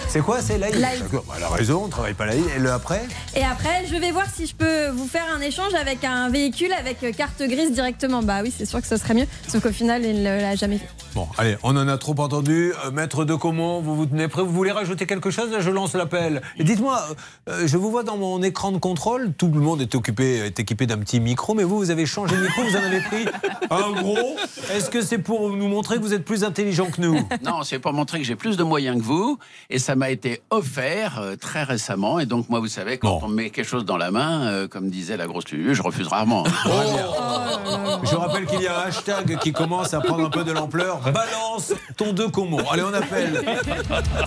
C'est 0.08 0.20
quoi 0.20 0.40
C'est 0.40 0.58
l'AI 0.58 0.72
L'AI. 0.72 1.00
D'accord, 1.00 1.24
bah, 1.26 1.34
Elle 1.36 1.44
a 1.44 1.48
raison, 1.48 1.82
on 1.84 1.88
travaille 1.88 2.14
pas 2.14 2.26
l'AI. 2.26 2.40
Et 2.56 2.58
le 2.60 2.70
après 2.70 3.02
Et 3.34 3.42
après, 3.42 3.84
je 3.90 3.96
vais 3.96 4.10
voir 4.12 4.26
si 4.32 4.46
je 4.46 4.54
peux 4.54 4.88
vous 4.90 5.06
faire 5.06 5.24
un 5.34 5.40
échange 5.40 5.74
avec 5.74 6.04
un 6.04 6.28
véhicule 6.30 6.72
avec 6.72 7.02
euh, 7.02 7.12
carte 7.12 7.42
grise 7.42 7.72
directement. 7.72 8.22
Bah 8.22 8.40
oui, 8.42 8.52
c'est 8.56 8.66
sûr 8.66 8.80
que 8.80 8.86
ce 8.86 8.96
serait 8.96 9.14
mieux, 9.14 9.26
sauf 9.48 9.62
qu'au 9.62 9.72
final, 9.72 10.04
il 10.04 10.22
ne 10.22 10.40
l'a 10.40 10.56
jamais 10.56 10.78
fait. 10.78 10.88
Bon, 11.14 11.26
allez, 11.38 11.56
on 11.62 11.76
en 11.76 11.88
a 11.88 11.98
trop 11.98 12.14
entendu. 12.18 12.72
Euh, 12.84 12.90
maître 12.92 13.24
de 13.24 13.34
Comont, 13.34 13.80
vous 13.80 13.96
vous 13.96 14.06
tenez 14.06 14.28
prêt? 14.28 14.42
Vous 14.42 14.52
voulez 14.52 14.70
rajouter 14.70 15.06
quelque 15.06 15.30
chose? 15.30 15.50
Je 15.58 15.70
lance 15.70 15.94
l'appel. 15.94 16.40
Et 16.56 16.64
dites-moi, 16.64 17.02
euh, 17.48 17.66
je 17.66 17.76
vous 17.76 17.90
vois 17.90 18.04
dans 18.04 18.16
mon 18.16 18.42
écran 18.42 18.70
de 18.72 18.78
contrôle, 18.78 19.32
tout 19.36 19.48
le 19.48 19.60
monde 19.60 19.80
est 19.80 19.94
occupé, 19.94 20.46
est 20.46 20.60
équipé 20.60 20.86
d'un 20.86 20.98
petit 20.98 21.18
micro, 21.18 21.54
mais 21.54 21.64
vous, 21.64 21.78
vous 21.78 21.90
avez 21.90 22.06
changé 22.06 22.36
de 22.36 22.42
micro, 22.42 22.62
vous 22.62 22.76
en 22.76 22.82
avez 22.82 23.00
pris 23.00 23.26
un 23.70 23.90
gros. 24.00 24.36
Est-ce 24.72 24.88
que 24.88 25.02
c'est 25.02 25.18
pour 25.30 25.48
nous 25.48 25.68
montrer 25.68 25.94
que 25.98 26.00
vous 26.00 26.12
êtes 26.12 26.24
plus 26.24 26.42
intelligent 26.42 26.90
que 26.90 27.00
nous 27.00 27.14
Non, 27.44 27.62
c'est 27.62 27.78
pour 27.78 27.92
montrer 27.92 28.18
que 28.18 28.24
j'ai 28.24 28.34
plus 28.34 28.56
de 28.56 28.64
moyens 28.64 28.98
que 28.98 29.04
vous. 29.04 29.38
Et 29.68 29.78
ça 29.78 29.94
m'a 29.94 30.10
été 30.10 30.42
offert 30.50 31.20
euh, 31.20 31.36
très 31.36 31.62
récemment. 31.62 32.18
Et 32.18 32.26
donc, 32.26 32.48
moi, 32.48 32.58
vous 32.58 32.66
savez, 32.66 32.98
quand 32.98 33.20
on 33.22 33.28
me 33.28 33.36
met 33.36 33.50
quelque 33.50 33.68
chose 33.68 33.84
dans 33.84 33.96
la 33.96 34.10
main, 34.10 34.48
euh, 34.48 34.66
comme 34.66 34.90
disait 34.90 35.16
la 35.16 35.28
grosse 35.28 35.48
Lulu, 35.50 35.76
je 35.76 35.82
refuse 35.82 36.08
rarement. 36.08 36.42
Je 38.02 38.16
rappelle 38.16 38.46
qu'il 38.46 38.60
y 38.60 38.66
a 38.66 38.80
un 38.80 38.82
hashtag 38.88 39.38
qui 39.38 39.52
commence 39.52 39.94
à 39.94 40.00
prendre 40.00 40.24
un 40.24 40.30
peu 40.30 40.42
de 40.42 40.50
l'ampleur. 40.50 41.00
Balance 41.12 41.74
ton 41.96 42.12
deux 42.12 42.28
Comont. 42.28 42.68
Allez, 42.68 42.82
on 42.82 42.92
appelle 42.92 43.44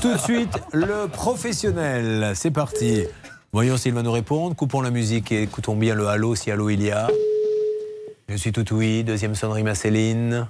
tout 0.01 0.13
de 0.13 0.19
suite 0.19 0.57
le 0.71 1.07
professionnel. 1.07 2.31
C'est 2.35 2.51
parti. 2.51 3.03
Voyons 3.51 3.75
s'il 3.75 3.93
va 3.93 4.03
nous 4.03 4.11
répondre. 4.11 4.55
Coupons 4.55 4.79
la 4.79 4.91
musique 4.91 5.33
et 5.33 5.41
écoutons 5.41 5.75
bien 5.75 5.95
le 5.95 6.07
halo 6.07 6.35
si 6.35 6.49
halo 6.49 6.69
il 6.69 6.81
y 6.81 6.91
a. 6.91 7.09
Je 8.29 8.35
suis 8.37 8.53
tout 8.53 8.65
oui. 8.73 9.03
Deuxième 9.03 9.35
sonnerie, 9.35 9.63
ma 9.63 9.75
Céline. 9.75 10.47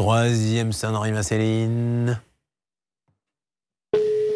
Troisième 0.00 0.72
sonnerie, 0.72 1.12
ma 1.12 1.22
Céline. 1.22 2.18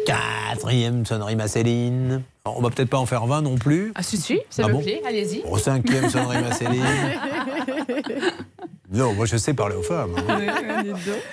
Quatrième 0.05 1.07
sonnerie, 1.07 1.35
ma 1.35 1.47
Céline. 1.47 2.21
On 2.45 2.61
va 2.61 2.69
peut-être 2.69 2.91
pas 2.91 2.99
en 2.99 3.07
faire 3.07 3.25
20 3.25 3.41
non 3.41 3.55
plus. 3.55 3.91
Ah, 3.95 4.03
si, 4.03 4.17
si, 4.17 4.39
ça 4.51 4.61
Ah 4.65 4.67
me 4.67 4.73
bon 4.73 4.83
plaît, 4.83 5.01
allez-y. 5.03 5.41
Au 5.49 5.57
cinquième 5.57 6.07
sonnerie, 6.07 6.43
ma 6.43 6.51
Céline. 6.51 6.85
Non, 8.91 9.13
moi 9.13 9.25
je 9.25 9.37
sais 9.37 9.53
parler 9.53 9.75
aux 9.75 9.81
femmes. 9.81 10.11
hein. 10.29 10.39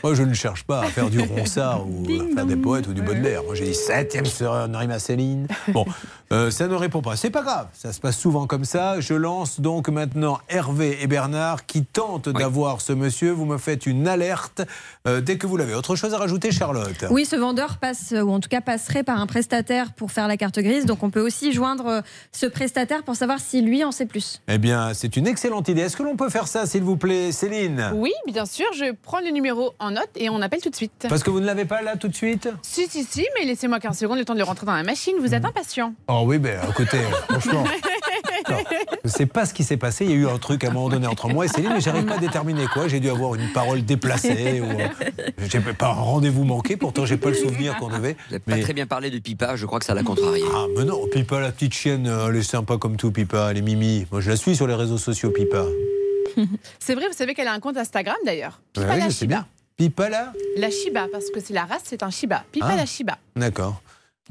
Moi 0.03 0.15
je 0.15 0.23
ne 0.23 0.35
cherche 0.35 0.65
pas 0.65 0.81
à 0.81 0.87
faire 0.87 1.11
du 1.11 1.20
ronsard 1.20 1.87
ou 1.87 2.05
à 2.07 2.35
faire 2.35 2.47
des 2.47 2.57
poètes 2.57 2.89
ou 2.89 2.93
du 2.95 3.03
Baudelaire. 3.03 3.43
Moi 3.45 3.55
j'ai 3.55 3.66
dit 3.66 3.74
septième 3.74 4.24
sonnerie, 4.24 4.87
ma 4.87 4.99
Céline. 4.99 5.47
Bon, 5.69 5.85
euh, 6.33 6.51
ça 6.51 6.66
ne 6.66 6.74
répond 6.74 7.03
pas. 7.03 7.16
C'est 7.16 7.31
pas 7.31 7.43
grave, 7.43 7.66
ça 7.74 7.93
se 7.93 8.01
passe 8.01 8.19
souvent 8.19 8.47
comme 8.47 8.65
ça. 8.65 9.01
Je 9.01 9.15
lance 9.15 9.61
donc 9.61 9.89
maintenant 9.89 10.39
Hervé 10.49 10.99
et 11.03 11.07
Bernard 11.07 11.66
qui 11.66 11.85
tentent 11.85 12.29
d'avoir 12.31 12.81
ce 12.81 12.93
monsieur. 12.93 13.33
Vous 13.33 13.45
me 13.45 13.59
faites 13.59 13.87
une 13.87 14.09
alerte 14.09 14.62
euh, 15.07 15.20
dès 15.20 15.37
que 15.37 15.47
vous 15.47 15.57
l'avez. 15.57 15.74
Autre 15.74 15.95
chose 15.95 16.15
à 16.15 16.19
rajouter, 16.19 16.53
Charlotte? 16.53 17.05
Oui, 17.11 17.24
ce 17.27 17.37
vendeur 17.37 17.77
passe, 17.79 18.12
ou 18.16 18.31
en 18.31 18.41
tout 18.41 18.49
cas 18.49 18.61
passerait 18.61 19.03
par 19.03 19.20
un 19.20 19.27
prestataire 19.27 19.93
pour 19.93 20.11
faire 20.11 20.27
la 20.29 20.37
carte 20.37 20.59
grise. 20.59 20.87
Donc 20.87 21.03
on 21.03 21.11
peut 21.11 21.20
aussi 21.20 21.53
joindre 21.53 21.87
euh, 21.87 22.01
ce 22.33 22.47
prestataire 22.47 23.03
pour 23.03 23.15
savoir 23.16 23.41
si 23.41 23.61
lui 23.62 23.85
en 23.85 23.93
sait 23.93 24.07
plus. 24.07 24.41
Eh 24.49 24.59
bien, 24.59 24.95
c'est 24.95 25.16
une 25.16 25.27
excellente 25.27 25.69
idée. 25.69 25.83
Est-ce 25.83 25.97
que 25.97 26.03
l'on 26.03 26.16
peut 26.16 26.31
faire 26.31 26.49
ça, 26.49 26.66
s'il 26.66 26.83
vous 26.83 26.97
plaît, 26.97 27.31
Céline 27.43 27.90
Oui, 27.94 28.12
bien 28.28 28.47
sûr, 28.47 28.66
je 28.73 28.94
prends 29.02 29.19
le 29.19 29.31
numéro 29.31 29.74
en 29.81 29.90
note 29.90 30.10
et 30.14 30.31
on 30.31 30.40
appelle 30.43 30.60
tout 30.60 30.70
de 30.70 30.77
suite. 30.77 31.06
Parce 31.09 31.24
que 31.24 31.31
vous 31.31 31.40
ne 31.40 31.44
l'avez 31.44 31.64
pas 31.64 31.82
là 31.82 31.97
tout 31.97 32.06
de 32.06 32.14
suite 32.14 32.48
Si, 32.62 32.86
si, 32.86 33.02
si, 33.02 33.27
mais 33.36 33.44
laissez-moi 33.44 33.81
15 33.81 33.98
secondes 33.98 34.19
le 34.19 34.24
temps 34.24 34.35
de 34.35 34.39
le 34.39 34.44
rentrer 34.44 34.64
dans 34.64 34.77
la 34.77 34.85
machine. 34.85 35.14
Vous 35.19 35.35
êtes 35.35 35.44
impatient. 35.44 35.93
Oh 36.06 36.23
oui, 36.24 36.39
ben 36.39 36.60
écoutez, 36.70 37.01
franchement, 37.28 37.64
je 38.48 38.55
ne 39.02 39.10
sais 39.10 39.27
pas 39.27 39.44
ce 39.44 39.55
qui 39.55 39.64
s'est 39.64 39.77
passé. 39.77 40.05
Il 40.05 40.12
y 40.12 40.14
a 40.14 40.16
eu 40.19 40.28
un 40.28 40.39
truc 40.39 40.62
à 40.62 40.69
un 40.69 40.70
moment 40.70 40.89
donné 40.89 41.09
entre 41.09 41.28
moi 41.28 41.47
et 41.47 41.48
Céline, 41.48 41.73
mais 41.73 41.81
j'arrive 41.81 42.05
pas 42.05 42.14
à 42.14 42.19
déterminer 42.19 42.66
quoi. 42.73 42.86
J'ai 42.86 43.01
dû 43.01 43.10
avoir 43.10 43.35
une 43.35 43.48
parole 43.48 43.85
déplacée 43.85 44.60
ou 44.60 44.78
euh, 44.78 44.86
j'ai 45.48 45.59
pas 45.59 45.89
un 45.89 45.94
rendez-vous 45.94 46.44
manqué. 46.44 46.77
Pourtant, 46.77 47.06
j'ai 47.06 47.16
pas 47.16 47.31
le 47.31 47.35
souvenir 47.35 47.77
qu'on 47.77 47.89
devait. 47.89 48.16
Vous 48.28 48.39
n'avez 48.39 48.60
pas 48.60 48.62
très 48.62 48.73
bien 48.73 48.86
parlé 48.86 49.10
de 49.10 49.19
Pipa, 49.19 49.56
je 49.56 49.66
crois 49.66 49.81
que 49.81 49.85
ça 49.85 49.94
l'a 49.94 50.05
contrarié. 50.05 50.44
Ah, 50.55 50.66
mais 50.77 50.85
non, 50.85 51.09
Pipa, 51.10 51.40
la 51.40 51.51
petite 51.51 51.74
chienne, 51.74 52.06
euh, 52.06 52.28
elle 52.28 52.36
est 52.36 52.43
sympa 52.44 52.77
comme 52.77 52.97
tout, 52.97 53.10
Pipa, 53.10 53.48
elle 53.51 53.59
est 53.59 53.62
mimi. 53.62 54.06
Moi, 54.12 54.20
je 54.20 54.31
la 54.31 54.36
suis 54.36 54.55
sur 54.55 54.69
les 54.69 54.74
réseaux 54.77 54.98
sociaux, 54.98 55.31
Pipa. 55.31 55.64
C'est 56.79 56.95
vrai, 56.95 57.07
vous 57.09 57.15
savez 57.15 57.35
qu'elle 57.35 57.49
a 57.49 57.53
un 57.53 57.61
compte 57.61 57.77
Instagram 57.77 58.17
d'ailleurs. 58.25 58.61
Ouais, 58.77 58.83
Pipa 58.83 58.97
la 58.97 59.05
je 59.05 59.11
sais 59.11 59.19
Shiba. 59.21 59.27
bien. 59.37 59.47
Pipa, 59.77 60.09
La 60.57 60.71
Shiba, 60.71 61.07
parce 61.11 61.31
que 61.31 61.41
c'est 61.41 61.55
la 61.55 61.65
race, 61.65 61.83
c'est 61.85 62.03
un 62.03 62.11
Shiba. 62.11 62.45
Pipa 62.53 62.69
Ah. 62.71 62.77
la 62.77 62.87
Shiba. 62.87 63.19
D'accord. 63.37 63.83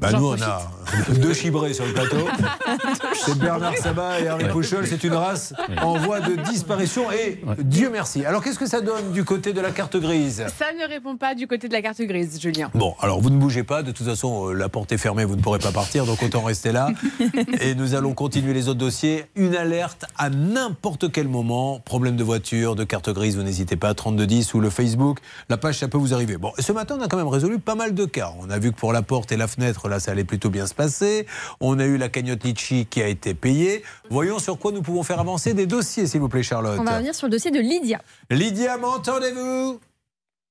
Bah, 0.02 0.10
nous, 0.18 0.26
on 0.26 0.42
a 0.42 0.68
deux 1.20 1.32
chibrés 1.32 1.72
sur 1.74 1.86
le 1.86 1.92
plateau. 1.92 2.26
C'est 3.24 3.38
Bernard 3.38 3.76
Sabat 3.76 4.20
et 4.20 4.26
Harry 4.26 4.48
Pouchol. 4.48 4.84
C'est 4.84 5.04
une 5.04 5.14
race 5.14 5.54
en 5.80 5.96
voie 5.96 6.18
de 6.18 6.34
disparition. 6.42 7.12
Et 7.12 7.40
Dieu 7.58 7.88
merci. 7.88 8.24
Alors, 8.24 8.42
qu'est-ce 8.42 8.58
que 8.58 8.66
ça 8.66 8.80
donne 8.80 9.12
du 9.12 9.24
côté 9.24 9.52
de 9.52 9.60
la 9.60 9.70
carte 9.70 9.96
grise? 9.96 10.44
Ça 10.58 10.66
ne 10.76 10.88
répond 10.88 11.16
pas 11.16 11.36
du 11.36 11.46
côté 11.46 11.68
de 11.68 11.72
la 11.72 11.82
carte 11.82 12.02
grise, 12.02 12.40
Julien. 12.40 12.68
Bon, 12.74 12.96
alors 13.00 13.20
vous 13.20 13.30
ne 13.30 13.36
bougez 13.36 13.62
pas. 13.62 13.84
De 13.84 13.92
toute 13.92 14.04
façon, 14.04 14.48
euh, 14.48 14.54
la 14.54 14.68
porte 14.68 14.90
est 14.90 14.98
fermée, 14.98 15.24
vous 15.24 15.36
ne 15.36 15.40
pourrez 15.40 15.60
pas 15.60 15.70
partir, 15.70 16.04
donc 16.04 16.20
autant 16.20 16.42
rester 16.42 16.72
là. 16.72 16.88
Et 17.60 17.76
nous 17.76 17.94
allons 17.94 18.12
continuer 18.12 18.52
les 18.52 18.68
autres 18.68 18.80
dossiers. 18.80 19.26
Une 19.36 19.54
alerte 19.54 20.04
à 20.18 20.30
n'importe 20.30 21.12
quel 21.12 21.28
moment. 21.28 21.78
Problème 21.78 22.16
de 22.16 22.24
voiture, 22.24 22.74
de 22.74 22.82
carte 22.82 23.08
grise, 23.10 23.36
vous 23.36 23.44
n'hésitez 23.44 23.76
pas. 23.76 23.94
3210 23.94 24.52
ou 24.54 24.60
le 24.60 24.68
Facebook. 24.68 25.18
La 25.48 25.58
page, 25.58 25.78
ça 25.78 25.86
peut 25.86 25.98
vous 25.98 26.12
arriver. 26.12 26.38
Bon, 26.38 26.50
ce 26.58 26.72
matin, 26.72 26.96
on 26.98 27.04
a 27.04 27.06
quand 27.06 27.18
même 27.18 27.28
résolu 27.28 27.60
pas 27.60 27.76
mal 27.76 27.94
de 27.94 28.04
cas. 28.04 28.32
On 28.40 28.50
a 28.50 28.58
vu 28.58 28.72
que 28.72 28.76
pour 28.76 28.92
la 28.92 29.02
porte 29.02 29.30
et 29.30 29.36
la 29.36 29.46
fenêtre, 29.46 29.88
là, 29.92 30.00
ça 30.00 30.10
allait 30.10 30.24
plutôt 30.24 30.50
bien 30.50 30.66
se 30.66 30.74
passer. 30.74 31.26
On 31.60 31.78
a 31.78 31.84
eu 31.84 31.96
la 31.96 32.08
cagnotte 32.08 32.42
Litchi 32.44 32.86
qui 32.86 33.00
a 33.02 33.06
été 33.06 33.34
payée. 33.34 33.84
Voyons 34.10 34.38
sur 34.40 34.58
quoi 34.58 34.72
nous 34.72 34.82
pouvons 34.82 35.02
faire 35.04 35.20
avancer 35.20 35.54
des 35.54 35.66
dossiers, 35.66 36.06
s'il 36.06 36.20
vous 36.20 36.28
plaît, 36.28 36.42
Charlotte. 36.42 36.78
On 36.80 36.84
va 36.84 36.94
revenir 36.94 37.14
sur 37.14 37.26
le 37.28 37.32
dossier 37.32 37.50
de 37.50 37.60
Lydia. 37.60 38.00
Lydia, 38.30 38.76
m'entendez-vous? 38.78 39.80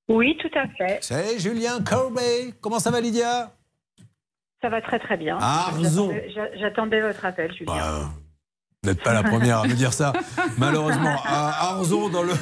Oui, 0.09 0.37
tout 0.41 0.57
à 0.57 0.67
fait. 0.77 0.99
C'est 1.01 1.39
Julien 1.39 1.81
Courbet. 1.83 2.53
Comment 2.61 2.79
ça 2.79 2.91
va, 2.91 2.99
Lydia? 3.01 3.51
Ça 4.61 4.69
va 4.69 4.81
très 4.81 4.99
très 4.99 5.17
bien. 5.17 5.37
Arzon. 5.39 6.11
J'attendais- 6.11 6.31
j'a- 6.33 6.57
J'attendais 6.59 7.01
votre 7.01 7.25
appel, 7.25 7.51
Julien. 7.55 8.09
Vous 8.83 8.89
n'êtes 8.89 9.01
pas 9.03 9.13
la 9.13 9.23
première 9.23 9.59
à 9.59 9.67
me 9.67 9.73
dire 9.73 9.93
ça. 9.93 10.11
Malheureusement, 10.57 11.15
à 11.25 11.69
Arzon, 11.71 12.09
dans 12.09 12.23
le, 12.23 12.33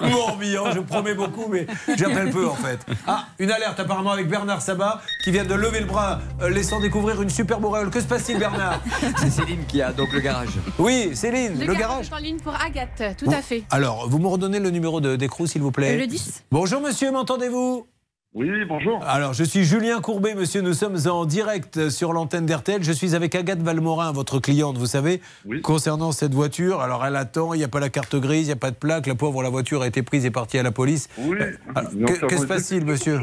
Morbihan, 0.00 0.72
je 0.72 0.80
promets 0.80 1.14
beaucoup, 1.14 1.46
mais 1.50 1.66
j'appelle 1.96 2.30
peu 2.30 2.48
en 2.48 2.54
fait. 2.54 2.78
Ah, 3.06 3.26
une 3.38 3.50
alerte 3.50 3.78
apparemment 3.80 4.10
avec 4.12 4.28
Bernard 4.28 4.62
Sabat 4.62 5.00
qui 5.24 5.30
vient 5.30 5.44
de 5.44 5.54
lever 5.54 5.80
le 5.80 5.86
bras, 5.86 6.20
euh, 6.42 6.48
laissant 6.48 6.80
découvrir 6.80 7.20
une 7.22 7.30
superbe 7.30 7.64
auréole. 7.64 7.90
Que 7.90 8.00
se 8.00 8.06
passe-t-il, 8.06 8.38
Bernard? 8.38 8.80
C'est 9.18 9.30
Céline 9.30 9.64
qui 9.66 9.82
a 9.82 9.92
donc 9.92 10.12
le 10.12 10.20
garage. 10.20 10.50
Oui, 10.78 11.10
Céline, 11.14 11.58
le, 11.64 11.74
garage. 11.74 12.08
est 12.08 12.14
en 12.14 12.18
ligne 12.18 12.38
pour 12.38 12.54
Agathe, 12.54 13.16
tout 13.18 13.26
Bon, 13.26 13.32
à 13.32 13.42
fait. 13.42 13.64
Alors, 13.70 14.08
vous 14.08 14.18
me 14.18 14.26
redonnez 14.28 14.58
le 14.60 14.70
numéro 14.70 15.00
de- 15.00 15.16
d'écrou, 15.16 15.46
s'il 15.46 15.62
vous 15.62 15.72
plaît? 15.72 15.96
Le 15.96 16.06
10. 16.06 16.44
Bonjour 16.50 16.80
monsieur, 16.80 17.10
m'entendez-vous? 17.12 17.86
Oui, 18.32 18.48
bonjour. 18.68 19.02
Alors, 19.04 19.32
je 19.34 19.42
suis 19.42 19.64
Julien 19.64 20.00
Courbet, 20.00 20.36
monsieur. 20.36 20.60
Nous 20.60 20.72
sommes 20.72 20.96
en 21.08 21.24
direct 21.24 21.88
sur 21.88 22.12
l'antenne 22.12 22.46
d'RTL. 22.46 22.80
Je 22.84 22.92
suis 22.92 23.16
avec 23.16 23.34
Agathe 23.34 23.58
Valmorin, 23.60 24.12
votre 24.12 24.38
cliente, 24.38 24.78
vous 24.78 24.86
savez, 24.86 25.20
concernant 25.64 26.12
cette 26.12 26.32
voiture. 26.32 26.80
Alors, 26.80 27.04
elle 27.04 27.16
attend, 27.16 27.54
il 27.54 27.58
n'y 27.58 27.64
a 27.64 27.68
pas 27.68 27.80
la 27.80 27.88
carte 27.90 28.14
grise, 28.14 28.42
il 28.42 28.46
n'y 28.46 28.52
a 28.52 28.56
pas 28.56 28.70
de 28.70 28.76
plaque. 28.76 29.08
La 29.08 29.16
pauvre, 29.16 29.42
la 29.42 29.48
voiture 29.50 29.82
a 29.82 29.88
été 29.88 30.04
prise 30.04 30.24
et 30.26 30.30
partie 30.30 30.58
à 30.58 30.62
la 30.62 30.70
police. 30.70 31.08
Oui. 31.18 31.38
Euh, 31.40 31.56
alors, 31.74 31.90
Non, 31.92 32.06
que- 32.06 32.14
ça 32.20 32.26
que 32.28 32.34
va 32.36 32.40
se 32.40 32.46
passe-t-il, 32.46 32.84
monsieur 32.84 33.20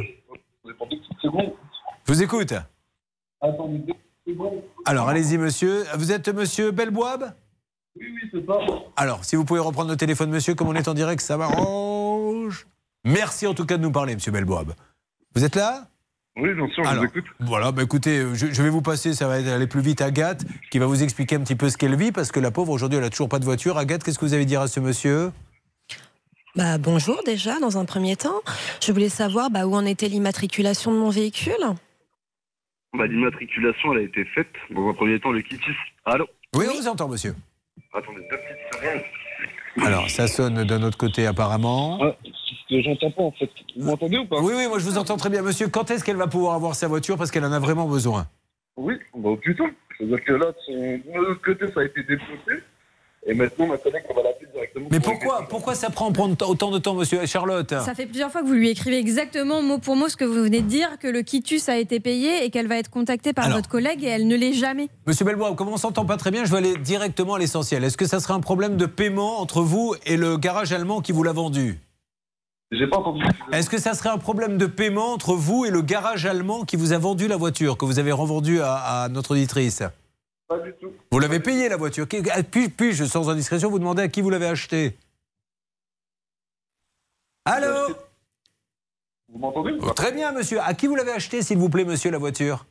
vous 2.05 2.21
écoute. 2.23 2.53
Attendez 3.41 3.79
deux 3.79 3.93
petites 3.93 4.35
secondes. 4.35 4.61
Alors, 4.85 5.07
allez-y, 5.09 5.37
monsieur. 5.37 5.83
Vous 5.95 6.11
êtes 6.13 6.27
monsieur 6.29 6.71
Belboab? 6.71 7.33
Oui, 7.99 8.05
oui, 8.13 8.29
c'est 8.31 8.45
ça. 8.45 8.57
Alors, 8.97 9.23
si 9.25 9.35
vous 9.37 9.43
pouvez 9.45 9.59
reprendre 9.59 9.89
le 9.89 9.97
téléphone, 9.97 10.29
monsieur, 10.29 10.53
comme 10.55 10.67
on 10.69 10.73
est 10.75 10.87
en 10.87 10.93
direct, 10.93 11.21
ça 11.21 11.35
m'arrange. 11.37 12.65
Merci 13.05 13.45
en 13.47 13.53
tout 13.53 13.65
cas 13.65 13.77
de 13.77 13.81
nous 13.83 13.91
parler, 13.91 14.13
monsieur 14.15 14.31
Belboab. 14.31 14.73
Vous 15.35 15.43
êtes 15.43 15.55
là 15.55 15.87
Oui, 16.37 16.53
bien 16.53 16.67
sûr, 16.69 16.83
je 16.83 16.89
Alors, 16.89 17.03
vous 17.03 17.09
écoute. 17.09 17.25
Voilà, 17.39 17.71
bah 17.71 17.83
écoutez, 17.83 18.21
je, 18.33 18.47
je 18.51 18.63
vais 18.63 18.69
vous 18.69 18.81
passer, 18.81 19.13
ça 19.13 19.27
va 19.27 19.35
aller 19.35 19.67
plus 19.67 19.81
vite, 19.81 20.01
Agathe, 20.01 20.45
qui 20.71 20.79
va 20.79 20.85
vous 20.85 21.03
expliquer 21.03 21.35
un 21.35 21.41
petit 21.41 21.55
peu 21.55 21.69
ce 21.69 21.77
qu'elle 21.77 21.95
vit, 21.95 22.11
parce 22.11 22.31
que 22.31 22.39
la 22.39 22.51
pauvre, 22.51 22.71
aujourd'hui, 22.71 22.97
elle 22.97 23.03
a 23.05 23.09
toujours 23.09 23.29
pas 23.29 23.39
de 23.39 23.45
voiture. 23.45 23.77
Agathe, 23.77 24.03
qu'est-ce 24.03 24.17
que 24.19 24.25
vous 24.25 24.33
avez 24.33 24.43
à 24.43 24.45
dire 24.45 24.61
à 24.61 24.67
ce 24.67 24.79
monsieur? 24.79 25.31
Bah, 26.55 26.77
bonjour 26.79 27.21
déjà, 27.23 27.59
dans 27.59 27.77
un 27.77 27.85
premier 27.85 28.15
temps. 28.15 28.41
Je 28.83 28.91
voulais 28.91 29.09
savoir 29.09 29.51
bah, 29.51 29.67
où 29.67 29.75
en 29.75 29.85
était 29.85 30.07
l'immatriculation 30.07 30.91
de 30.91 30.97
mon 30.97 31.09
véhicule? 31.11 31.53
Bah, 32.97 33.05
L'immatriculation, 33.05 33.93
elle 33.93 33.99
a 33.99 34.03
été 34.03 34.25
faite. 34.25 34.47
Dans 34.71 34.89
un 34.89 34.93
premier 34.93 35.19
temps, 35.19 35.31
le 35.31 35.41
kitis. 35.41 35.61
Allô? 36.05 36.25
Oui, 36.55 36.65
on 36.71 36.81
vous 36.81 36.87
entend, 36.87 37.07
monsieur. 37.07 37.35
Attendez 37.93 38.21
deux 38.31 38.37
petites 38.37 38.73
secondes. 38.81 39.03
Alors, 39.83 40.09
ça 40.09 40.27
sonne 40.27 40.63
d'un 40.63 40.83
autre 40.83 40.97
côté, 40.97 41.25
apparemment. 41.25 41.99
Que 42.69 42.81
j'entends 42.81 43.11
pas, 43.11 43.23
en 43.23 43.31
fait. 43.31 43.49
Vous 43.77 43.85
m'entendez 43.85 44.17
ou 44.17 44.25
pas? 44.25 44.41
Oui, 44.41 44.53
oui, 44.57 44.67
moi 44.67 44.77
je 44.79 44.83
vous 44.85 44.97
entends 44.97 45.15
très 45.15 45.29
bien. 45.29 45.41
Monsieur, 45.41 45.69
quand 45.69 45.89
est-ce 45.89 46.03
qu'elle 46.03 46.17
va 46.17 46.27
pouvoir 46.27 46.55
avoir 46.55 46.75
sa 46.75 46.87
voiture? 46.87 47.17
Parce 47.17 47.31
qu'elle 47.31 47.45
en 47.45 47.51
a 47.53 47.59
vraiment 47.59 47.87
besoin. 47.87 48.27
Oui, 48.75 48.95
bah, 49.15 49.29
au 49.29 49.37
plus 49.37 49.55
tôt. 49.55 49.67
C'est-à-dire 49.97 50.23
que 50.23 50.33
là, 50.33 50.51
de 50.67 51.17
l'autre 51.17 51.41
côté, 51.41 51.65
ça 51.73 51.79
a 51.79 51.83
été 51.85 52.01
débloqué. 52.03 52.63
Et 53.29 53.33
maintenant, 53.33 53.67
ma 53.67 53.77
collègue, 53.77 54.03
on 54.09 54.13
va 54.13 54.23
l'appeler 54.23 54.47
directement. 54.53 54.87
Mais 54.89 55.01
pour 55.01 55.13
pourquoi, 55.19 55.47
pourquoi 55.49 55.75
ça 55.75 55.89
prend 55.89 56.11
prendre 56.13 56.37
autant 56.47 56.71
de 56.71 56.77
temps, 56.77 56.93
monsieur 56.93 57.25
Charlotte? 57.25 57.69
Ça 57.69 57.93
fait 57.93 58.05
plusieurs 58.05 58.31
fois 58.31 58.41
que 58.41 58.47
vous 58.47 58.53
lui 58.53 58.69
écrivez 58.69 58.97
exactement 58.97 59.61
mot 59.61 59.79
pour 59.79 59.97
mot 59.97 60.07
ce 60.07 60.15
que 60.15 60.23
vous 60.23 60.41
venez 60.43 60.61
de 60.61 60.67
dire, 60.67 60.97
que 60.97 61.07
le 61.09 61.23
quitus 61.23 61.67
a 61.67 61.77
été 61.77 61.99
payé 61.99 62.45
et 62.45 62.49
qu'elle 62.49 62.67
va 62.67 62.77
être 62.77 62.89
contactée 62.89 63.33
par 63.33 63.45
Alors. 63.45 63.57
votre 63.57 63.67
collègue 63.67 64.01
et 64.03 64.07
elle 64.07 64.27
ne 64.27 64.35
l'est 64.37 64.53
jamais. 64.53 64.87
Monsieur 65.05 65.25
Belbois, 65.25 65.55
comme 65.55 65.67
on 65.67 65.75
s'entend 65.75 66.05
pas 66.05 66.15
très 66.15 66.31
bien, 66.31 66.45
je 66.45 66.51
vais 66.51 66.59
aller 66.59 66.77
directement 66.77 67.33
à 67.33 67.39
l'essentiel. 67.39 67.83
Est-ce 67.83 67.97
que 67.97 68.07
ça 68.07 68.21
serait 68.21 68.33
un 68.33 68.39
problème 68.39 68.77
de 68.77 68.85
paiement 68.85 69.41
entre 69.41 69.61
vous 69.61 69.93
et 70.05 70.15
le 70.15 70.37
garage 70.37 70.71
allemand 70.71 71.01
qui 71.01 71.11
vous 71.11 71.23
l'a 71.23 71.33
vendu? 71.33 71.79
J'ai 72.71 72.87
pas 72.87 72.97
entendu. 72.97 73.23
Est-ce 73.51 73.69
que 73.69 73.77
ça 73.77 73.93
serait 73.93 74.09
un 74.09 74.17
problème 74.17 74.57
de 74.57 74.67
paiement 74.67 75.11
entre 75.11 75.33
vous 75.33 75.65
et 75.65 75.69
le 75.69 75.81
garage 75.81 76.25
allemand 76.25 76.63
qui 76.63 76.77
vous 76.77 76.93
a 76.93 76.97
vendu 76.97 77.27
la 77.27 77.37
voiture, 77.37 77.77
que 77.77 77.83
vous 77.85 77.99
avez 77.99 78.13
revendue 78.13 78.61
à, 78.61 78.75
à 79.03 79.09
notre 79.09 79.31
auditrice? 79.31 79.83
Pas 80.47 80.59
du 80.59 80.73
tout. 80.73 80.93
Vous 81.11 81.19
l'avez 81.19 81.39
payé 81.39 81.67
la 81.67 81.75
voiture. 81.77 82.07
Puis, 82.07 82.69
puis-je, 82.69 83.03
sans 83.05 83.29
indiscrétion, 83.29 83.69
vous 83.69 83.79
demander 83.79 84.03
à 84.03 84.07
qui 84.07 84.21
vous 84.21 84.29
l'avez 84.29 84.47
acheté 84.47 84.97
Allô 87.45 87.95
Vous 89.29 89.39
m'entendez 89.39 89.77
Oh, 89.81 89.91
Très 89.91 90.11
bien, 90.11 90.31
monsieur. 90.31 90.61
À 90.61 90.73
qui 90.73 90.87
vous 90.87 90.95
l'avez 90.95 91.11
acheté, 91.11 91.41
s'il 91.41 91.57
vous 91.57 91.69
plaît, 91.69 91.85
monsieur, 91.85 92.11
la 92.11 92.17
voiture? 92.17 92.65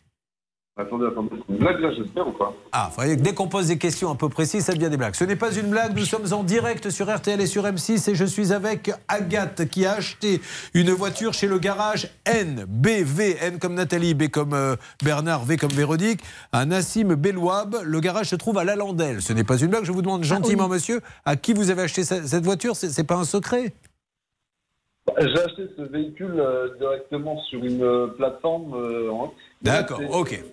Attendez, 0.78 1.06
attendez. 1.06 1.30
C'est 1.38 1.52
une 1.54 1.58
blague 1.58 1.80
là, 1.80 1.90
j'espère 1.96 2.28
ou 2.28 2.32
pas 2.32 2.52
Ah, 2.70 2.88
vous 2.90 2.96
voyez 2.96 3.16
que 3.16 3.22
dès 3.22 3.32
qu'on 3.32 3.48
pose 3.48 3.68
des 3.68 3.78
questions 3.78 4.10
un 4.10 4.14
peu 4.14 4.28
précises, 4.28 4.66
ça 4.66 4.74
devient 4.74 4.90
des 4.90 4.98
blagues. 4.98 5.14
Ce 5.14 5.24
n'est 5.24 5.34
pas 5.36 5.50
une 5.56 5.68
blague, 5.70 5.96
nous 5.96 6.04
sommes 6.04 6.30
en 6.34 6.42
direct 6.44 6.90
sur 6.90 7.08
RTL 7.14 7.40
et 7.40 7.46
sur 7.46 7.64
M6 7.64 8.10
et 8.10 8.14
je 8.14 8.24
suis 8.26 8.52
avec 8.52 8.90
Agathe 9.08 9.70
qui 9.70 9.86
a 9.86 9.94
acheté 9.94 10.38
une 10.74 10.90
voiture 10.90 11.32
chez 11.32 11.46
le 11.46 11.58
garage 11.58 12.10
N, 12.26 12.66
B, 12.68 12.88
V, 13.02 13.38
N 13.40 13.58
comme 13.58 13.72
Nathalie, 13.72 14.12
B 14.12 14.28
comme 14.28 14.52
euh, 14.52 14.76
Bernard, 15.02 15.44
V 15.46 15.56
comme 15.56 15.70
Véronique, 15.72 16.20
à 16.52 16.66
Nassim 16.66 17.14
Belouab. 17.14 17.76
Le 17.82 18.00
garage 18.00 18.26
se 18.28 18.36
trouve 18.36 18.58
à 18.58 18.64
Lalandelle. 18.64 19.22
Ce 19.22 19.32
n'est 19.32 19.44
pas 19.44 19.56
une 19.56 19.68
blague, 19.68 19.84
je 19.84 19.92
vous 19.92 20.02
demande 20.02 20.24
gentiment, 20.24 20.68
monsieur, 20.68 21.00
à 21.24 21.36
qui 21.36 21.54
vous 21.54 21.70
avez 21.70 21.82
acheté 21.84 22.04
ce- 22.04 22.26
cette 22.26 22.44
voiture? 22.44 22.76
C'est 22.76 22.90
c'est 22.90 23.04
pas 23.04 23.16
un 23.16 23.24
secret? 23.24 23.72
Bah, 25.06 25.14
J'ai 25.20 25.38
acheté 25.40 25.68
ce 25.74 25.82
véhicule 25.82 26.34
euh, 26.38 26.68
directement 26.78 27.40
sur 27.44 27.64
une 27.64 27.82
euh, 27.82 28.08
plateforme. 28.08 28.74
D'accord, 29.62 30.00
C'est- 30.00 30.14
ok. 30.14 30.44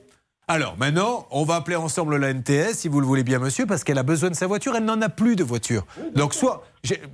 Alors 0.49 0.75
maintenant, 0.77 1.25
on 1.31 1.45
va 1.45 1.55
appeler 1.55 1.77
ensemble 1.77 2.17
la 2.17 2.33
NTS, 2.33 2.73
si 2.73 2.89
vous 2.89 2.99
le 2.99 3.05
voulez 3.05 3.23
bien, 3.23 3.39
monsieur, 3.39 3.65
parce 3.65 3.85
qu'elle 3.85 3.97
a 3.97 4.03
besoin 4.03 4.29
de 4.29 4.35
sa 4.35 4.45
voiture, 4.45 4.75
elle 4.75 4.83
n'en 4.83 5.01
a 5.01 5.07
plus 5.07 5.37
de 5.37 5.43
voiture. 5.43 5.85
Donc 6.15 6.33
soit, 6.33 6.65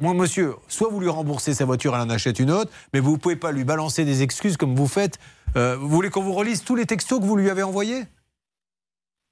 moi 0.02 0.16
monsieur, 0.16 0.56
soit 0.68 0.90
vous 0.90 1.00
lui 1.00 1.10
remboursez 1.10 1.54
sa 1.54 1.66
voiture, 1.66 1.94
elle 1.96 2.02
en 2.02 2.10
achète 2.10 2.40
une 2.40 2.50
autre, 2.50 2.72
mais 2.92 3.00
vous 3.00 3.12
ne 3.12 3.18
pouvez 3.18 3.36
pas 3.36 3.52
lui 3.52 3.64
balancer 3.64 4.04
des 4.04 4.24
excuses 4.24 4.58
comme 4.58 4.76
vous 4.76 4.88
faites. 4.88 5.20
Euh, 5.58 5.78
vous 5.80 5.90
voulez 5.90 6.10
qu'on 6.10 6.24
vous 6.24 6.34
relise 6.34 6.64
tous 6.64 6.76
les 6.76 6.88
textos 6.88 7.20
que 7.20 7.26
vous 7.26 7.36
lui 7.36 7.52
avez 7.52 7.62
envoyés? 7.62 8.06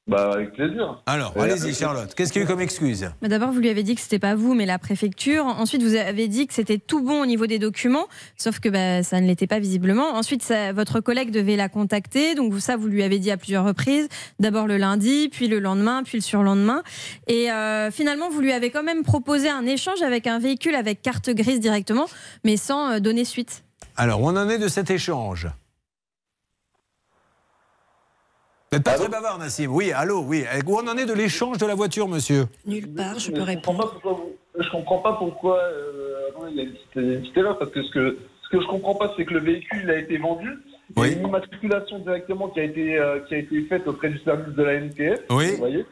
Bah, 0.07 0.31
avec 0.33 0.53
plaisir. 0.53 1.01
Alors, 1.05 1.33
Et 1.35 1.39
allez-y 1.41 1.57
après- 1.59 1.73
Charlotte, 1.73 2.13
qu'est-ce 2.15 2.31
qu'il 2.31 2.41
y 2.41 2.45
a 2.45 2.45
eu 2.45 2.47
comme 2.49 2.61
excuse? 2.61 3.09
Mais 3.21 3.27
D'abord, 3.27 3.51
vous 3.51 3.59
lui 3.59 3.67
avez 3.69 3.83
dit 3.83 3.93
que 3.95 3.99
c'était 4.01 4.19
pas 4.19 4.35
vous, 4.35 4.53
mais 4.53 4.65
la 4.65 4.79
préfecture. 4.79 5.45
Ensuite, 5.45 5.83
vous 5.83 5.95
avez 5.95 6.27
dit 6.29 6.47
que 6.47 6.53
c'était 6.53 6.77
tout 6.77 7.01
bon 7.03 7.21
au 7.21 7.25
niveau 7.25 7.45
des 7.45 7.59
documents, 7.59 8.07
sauf 8.37 8.59
que 8.59 8.69
bah, 8.69 9.03
ça 9.03 9.19
ne 9.19 9.27
l'était 9.27 9.47
pas 9.47 9.59
visiblement. 9.59 10.11
Ensuite, 10.15 10.43
ça- 10.43 10.71
votre 10.71 11.01
collègue 11.01 11.31
devait 11.31 11.57
la 11.57 11.67
contacter, 11.67 12.35
donc 12.35 12.53
vous- 12.53 12.59
ça, 12.61 12.77
vous 12.77 12.87
lui 12.87 13.03
avez 13.03 13.19
dit 13.19 13.31
à 13.31 13.37
plusieurs 13.37 13.65
reprises. 13.65 14.07
D'abord 14.39 14.65
le 14.67 14.77
lundi, 14.77 15.27
puis 15.31 15.47
le 15.49 15.59
lendemain, 15.59 16.03
puis 16.03 16.17
le 16.19 16.23
surlendemain. 16.23 16.83
Et 17.27 17.51
euh, 17.51 17.91
finalement, 17.91 18.29
vous 18.29 18.39
lui 18.39 18.53
avez 18.53 18.69
quand 18.69 18.83
même 18.83 19.03
proposé 19.03 19.49
un 19.49 19.65
échange 19.65 20.01
avec 20.03 20.25
un 20.27 20.39
véhicule 20.39 20.75
avec 20.75 21.01
carte 21.01 21.29
grise 21.31 21.59
directement, 21.59 22.05
mais 22.45 22.55
sans 22.55 22.91
euh, 22.93 22.99
donner 22.99 23.25
suite. 23.25 23.63
Alors, 23.97 24.21
où 24.21 24.25
on 24.29 24.37
en 24.37 24.47
est 24.49 24.57
de 24.59 24.67
cet 24.69 24.89
échange? 24.89 25.47
Vous 28.71 28.77
n'êtes 28.77 28.83
pas 28.85 28.95
très 28.95 29.07
bavard, 29.07 29.37
Nassim. 29.39 29.67
Oui, 29.67 29.93
allô, 29.93 30.21
oui. 30.23 30.43
Où 30.65 30.75
on 30.77 30.87
en 30.87 30.97
est 30.97 31.05
de 31.05 31.13
l'échange 31.13 31.57
de 31.57 31.65
la 31.65 31.73
voiture, 31.75 32.07
monsieur 32.07 32.47
Nulle 32.65 32.93
part, 32.93 33.17
je 33.17 33.31
peux 33.31 33.41
répondre. 33.43 33.97
Je 34.59 34.69
comprends 34.69 34.97
pas 34.97 35.13
pourquoi. 35.13 35.57
euh, 35.59 36.29
attendez, 36.29 36.51
il 36.51 36.57
y 36.57 36.59
a 36.59 36.63
une 36.63 36.71
petite, 36.71 36.95
une 36.95 37.21
petite 37.21 37.37
erreur 37.37 37.57
parce 37.59 37.71
que 37.71 37.81
ce 37.81 37.91
que 37.91 38.17
ce 38.43 38.49
que 38.57 38.61
je 38.61 38.67
comprends 38.67 38.95
pas, 38.95 39.13
c'est 39.15 39.23
que 39.25 39.33
le 39.33 39.39
véhicule 39.39 39.89
a 39.89 39.97
été 39.97 40.17
vendu. 40.17 40.49
Il 40.97 41.03
y 41.03 41.05
a 41.05 41.07
une 41.11 41.27
immatriculation 41.27 41.99
directement 41.99 42.49
qui 42.49 42.59
a 42.59 42.63
été 42.63 42.97
euh, 42.97 43.19
qui 43.21 43.35
a 43.35 43.37
été 43.37 43.61
faite 43.63 43.87
auprès 43.87 44.09
du 44.09 44.19
service 44.19 44.53
de 44.53 44.63
la 44.63 44.73
NTS. 44.81 45.19
Oui. 45.29 45.51
Vous 45.51 45.57
voyez. 45.57 45.85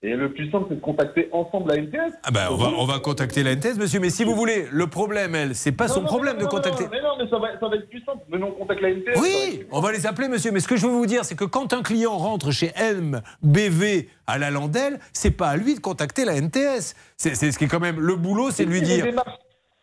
Et 0.00 0.14
le 0.14 0.32
plus 0.32 0.48
simple, 0.52 0.66
c'est 0.68 0.76
de 0.76 0.80
contacter 0.80 1.28
ensemble 1.32 1.70
la 1.72 1.78
NTS. 1.78 2.12
Ah 2.22 2.30
ben, 2.30 2.46
on, 2.52 2.54
va, 2.56 2.70
on 2.78 2.84
va 2.84 3.00
contacter 3.00 3.42
la 3.42 3.56
NTS, 3.56 3.76
monsieur. 3.78 3.98
Mais 3.98 4.10
si 4.10 4.22
vous 4.22 4.36
voulez, 4.36 4.66
le 4.70 4.86
problème, 4.86 5.34
elle, 5.34 5.56
c'est 5.56 5.72
pas 5.72 5.88
Non, 5.88 5.94
son 5.94 6.00
non, 6.02 6.06
problème 6.06 6.34
non, 6.34 6.38
de 6.38 6.44
non, 6.44 6.50
contacter. 6.50 6.84
non, 6.84 6.90
mais 6.92 7.00
non, 7.02 7.08
mais 7.18 7.28
ça 7.28 7.38
va, 7.40 7.48
ça 7.58 7.68
va 7.68 7.74
être 7.74 7.88
plus 7.90 8.00
simple. 8.04 8.20
Venons, 8.30 8.48
on 8.54 8.60
contacte 8.60 8.80
la 8.80 8.90
NTS. 8.90 9.18
Oui, 9.20 9.66
on 9.72 9.80
va 9.80 9.90
les 9.90 10.06
appeler, 10.06 10.28
monsieur. 10.28 10.52
Mais 10.52 10.60
ce 10.60 10.68
que 10.68 10.76
je 10.76 10.86
veux 10.86 10.92
vous 10.92 11.06
dire, 11.06 11.24
c'est 11.24 11.34
que 11.34 11.44
quand 11.44 11.72
un 11.72 11.82
client 11.82 12.16
rentre 12.16 12.52
chez 12.52 12.70
MBV 13.42 14.08
à 14.28 14.38
la 14.38 14.50
Landelle, 14.52 15.00
c'est 15.12 15.32
pas 15.32 15.48
à 15.48 15.56
lui 15.56 15.74
de 15.74 15.80
contacter 15.80 16.24
la 16.24 16.34
NTS. 16.40 16.94
C'est 17.16 17.34
c'est 17.34 17.50
ce 17.50 17.58
qui 17.58 17.64
est 17.64 17.68
quand 17.68 17.80
même 17.80 17.98
le 17.98 18.14
boulot, 18.14 18.50
c'est 18.52 18.66
de 18.66 18.70
lui 18.70 18.82
dire. 18.82 19.04
démarches- 19.04 19.36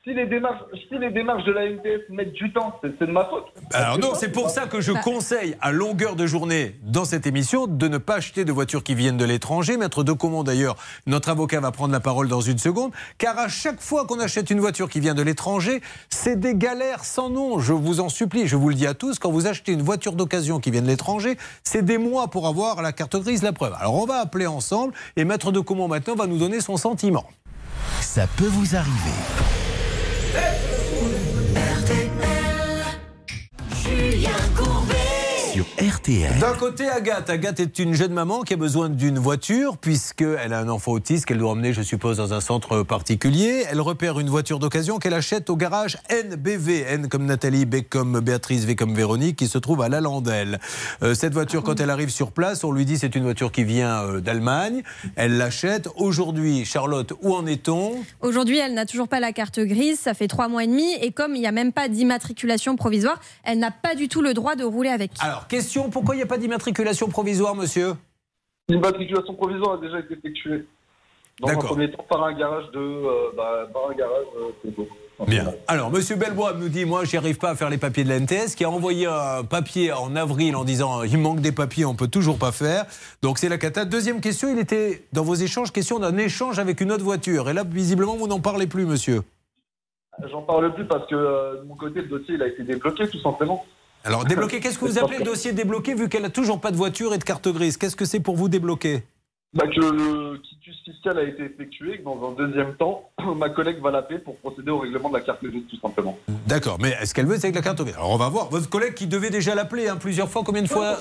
si 0.06 0.14
les 0.14 0.28
démarches, 0.28 0.62
si 0.88 1.00
les 1.00 1.10
démarches 1.10 1.44
de 1.46 1.52
la 1.52 1.66
NTS 1.66 2.10
mettent 2.10 2.34
du 2.34 2.54
temps, 2.54 2.78
c'est 2.82 2.92
c'est 3.00 3.08
de 3.08 3.12
ma 3.12 3.26
faute. 3.26 3.46
Alors 3.74 3.98
non, 3.98 4.12
c'est 4.14 4.32
pour 4.32 4.52
ça 4.52 4.68
que 4.68 4.80
je 4.80 4.92
conseille 4.92 5.58
à 5.62 5.72
longueur 5.72 6.16
de 6.16 6.28
journée 6.28 6.76
dans 6.84 7.06
cette 7.06 7.26
émission 7.26 7.66
de 7.66 7.88
ne 7.88 7.98
pas 7.98 8.18
acheter 8.18 8.46
de 8.46 8.52
voitures 8.52 8.84
qui 8.84 8.94
viennent 8.94 9.18
de 9.18 9.26
l'étranger. 9.26 9.78
Maître 9.78 10.04
Decomont 10.04 10.44
d'ailleurs, 10.44 10.76
notre 11.08 11.30
avocat 11.30 11.60
va 11.60 11.72
prendre 11.72 11.92
la 11.92 12.00
parole 12.00 12.28
dans 12.28 12.40
une 12.40 12.60
seconde, 12.60 12.92
car 13.18 13.40
à 13.40 13.48
chaque 13.48 13.82
fois 13.82 14.06
qu'on 14.06 14.20
achète 14.20 14.52
une 14.52 14.60
voiture 14.60 14.90
qui 14.90 15.00
vient 15.00 15.16
de 15.16 15.24
l'étranger, 15.24 15.82
c'est 16.10 16.40
des 16.40 16.54
galères 16.54 17.04
sans 17.04 17.32
nom. 17.32 17.58
Je 17.58 17.74
vous 17.74 18.00
en 18.00 18.10
supplie, 18.10 18.48
je 18.48 18.56
vous 18.56 18.70
le 18.70 18.76
dis 18.76 18.86
à 18.86 18.94
tous, 18.94 19.18
quand 19.18 19.32
vous 19.32 19.48
achetez 19.48 19.72
une 19.72 19.82
voiture 19.82 20.14
d'occasion 20.14 20.60
qui 20.60 20.70
vient 20.70 20.84
de 20.84 20.88
l'étranger, 20.88 21.36
c'est 21.64 21.84
des 21.84 21.98
mois 21.98 22.28
pour 22.28 22.48
avoir 22.48 22.84
la 22.84 22.92
carte 22.92 23.16
grise, 23.16 23.42
la 23.42 23.54
preuve. 23.54 23.74
Alors 23.80 23.96
on 23.96 24.06
va 24.06 24.20
appeler 24.20 24.46
ensemble 24.46 24.94
et 25.16 25.26
Maître 25.26 25.52
Decomont 25.52 25.88
maintenant 25.88 26.14
va 26.14 26.28
nous 26.28 26.38
donner 26.38 26.62
son 26.62 26.78
sentiment. 26.78 27.26
Ça 28.02 28.28
peut 28.38 28.46
vous 28.46 28.76
arriver. 28.76 29.75
Julien 33.96 34.36
Courbet 34.54 34.95
sur 35.56 35.66
RTL. 35.80 36.38
D'un 36.42 36.54
côté, 36.54 36.90
Agathe. 36.90 37.30
Agathe 37.30 37.62
est 37.62 37.80
une 37.80 37.94
jeune 37.94 38.12
maman 38.12 38.42
qui 38.42 38.54
a 38.54 38.58
besoin 38.58 38.90
d'une 38.90 39.18
voiture 39.18 39.78
puisqu'elle 39.78 40.52
a 40.52 40.60
un 40.60 40.68
enfant 40.68 40.92
autiste 40.92 41.26
qu'elle 41.26 41.38
doit 41.38 41.52
emmener, 41.52 41.72
je 41.72 41.82
suppose, 41.82 42.18
dans 42.18 42.34
un 42.34 42.42
centre 42.42 42.84
particulier. 42.84 43.64
Elle 43.72 43.80
repère 43.80 44.20
une 44.20 44.28
voiture 44.28 44.60
d'occasion 44.60 45.00
qu'elle 45.00 45.14
achète 45.14 45.50
au 45.50 45.56
garage 45.56 45.98
NBV. 46.10 46.82
N 46.90 47.08
comme 47.08 47.26
Nathalie, 47.26 47.66
B 47.66 47.76
comme 47.90 48.20
Béatrice, 48.20 48.66
V 48.66 48.76
comme 48.76 48.94
Véronique, 48.94 49.38
qui 49.38 49.48
se 49.48 49.58
trouve 49.58 49.82
à 49.82 49.88
Lalandelle. 49.88 50.60
Euh, 51.04 51.14
cette 51.14 51.34
voiture, 51.34 51.64
quand 51.64 51.80
elle 51.80 51.90
arrive 51.90 52.10
sur 52.10 52.34
place, 52.34 52.66
on 52.66 52.74
lui 52.74 52.84
dit 52.84 52.98
c'est 52.98 53.16
une 53.16 53.24
voiture 53.24 53.54
qui 53.54 53.64
vient 53.64 54.04
euh, 54.04 54.20
d'Allemagne. 54.20 54.84
Elle 55.16 55.38
l'achète. 55.38 55.88
Aujourd'hui, 55.96 56.66
Charlotte, 56.66 57.14
où 57.22 57.34
en 57.34 57.46
est-on? 57.46 57.94
Aujourd'hui, 58.20 58.58
elle 58.58 58.74
n'a 58.74 58.86
toujours 58.86 59.08
pas 59.08 59.22
la 59.22 59.32
carte 59.32 59.62
grise, 59.62 60.00
ça 60.00 60.14
fait 60.14 60.28
trois 60.28 60.50
mois 60.50 60.66
et 60.66 60.68
demi, 60.68 60.96
et 61.02 61.14
comme 61.14 61.34
il 61.34 61.40
n'y 61.40 61.48
a 61.48 61.54
même 61.54 61.72
pas 61.72 61.88
d'immatriculation 61.88 62.76
provisoire, 62.76 63.22
elle 63.46 63.60
n'a 63.60 63.72
pas 63.72 63.96
du 63.96 64.10
tout 64.10 64.22
le 64.22 64.34
droit 64.34 64.56
de 64.56 64.66
rouler 64.66 64.90
avec. 64.90 65.12
Alors, 65.22 65.45
question, 65.48 65.90
pourquoi 65.90 66.16
il 66.16 66.20
n'y 66.20 66.24
a 66.24 66.28
pas 66.28 66.38
d'immatriculation 66.38 67.08
provisoire, 67.08 67.56
monsieur 67.56 67.94
L'immatriculation 68.68 69.34
provisoire 69.36 69.74
a 69.74 69.78
déjà 69.78 70.00
été 70.00 70.14
effectuée. 70.14 70.66
Dans 71.40 71.50
un 71.50 71.56
premier 71.58 71.92
temps, 71.92 72.06
par 72.10 72.24
un 72.24 72.34
garage 72.34 72.72
de. 72.72 72.80
euh, 72.80 73.32
bah, 73.36 73.68
par 73.74 73.90
un 73.92 73.94
garage 73.94 74.26
euh, 74.38 74.52
Congo. 74.62 74.88
Bien. 75.28 75.54
Alors, 75.68 75.92
Monsieur 75.92 76.16
Belbois 76.16 76.54
nous 76.54 76.70
dit, 76.70 76.84
moi, 76.84 77.06
j'y 77.06 77.16
arrive 77.16 77.38
pas 77.38 77.50
à 77.50 77.56
faire 77.56 77.70
les 77.70 77.78
papiers 77.78 78.04
de 78.04 78.10
la 78.10 78.20
NTS, 78.20 78.56
qui 78.56 78.64
a 78.64 78.70
envoyé 78.70 79.06
un 79.06 79.44
papier 79.44 79.94
en 79.94 80.16
avril 80.16 80.56
en 80.56 80.66
disant, 80.66 81.04
il 81.04 81.18
manque 81.18 81.40
des 81.40 81.54
papiers, 81.54 81.86
on 81.86 81.96
peut 81.96 82.08
toujours 82.08 82.38
pas 82.38 82.52
faire. 82.52 82.86
Donc, 83.22 83.38
c'est 83.38 83.48
la 83.48 83.58
cata. 83.58 83.86
Deuxième 83.86 84.20
question, 84.20 84.50
il 84.50 84.60
était 84.60 85.04
dans 85.14 85.24
vos 85.24 85.36
échanges 85.36 85.72
question 85.72 86.00
d'un 86.00 86.18
échange 86.18 86.60
avec 86.60 86.82
une 86.82 86.92
autre 86.92 87.04
voiture. 87.04 87.50
Et 87.50 87.54
là, 87.54 87.64
visiblement, 87.66 88.16
vous 88.16 88.28
n'en 88.28 88.42
parlez 88.42 88.68
plus, 88.68 88.86
monsieur. 88.86 89.22
J'en 90.32 90.42
parle 90.42 90.74
plus 90.74 90.86
parce 90.86 91.08
que 91.08 91.16
euh, 91.16 91.62
de 91.62 91.68
mon 91.68 91.76
côté, 91.76 92.02
le 92.02 92.08
dossier 92.08 92.36
il 92.36 92.42
a 92.42 92.48
été 92.48 92.64
débloqué 92.64 93.08
tout 93.08 93.20
simplement. 93.20 93.66
Alors, 94.06 94.24
débloquer, 94.26 94.60
qu'est-ce 94.60 94.80
que 94.80 94.86
vous 94.86 95.00
appelez 95.00 95.18
le 95.18 95.26
dossier 95.26 95.52
débloqué 95.52 95.96
vu 95.96 96.08
qu'elle 96.08 96.26
a 96.26 96.30
toujours 96.30 96.62
pas 96.62 96.72
de 96.72 96.78
voiture 96.78 97.14
et 97.14 97.18
de 97.18 97.24
carte 97.24 97.48
grise? 97.50 97.76
Qu'est-ce 97.78 97.96
que 97.96 98.06
c'est 98.06 98.20
pour 98.20 98.36
vous 98.36 98.48
débloquer? 98.48 99.04
Bah, 99.54 99.66
que 99.68 99.80
le 99.80 100.42
fiscal 100.84 101.18
a 101.18 101.24
été 101.24 101.44
effectué, 101.44 102.00
que 102.00 102.04
dans 102.04 102.20
un 102.30 102.32
deuxième 102.48 102.76
temps, 102.76 103.10
ma 103.36 103.50
collègue 103.50 103.78
va 103.82 103.92
l'appeler 103.92 104.20
pour 104.20 104.36
procéder 104.38 104.72
au 104.72 104.80
règlement 104.80 105.10
de 105.10 105.16
la 105.16 105.22
carte 105.22 105.44
grise 105.44 105.64
tout 105.70 105.80
simplement. 105.80 106.18
D'accord, 106.48 106.78
mais 106.82 106.96
est-ce 107.02 107.14
qu'elle 107.14 107.26
veut, 107.28 107.36
c'est 107.38 107.46
avec 107.48 107.56
la 107.56 107.62
carte 107.62 107.82
grise 107.82 107.96
Alors, 107.96 108.12
on 108.12 108.18
va 108.18 108.30
voir. 108.30 108.50
Votre 108.50 108.70
collègue 108.70 108.94
qui 108.94 109.08
devait 109.08 109.30
déjà 109.30 109.54
l'appeler 109.56 109.88
hein, 109.88 109.98
plusieurs 109.98 110.30
fois, 110.30 110.44
combien 110.46 110.62
de 110.62 110.68
fois 110.68 110.98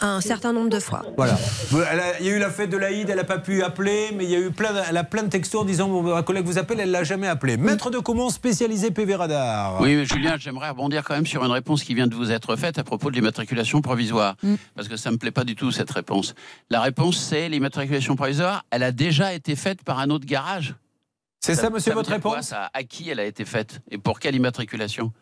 Un 0.00 0.20
certain 0.20 0.52
nombre 0.52 0.70
de 0.70 0.78
fois. 0.80 1.02
Voilà. 1.16 1.36
Elle 1.90 2.00
a- 2.00 2.20
il 2.20 2.26
y 2.26 2.30
a 2.30 2.32
eu 2.36 2.38
la 2.38 2.50
fête 2.50 2.70
de 2.70 2.76
l'Aïd, 2.76 3.08
elle 3.10 3.16
n'a 3.16 3.24
pas 3.24 3.38
pu 3.38 3.62
appeler, 3.62 4.10
mais 4.14 4.24
il 4.24 4.30
y 4.30 4.36
a 4.36 4.38
eu 4.38 4.50
plein, 4.50 4.72
de- 4.72 4.80
elle 4.88 4.96
a 4.96 5.04
plein 5.04 5.22
de 5.22 5.28
textos 5.28 5.60
en 5.62 5.64
disant 5.64 5.88
ma 6.02 6.22
collègue 6.22 6.44
vous 6.46 6.58
appelle, 6.58 6.80
elle 6.80 6.90
l'a 6.90 7.04
jamais 7.04 7.26
appelé. 7.26 7.56
Maître 7.56 7.90
de 7.90 7.98
comment 7.98 8.30
spécialisé 8.30 8.90
PV 8.90 9.14
Radar. 9.16 9.80
Oui, 9.80 9.96
mais 9.96 10.04
Julien, 10.04 10.36
j'aimerais 10.38 10.70
rebondir 10.70 11.04
quand 11.04 11.14
même 11.14 11.26
sur 11.26 11.44
une 11.44 11.50
réponse 11.50 11.82
qui 11.84 11.94
vient 11.94 12.06
de 12.06 12.14
vous 12.14 12.30
être 12.32 12.56
faite 12.56 12.78
à 12.78 12.84
propos 12.84 13.10
de 13.10 13.16
l'immatriculation 13.16 13.80
provisoire. 13.82 14.36
Parce 14.76 14.88
que 14.88 14.96
ça 14.96 15.10
ne 15.10 15.14
me 15.14 15.18
plaît 15.18 15.30
pas 15.30 15.44
du 15.44 15.56
tout, 15.56 15.70
cette 15.72 15.90
réponse. 15.90 16.34
La 16.70 16.80
réponse, 16.80 17.18
c'est 17.18 17.48
l'immatriculation 17.48 18.14
provisoire, 18.16 18.57
elle 18.70 18.82
a 18.82 18.92
déjà 18.92 19.34
été 19.34 19.56
faite 19.56 19.82
par 19.84 19.98
un 19.98 20.10
autre 20.10 20.26
garage. 20.26 20.74
C'est 21.40 21.54
ça, 21.54 21.70
monsieur, 21.70 21.92
votre 21.92 22.08
quoi, 22.08 22.32
réponse 22.32 22.48
ça 22.48 22.70
À 22.74 22.82
qui 22.82 23.08
elle 23.10 23.20
a 23.20 23.24
été 23.24 23.44
faite 23.44 23.80
Et 23.90 23.98
pour 23.98 24.18
quelle 24.18 24.34
immatriculation 24.34 25.12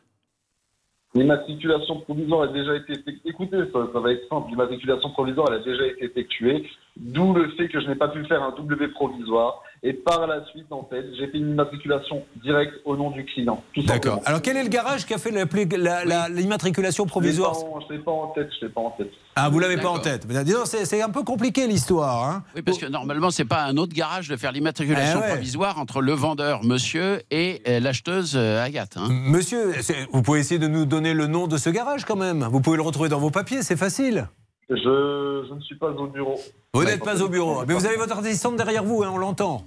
L'immatriculation 1.14 2.00
provisoire 2.00 2.42
a 2.42 2.52
déjà 2.52 2.74
été 2.76 2.92
effectuée. 2.92 3.20
Écoutez, 3.24 3.58
ça, 3.72 3.88
ça 3.92 4.00
va 4.00 4.12
être 4.12 4.28
simple. 4.28 4.50
L'immatriculation 4.50 5.10
provisoire 5.10 5.48
elle 5.50 5.60
a 5.60 5.64
déjà 5.64 5.86
été 5.86 6.04
effectuée, 6.04 6.68
d'où 6.96 7.34
le 7.34 7.50
fait 7.56 7.68
que 7.68 7.80
je 7.80 7.86
n'ai 7.86 7.94
pas 7.94 8.08
pu 8.08 8.24
faire 8.26 8.42
un 8.42 8.50
W 8.56 8.88
provisoire. 8.88 9.62
Et 9.82 9.92
par 9.92 10.26
la 10.26 10.44
suite, 10.46 10.66
en 10.70 10.84
fait, 10.90 11.04
j'ai 11.16 11.28
fait 11.28 11.38
une 11.38 11.50
immatriculation 11.50 12.24
directe 12.42 12.72
au 12.84 12.96
nom 12.96 13.10
du 13.10 13.24
client. 13.24 13.62
D'accord. 13.76 14.20
Alors 14.24 14.40
quel 14.42 14.56
est 14.56 14.62
le 14.64 14.68
garage 14.70 15.04
qui 15.06 15.14
a 15.14 15.18
fait 15.18 15.30
l'appli- 15.30 15.68
la- 15.76 16.04
la- 16.04 16.28
l'immatriculation 16.28 17.06
provisoire 17.06 17.54
Je 17.54 17.92
ne 17.92 17.98
l'ai 17.98 18.02
pas 18.04 18.10
en 18.10 18.28
tête, 18.28 18.48
je 18.58 18.66
l'ai 18.66 18.72
pas 18.72 18.80
en 18.80 18.90
tête. 18.92 19.10
Ah, 19.36 19.48
vous 19.50 19.58
l'avez 19.60 19.76
pas 19.76 19.90
en 19.90 19.98
tête. 19.98 20.26
Mais 20.28 20.42
dis 20.44 20.52
donc, 20.52 20.66
C'est 20.66 21.02
un 21.02 21.10
peu 21.10 21.22
compliqué 21.22 21.66
l'histoire. 21.66 22.24
Hein. 22.28 22.42
Oui, 22.56 22.62
parce 22.62 22.78
que 22.78 22.86
normalement, 22.86 23.30
c'est 23.30 23.44
pas 23.44 23.62
un 23.64 23.76
autre 23.76 23.94
garage 23.94 24.28
de 24.28 24.36
faire 24.36 24.50
l'immatriculation 24.50 25.20
Eh 25.22 25.26
ouais. 25.26 25.32
provisoire 25.34 25.78
entre 25.78 26.00
le 26.00 26.12
vendeur, 26.12 26.64
monsieur, 26.64 27.20
et 27.30 27.62
euh, 27.68 27.78
l'acheteuse, 27.78 28.32
euh, 28.34 28.64
Agathe. 28.64 28.96
hein. 28.96 29.08
Monsieur, 29.10 29.72
vous 30.12 30.22
pouvez 30.22 30.40
essayer 30.40 30.58
de 30.58 30.68
nous 30.68 30.86
donner 30.86 31.12
le 31.14 31.26
nom 31.26 31.46
de 31.46 31.58
ce 31.58 31.68
garage 31.70 32.04
quand 32.06 32.16
même. 32.16 32.44
Vous 32.50 32.60
pouvez 32.60 32.76
le 32.78 32.82
retrouver 32.82 33.10
dans 33.10 33.20
vos 33.20 33.30
papiers, 33.30 33.62
c'est 33.62 33.76
facile. 33.76 34.26
Je, 34.68 35.44
je 35.48 35.54
ne 35.54 35.60
suis 35.60 35.76
pas 35.78 35.90
au 35.90 36.06
bureau. 36.08 36.38
Vous 36.74 36.84
n'êtes 36.84 37.04
pas 37.04 37.22
au 37.22 37.28
bureau. 37.28 37.64
Mais 37.66 37.74
vous 37.74 37.86
avez 37.86 37.96
votre 37.96 38.18
assistante 38.18 38.56
derrière 38.56 38.82
vous, 38.84 39.02
hein, 39.04 39.10
on 39.12 39.18
l'entend. 39.18 39.64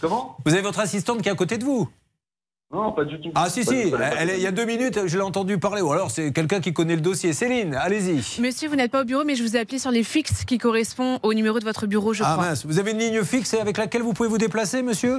Comment? 0.00 0.36
Vous 0.44 0.52
avez 0.54 0.62
votre 0.62 0.80
assistante 0.80 1.20
qui 1.22 1.28
est 1.28 1.32
à 1.32 1.34
côté 1.36 1.58
de 1.58 1.64
vous. 1.64 1.88
Non, 2.72 2.90
pas 2.92 3.04
du 3.04 3.20
tout. 3.20 3.30
Ah 3.34 3.50
si, 3.50 3.60
Pas 3.66 3.70
si, 3.70 3.92
elle 4.18 4.32
il 4.34 4.40
y 4.42 4.46
a 4.46 4.50
deux 4.50 4.64
minutes, 4.64 5.00
je 5.06 5.16
l'ai 5.18 5.22
entendu 5.22 5.58
parler. 5.58 5.82
Ou 5.82 5.92
alors 5.92 6.10
c'est 6.10 6.32
quelqu'un 6.32 6.60
qui 6.60 6.72
connaît 6.72 6.94
le 6.94 7.02
dossier. 7.02 7.34
Céline, 7.34 7.74
allez-y. 7.74 8.40
Monsieur, 8.40 8.70
vous 8.70 8.76
n'êtes 8.76 8.90
pas 8.90 9.02
au 9.02 9.04
bureau, 9.04 9.24
mais 9.24 9.34
je 9.34 9.42
vous 9.42 9.54
ai 9.56 9.60
appelé 9.60 9.78
sur 9.78 9.90
les 9.90 10.02
fixes 10.02 10.46
qui 10.46 10.56
correspondent 10.56 11.20
au 11.22 11.34
numéro 11.34 11.58
de 11.58 11.64
votre 11.64 11.86
bureau, 11.86 12.14
je 12.14 12.22
Ah 12.24 12.32
crois. 12.32 12.46
mince, 12.46 12.64
vous 12.64 12.78
avez 12.78 12.92
une 12.92 12.98
ligne 12.98 13.22
fixe 13.24 13.52
avec 13.52 13.76
laquelle 13.76 14.00
vous 14.00 14.14
pouvez 14.14 14.30
vous 14.30 14.38
déplacer, 14.38 14.82
monsieur? 14.82 15.18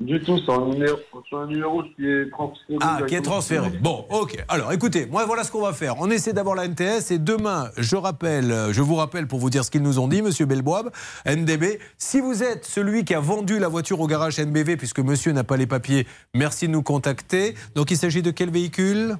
Du 0.00 0.20
tout, 0.20 0.38
c'est 0.46 0.52
un 0.52 0.66
numéro, 0.66 0.96
c'est 1.28 1.36
un 1.36 1.46
numéro 1.46 1.82
qui 1.82 2.06
est 2.06 2.30
transféré. 2.30 2.78
Ah, 2.80 3.00
qui 3.08 3.16
est 3.16 3.20
transféré. 3.20 3.68
Bon, 3.80 4.06
ok. 4.10 4.44
Alors, 4.46 4.72
écoutez, 4.72 5.06
moi, 5.06 5.26
voilà 5.26 5.42
ce 5.42 5.50
qu'on 5.50 5.62
va 5.62 5.72
faire. 5.72 5.96
On 5.98 6.08
essaie 6.08 6.32
d'avoir 6.32 6.54
la 6.54 6.68
NTS 6.68 7.10
et 7.10 7.18
demain, 7.18 7.70
je 7.76 7.96
rappelle, 7.96 8.52
euh, 8.52 8.72
je 8.72 8.80
vous 8.80 8.94
rappelle 8.94 9.26
pour 9.26 9.40
vous 9.40 9.50
dire 9.50 9.64
ce 9.64 9.72
qu'ils 9.72 9.82
nous 9.82 9.98
ont 9.98 10.06
dit, 10.06 10.22
Monsieur 10.22 10.46
Belboab, 10.46 10.90
NDB. 11.26 11.80
Si 11.96 12.20
vous 12.20 12.44
êtes 12.44 12.64
celui 12.64 13.04
qui 13.04 13.12
a 13.14 13.18
vendu 13.18 13.58
la 13.58 13.66
voiture 13.66 14.00
au 14.00 14.06
garage 14.06 14.38
NBV, 14.38 14.76
puisque 14.76 15.00
Monsieur 15.00 15.32
n'a 15.32 15.42
pas 15.42 15.56
les 15.56 15.66
papiers, 15.66 16.06
merci 16.32 16.68
de 16.68 16.72
nous 16.72 16.82
contacter. 16.84 17.56
Donc, 17.74 17.90
il 17.90 17.96
s'agit 17.96 18.22
de 18.22 18.30
quel 18.30 18.50
véhicule? 18.50 19.16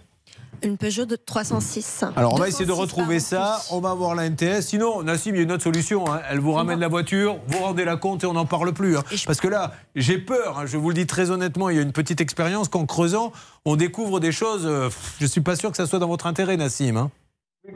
Une 0.63 0.77
Peugeot 0.77 1.05
de 1.05 1.15
306. 1.15 2.05
Alors, 2.17 2.35
on 2.35 2.37
va 2.37 2.49
essayer 2.49 2.65
de 2.65 2.71
206 2.71 2.81
retrouver 2.83 3.21
ça. 3.21 3.61
On 3.71 3.81
va 3.81 3.91
avoir 3.91 4.15
la 4.17 4.25
NTS. 4.29 4.63
Sinon, 4.63 5.03
Nassim, 5.05 5.31
il 5.35 5.37
y 5.37 5.41
a 5.41 5.43
une 5.45 5.53
autre 5.53 5.63
solution. 5.63 6.11
hein. 6.13 6.21
Elle 6.31 6.41
vous 6.41 6.53
ramène 6.53 6.81
la 6.81 6.89
voiture, 6.89 7.37
vous 7.47 7.59
rendez 7.59 7.85
la 7.85 7.97
compte 7.97 8.25
et 8.25 8.27
on 8.27 8.33
n'en 8.33 8.45
parle 8.47 8.73
plus. 8.73 8.97
hein. 8.97 9.05
Parce 9.27 9.41
que 9.41 9.47
là, 9.49 9.73
j'ai 9.95 10.19
peur. 10.19 10.59
hein. 10.59 10.67
Je 10.67 10.77
vous 10.77 10.89
le 10.89 10.95
dis 10.95 11.07
très 11.07 11.31
honnêtement, 11.31 11.71
il 11.71 11.77
y 11.77 11.79
a 11.79 11.83
une 11.83 11.93
petite 11.93 12.21
expérience 12.21 12.69
qu'en 12.69 12.87
creusant, 12.87 13.33
on 13.65 13.77
découvre 13.77 14.19
des 14.19 14.33
choses. 14.33 14.67
euh, 14.67 14.89
je 15.21 15.27
suis 15.27 15.41
pas 15.43 15.55
sûr 15.55 15.71
que 15.71 15.77
ça 15.77 15.87
soit 15.87 16.01
dans 16.01 16.09
votre 16.09 16.27
intérêt, 16.27 16.57
Nassim. 16.57 16.97
hein. 16.97 17.11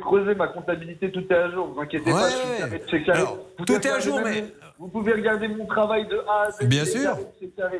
Creuser 0.00 0.34
ma 0.34 0.48
comptabilité, 0.48 1.12
tout 1.12 1.22
est 1.30 1.34
à 1.34 1.50
jour, 1.50 1.70
vous 1.74 1.80
inquiétez 1.80 2.10
Ouais, 2.10 2.20
pas, 2.20 2.30
je 2.30 2.34
suis 2.88 3.04
carré 3.04 3.04
carré. 3.04 3.18
Alors, 3.20 3.38
tout 3.66 3.72
est 3.74 3.86
à 3.90 4.00
jour, 4.00 4.20
mais- 4.24 4.44
Vous 4.82 4.88
pouvez 4.88 5.12
regarder 5.12 5.46
mon 5.46 5.64
travail 5.66 6.08
de 6.08 6.18
A 6.28 6.48
à 6.48 6.50
Z. 6.50 6.64
Bien 6.66 6.84
sûr. 6.84 7.16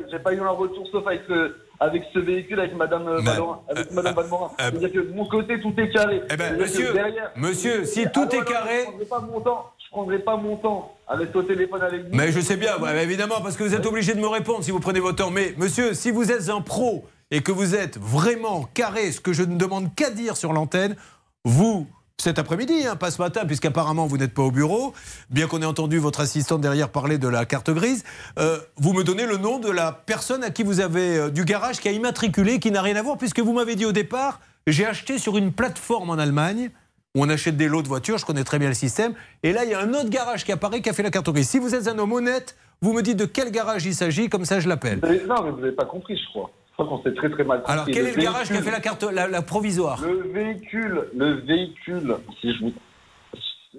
J'ai 0.09 0.19
pas 0.19 0.33
eu 0.33 0.39
un 0.39 0.49
retour 0.51 0.87
sauf 0.89 1.05
avec 1.05 1.23
ce, 1.27 1.53
avec 1.81 2.03
ce 2.13 2.19
véhicule, 2.19 2.57
avec 2.61 2.75
Madame 2.77 3.05
euh, 3.09 3.17
Ben, 3.17 3.31
Valorin. 3.33 3.59
Avec 3.69 3.91
Madame 3.91 4.15
Valmorin. 4.15 4.51
euh, 4.61 4.69
C'est-à-dire 4.69 4.91
que 4.93 4.99
de 5.09 5.13
mon 5.13 5.25
côté, 5.27 5.59
tout 5.59 5.73
est 5.77 5.89
carré. 5.91 6.21
Eh 6.31 6.37
ben, 6.37 6.55
monsieur, 6.57 6.93
derrière- 6.93 7.31
monsieur, 7.35 7.83
si 7.83 8.03
Ah, 8.05 8.09
tout 8.09 8.29
est 8.33 8.39
non, 8.39 8.45
carré- 8.45 8.85
Je 8.85 8.85
prendrai 8.85 9.05
pas 9.05 9.19
mon 9.19 9.41
temps. 9.41 9.69
Je 9.85 9.89
prendrai 9.91 10.19
pas 10.19 10.37
mon 10.37 10.55
temps 10.55 10.95
rester 11.09 11.37
au 11.37 11.43
téléphone 11.43 11.81
avec 11.81 12.03
vous. 12.03 12.15
Mais 12.15 12.31
je 12.31 12.39
sais 12.39 12.55
bien, 12.55 12.77
bah, 12.79 12.95
évidemment, 13.03 13.41
parce 13.43 13.57
que 13.57 13.63
vous 13.63 13.75
êtes 13.75 13.85
obligé 13.85 14.13
de 14.13 14.21
me 14.21 14.27
répondre 14.27 14.63
si 14.63 14.71
vous 14.71 14.79
prenez 14.79 15.01
votre 15.01 15.17
temps. 15.17 15.29
Mais 15.29 15.53
monsieur, 15.57 15.93
si 15.93 16.09
vous 16.09 16.31
êtes 16.31 16.47
un 16.49 16.61
pro 16.61 17.03
et 17.31 17.41
que 17.41 17.51
vous 17.51 17.75
êtes 17.75 17.97
vraiment 17.99 18.63
carré, 18.73 19.11
ce 19.11 19.19
que 19.19 19.33
je 19.33 19.43
ne 19.43 19.57
demande 19.57 19.93
qu'à 19.93 20.09
dire 20.09 20.37
sur 20.37 20.53
l'antenne, 20.53 20.95
vous, 21.43 21.85
cet 22.23 22.39
après-midi, 22.39 22.87
hein, 22.87 22.95
pas 22.95 23.11
ce 23.11 23.21
matin, 23.21 23.45
puisqu'apparemment 23.45 24.07
vous 24.07 24.17
n'êtes 24.17 24.33
pas 24.33 24.43
au 24.43 24.51
bureau, 24.51 24.93
bien 25.29 25.47
qu'on 25.47 25.61
ait 25.61 25.65
entendu 25.65 25.97
votre 25.99 26.21
assistante 26.21 26.61
derrière 26.61 26.89
parler 26.89 27.17
de 27.17 27.27
la 27.27 27.45
carte 27.45 27.69
grise, 27.69 28.03
euh, 28.39 28.57
vous 28.77 28.93
me 28.93 29.03
donnez 29.03 29.25
le 29.25 29.37
nom 29.37 29.59
de 29.59 29.69
la 29.69 29.91
personne 29.91 30.43
à 30.43 30.49
qui 30.49 30.63
vous 30.63 30.79
avez, 30.79 31.17
euh, 31.17 31.29
du 31.29 31.43
garage 31.43 31.79
qui 31.79 31.89
a 31.89 31.91
immatriculé, 31.91 32.59
qui 32.59 32.71
n'a 32.71 32.81
rien 32.81 32.95
à 32.95 33.01
voir, 33.01 33.17
puisque 33.17 33.39
vous 33.39 33.53
m'avez 33.53 33.75
dit 33.75 33.85
au 33.85 33.91
départ, 33.91 34.39
j'ai 34.67 34.85
acheté 34.85 35.17
sur 35.17 35.37
une 35.37 35.51
plateforme 35.51 36.09
en 36.09 36.13
Allemagne 36.13 36.71
où 37.15 37.23
on 37.23 37.29
achète 37.29 37.57
des 37.57 37.67
lots 37.67 37.81
de 37.81 37.87
voitures, 37.87 38.17
je 38.17 38.25
connais 38.25 38.43
très 38.43 38.57
bien 38.57 38.69
le 38.69 38.73
système. 38.73 39.13
Et 39.43 39.51
là, 39.51 39.65
il 39.65 39.71
y 39.71 39.73
a 39.73 39.79
un 39.81 39.93
autre 39.93 40.09
garage 40.09 40.45
qui 40.45 40.51
apparaît 40.51 40.81
qui 40.81 40.89
a 40.89 40.93
fait 40.93 41.03
la 41.03 41.11
carte 41.11 41.29
grise. 41.29 41.47
Si 41.47 41.59
vous 41.59 41.75
êtes 41.75 41.87
un 41.87 41.99
homme 41.99 42.13
honnête, 42.13 42.55
vous 42.81 42.93
me 42.93 43.01
dites 43.01 43.17
de 43.17 43.25
quel 43.25 43.51
garage 43.51 43.85
il 43.85 43.93
s'agit, 43.93 44.29
comme 44.29 44.45
ça 44.45 44.59
je 44.59 44.67
l'appelle. 44.67 44.99
Non, 45.27 45.43
mais 45.43 45.51
vous 45.51 45.59
n'avez 45.59 45.73
pas 45.73 45.85
compris, 45.85 46.17
je 46.17 46.25
crois. 46.29 46.49
Crois 46.85 46.97
qu'on 46.97 47.03
s'est 47.03 47.13
très 47.13 47.29
très 47.29 47.43
mal 47.43 47.59
compris. 47.59 47.73
Alors, 47.73 47.85
quel 47.85 48.07
est 48.07 48.15
le 48.15 48.21
garage 48.21 48.47
qui 48.47 48.53
a 48.57 48.61
fait 48.61 48.71
la 48.71 48.79
carte 48.79 49.03
la, 49.03 49.27
la 49.27 49.41
provisoire? 49.41 50.01
Le 50.01 50.31
véhicule, 50.31 51.07
le 51.15 51.33
véhicule, 51.41 52.15
si 52.41 52.53
je 52.53 52.65
vous. 52.65 52.73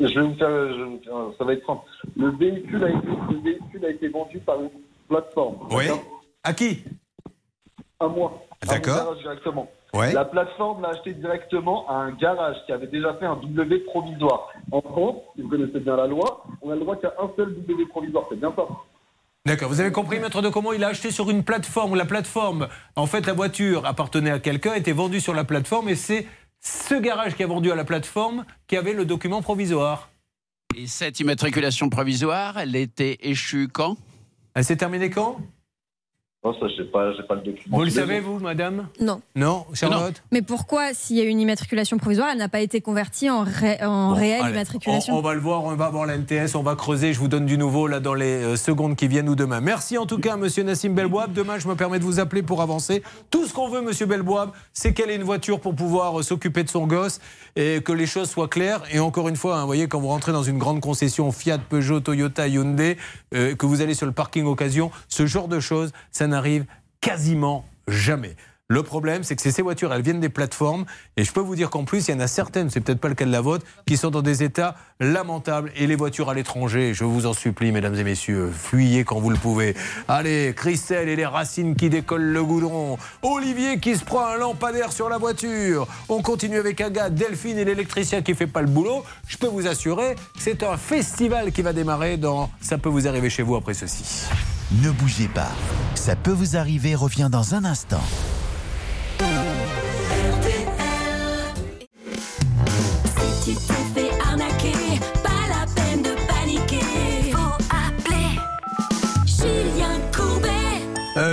Je 0.01 0.07
vais 0.07 0.27
vous 0.27 0.35
faire, 0.35 0.49
je 0.73 0.79
vais 0.79 0.85
vous 0.85 1.01
faire- 1.05 1.39
ça 1.39 1.45
va 1.45 1.53
être 1.53 1.67
simple. 1.67 1.83
Le 2.17 2.31
véhicule 2.31 2.83
a 2.85 2.89
été, 2.89 3.07
le 3.31 3.39
véhicule 3.43 3.85
a 3.85 3.91
été 3.91 4.09
vendu 4.09 4.39
par 4.41 4.61
une 4.61 4.71
plateforme. 5.09 5.57
Oui. 5.71 5.85
À 6.43 6.53
qui? 6.53 6.83
À 8.01 8.09
moi. 8.09 8.43
D'accord. 8.67 9.15
directement. 9.17 9.69
Ouais. 9.93 10.13
La 10.13 10.25
plateforme 10.25 10.83
l'a 10.83 10.89
acheté 10.89 11.13
directement 11.15 11.89
à 11.89 11.95
un 11.95 12.11
garage 12.13 12.57
qui 12.67 12.73
avait 12.73 12.89
déjà 12.89 13.15
fait 13.15 13.27
un 13.27 13.37
W 13.37 13.79
provisoire. 13.81 14.51
En 14.73 14.81
France, 14.81 15.17
si 15.37 15.43
vous 15.43 15.49
connaissez 15.49 15.79
bien 15.79 15.97
la 15.97 16.09
loi, 16.09 16.43
on 16.63 16.71
a 16.71 16.75
le 16.75 16.81
droit 16.81 16.97
qu'à 16.97 17.15
un 17.21 17.31
seul 17.37 17.55
W 17.55 17.87
provisoire. 17.87 18.25
C'est 18.29 18.41
bien 18.41 18.53
ça? 18.57 18.67
D'accord, 19.47 19.69
vous 19.69 19.81
avez 19.81 19.93
compris, 19.93 20.21
maître 20.21 20.41
de 20.41 20.49
comment 20.49 20.73
il 20.73 20.83
a 20.85 20.89
acheté 20.89 21.11
sur 21.11 21.29
une 21.29 21.45
plateforme 21.45 21.93
où 21.93 21.95
la 21.97 22.07
plateforme, 22.07 22.67
en 22.97 23.07
fait, 23.07 23.27
la 23.27 23.35
voiture 23.35 23.85
appartenait 23.85 24.31
à 24.31 24.39
quelqu'un, 24.39 24.73
était 24.73 24.93
vendue 24.93 25.21
sur 25.21 25.35
la 25.35 25.45
plateforme 25.45 25.91
et 25.91 25.97
c'est 25.97 26.27
ce 26.61 26.95
garage 26.95 27.35
qui 27.35 27.43
a 27.43 27.47
vendu 27.47 27.71
à 27.71 27.75
la 27.75 27.85
plateforme 27.85 28.47
qui 28.67 28.79
avait 28.79 28.95
le 28.95 29.05
document 29.05 29.43
provisoire. 29.43 30.09
Et 30.75 30.87
cette 30.87 31.21
immatriculation 31.21 31.91
provisoire, 31.91 32.59
elle 32.59 32.75
était 32.75 33.19
échue 33.21 33.69
quand? 33.69 33.99
Elle 34.55 34.65
s'est 34.65 34.79
terminée 34.79 35.11
quand? 35.11 35.39
Non, 36.45 36.53
ça, 36.61 36.67
j'ai 36.77 36.85
pas, 36.85 37.11
j'ai 37.15 37.23
pas 37.23 37.37
le 37.37 37.41
document. 37.41 37.79
Vous 37.79 37.85
le 37.85 37.91
savez, 37.91 38.21
vous, 38.21 38.39
madame 38.39 38.89
Non. 39.01 39.23
Non, 39.35 39.65
Charlotte 39.73 40.23
Mais 40.31 40.43
pourquoi, 40.43 40.93
s'il 40.93 41.17
y 41.17 41.21
a 41.23 41.25
une 41.25 41.41
immatriculation 41.41 41.97
provisoire, 41.97 42.29
elle 42.33 42.39
n'a 42.39 42.51
pas 42.51 42.61
été 42.61 42.83
convertie 42.83 43.31
en, 43.31 43.45
ré- 43.45 43.83
en 43.83 44.11
Bon, 44.11 44.15
réelle 44.15 44.43
allez, 44.43 44.53
immatriculation 44.53 45.15
on, 45.15 45.19
on 45.19 45.23
va 45.23 45.33
le 45.33 45.41
voir, 45.41 45.65
on 45.65 45.75
va 45.75 45.89
voir 45.89 46.05
la 46.05 46.19
NTS, 46.19 46.55
on 46.55 46.63
va 46.63 46.75
creuser. 46.77 47.15
Je 47.15 47.19
vous 47.19 47.29
donne 47.29 47.47
du 47.47 47.57
nouveau 47.57 47.87
là 47.87 47.99
dans 47.99 48.13
les 48.13 48.27
euh, 48.45 48.57
secondes 48.57 48.95
qui 48.95 49.09
viennent 49.09 49.29
ou 49.31 49.35
demain. 49.35 49.61
Merci 49.63 49.97
en 49.97 50.05
tout 50.05 50.19
cas, 50.19 50.37
monsieur 50.37 50.65
Nassim 50.65 50.91
Belboab. 50.93 51.33
Demain, 51.33 51.59
je 51.59 51.67
me 51.67 51.77
permets 51.77 51.99
de 51.99 52.05
vous 52.05 52.21
appeler 52.21 52.43
pour 52.43 52.61
avancer. 52.61 53.03
Tout 53.31 53.47
ce 53.47 53.55
qu'on 53.55 53.69
veut, 53.71 53.81
monsieur 53.81 54.05
Belboab, 54.05 54.51
c'est 54.75 54.93
qu'elle 54.93 55.09
ait 55.11 55.17
une 55.17 55.23
voiture 55.23 55.61
pour 55.61 55.75
pouvoir 55.75 56.19
euh, 56.21 56.23
s'occuper 56.23 56.63
de 56.63 56.69
son 56.69 56.87
gosse 56.87 57.21
et 57.57 57.81
que 57.83 57.93
les 57.93 58.07
choses 58.07 58.29
soient 58.29 58.49
claires. 58.49 58.83
Et 58.93 58.99
encore 58.99 59.29
une 59.29 59.37
fois, 59.37 59.57
hein, 59.57 59.61
vous 59.61 59.67
voyez, 59.67 59.89
quand 59.89 59.99
vous 60.01 60.09
rentrez 60.09 60.33
dans 60.33 60.43
une 60.43 60.59
grande 60.59 60.81
concession 60.83 61.33
Fiat, 61.33 61.57
Peugeot, 61.59 62.01
Toyota, 62.01 62.49
Hyundai, 62.49 62.99
euh, 63.35 63.55
que 63.55 63.65
vous 63.65 63.81
allez 63.81 63.95
sur 63.95 64.05
le 64.07 64.13
parking 64.13 64.45
occasion, 64.45 64.91
ce 65.09 65.25
genre 65.25 65.49
de 65.49 65.59
choses, 65.59 65.93
ça 66.11 66.27
n'arrive 66.35 66.67
quasiment 67.01 67.65
jamais. 67.87 68.37
Le 68.69 68.83
problème, 68.83 69.25
c'est 69.25 69.37
que 69.37 69.43
ces 69.43 69.61
voitures, 69.61 69.93
elles 69.93 70.01
viennent 70.01 70.21
des 70.21 70.31
plateformes. 70.31 70.87
Et 71.19 71.25
je 71.25 71.33
peux 71.33 71.41
vous 71.41 71.55
dire 71.55 71.69
qu'en 71.69 71.85
plus, 71.85 72.09
il 72.09 72.13
y 72.13 72.15
en 72.15 72.21
a 72.21 72.27
certaines, 72.27 72.71
c'est 72.71 72.81
peut-être 72.81 72.99
pas 72.99 73.09
le 73.09 73.15
cas 73.15 73.27
de 73.27 73.31
la 73.31 73.43
vôtre, 73.43 73.67
qui 73.87 73.99
sont 73.99 74.11
dans 74.11 74.23
des 74.23 74.43
états 74.43 74.75
lamentables. 75.01 75.71
Et 75.77 75.87
les 75.87 75.97
voitures 75.97 76.31
à 76.31 76.35
l'étranger, 76.35 76.95
je 76.95 77.05
vous 77.05 77.27
en 77.27 77.35
supplie, 77.35 77.73
mesdames 77.73 77.95
et 77.95 78.05
messieurs, 78.05 78.51
fuyez 78.51 79.05
quand 79.05 79.21
vous 79.21 79.29
le 79.29 79.37
pouvez. 79.37 79.77
Allez, 80.09 80.55
Christelle 80.57 81.11
et 81.11 81.17
les 81.17 81.27
racines 81.27 81.77
qui 81.77 81.91
décollent 81.91 82.23
le 82.23 82.43
goudron. 82.43 82.97
Olivier 83.21 83.79
qui 83.81 83.97
se 83.97 84.05
prend 84.05 84.27
un 84.27 84.39
lampadaire 84.39 84.93
sur 84.93 85.11
la 85.11 85.19
voiture. 85.19 85.87
On 86.09 86.23
continue 86.23 86.59
avec 86.59 86.81
Agathe, 86.81 87.15
Delphine 87.15 87.59
et 87.59 87.67
l'électricien 87.67 88.23
qui 88.23 88.35
fait 88.35 88.47
pas 88.47 88.63
le 88.63 88.69
boulot. 88.69 89.05
Je 89.29 89.37
peux 89.37 89.47
vous 89.47 89.67
assurer, 89.67 90.17
c'est 90.39 90.63
un 90.63 90.79
festival 90.79 91.53
qui 91.53 91.61
va 91.61 91.75
démarrer 91.75 92.17
dans 92.17 92.51
Ça 92.63 92.79
peut 92.79 92.89
vous 92.89 93.07
arriver 93.07 93.29
chez 93.29 93.43
vous 93.43 93.57
après 93.57 93.75
ceci. 93.75 94.25
Ne 94.83 94.91
bougez 94.91 95.29
pas. 95.29 95.53
Ça 95.95 96.17
peut 96.17 96.33
vous 96.33 96.57
arriver 96.57 96.95
revient 96.95 97.29
dans 97.31 97.55
un 97.55 97.65
instant. 97.65 98.03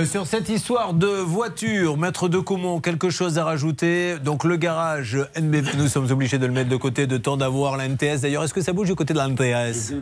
Euh, 0.02 0.06
sur 0.06 0.26
cette 0.26 0.48
histoire 0.48 0.94
de 0.94 1.06
voiture, 1.06 1.96
maître 1.96 2.28
de 2.28 2.38
Caumont, 2.38 2.80
quelque 2.80 3.10
chose 3.10 3.38
à 3.38 3.44
rajouter? 3.44 4.18
Donc 4.18 4.44
le 4.44 4.56
garage 4.56 5.18
NBV, 5.36 5.76
nous 5.76 5.88
sommes 5.88 6.10
obligés 6.10 6.38
de 6.38 6.46
le 6.46 6.52
mettre 6.52 6.68
de 6.68 6.76
côté 6.76 7.06
de 7.06 7.16
temps 7.18 7.36
d'avoir 7.36 7.76
la 7.76 7.86
NTS. 7.88 8.20
D'ailleurs, 8.22 8.44
est-ce 8.44 8.54
que 8.54 8.62
ça 8.62 8.72
bouge 8.72 8.88
du 8.88 8.94
côté 8.94 9.12
de 9.14 9.18
la 9.18 9.28
NTS 9.28 9.92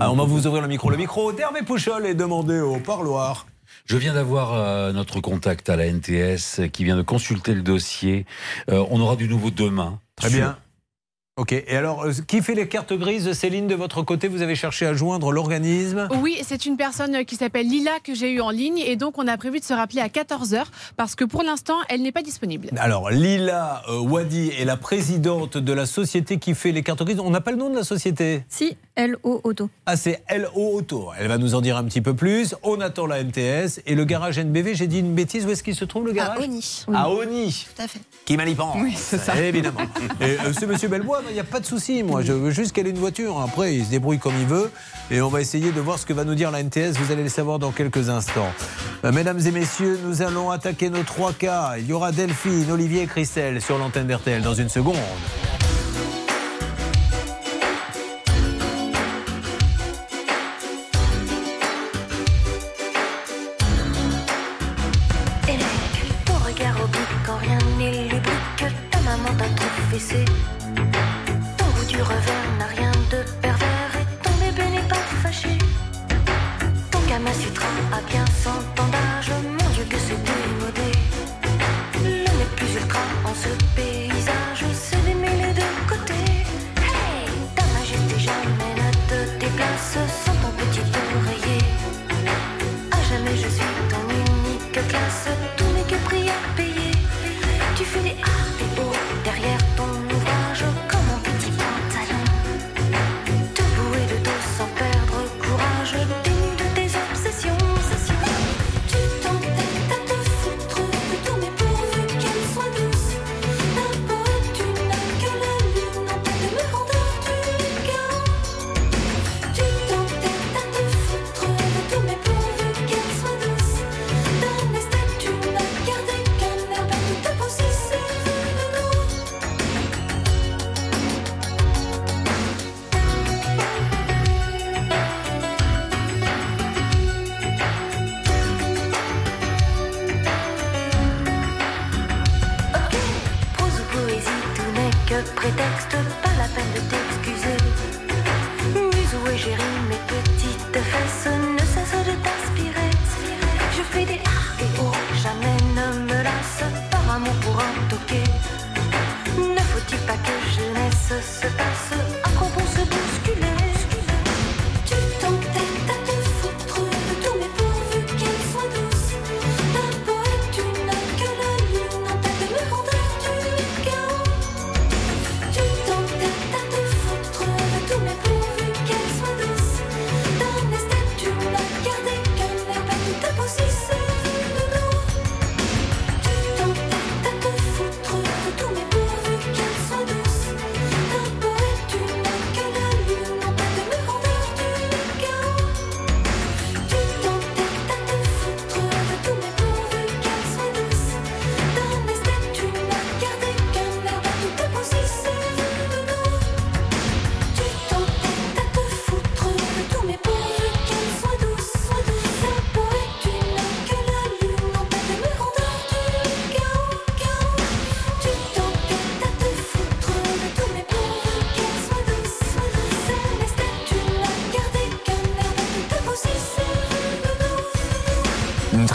Ah, 0.00 0.10
On 0.10 0.16
va 0.16 0.24
vous 0.24 0.46
ouvrir 0.46 0.62
le 0.62 0.68
micro. 0.68 0.90
Le 0.90 0.96
micro 0.96 1.32
d'Hervé 1.32 1.62
Pouchol 1.62 2.06
est 2.06 2.14
demandé 2.14 2.58
au 2.60 2.78
parloir. 2.78 3.46
Je 3.84 3.96
viens 3.96 4.14
d'avoir 4.14 4.52
euh, 4.54 4.92
notre 4.92 5.20
contact 5.20 5.68
à 5.68 5.76
la 5.76 5.86
NTS 5.86 6.62
qui 6.72 6.82
vient 6.84 6.96
de 6.96 7.02
consulter 7.02 7.54
le 7.54 7.62
dossier. 7.62 8.26
Euh, 8.70 8.84
on 8.90 9.00
aura 9.00 9.14
du 9.16 9.28
nouveau 9.28 9.50
demain. 9.50 10.00
Très 10.16 10.30
Sur- 10.30 10.38
bien. 10.38 10.56
Ok. 11.38 11.52
Et 11.52 11.76
alors, 11.76 12.06
euh, 12.06 12.12
qui 12.26 12.40
fait 12.40 12.54
les 12.54 12.66
cartes 12.66 12.94
grises 12.94 13.30
Céline, 13.34 13.66
de 13.66 13.74
votre 13.74 14.00
côté, 14.02 14.26
vous 14.26 14.40
avez 14.40 14.54
cherché 14.54 14.86
à 14.86 14.94
joindre 14.94 15.32
l'organisme? 15.32 16.08
Oui, 16.22 16.38
c'est 16.42 16.64
une 16.64 16.78
personne 16.78 17.26
qui 17.26 17.36
s'appelle 17.36 17.68
Lila 17.68 17.90
que 18.02 18.14
j'ai 18.14 18.32
eue 18.32 18.40
en 18.40 18.48
ligne 18.48 18.78
et 18.78 18.96
donc 18.96 19.18
on 19.18 19.28
a 19.28 19.36
prévu 19.36 19.60
de 19.60 19.64
se 19.66 19.74
rappeler 19.74 20.00
à 20.00 20.08
14h 20.08 20.64
parce 20.96 21.14
que 21.14 21.24
pour 21.26 21.42
l'instant, 21.42 21.74
elle 21.90 22.00
n'est 22.00 22.10
pas 22.10 22.22
disponible. 22.22 22.70
Alors, 22.78 23.10
Lila 23.10 23.82
euh, 23.90 23.98
Wadi 23.98 24.48
est 24.58 24.64
la 24.64 24.78
présidente 24.78 25.58
de 25.58 25.72
la 25.74 25.84
société 25.84 26.38
qui 26.38 26.54
fait 26.54 26.72
les 26.72 26.82
cartes 26.82 27.02
grises. 27.02 27.20
On 27.20 27.28
n'a 27.28 27.42
pas 27.42 27.50
le 27.50 27.58
nom 27.58 27.68
de 27.68 27.76
la 27.76 27.84
société? 27.84 28.42
Si, 28.48 28.74
LO 28.96 29.42
Auto. 29.44 29.68
Ah, 29.84 29.98
c'est 29.98 30.22
LO 30.34 30.48
Auto. 30.54 31.10
Elle 31.20 31.28
va 31.28 31.36
nous 31.36 31.54
en 31.54 31.60
dire 31.60 31.76
un 31.76 31.84
petit 31.84 32.00
peu 32.00 32.14
plus. 32.14 32.54
On 32.62 32.80
attend 32.80 33.04
la 33.04 33.22
NTS. 33.22 33.82
Et 33.84 33.94
le 33.94 34.06
garage 34.06 34.38
NBV, 34.38 34.74
j'ai 34.74 34.86
dit 34.86 35.00
une 35.00 35.12
bêtise. 35.12 35.44
Où 35.44 35.50
est-ce 35.50 35.62
qu'il 35.62 35.74
se 35.74 35.84
trouve 35.84 36.06
le 36.06 36.12
garage? 36.12 36.38
À 36.38 36.40
Oni. 36.40 36.84
À 36.94 37.10
Oni. 37.10 37.66
Tout 37.76 37.82
à 37.82 37.88
fait. 37.88 38.00
Qui 38.24 38.38
mal 38.38 38.48
y 38.48 38.54
pense. 38.54 38.78
Oui, 38.80 38.94
c'est 38.96 39.18
ça. 39.18 39.36
Évidemment. 39.38 39.80
Et 40.22 40.24
euh, 40.24 40.54
c'est 40.58 40.66
Monsieur 40.66 40.88
Belbois, 40.88 41.20
il 41.28 41.34
n'y 41.34 41.40
a 41.40 41.44
pas 41.44 41.60
de 41.60 41.66
souci. 41.66 42.02
Moi, 42.02 42.22
je 42.22 42.32
veux 42.32 42.50
juste 42.50 42.72
qu'elle 42.72 42.86
ait 42.86 42.90
une 42.90 42.98
voiture. 42.98 43.40
Après, 43.40 43.74
il 43.74 43.84
se 43.84 43.90
débrouille 43.90 44.18
comme 44.18 44.34
il 44.40 44.46
veut. 44.46 44.70
Et 45.10 45.20
on 45.20 45.28
va 45.28 45.40
essayer 45.40 45.72
de 45.72 45.80
voir 45.80 45.98
ce 45.98 46.06
que 46.06 46.12
va 46.12 46.24
nous 46.24 46.34
dire 46.34 46.50
la 46.50 46.62
NTS. 46.62 46.92
Vous 46.98 47.12
allez 47.12 47.22
le 47.22 47.28
savoir 47.28 47.58
dans 47.58 47.72
quelques 47.72 48.08
instants. 48.08 48.52
Euh, 49.04 49.12
mesdames 49.12 49.40
et 49.44 49.50
messieurs, 49.50 49.98
nous 50.04 50.22
allons 50.22 50.50
attaquer 50.50 50.90
nos 50.90 51.02
trois 51.02 51.32
cas. 51.32 51.74
Il 51.78 51.86
y 51.86 51.92
aura 51.92 52.12
Delphine, 52.12 52.70
Olivier 52.70 53.02
et 53.02 53.06
Christelle 53.06 53.60
sur 53.60 53.78
l'antenne 53.78 54.06
d'RTL 54.06 54.42
dans 54.42 54.54
une 54.54 54.68
seconde. 54.68 54.96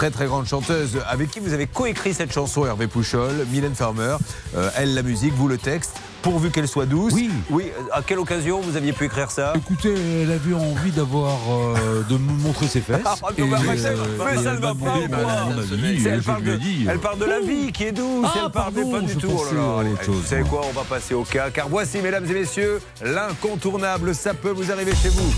Très 0.01 0.09
très 0.09 0.25
grande 0.25 0.47
chanteuse 0.47 0.97
avec 1.07 1.29
qui 1.29 1.39
vous 1.39 1.53
avez 1.53 1.67
coécrit 1.67 2.15
cette 2.15 2.33
chanson, 2.33 2.65
Hervé 2.65 2.87
Pouchol, 2.87 3.45
Mylène 3.51 3.75
Farmer. 3.75 4.15
Euh, 4.57 4.71
elle 4.75 4.95
la 4.95 5.03
musique, 5.03 5.31
vous 5.35 5.47
le 5.47 5.59
texte, 5.59 5.91
pourvu 6.23 6.49
qu'elle 6.49 6.67
soit 6.67 6.87
douce. 6.87 7.13
Oui. 7.13 7.29
Oui. 7.51 7.65
À 7.91 8.01
quelle 8.01 8.17
occasion 8.17 8.61
vous 8.61 8.75
aviez 8.77 8.93
pu 8.93 9.05
écrire 9.05 9.29
ça? 9.29 9.53
Écoutez, 9.55 9.93
elle 10.23 10.31
avait 10.31 10.55
envie 10.55 10.89
d'avoir 10.89 11.37
euh, 11.51 12.01
de 12.09 12.17
me 12.17 12.31
montrer 12.41 12.65
ses 12.67 12.81
fesses. 12.81 13.01
Ah, 13.05 13.13
Et, 13.37 13.43
bah, 13.43 13.59
mais 13.63 13.77
ça- 13.77 13.89
euh, 13.89 14.33
et 14.33 14.43
ça 14.43 14.53
ne 14.53 14.57
va 14.57 14.73
pas, 14.73 14.95
elle, 15.03 15.09
parle 16.23 16.43
de, 16.45 16.59
elle 16.89 16.99
parle 16.99 17.19
de 17.19 17.25
la 17.25 17.39
vie 17.39 17.71
qui 17.71 17.83
est 17.83 17.91
douce. 17.91 18.25
Ah, 18.27 18.31
elle 18.45 18.51
parle 18.51 18.73
pardon, 18.73 18.91
pas 18.91 19.01
du 19.01 19.15
tout. 19.17 19.27
Oh 19.31 19.83
Vous 20.07 20.23
savez 20.23 20.41
quoi 20.45 20.61
On 20.67 20.73
va 20.73 20.83
passer 20.83 21.13
au 21.13 21.25
cas. 21.25 21.51
Car 21.51 21.69
voici, 21.69 21.99
mesdames 21.99 22.25
et 22.27 22.33
messieurs, 22.33 22.81
l'incontournable. 23.03 24.15
Ça 24.15 24.33
peut 24.33 24.49
vous 24.49 24.71
arriver 24.71 24.95
chez 24.95 25.09
vous. 25.09 25.31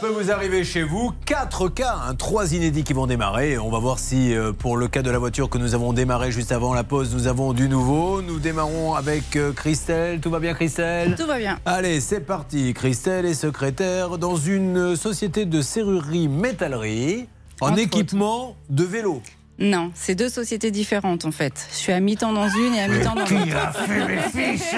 Peut 0.00 0.08
vous 0.08 0.30
arriver 0.30 0.64
chez 0.64 0.82
vous. 0.82 1.12
Quatre 1.26 1.68
cas, 1.68 1.94
hein, 2.06 2.14
trois 2.14 2.54
inédits 2.54 2.84
qui 2.84 2.92
vont 2.94 3.06
démarrer. 3.06 3.58
On 3.58 3.70
va 3.70 3.78
voir 3.78 3.98
si, 3.98 4.34
euh, 4.34 4.52
pour 4.52 4.76
le 4.76 4.88
cas 4.88 5.02
de 5.02 5.10
la 5.10 5.18
voiture 5.18 5.50
que 5.50 5.58
nous 5.58 5.74
avons 5.74 5.92
démarré 5.92 6.32
juste 6.32 6.52
avant 6.52 6.72
la 6.72 6.84
pause, 6.84 7.14
nous 7.14 7.26
avons 7.26 7.52
du 7.52 7.68
nouveau. 7.68 8.22
Nous 8.22 8.38
démarrons 8.38 8.94
avec 8.94 9.36
euh, 9.36 9.52
Christelle. 9.52 10.20
Tout 10.20 10.30
va 10.30 10.38
bien, 10.40 10.54
Christelle? 10.54 11.16
Tout 11.16 11.26
va 11.26 11.38
bien. 11.38 11.58
Allez, 11.66 12.00
c'est 12.00 12.20
parti. 12.20 12.72
Christelle 12.72 13.26
est 13.26 13.34
secrétaire 13.34 14.16
dans 14.16 14.36
une 14.36 14.96
société 14.96 15.44
de 15.44 15.60
serrurerie 15.60 16.28
métallerie 16.28 17.26
en 17.60 17.68
Entre 17.72 17.80
équipement 17.80 18.56
de 18.70 18.84
vélo. 18.84 19.20
Non, 19.58 19.90
c'est 19.94 20.14
deux 20.14 20.30
sociétés 20.30 20.70
différentes 20.70 21.26
en 21.26 21.30
fait. 21.32 21.68
Je 21.72 21.76
suis 21.76 21.92
à 21.92 22.00
mi-temps 22.00 22.32
dans 22.32 22.48
une 22.48 22.74
et 22.74 22.80
à 22.80 22.88
mi-temps 22.88 23.14
dans 23.14 23.24
Qui 23.24 23.34
l'autre. 23.34 23.56
a 23.56 23.72
fait 23.72 24.06
mes 24.06 24.18
fiches 24.56 24.74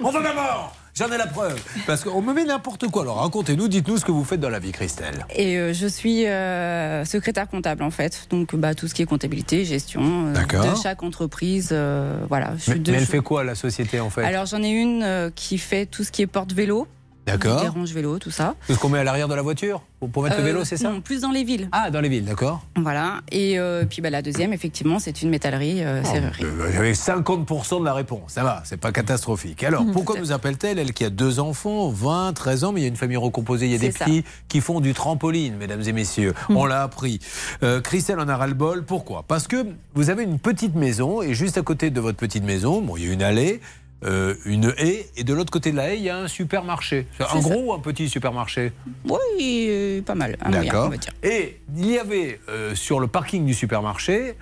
On 0.00 0.10
va 0.10 0.22
d'abord 0.22 0.74
J'en 0.94 1.10
ai 1.10 1.16
la 1.16 1.26
preuve. 1.26 1.58
Parce 1.86 2.04
qu'on 2.04 2.20
me 2.20 2.34
met 2.34 2.44
n'importe 2.44 2.86
quoi. 2.88 3.02
Alors 3.02 3.16
racontez-nous, 3.22 3.66
dites-nous 3.66 3.96
ce 3.96 4.04
que 4.04 4.12
vous 4.12 4.24
faites 4.24 4.40
dans 4.40 4.50
la 4.50 4.58
vie, 4.58 4.72
Christelle. 4.72 5.24
Et 5.34 5.56
euh, 5.56 5.72
je 5.72 5.86
suis 5.86 6.26
euh, 6.26 7.06
secrétaire 7.06 7.48
comptable 7.48 7.82
en 7.82 7.90
fait. 7.90 8.26
Donc 8.28 8.54
bah, 8.54 8.74
tout 8.74 8.88
ce 8.88 8.94
qui 8.94 9.00
est 9.00 9.06
comptabilité, 9.06 9.64
gestion 9.64 10.26
euh, 10.28 10.32
D'accord. 10.34 10.70
de 10.70 10.76
chaque 10.78 11.02
entreprise. 11.02 11.70
euh, 11.72 12.18
voilà. 12.28 12.52
Je 12.58 12.62
suis 12.62 12.72
Mais, 12.72 12.82
mais 12.88 12.98
elle 12.98 13.06
fait 13.06 13.20
quoi, 13.20 13.42
la 13.42 13.54
société, 13.54 14.00
en 14.00 14.10
fait? 14.10 14.22
Alors 14.22 14.44
j'en 14.44 14.62
ai 14.62 14.68
une 14.68 15.02
euh, 15.02 15.30
qui 15.34 15.56
fait 15.56 15.86
tout 15.86 16.04
ce 16.04 16.12
qui 16.12 16.20
est 16.20 16.26
porte-vélo. 16.26 16.86
D'accord. 17.26 17.60
Dérange 17.60 17.92
vélo, 17.92 18.18
tout 18.18 18.30
ça. 18.30 18.56
C'est 18.66 18.74
ce 18.74 18.78
qu'on 18.78 18.88
met 18.88 18.98
à 18.98 19.04
l'arrière 19.04 19.28
de 19.28 19.34
la 19.34 19.42
voiture 19.42 19.82
pour, 20.12 20.24
mettre 20.24 20.36
le 20.38 20.42
Euh, 20.42 20.46
vélo, 20.46 20.64
c'est 20.64 20.76
ça 20.76 20.90
Non, 20.90 21.00
plus 21.00 21.20
dans 21.20 21.30
les 21.30 21.44
villes. 21.44 21.68
Ah, 21.70 21.90
dans 21.92 22.00
les 22.00 22.08
villes, 22.08 22.24
d'accord. 22.24 22.62
Voilà. 22.76 23.20
Et 23.30 23.58
euh, 23.60 23.84
puis 23.88 24.02
bah, 24.02 24.10
la 24.10 24.22
deuxième, 24.22 24.52
effectivement, 24.52 24.98
c'est 24.98 25.22
une 25.22 25.30
métallerie 25.30 25.84
euh, 25.84 26.02
serrurerie. 26.02 26.42
Euh, 26.44 26.72
J'avais 26.72 26.92
50% 26.92 27.78
de 27.80 27.84
la 27.84 27.94
réponse. 27.94 28.32
Ça 28.32 28.42
va, 28.42 28.62
c'est 28.64 28.76
pas 28.76 28.90
catastrophique. 28.90 29.62
Alors, 29.62 29.84
pourquoi 29.92 30.18
nous 30.18 30.32
appelle-t-elle 30.32 30.80
Elle 30.80 30.92
qui 30.92 31.04
a 31.04 31.10
deux 31.10 31.38
enfants, 31.38 31.88
20, 31.90 32.32
13 32.32 32.64
ans, 32.64 32.72
mais 32.72 32.80
il 32.80 32.82
y 32.82 32.86
a 32.86 32.88
une 32.88 32.96
famille 32.96 33.16
recomposée. 33.16 33.66
Il 33.66 33.72
y 33.72 33.76
a 33.76 33.78
des 33.78 33.92
ça. 33.92 34.04
petits 34.04 34.24
qui 34.48 34.60
font 34.60 34.80
du 34.80 34.92
trampoline, 34.92 35.54
mesdames 35.56 35.82
et 35.86 35.92
messieurs. 35.92 36.34
On 36.48 36.64
l'a 36.64 36.82
appris. 36.82 37.20
Euh, 37.62 37.80
Christelle 37.80 38.18
en 38.18 38.28
a 38.28 38.36
ras-le-bol. 38.36 38.84
Pourquoi? 38.84 39.24
Parce 39.28 39.46
que 39.46 39.64
vous 39.94 40.10
avez 40.10 40.24
une 40.24 40.40
petite 40.40 40.74
maison 40.74 41.22
et 41.22 41.34
juste 41.34 41.56
à 41.56 41.62
côté 41.62 41.90
de 41.90 42.00
votre 42.00 42.18
petite 42.18 42.42
maison, 42.44 42.80
bon, 42.82 42.96
il 42.96 43.06
y 43.06 43.08
a 43.08 43.12
une 43.12 43.22
allée. 43.22 43.60
Euh, 44.04 44.34
une 44.44 44.74
haie 44.78 45.06
et 45.16 45.24
de 45.24 45.32
l'autre 45.32 45.50
côté 45.50 45.70
de 45.70 45.76
la 45.76 45.90
haie 45.90 45.96
il 45.96 46.02
y 46.02 46.10
a 46.10 46.16
un 46.16 46.28
supermarché. 46.28 47.06
Un 47.20 47.26
ça. 47.26 47.38
gros 47.38 47.62
ou 47.66 47.72
un 47.72 47.78
petit 47.78 48.08
supermarché? 48.08 48.72
Oui, 49.04 49.66
euh, 49.68 50.02
pas 50.02 50.14
mal. 50.14 50.36
Un 50.40 50.50
moyen, 50.50 50.62
on 50.62 50.64
D'accord. 50.64 50.90
va 50.90 50.96
dire. 50.96 51.12
Et 51.22 51.60
il 51.76 51.90
y 51.90 51.98
avait 51.98 52.40
euh, 52.48 52.74
sur 52.74 53.00
le 53.00 53.06
parking 53.06 53.44
du 53.46 53.54
supermarché 53.54 54.34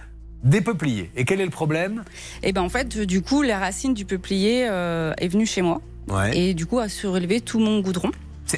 des 0.42 0.60
peupliers. 0.60 1.10
Et 1.16 1.24
quel 1.24 1.40
est 1.40 1.44
le 1.44 1.50
problème? 1.50 2.04
Et 2.42 2.52
ben 2.52 2.62
en 2.62 2.68
fait, 2.68 2.98
du 2.98 3.22
coup, 3.22 3.42
la 3.42 3.58
racine 3.58 3.94
du 3.94 4.04
peuplier 4.04 4.66
euh, 4.68 5.12
est 5.18 5.28
venue 5.28 5.46
chez 5.46 5.62
moi. 5.62 5.82
Ouais. 6.08 6.36
Et 6.36 6.54
du 6.54 6.66
coup, 6.66 6.78
a 6.78 6.88
surélevé 6.88 7.40
tout 7.40 7.58
mon 7.58 7.80
goudron. 7.80 8.10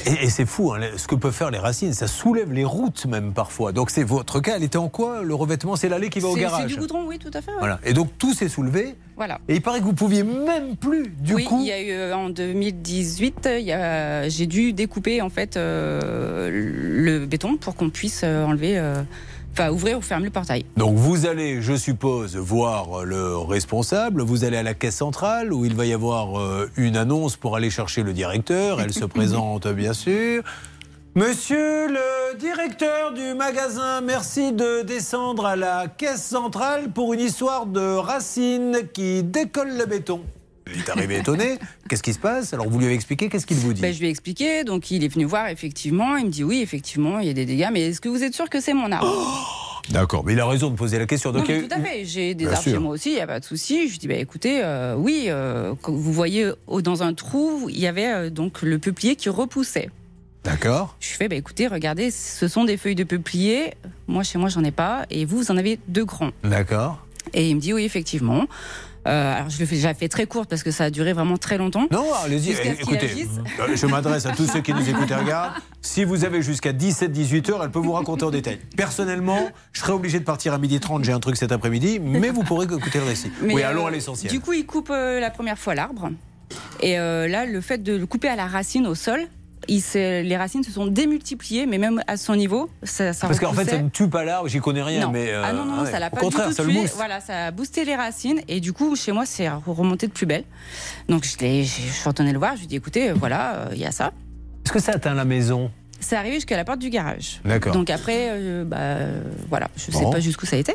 Et, 0.07 0.25
et 0.25 0.31
c'est 0.31 0.47
fou, 0.47 0.73
hein, 0.73 0.81
ce 0.97 1.07
que 1.07 1.15
peuvent 1.15 1.33
faire 1.35 1.51
les 1.51 1.59
racines. 1.59 1.93
Ça 1.93 2.07
soulève 2.07 2.53
les 2.53 2.65
routes 2.65 3.07
même 3.07 3.33
parfois. 3.33 3.73
Donc 3.73 3.91
c'est 3.91 4.03
votre 4.05 4.41
cas. 4.41 4.55
Elle 4.57 4.63
était 4.65 4.79
en 4.79 4.89
quoi 4.89 5.23
Le 5.23 5.35
revêtement, 5.35 5.77
c'est 5.77 5.89
l'allée 5.89 6.09
qui 6.11 6.21
va 6.21 6.29
au 6.29 6.35
garage. 6.37 6.63
C'est 6.69 6.75
du 6.75 6.81
goudron, 6.81 7.05
oui, 7.07 7.19
tout 7.19 7.31
à 7.35 7.41
fait. 7.43 7.51
ouais. 7.51 7.57
Voilà. 7.59 7.81
Et 7.85 7.93
donc 7.93 8.11
tout 8.19 8.35
s'est 8.35 8.49
soulevé. 8.49 8.95
Voilà. 9.17 9.39
Et 9.49 9.55
il 9.57 9.63
paraît 9.63 9.81
que 9.81 9.85
vous 9.85 9.93
pouviez 9.93 10.23
même 10.25 10.77
plus, 10.77 11.09
du 11.21 11.35
oui, 11.35 11.45
coup. 11.45 11.59
il 11.61 11.67
y 11.67 11.73
a 11.73 11.81
eu 11.83 11.91
euh, 11.93 12.17
en 12.17 12.31
2018, 12.31 13.49
il 13.59 13.65
y 13.67 13.73
a- 13.73 14.29
j'ai 14.29 14.47
dû 14.47 14.73
découper 14.73 15.21
en 15.23 15.29
fait 15.29 15.57
euh, 15.57 16.51
le 16.53 17.27
béton 17.27 17.57
pour 17.57 17.77
qu'on 17.77 17.91
puisse 17.91 18.23
euh, 18.25 18.45
enlever, 18.45 18.79
euh, 18.79 19.03
enfin 19.53 19.71
ouvrir 19.71 19.99
ou 19.99 20.03
fermer 20.03 20.27
le 20.27 20.31
portail. 20.31 20.65
Donc 20.77 20.97
vous 20.97 21.27
allez, 21.27 21.61
je 21.63 21.75
suppose, 21.75 22.37
voir 22.37 23.05
le 23.05 23.37
responsable, 23.37 24.23
vous 24.23 24.45
allez 24.45 24.57
à 24.57 24.63
la 24.63 24.75
caisse 24.75 24.97
centrale 24.97 25.53
où 25.53 25.65
il 25.65 25.75
va 25.75 25.87
y 25.87 25.93
avoir 25.93 26.41
euh, 26.41 26.71
une 26.77 26.97
annonce 26.97 27.37
pour 27.37 27.57
aller 27.57 27.71
chercher 27.71 28.03
le 28.03 28.13
directeur, 28.13 28.81
elle 28.81 28.93
se 28.93 29.05
présente 29.05 29.69
bien 29.69 29.93
sûr. 29.93 30.43
Monsieur 31.15 31.89
le 31.89 32.39
directeur 32.39 33.13
du 33.13 33.35
magasin, 33.35 34.01
merci 34.01 34.53
de 34.53 34.81
descendre 34.81 35.45
à 35.45 35.57
la 35.57 35.87
caisse 35.87 36.25
centrale 36.25 36.91
pour 36.91 37.13
une 37.13 37.21
histoire 37.21 37.67
de 37.67 37.97
racine 37.97 38.79
qui 38.95 39.23
décolle 39.23 39.77
le 39.77 39.85
béton. 39.85 40.23
Il 40.75 40.81
est 40.81 40.89
arrivé 40.91 41.19
étonné. 41.19 41.59
Qu'est-ce 41.89 42.03
qui 42.03 42.13
se 42.13 42.19
passe? 42.19 42.53
Alors 42.55 42.69
vous 42.69 42.79
lui 42.79 42.87
avez 42.87 42.95
expliqué, 42.95 43.29
qu'est-ce 43.29 43.47
qu'il 43.47 43.57
vous 43.59 43.73
dit? 43.73 43.81
Ben, 43.83 43.93
je 43.93 43.99
lui 44.01 44.07
ai 44.07 44.11
expliqué, 44.11 44.65
donc 44.65 44.91
il 44.91 45.05
est 45.05 45.09
venu 45.09 45.25
voir 45.25 45.49
effectivement, 45.49 46.17
il 46.17 46.27
me 46.27 46.31
dit 46.31 46.45
oui, 46.45 46.61
effectivement, 46.63 47.19
il 47.19 47.27
y 47.27 47.31
a 47.31 47.35
des 47.35 47.47
dégâts, 47.47 47.69
mais 47.73 47.83
est-ce 47.89 48.01
que 48.01 48.09
vous 48.09 48.23
êtes 48.23 48.35
sûr 48.35 48.49
que 48.51 48.61
c'est 48.61 48.75
mon 48.75 48.91
arbre 48.93 49.59
D'accord, 49.91 50.25
mais 50.25 50.35
il 50.35 50.41
a 50.41 50.47
raison 50.47 50.71
de 50.71 50.77
poser 50.77 50.99
la 50.99 51.07
question. 51.07 51.33
Non, 51.33 51.41
Donc, 51.41 51.49
eu- 51.49 51.67
tout 51.67 51.75
à 51.75 51.81
fait. 51.81 52.05
J'ai 52.05 52.35
des 52.35 52.47
arbres 52.47 52.63
chez 52.63 52.79
moi 52.79 52.93
aussi, 52.95 53.11
il 53.11 53.15
n'y 53.17 53.21
a 53.21 53.27
pas 53.27 53.41
de 53.41 53.45
souci. 53.45 53.89
Je 53.89 53.93
lui 53.93 53.99
dis, 53.99 54.07
bah, 54.07 54.15
écoutez, 54.15 54.61
euh, 54.63 54.95
oui, 54.97 55.25
euh, 55.27 55.75
vous 55.83 56.13
voyez 56.13 56.53
au- 56.69 56.81
dans 56.83 57.03
un 57.03 57.15
trou, 57.15 57.67
il 57.69 57.81
y 57.81 57.89
avait 57.89 58.07
euh, 58.07 58.31
donc 58.31 58.63
le 58.63 58.79
peuplier 58.79 59.17
qui 59.17 59.29
repoussait. 59.29 59.91
D'accord. 60.45 60.97
Je 61.01 61.09
lui 61.11 61.17
fais, 61.17 61.29
bah, 61.29 61.35
écoutez, 61.37 61.67
regardez, 61.67 62.11
ce 62.13 62.47
sont 62.47 62.65
des 62.65 62.77
feuilles 62.77 62.95
de 62.95 63.05
peuplier. 63.05 63.75
Moi, 64.07 64.23
chez 64.23 64.39
moi, 64.39 64.49
j'en 64.49 64.63
ai 64.65 64.71
pas. 64.71 65.05
Et 65.11 65.25
vous, 65.25 65.39
vous 65.39 65.51
en 65.51 65.57
avez 65.57 65.79
deux 65.89 66.05
grands. 66.05 66.31
D'accord. 66.45 67.05
Et 67.35 67.49
il 67.49 67.57
me 67.57 67.61
dit, 67.61 67.73
oui, 67.73 67.85
effectivement. 67.85 68.47
Euh, 69.09 69.37
alors, 69.37 69.51
je 69.51 69.65
fais, 69.65 69.77
j'ai 69.77 69.95
fait 69.95 70.09
très 70.09 70.27
courte 70.27 70.49
parce 70.49 70.63
que 70.63 70.71
ça 70.71 70.85
a 70.85 70.91
duré 70.91 71.13
vraiment 71.13 71.37
très 71.37 71.59
longtemps. 71.59 71.89
Non, 71.91 72.07
allez-y. 72.25 72.53
Écoutez, 72.81 73.27
euh, 73.59 73.75
je 73.75 73.87
m'adresse 73.87 74.27
à 74.27 74.31
tous 74.31 74.47
ceux 74.47 74.61
qui 74.61 74.73
nous 74.73 74.89
écoutent 74.89 75.11
et 75.11 75.15
regardent. 75.15 75.55
Si 75.81 76.05
vous 76.05 76.25
avez 76.25 76.41
jusqu'à 76.41 76.73
17-18 76.73 77.51
heures, 77.51 77.65
elle 77.65 77.71
peut 77.71 77.81
vous 77.81 77.93
raconter 77.93 78.25
en 78.25 78.31
détail. 78.31 78.61
Personnellement, 78.77 79.51
je 79.73 79.81
serais 79.81 79.93
obligé 79.93 80.21
de 80.21 80.25
partir 80.25 80.55
à 80.55 80.59
12h30, 80.59 81.03
j'ai 81.05 81.13
un 81.13 81.19
truc 81.19 81.37
cet 81.37 81.51
après-midi, 81.51 81.99
mais 81.99 82.31
vous 82.31 82.45
pourrez 82.45 82.67
écouter 82.67 82.99
le 82.99 83.07
récit. 83.07 83.33
Mais, 83.43 83.55
oui, 83.55 83.63
euh, 83.63 83.71
allons 83.71 83.87
à 83.87 83.91
l'essentiel. 83.91 84.31
Du 84.31 84.39
coup, 84.39 84.53
il 84.53 84.65
coupe 84.65 84.91
euh, 84.91 85.19
la 85.19 85.31
première 85.31 85.59
fois 85.59 85.75
l'arbre. 85.75 86.11
Et 86.81 86.99
euh, 86.99 87.27
là, 87.27 87.47
le 87.47 87.61
fait 87.61 87.83
de 87.83 87.95
le 87.95 88.07
couper 88.07 88.29
à 88.29 88.37
la 88.37 88.47
racine 88.47 88.87
au 88.87 88.95
sol, 88.95 89.27
il 89.69 89.83
les 89.95 90.37
racines 90.37 90.63
se 90.65 90.71
sont 90.73 90.87
démultipliées, 90.87 91.67
mais 91.67 91.79
même 91.79 92.03
à 92.07 92.17
son 92.17 92.35
niveau, 92.37 92.71
ça, 92.83 93.13
ça 93.13 93.27
Parce 93.27 93.39
qu'en 93.41 93.53
fait, 93.53 93.65
ça 93.65 93.79
ne 93.79 93.89
tue 93.89 94.09
pas 94.09 94.25
l'arbre, 94.25 94.49
j'y 94.49 94.61
connais 94.61 94.83
rien, 94.83 95.07
non. 95.07 95.11
mais. 95.11 95.31
euh, 95.31 95.43
ah 95.45 95.53
non, 95.53 95.65
non, 95.65 95.83
ouais. 95.83 95.91
ça 95.91 95.99
l'a 95.99 96.09
Au 96.09 96.11
pas 96.11 96.21
contraire, 96.21 96.49
du 96.49 96.55
tout 96.55 96.63
ça 96.63 96.69
tué. 96.69 96.85
Voilà, 96.97 97.21
ça 97.21 97.47
a 97.47 97.51
boosté 97.51 97.85
les 97.85 97.95
racines. 97.97 98.41
Et 98.49 98.61
du 98.61 98.73
coup, 98.73 98.95
chez 98.97 99.13
moi, 99.13 99.27
c'est 99.27 99.49
remonté 99.49 100.07
de 100.07 100.13
plus 100.13 100.27
belle. 100.27 100.45
Donc, 101.09 101.25
je, 101.25 101.31
je 101.39 101.63
suis 101.65 102.09
retournée 102.09 102.33
le 102.33 102.39
voir. 102.39 102.53
Je 102.55 102.59
lui 102.59 102.65
ai 102.65 102.69
dit, 102.69 102.77
écoutez, 102.77 103.11
euh, 103.11 103.15
voilà, 103.15 103.55
euh, 103.55 103.69
il 103.73 103.79
y 103.79 103.87
a 103.87 103.93
ça. 103.93 104.13
Est-ce 104.65 104.73
que 104.73 104.79
ça 104.79 104.93
atteint 104.93 105.15
la 105.15 105.25
maison? 105.25 105.71
C'est 106.03 106.17
arrivé 106.17 106.35
jusqu'à 106.35 106.57
la 106.57 106.65
porte 106.65 106.79
du 106.81 106.91
garage. 106.91 107.41
D'accord. 107.45 107.73
Donc 107.73 107.89
après, 107.89 108.29
euh, 108.31 108.65
bah, 108.65 108.77
euh, 108.81 109.23
voilà, 109.49 109.69
je 109.77 109.91
sais 109.91 110.03
Bon. 110.03 110.11
pas 110.11 110.21
jusqu'où 110.21 110.45
ça 110.47 110.57
a 110.57 110.59
été. 110.59 110.73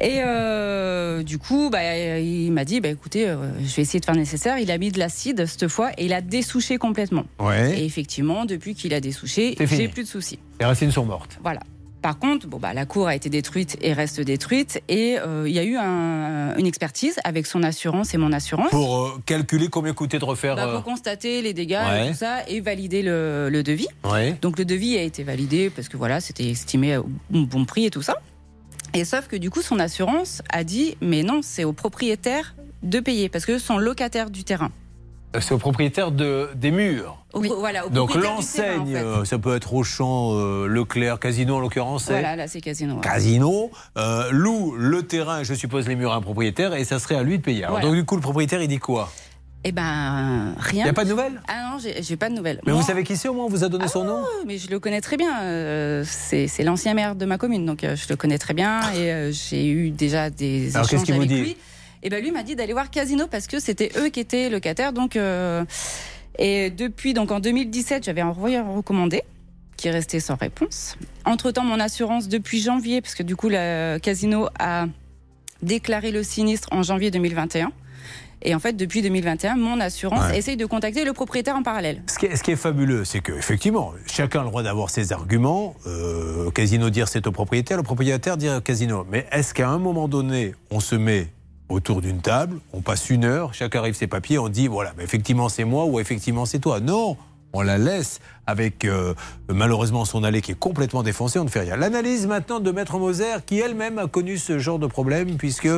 Et 0.00 0.20
euh, 0.24 1.22
du 1.22 1.38
coup, 1.38 1.70
bah, 1.70 2.18
il 2.18 2.52
m'a 2.52 2.64
dit, 2.64 2.80
bah, 2.80 2.88
écoutez, 2.88 3.28
euh, 3.28 3.36
je 3.58 3.74
vais 3.76 3.82
essayer 3.82 4.00
de 4.00 4.04
faire 4.04 4.14
le 4.14 4.20
nécessaire. 4.20 4.58
Il 4.58 4.70
a 4.70 4.78
mis 4.78 4.90
de 4.92 4.98
l'acide 4.98 5.44
cette 5.46 5.68
fois 5.68 5.90
et 5.98 6.04
il 6.06 6.12
a 6.12 6.20
dessouché 6.20 6.78
complètement. 6.78 7.24
Ouais. 7.38 7.80
Et 7.80 7.84
effectivement, 7.84 8.44
depuis 8.44 8.74
qu'il 8.74 8.94
a 8.94 9.00
dessouché, 9.00 9.56
j'ai 9.58 9.88
plus 9.88 10.04
de 10.04 10.08
soucis. 10.08 10.38
Les 10.60 10.66
racines 10.66 10.90
sont 10.92 11.04
mortes. 11.04 11.38
Voilà. 11.42 11.60
Par 12.02 12.18
contre, 12.18 12.46
bon, 12.46 12.58
bah, 12.58 12.72
la 12.72 12.86
cour 12.86 13.08
a 13.08 13.14
été 13.14 13.28
détruite 13.28 13.76
et 13.82 13.92
reste 13.92 14.20
détruite. 14.22 14.82
Et 14.88 15.18
euh, 15.18 15.44
il 15.46 15.54
y 15.54 15.58
a 15.58 15.64
eu 15.64 15.76
un- 15.76 16.56
une 16.56 16.66
expertise 16.66 17.16
avec 17.24 17.46
son 17.46 17.62
assurance 17.62 18.14
et 18.14 18.16
mon 18.16 18.32
assurance. 18.32 18.70
Pour 18.70 18.96
euh, 18.96 19.22
calculer 19.26 19.68
combien 19.68 19.92
coûtait 19.92 20.18
de 20.18 20.24
refaire. 20.24 20.56
Bah, 20.56 20.66
euh, 20.66 20.74
pour 20.76 20.84
constater 20.84 21.42
les 21.42 21.52
dégâts 21.52 21.78
Ouais. 21.90 22.06
et 22.06 22.10
tout 22.10 22.16
ça 22.16 22.38
et 22.48 22.60
valider 22.60 23.02
le, 23.02 23.48
le 23.50 23.62
devis. 23.62 23.88
Ouais. 24.04 24.34
Donc 24.40 24.58
le 24.58 24.64
devis 24.64 24.96
a 24.96 25.02
été 25.02 25.24
validé 25.24 25.68
parce 25.68 25.88
que 25.88 25.96
voilà, 25.98 26.20
c'était 26.20 26.48
estimé 26.48 26.96
au 26.96 27.06
bon 27.30 27.64
prix 27.66 27.84
et 27.86 27.90
tout 27.90 28.02
ça. 28.02 28.14
Et 28.94 29.04
sauf 29.04 29.28
que 29.28 29.36
du 29.36 29.50
coup, 29.50 29.60
son 29.62 29.78
assurance 29.78 30.42
a 30.50 30.64
dit 30.64 30.96
mais 31.02 31.22
non, 31.22 31.40
c'est 31.42 31.64
au 31.64 31.72
propriétaire 31.72 32.54
de 32.82 32.98
payer 32.98 33.28
parce 33.28 33.44
que 33.44 33.58
sont 33.58 33.76
locataires 33.76 34.30
du 34.30 34.42
terrain. 34.42 34.70
C'est 35.38 35.52
au 35.52 35.58
propriétaire 35.58 36.10
de, 36.10 36.48
des 36.56 36.72
murs. 36.72 37.16
Pro- 37.30 37.42
voilà, 37.60 37.86
au 37.86 37.88
Donc 37.90 38.16
en 38.16 38.18
l'enseigne, 38.18 38.94
fait. 38.94 38.98
euh, 38.98 39.24
ça 39.24 39.38
peut 39.38 39.54
être 39.54 39.72
Auchan, 39.74 40.32
euh, 40.34 40.66
Leclerc, 40.66 41.20
Casino 41.20 41.54
en 41.54 41.60
l'occurrence. 41.60 42.04
c'est 42.06 42.12
Voilà, 42.14 42.34
là 42.34 42.48
c'est 42.48 42.60
casino. 42.60 42.96
ouais. 42.96 43.00
Casino 43.00 43.70
euh, 43.96 44.28
loue 44.32 44.74
le 44.76 45.04
terrain, 45.04 45.44
je 45.44 45.54
suppose 45.54 45.86
les 45.86 45.94
murs 45.94 46.12
à 46.12 46.16
un 46.16 46.20
propriétaire, 46.20 46.74
et 46.74 46.84
ça 46.84 46.98
serait 46.98 47.14
à 47.14 47.22
lui 47.22 47.38
de 47.38 47.42
payer. 47.44 47.62
Alors, 47.62 47.76
Voilà. 47.76 47.86
Donc 47.86 47.94
du 47.94 48.04
coup, 48.04 48.16
le 48.16 48.22
propriétaire, 48.22 48.60
il 48.60 48.66
dit 48.66 48.78
quoi? 48.78 49.12
Eh 49.62 49.72
ben 49.72 50.54
rien. 50.58 50.80
Il 50.80 50.84
n'y 50.84 50.90
a 50.90 50.94
pas 50.94 51.04
de 51.04 51.10
nouvelles? 51.10 51.40
Ah 51.46 51.70
non, 51.70 51.78
j'ai 52.00 52.16
pas 52.16 52.28
de 52.30 52.34
nouvelles. 52.34 52.60
Mais 52.66 52.72
Moi- 52.72 52.80
vous 52.80 52.86
savez 52.86 53.04
qui 53.04 53.16
c'est 53.16 53.28
au 53.28 53.34
moins 53.34 53.44
On 53.44 53.48
vous 53.48 53.62
a 53.62 53.68
donné 53.68 53.86
son 53.88 54.04
nom? 54.04 54.22
Ah, 54.24 54.44
mais 54.46 54.56
je 54.58 54.68
le 54.70 54.80
connais 54.80 55.02
très 55.02 55.16
bien. 55.18 55.42
euh, 55.42 56.02
c'est 56.06 56.48
l'ancien 56.64 56.94
maire 56.94 57.14
de 57.14 57.24
ma 57.26 57.36
commune, 57.38 57.66
donc 57.66 57.84
euh, 57.84 57.94
je 57.94 58.06
le 58.08 58.16
connais 58.16 58.38
très 58.38 58.54
bien 58.54 58.80
et 58.94 59.12
euh, 59.12 59.30
j'ai 59.32 59.68
eu 59.68 59.90
déjà 59.90 60.30
des 60.30 60.74
Alors, 60.74 60.88
qu'est-ce 60.88 61.02
échanges 61.02 61.04
qu'il 61.06 61.14
vous 61.14 61.20
avec 61.20 61.28
dit? 61.30 61.40
lui. 61.42 61.56
Et 62.02 62.08
ben 62.08 62.22
lui 62.22 62.30
m'a 62.30 62.42
dit 62.42 62.56
d'aller 62.56 62.72
voir 62.72 62.90
Casino 62.90 63.26
parce 63.26 63.46
que 63.46 63.60
c'était 63.60 63.90
eux 63.98 64.08
qui 64.08 64.20
étaient 64.20 64.48
locataires, 64.50 64.92
donc. 64.92 65.16
euh, 65.16 65.64
Et 66.38 66.70
depuis, 66.70 67.12
donc 67.12 67.30
en 67.32 67.40
2017, 67.40 68.04
j'avais 68.04 68.22
un 68.22 68.30
recommandé 68.30 69.22
qui 69.76 69.88
est 69.88 69.90
resté 69.90 70.20
sans 70.20 70.36
réponse. 70.36 70.96
Entre-temps, 71.24 71.64
mon 71.64 71.80
assurance, 71.80 72.28
depuis 72.28 72.60
janvier, 72.62 73.00
parce 73.02 73.14
que 73.14 73.22
du 73.22 73.36
coup, 73.36 73.50
casino 74.02 74.48
a 74.58 74.86
déclaré 75.62 76.10
le 76.10 76.22
sinistre 76.22 76.68
en 76.72 76.82
janvier 76.82 77.10
2021. 77.10 77.70
Et 78.42 78.54
en 78.54 78.58
fait, 78.58 78.72
depuis 78.72 79.02
2021, 79.02 79.56
mon 79.56 79.78
assurance 79.80 80.30
Ouais. 80.30 80.38
essaye 80.38 80.56
de 80.56 80.64
contacter 80.64 81.04
le 81.04 81.12
propriétaire 81.12 81.56
en 81.56 81.62
parallèle. 81.62 82.02
Ce 82.06 82.18
qui 82.18 82.24
est, 82.26 82.36
ce 82.36 82.42
qui 82.42 82.52
est 82.52 82.56
fabuleux, 82.56 83.04
c'est 83.04 83.20
que 83.20 83.32
effectivement, 83.32 83.92
chacun 84.06 84.40
a 84.40 84.42
le 84.44 84.48
droit 84.48 84.62
d'avoir 84.62 84.88
ses 84.88 85.12
arguments. 85.12 85.74
Euh, 85.86 86.50
casino 86.50 86.88
dire 86.88 87.08
c'est 87.08 87.26
au 87.26 87.32
propriétaire, 87.32 87.76
le 87.76 87.82
propriétaire 87.82 88.38
dire 88.38 88.62
casino. 88.62 89.06
Mais 89.10 89.26
est-ce 89.30 89.52
qu'à 89.52 89.68
un 89.68 89.78
moment 89.78 90.08
donné, 90.08 90.54
on 90.70 90.80
se 90.80 90.94
met 90.94 91.28
autour 91.70 92.02
d'une 92.02 92.20
table, 92.20 92.58
on 92.72 92.82
passe 92.82 93.08
une 93.08 93.24
heure, 93.24 93.54
chacun 93.54 93.78
arrive 93.78 93.94
ses 93.94 94.08
papiers, 94.08 94.38
on 94.38 94.48
dit 94.48 94.66
voilà, 94.66 94.92
mais 94.98 95.04
effectivement 95.04 95.48
c'est 95.48 95.64
moi 95.64 95.86
ou 95.86 96.00
effectivement 96.00 96.44
c'est 96.44 96.58
toi. 96.58 96.80
Non, 96.80 97.16
on 97.52 97.62
la 97.62 97.78
laisse 97.78 98.20
avec 98.46 98.84
euh, 98.84 99.14
malheureusement 99.48 100.04
son 100.04 100.24
allée 100.24 100.42
qui 100.42 100.52
est 100.52 100.58
complètement 100.58 101.02
défoncée, 101.02 101.38
on 101.38 101.44
ne 101.44 101.48
fait 101.48 101.60
rien. 101.60 101.76
L'analyse 101.76 102.26
maintenant 102.26 102.60
de 102.60 102.70
Maître 102.70 102.98
Moser, 102.98 103.44
qui 103.46 103.58
elle-même 103.60 103.98
a 103.98 104.06
connu 104.06 104.36
ce 104.36 104.58
genre 104.58 104.78
de 104.78 104.86
problème, 104.86 105.36
puisque 105.36 105.68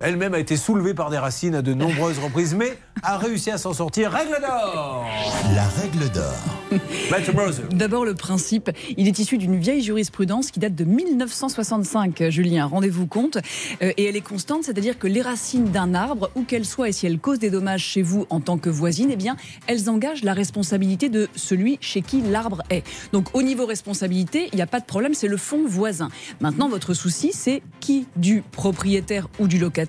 elle-même 0.00 0.34
a 0.34 0.38
été 0.38 0.56
soulevée 0.56 0.94
par 0.94 1.10
des 1.10 1.18
racines 1.18 1.54
à 1.54 1.62
de 1.62 1.72
nombreuses 1.72 2.18
reprises, 2.18 2.54
mais 2.54 2.76
a 3.02 3.16
réussi 3.16 3.50
à 3.50 3.58
s'en 3.58 3.72
sortir. 3.72 4.12
Règle 4.12 4.38
d'or 4.40 5.06
La 5.54 5.66
règle 5.68 6.10
d'or. 6.10 6.34
D'abord, 7.70 8.04
le 8.04 8.14
principe, 8.14 8.70
il 8.96 9.06
est 9.06 9.18
issu 9.18 9.38
d'une 9.38 9.56
vieille 9.56 9.82
jurisprudence 9.82 10.50
qui 10.50 10.60
date 10.60 10.74
de 10.74 10.84
1965, 10.84 12.20
euh, 12.20 12.30
Julien, 12.30 12.66
rendez-vous 12.66 13.06
compte. 13.06 13.36
Euh, 13.82 13.92
et 13.96 14.04
elle 14.04 14.16
est 14.16 14.20
constante, 14.20 14.64
c'est-à-dire 14.64 14.98
que 14.98 15.06
les 15.06 15.22
racines 15.22 15.70
d'un 15.70 15.94
arbre, 15.94 16.30
où 16.34 16.42
qu'elles 16.42 16.64
soient, 16.64 16.88
et 16.88 16.92
si 16.92 17.06
elles 17.06 17.18
causent 17.18 17.38
des 17.38 17.50
dommages 17.50 17.84
chez 17.84 18.02
vous 18.02 18.26
en 18.30 18.40
tant 18.40 18.58
que 18.58 18.68
voisine, 18.68 19.10
eh 19.12 19.16
bien, 19.16 19.36
elles 19.66 19.88
engagent 19.88 20.24
la 20.24 20.34
responsabilité 20.34 21.08
de 21.08 21.28
celui 21.36 21.78
chez 21.80 22.02
qui 22.02 22.20
l'arbre 22.20 22.62
est. 22.70 22.84
Donc, 23.12 23.34
au 23.34 23.42
niveau 23.42 23.64
responsabilité, 23.64 24.48
il 24.52 24.56
n'y 24.56 24.62
a 24.62 24.66
pas 24.66 24.80
de 24.80 24.86
problème, 24.86 25.14
c'est 25.14 25.28
le 25.28 25.36
fonds 25.36 25.66
voisin. 25.66 26.08
Maintenant, 26.40 26.68
votre 26.68 26.92
souci, 26.92 27.30
c'est 27.32 27.62
qui 27.80 28.06
du 28.16 28.42
propriétaire 28.42 29.28
ou 29.38 29.46
du 29.46 29.58
locataire. 29.58 29.85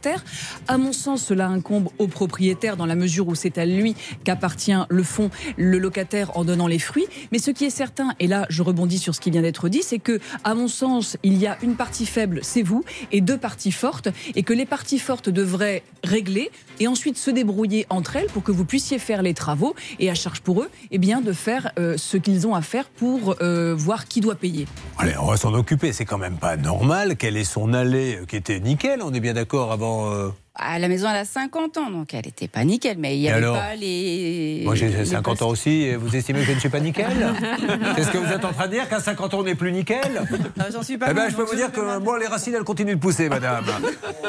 À 0.67 0.77
mon 0.77 0.93
sens, 0.93 1.23
cela 1.23 1.47
incombe 1.47 1.89
au 1.97 2.07
propriétaire 2.07 2.77
dans 2.77 2.85
la 2.85 2.95
mesure 2.95 3.27
où 3.27 3.35
c'est 3.35 3.57
à 3.57 3.65
lui 3.65 3.95
qu'appartient 4.23 4.71
le 4.89 5.03
fonds, 5.03 5.29
le 5.57 5.77
locataire 5.77 6.37
en 6.37 6.43
donnant 6.43 6.67
les 6.67 6.79
fruits. 6.79 7.07
Mais 7.31 7.39
ce 7.39 7.51
qui 7.51 7.65
est 7.65 7.69
certain, 7.69 8.13
et 8.19 8.27
là 8.27 8.45
je 8.49 8.61
rebondis 8.63 8.99
sur 8.99 9.15
ce 9.15 9.21
qui 9.21 9.31
vient 9.31 9.41
d'être 9.41 9.69
dit, 9.69 9.81
c'est 9.83 9.99
que, 9.99 10.19
à 10.43 10.53
mon 10.53 10.67
sens, 10.67 11.17
il 11.23 11.37
y 11.37 11.47
a 11.47 11.57
une 11.61 11.75
partie 11.75 12.05
faible, 12.05 12.39
c'est 12.43 12.63
vous, 12.63 12.83
et 13.11 13.21
deux 13.21 13.37
parties 13.37 13.71
fortes, 13.71 14.09
et 14.35 14.43
que 14.43 14.53
les 14.53 14.65
parties 14.65 14.99
fortes 14.99 15.29
devraient 15.29 15.83
régler 16.03 16.51
et 16.79 16.87
ensuite 16.87 17.17
se 17.17 17.31
débrouiller 17.31 17.85
entre 17.89 18.15
elles 18.17 18.27
pour 18.27 18.43
que 18.43 18.51
vous 18.51 18.65
puissiez 18.65 18.99
faire 18.99 19.21
les 19.21 19.33
travaux 19.33 19.75
et 19.99 20.09
à 20.09 20.13
charge 20.13 20.41
pour 20.41 20.61
eux, 20.61 20.69
eh 20.91 20.97
bien, 20.97 21.21
de 21.21 21.33
faire 21.33 21.71
euh, 21.79 21.95
ce 21.97 22.17
qu'ils 22.17 22.47
ont 22.47 22.55
à 22.55 22.61
faire 22.61 22.89
pour 22.89 23.35
euh, 23.41 23.75
voir 23.75 24.05
qui 24.05 24.21
doit 24.21 24.35
payer. 24.35 24.67
Allez, 24.97 25.13
on 25.19 25.25
va 25.25 25.37
s'en 25.37 25.53
occuper. 25.53 25.93
C'est 25.93 26.05
quand 26.05 26.17
même 26.17 26.37
pas 26.37 26.57
normal. 26.57 27.15
Quelle 27.17 27.37
est 27.37 27.43
son 27.43 27.73
allée 27.73 28.17
euh, 28.17 28.25
qui 28.25 28.35
était 28.35 28.59
nickel 28.59 29.01
On 29.03 29.13
est 29.13 29.19
bien 29.19 29.33
d'accord 29.33 29.71
avant. 29.71 29.86
Euh, 29.87 30.31
À 30.59 30.79
la 30.79 30.87
maison, 30.87 31.07
elle 31.09 31.17
a 31.17 31.25
50 31.25 31.77
ans, 31.77 31.91
donc 31.91 32.13
elle 32.13 32.25
n'était 32.25 32.47
pas 32.47 32.63
nickel, 32.63 32.97
mais 32.97 33.15
il 33.15 33.21
n'y 33.21 33.29
avait 33.29 33.37
alors 33.37 33.57
pas 33.57 33.75
les. 33.75 34.61
Moi 34.65 34.73
j'ai 34.75 34.87
les 34.89 35.05
50 35.05 35.41
ans 35.43 35.49
aussi. 35.49 35.83
et 35.83 35.95
Vous 35.95 36.15
estimez 36.15 36.39
que 36.39 36.45
je 36.45 36.51
ne 36.53 36.59
suis 36.59 36.69
pas 36.69 36.79
nickel 36.79 37.05
Est-ce 37.97 38.09
que 38.11 38.17
vous 38.17 38.31
êtes 38.31 38.43
en 38.43 38.51
train 38.53 38.65
de 38.67 38.71
dire 38.71 38.89
qu'à 38.89 38.99
50 38.99 39.33
ans 39.35 39.39
on 39.39 39.43
n'est 39.43 39.55
plus 39.55 39.71
nickel 39.71 40.23
Non, 40.57 40.65
J'en 40.73 40.81
suis 40.81 40.97
pas 40.97 41.07
Eh 41.11 41.13
ben, 41.13 41.29
je 41.29 41.35
peux 41.35 41.43
vous 41.43 41.55
dire 41.55 41.71
que 41.71 41.99
moi, 41.99 42.17
les 42.19 42.25
racines, 42.27 42.55
elles 42.55 42.63
continuent 42.63 42.95
de 42.95 42.99
pousser, 42.99 43.29
madame. 43.29 43.65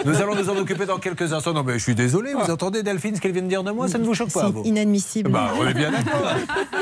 Nous 0.05 0.17
allons 0.21 0.35
nous 0.35 0.51
en 0.51 0.57
occuper 0.57 0.85
dans 0.87 0.99
quelques 0.99 1.33
instants. 1.33 1.53
Non, 1.55 1.63
mais 1.65 1.75
je 1.79 1.83
suis 1.83 1.95
désolé, 1.95 2.35
vous 2.35 2.51
entendez, 2.51 2.83
Delphine, 2.83 3.17
ce 3.17 3.21
qu'elle 3.21 3.33
vient 3.33 3.43
de 3.43 3.49
dire 3.49 3.63
de 3.65 3.71
moi, 3.71 3.89
ça 3.89 3.99
ne 3.99 4.05
vous 4.05 4.15
choque 4.15 4.33
pas, 4.33 4.51
vous 4.51 4.63
C'est 4.63 4.69
inadmissible. 4.69 5.31
Bah, 5.31 5.53
on 5.59 5.67
est 5.67 5.75
bien 5.75 5.91
d'accord. 5.91 6.35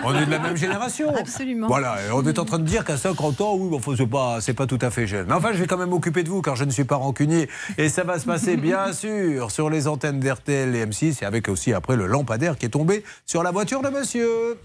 On 0.05 0.15
est 0.17 0.27
de 0.27 0.31
la 0.31 0.39
même 0.41 0.57
génération. 0.57 1.15
Absolument. 1.17 1.69
Voilà, 1.69 1.97
et 2.09 2.13
on 2.13 2.23
est 2.27 2.39
en 2.39 2.45
train 2.45 2.59
de 2.59 2.65
dire 2.65 2.85
qu'à 2.85 2.97
50 2.97 3.41
ans, 3.41 3.55
oui, 3.57 3.69
bon, 3.71 3.79
faut- 3.79 3.95
c'est 3.97 4.07
pas, 4.07 4.39
c'est 4.41 4.55
pas 4.55 4.67
tout 4.67 4.79
à 4.83 4.91
fait 4.91 5.07
jeune. 5.07 5.27
Mais 5.29 5.35
enfin, 5.35 5.51
je 5.53 5.59
vais 5.59 5.67
quand 5.67 5.77
même 5.79 5.91
m'occuper 5.91 6.23
de 6.25 6.29
vous, 6.29 6.43
car 6.43 6.57
je 6.57 6.65
ne 6.65 6.71
suis 6.71 6.85
pas 6.85 6.97
rancunier. 6.97 7.49
Et 7.79 7.89
ça 7.89 8.03
va 8.05 8.19
se 8.19 8.25
passer, 8.27 8.57
bien 8.57 8.93
sûr, 8.93 9.36
sur 9.49 9.71
les 9.71 9.87
antennes 9.87 10.21
d'RTL 10.21 10.75
et 10.75 10.87
M6, 10.87 11.23
et 11.23 11.27
avec 11.27 11.49
aussi 11.49 11.73
après 11.73 11.97
le 11.97 12.07
lampadaire 12.07 12.57
qui 12.57 12.67
est 12.67 12.71
tombé 12.71 13.05
sur 13.27 13.43
la 13.43 13.51
voiture 13.51 13.83
de 13.83 13.89
monsieur. 13.89 14.59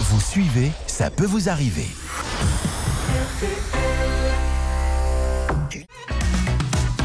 Vous 0.00 0.20
suivez, 0.20 0.72
ça 0.86 1.10
peut 1.10 1.26
vous 1.26 1.48
arriver. 1.48 1.86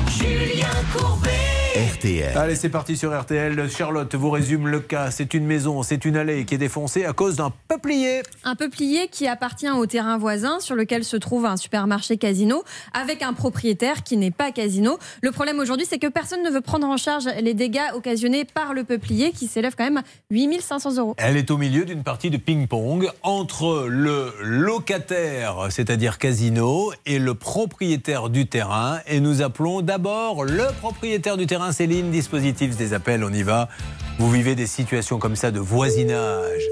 Julien 0.08 0.68
Courbet. 0.94 1.49
RTL. 1.80 2.38
Allez, 2.38 2.56
c'est 2.56 2.68
parti 2.68 2.98
sur 2.98 3.18
RTL. 3.18 3.70
Charlotte 3.70 4.14
vous 4.14 4.32
résume 4.32 4.68
le 4.68 4.82
cas. 4.82 5.12
C'est 5.12 5.34
une 5.34 5.46
maison, 5.46 5.82
c'est 5.82 6.04
une 6.04 6.18
allée 6.18 6.44
qui 6.44 6.56
est 6.56 6.58
défoncée 6.58 7.06
à 7.06 7.14
cause 7.14 7.38
d'un 7.38 7.54
peuplier. 7.70 8.22
Un 8.44 8.56
peuplier 8.56 9.08
qui 9.08 9.28
appartient 9.28 9.70
au 9.70 9.86
terrain 9.86 10.18
voisin 10.18 10.60
sur 10.60 10.76
lequel 10.76 11.06
se 11.06 11.16
trouve 11.16 11.46
un 11.46 11.56
supermarché 11.56 12.18
casino 12.18 12.66
avec 12.92 13.22
un 13.22 13.32
propriétaire 13.32 14.04
qui 14.04 14.18
n'est 14.18 14.30
pas 14.30 14.52
casino. 14.52 15.00
Le 15.22 15.32
problème 15.32 15.58
aujourd'hui, 15.60 15.86
c'est 15.90 16.00
que 16.00 16.08
personne 16.08 16.44
ne 16.44 16.50
veut 16.50 16.60
prendre 16.60 16.86
en 16.86 16.98
charge 16.98 17.30
les 17.42 17.54
dégâts 17.54 17.94
occasionnés 17.96 18.44
par 18.44 18.74
le 18.74 18.84
peuplier 18.84 19.32
qui 19.32 19.48
s'élève 19.48 19.76
quand 19.78 19.86
même 19.86 20.00
à 20.00 20.04
8500 20.32 20.98
euros. 20.98 21.16
Elle 21.18 21.38
est 21.38 21.50
au 21.50 21.56
milieu 21.56 21.86
d'une 21.86 22.04
partie 22.04 22.30
de 22.30 22.36
ping-pong 22.36 23.10
entre 23.24 23.86
le 23.88 24.34
locataire, 24.42 25.68
c'est-à-dire 25.70 26.18
casino, 26.18 26.92
et 27.06 27.20
le 27.20 27.36
propriétaire 27.36 28.30
du 28.30 28.48
terrain. 28.48 29.00
Et 29.08 29.22
nous 29.22 29.42
appelons 29.42 29.82
d'abord 29.82 30.44
le 30.44 30.66
propriétaire 30.82 31.38
du 31.38 31.48
terrain, 31.48 31.69
Céline, 31.72 32.12
dispositif 32.12 32.76
des 32.76 32.94
appels, 32.94 33.24
on 33.24 33.32
y 33.32 33.44
va. 33.44 33.70
Vous 34.18 34.30
vivez 34.30 34.56
des 34.56 34.68
situations 34.68 35.20
comme 35.20 35.36
ça 35.36 35.52
de 35.52 35.60
voisinage, 35.60 36.64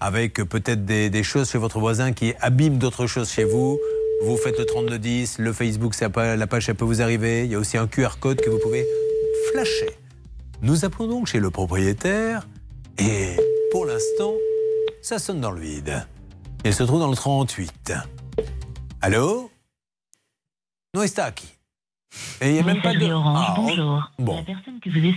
avec 0.00 0.34
peut-être 0.34 0.84
des, 0.84 1.22
choses 1.22 1.50
chez 1.50 1.58
votre 1.58 1.78
voisin 1.78 2.12
qui 2.12 2.34
abîment 2.40 2.78
d'autres 2.78 3.06
choses 3.06 3.30
chez 3.30 3.44
vous. 3.44 3.78
Vous 4.22 4.36
faites 4.36 4.58
le 4.58 4.64
3210, 4.64 5.38
le 5.38 5.52
Facebook, 5.52 5.94
la 6.00 6.46
page, 6.46 6.66
ça 6.66 6.74
peut 6.74 6.84
vous 6.84 7.02
arriver. 7.02 7.44
Il 7.44 7.52
y 7.52 7.54
a 7.54 7.58
aussi 7.58 7.76
un 7.76 7.86
QR 7.86 8.18
code 8.20 8.40
que 8.40 8.50
vous 8.50 8.58
pouvez 8.58 8.86
flasher. 9.50 9.90
Nous 10.62 10.84
appelons 10.84 11.08
donc 11.08 11.26
chez 11.26 11.40
le 11.40 11.50
propriétaire 11.50 12.46
et 12.98 13.36
pour 13.70 13.86
l'instant, 13.86 14.34
ça 15.02 15.18
sonne 15.18 15.40
dans 15.40 15.50
le 15.50 15.60
vide. 15.60 16.06
Il 16.64 16.72
se 16.72 16.82
trouve 16.82 17.00
dans 17.00 17.10
le 17.10 17.16
38. 17.16 17.92
Allô? 19.02 19.50
Noistaki. 20.94 21.53
Et 22.40 22.48
il 22.48 22.52
n'y 22.54 22.58
a 22.60 22.62
même 22.62 22.80
pas 22.82 22.92
de. 22.94 23.08
Ah, 23.12 23.54
on- 23.58 24.00
Bon. 24.18 24.44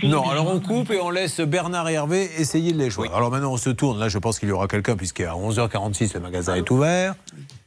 Non, 0.04 0.28
alors 0.28 0.46
on 0.52 0.60
coupe 0.60 0.90
et 0.90 1.00
on 1.00 1.10
laisse 1.10 1.40
Bernard 1.40 1.88
et 1.88 1.94
Hervé 1.94 2.28
essayer 2.38 2.72
de 2.72 2.78
les 2.78 2.90
joindre. 2.90 3.14
Alors 3.14 3.30
maintenant, 3.30 3.52
on 3.52 3.56
se 3.56 3.70
tourne. 3.70 3.98
Là, 3.98 4.08
je 4.08 4.18
pense 4.18 4.38
qu'il 4.38 4.48
y 4.48 4.52
aura 4.52 4.66
quelqu'un, 4.68 4.96
puisqu'à 4.96 5.34
11h46, 5.34 6.14
le 6.14 6.20
magasin 6.20 6.54
est 6.54 6.70
ouvert. 6.70 7.14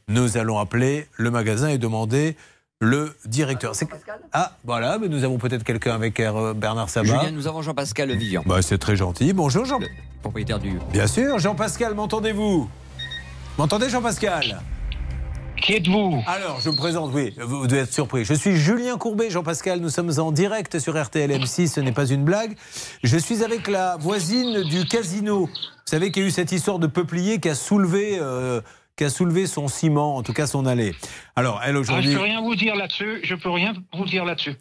Nous 0.08 0.36
allons 0.36 0.58
appeler 0.58 1.06
le 1.16 1.30
magasin 1.30 1.68
et 1.68 1.78
demander 1.78 2.36
le 2.80 3.14
directeur. 3.26 3.74
C'est- 3.76 3.88
Ah, 4.32 4.56
voilà, 4.64 4.98
mais 4.98 5.08
nous 5.08 5.22
avons 5.22 5.38
peut-être 5.38 5.62
quelqu'un 5.64 5.94
avec 5.94 6.20
Bernard 6.56 6.90
Sabat. 6.90 7.06
Julien, 7.20 7.30
nous 7.30 7.46
avons 7.46 7.62
Jean-Pascal 7.62 8.10
Vivian, 8.12 8.42
Bah, 8.44 8.60
c'est 8.60 8.78
très 8.78 8.96
gentil. 8.96 9.32
Bonjour, 9.32 9.64
Jean. 9.64 9.78
propriétaire 10.20 10.58
du. 10.58 10.78
Bien 10.92 11.06
sûr, 11.06 11.38
Jean-Pascal, 11.38 11.94
m'entendez-vous? 11.94 12.68
M'entendez, 13.58 13.88
Jean-Pascal? 13.88 14.60
Qui 15.62 15.74
êtes-vous 15.74 16.24
Alors, 16.26 16.60
je 16.60 16.70
me 16.70 16.74
présente, 16.74 17.12
oui, 17.14 17.32
vous 17.38 17.68
devez 17.68 17.82
être 17.82 17.92
surpris. 17.92 18.24
Je 18.24 18.34
suis 18.34 18.56
Julien 18.56 18.98
Courbet, 18.98 19.30
Jean-Pascal, 19.30 19.78
nous 19.78 19.90
sommes 19.90 20.10
en 20.18 20.32
direct 20.32 20.80
sur 20.80 21.00
RTL 21.00 21.30
M6, 21.30 21.74
ce 21.74 21.80
n'est 21.80 21.92
pas 21.92 22.06
une 22.06 22.24
blague. 22.24 22.56
Je 23.04 23.16
suis 23.16 23.44
avec 23.44 23.68
la 23.68 23.96
voisine 23.96 24.64
du 24.64 24.84
casino. 24.86 25.46
Vous 25.46 25.50
savez 25.84 26.10
qu'il 26.10 26.24
y 26.24 26.26
a 26.26 26.28
eu 26.28 26.32
cette 26.32 26.50
histoire 26.50 26.80
de 26.80 26.88
peuplier 26.88 27.38
qui 27.38 27.48
a 27.48 27.54
soulevé, 27.54 28.18
euh, 28.20 28.60
qui 28.96 29.04
a 29.04 29.08
soulevé 29.08 29.46
son 29.46 29.68
ciment, 29.68 30.16
en 30.16 30.24
tout 30.24 30.32
cas 30.32 30.48
son 30.48 30.66
allée. 30.66 30.96
Alors, 31.34 31.60
elle 31.64 31.76
Ah, 31.76 31.80
aujourd'hui... 31.80 32.12
Je 32.12 32.16
peux 32.16 32.22
rien 32.22 32.40
vous 32.42 32.54
dire 32.54 32.76
là-dessus. 32.76 33.20
Je 33.24 33.34
peux 33.34 33.50
rien 33.50 33.72
vous 33.94 34.04
dire 34.04 34.24
là-dessus. 34.24 34.54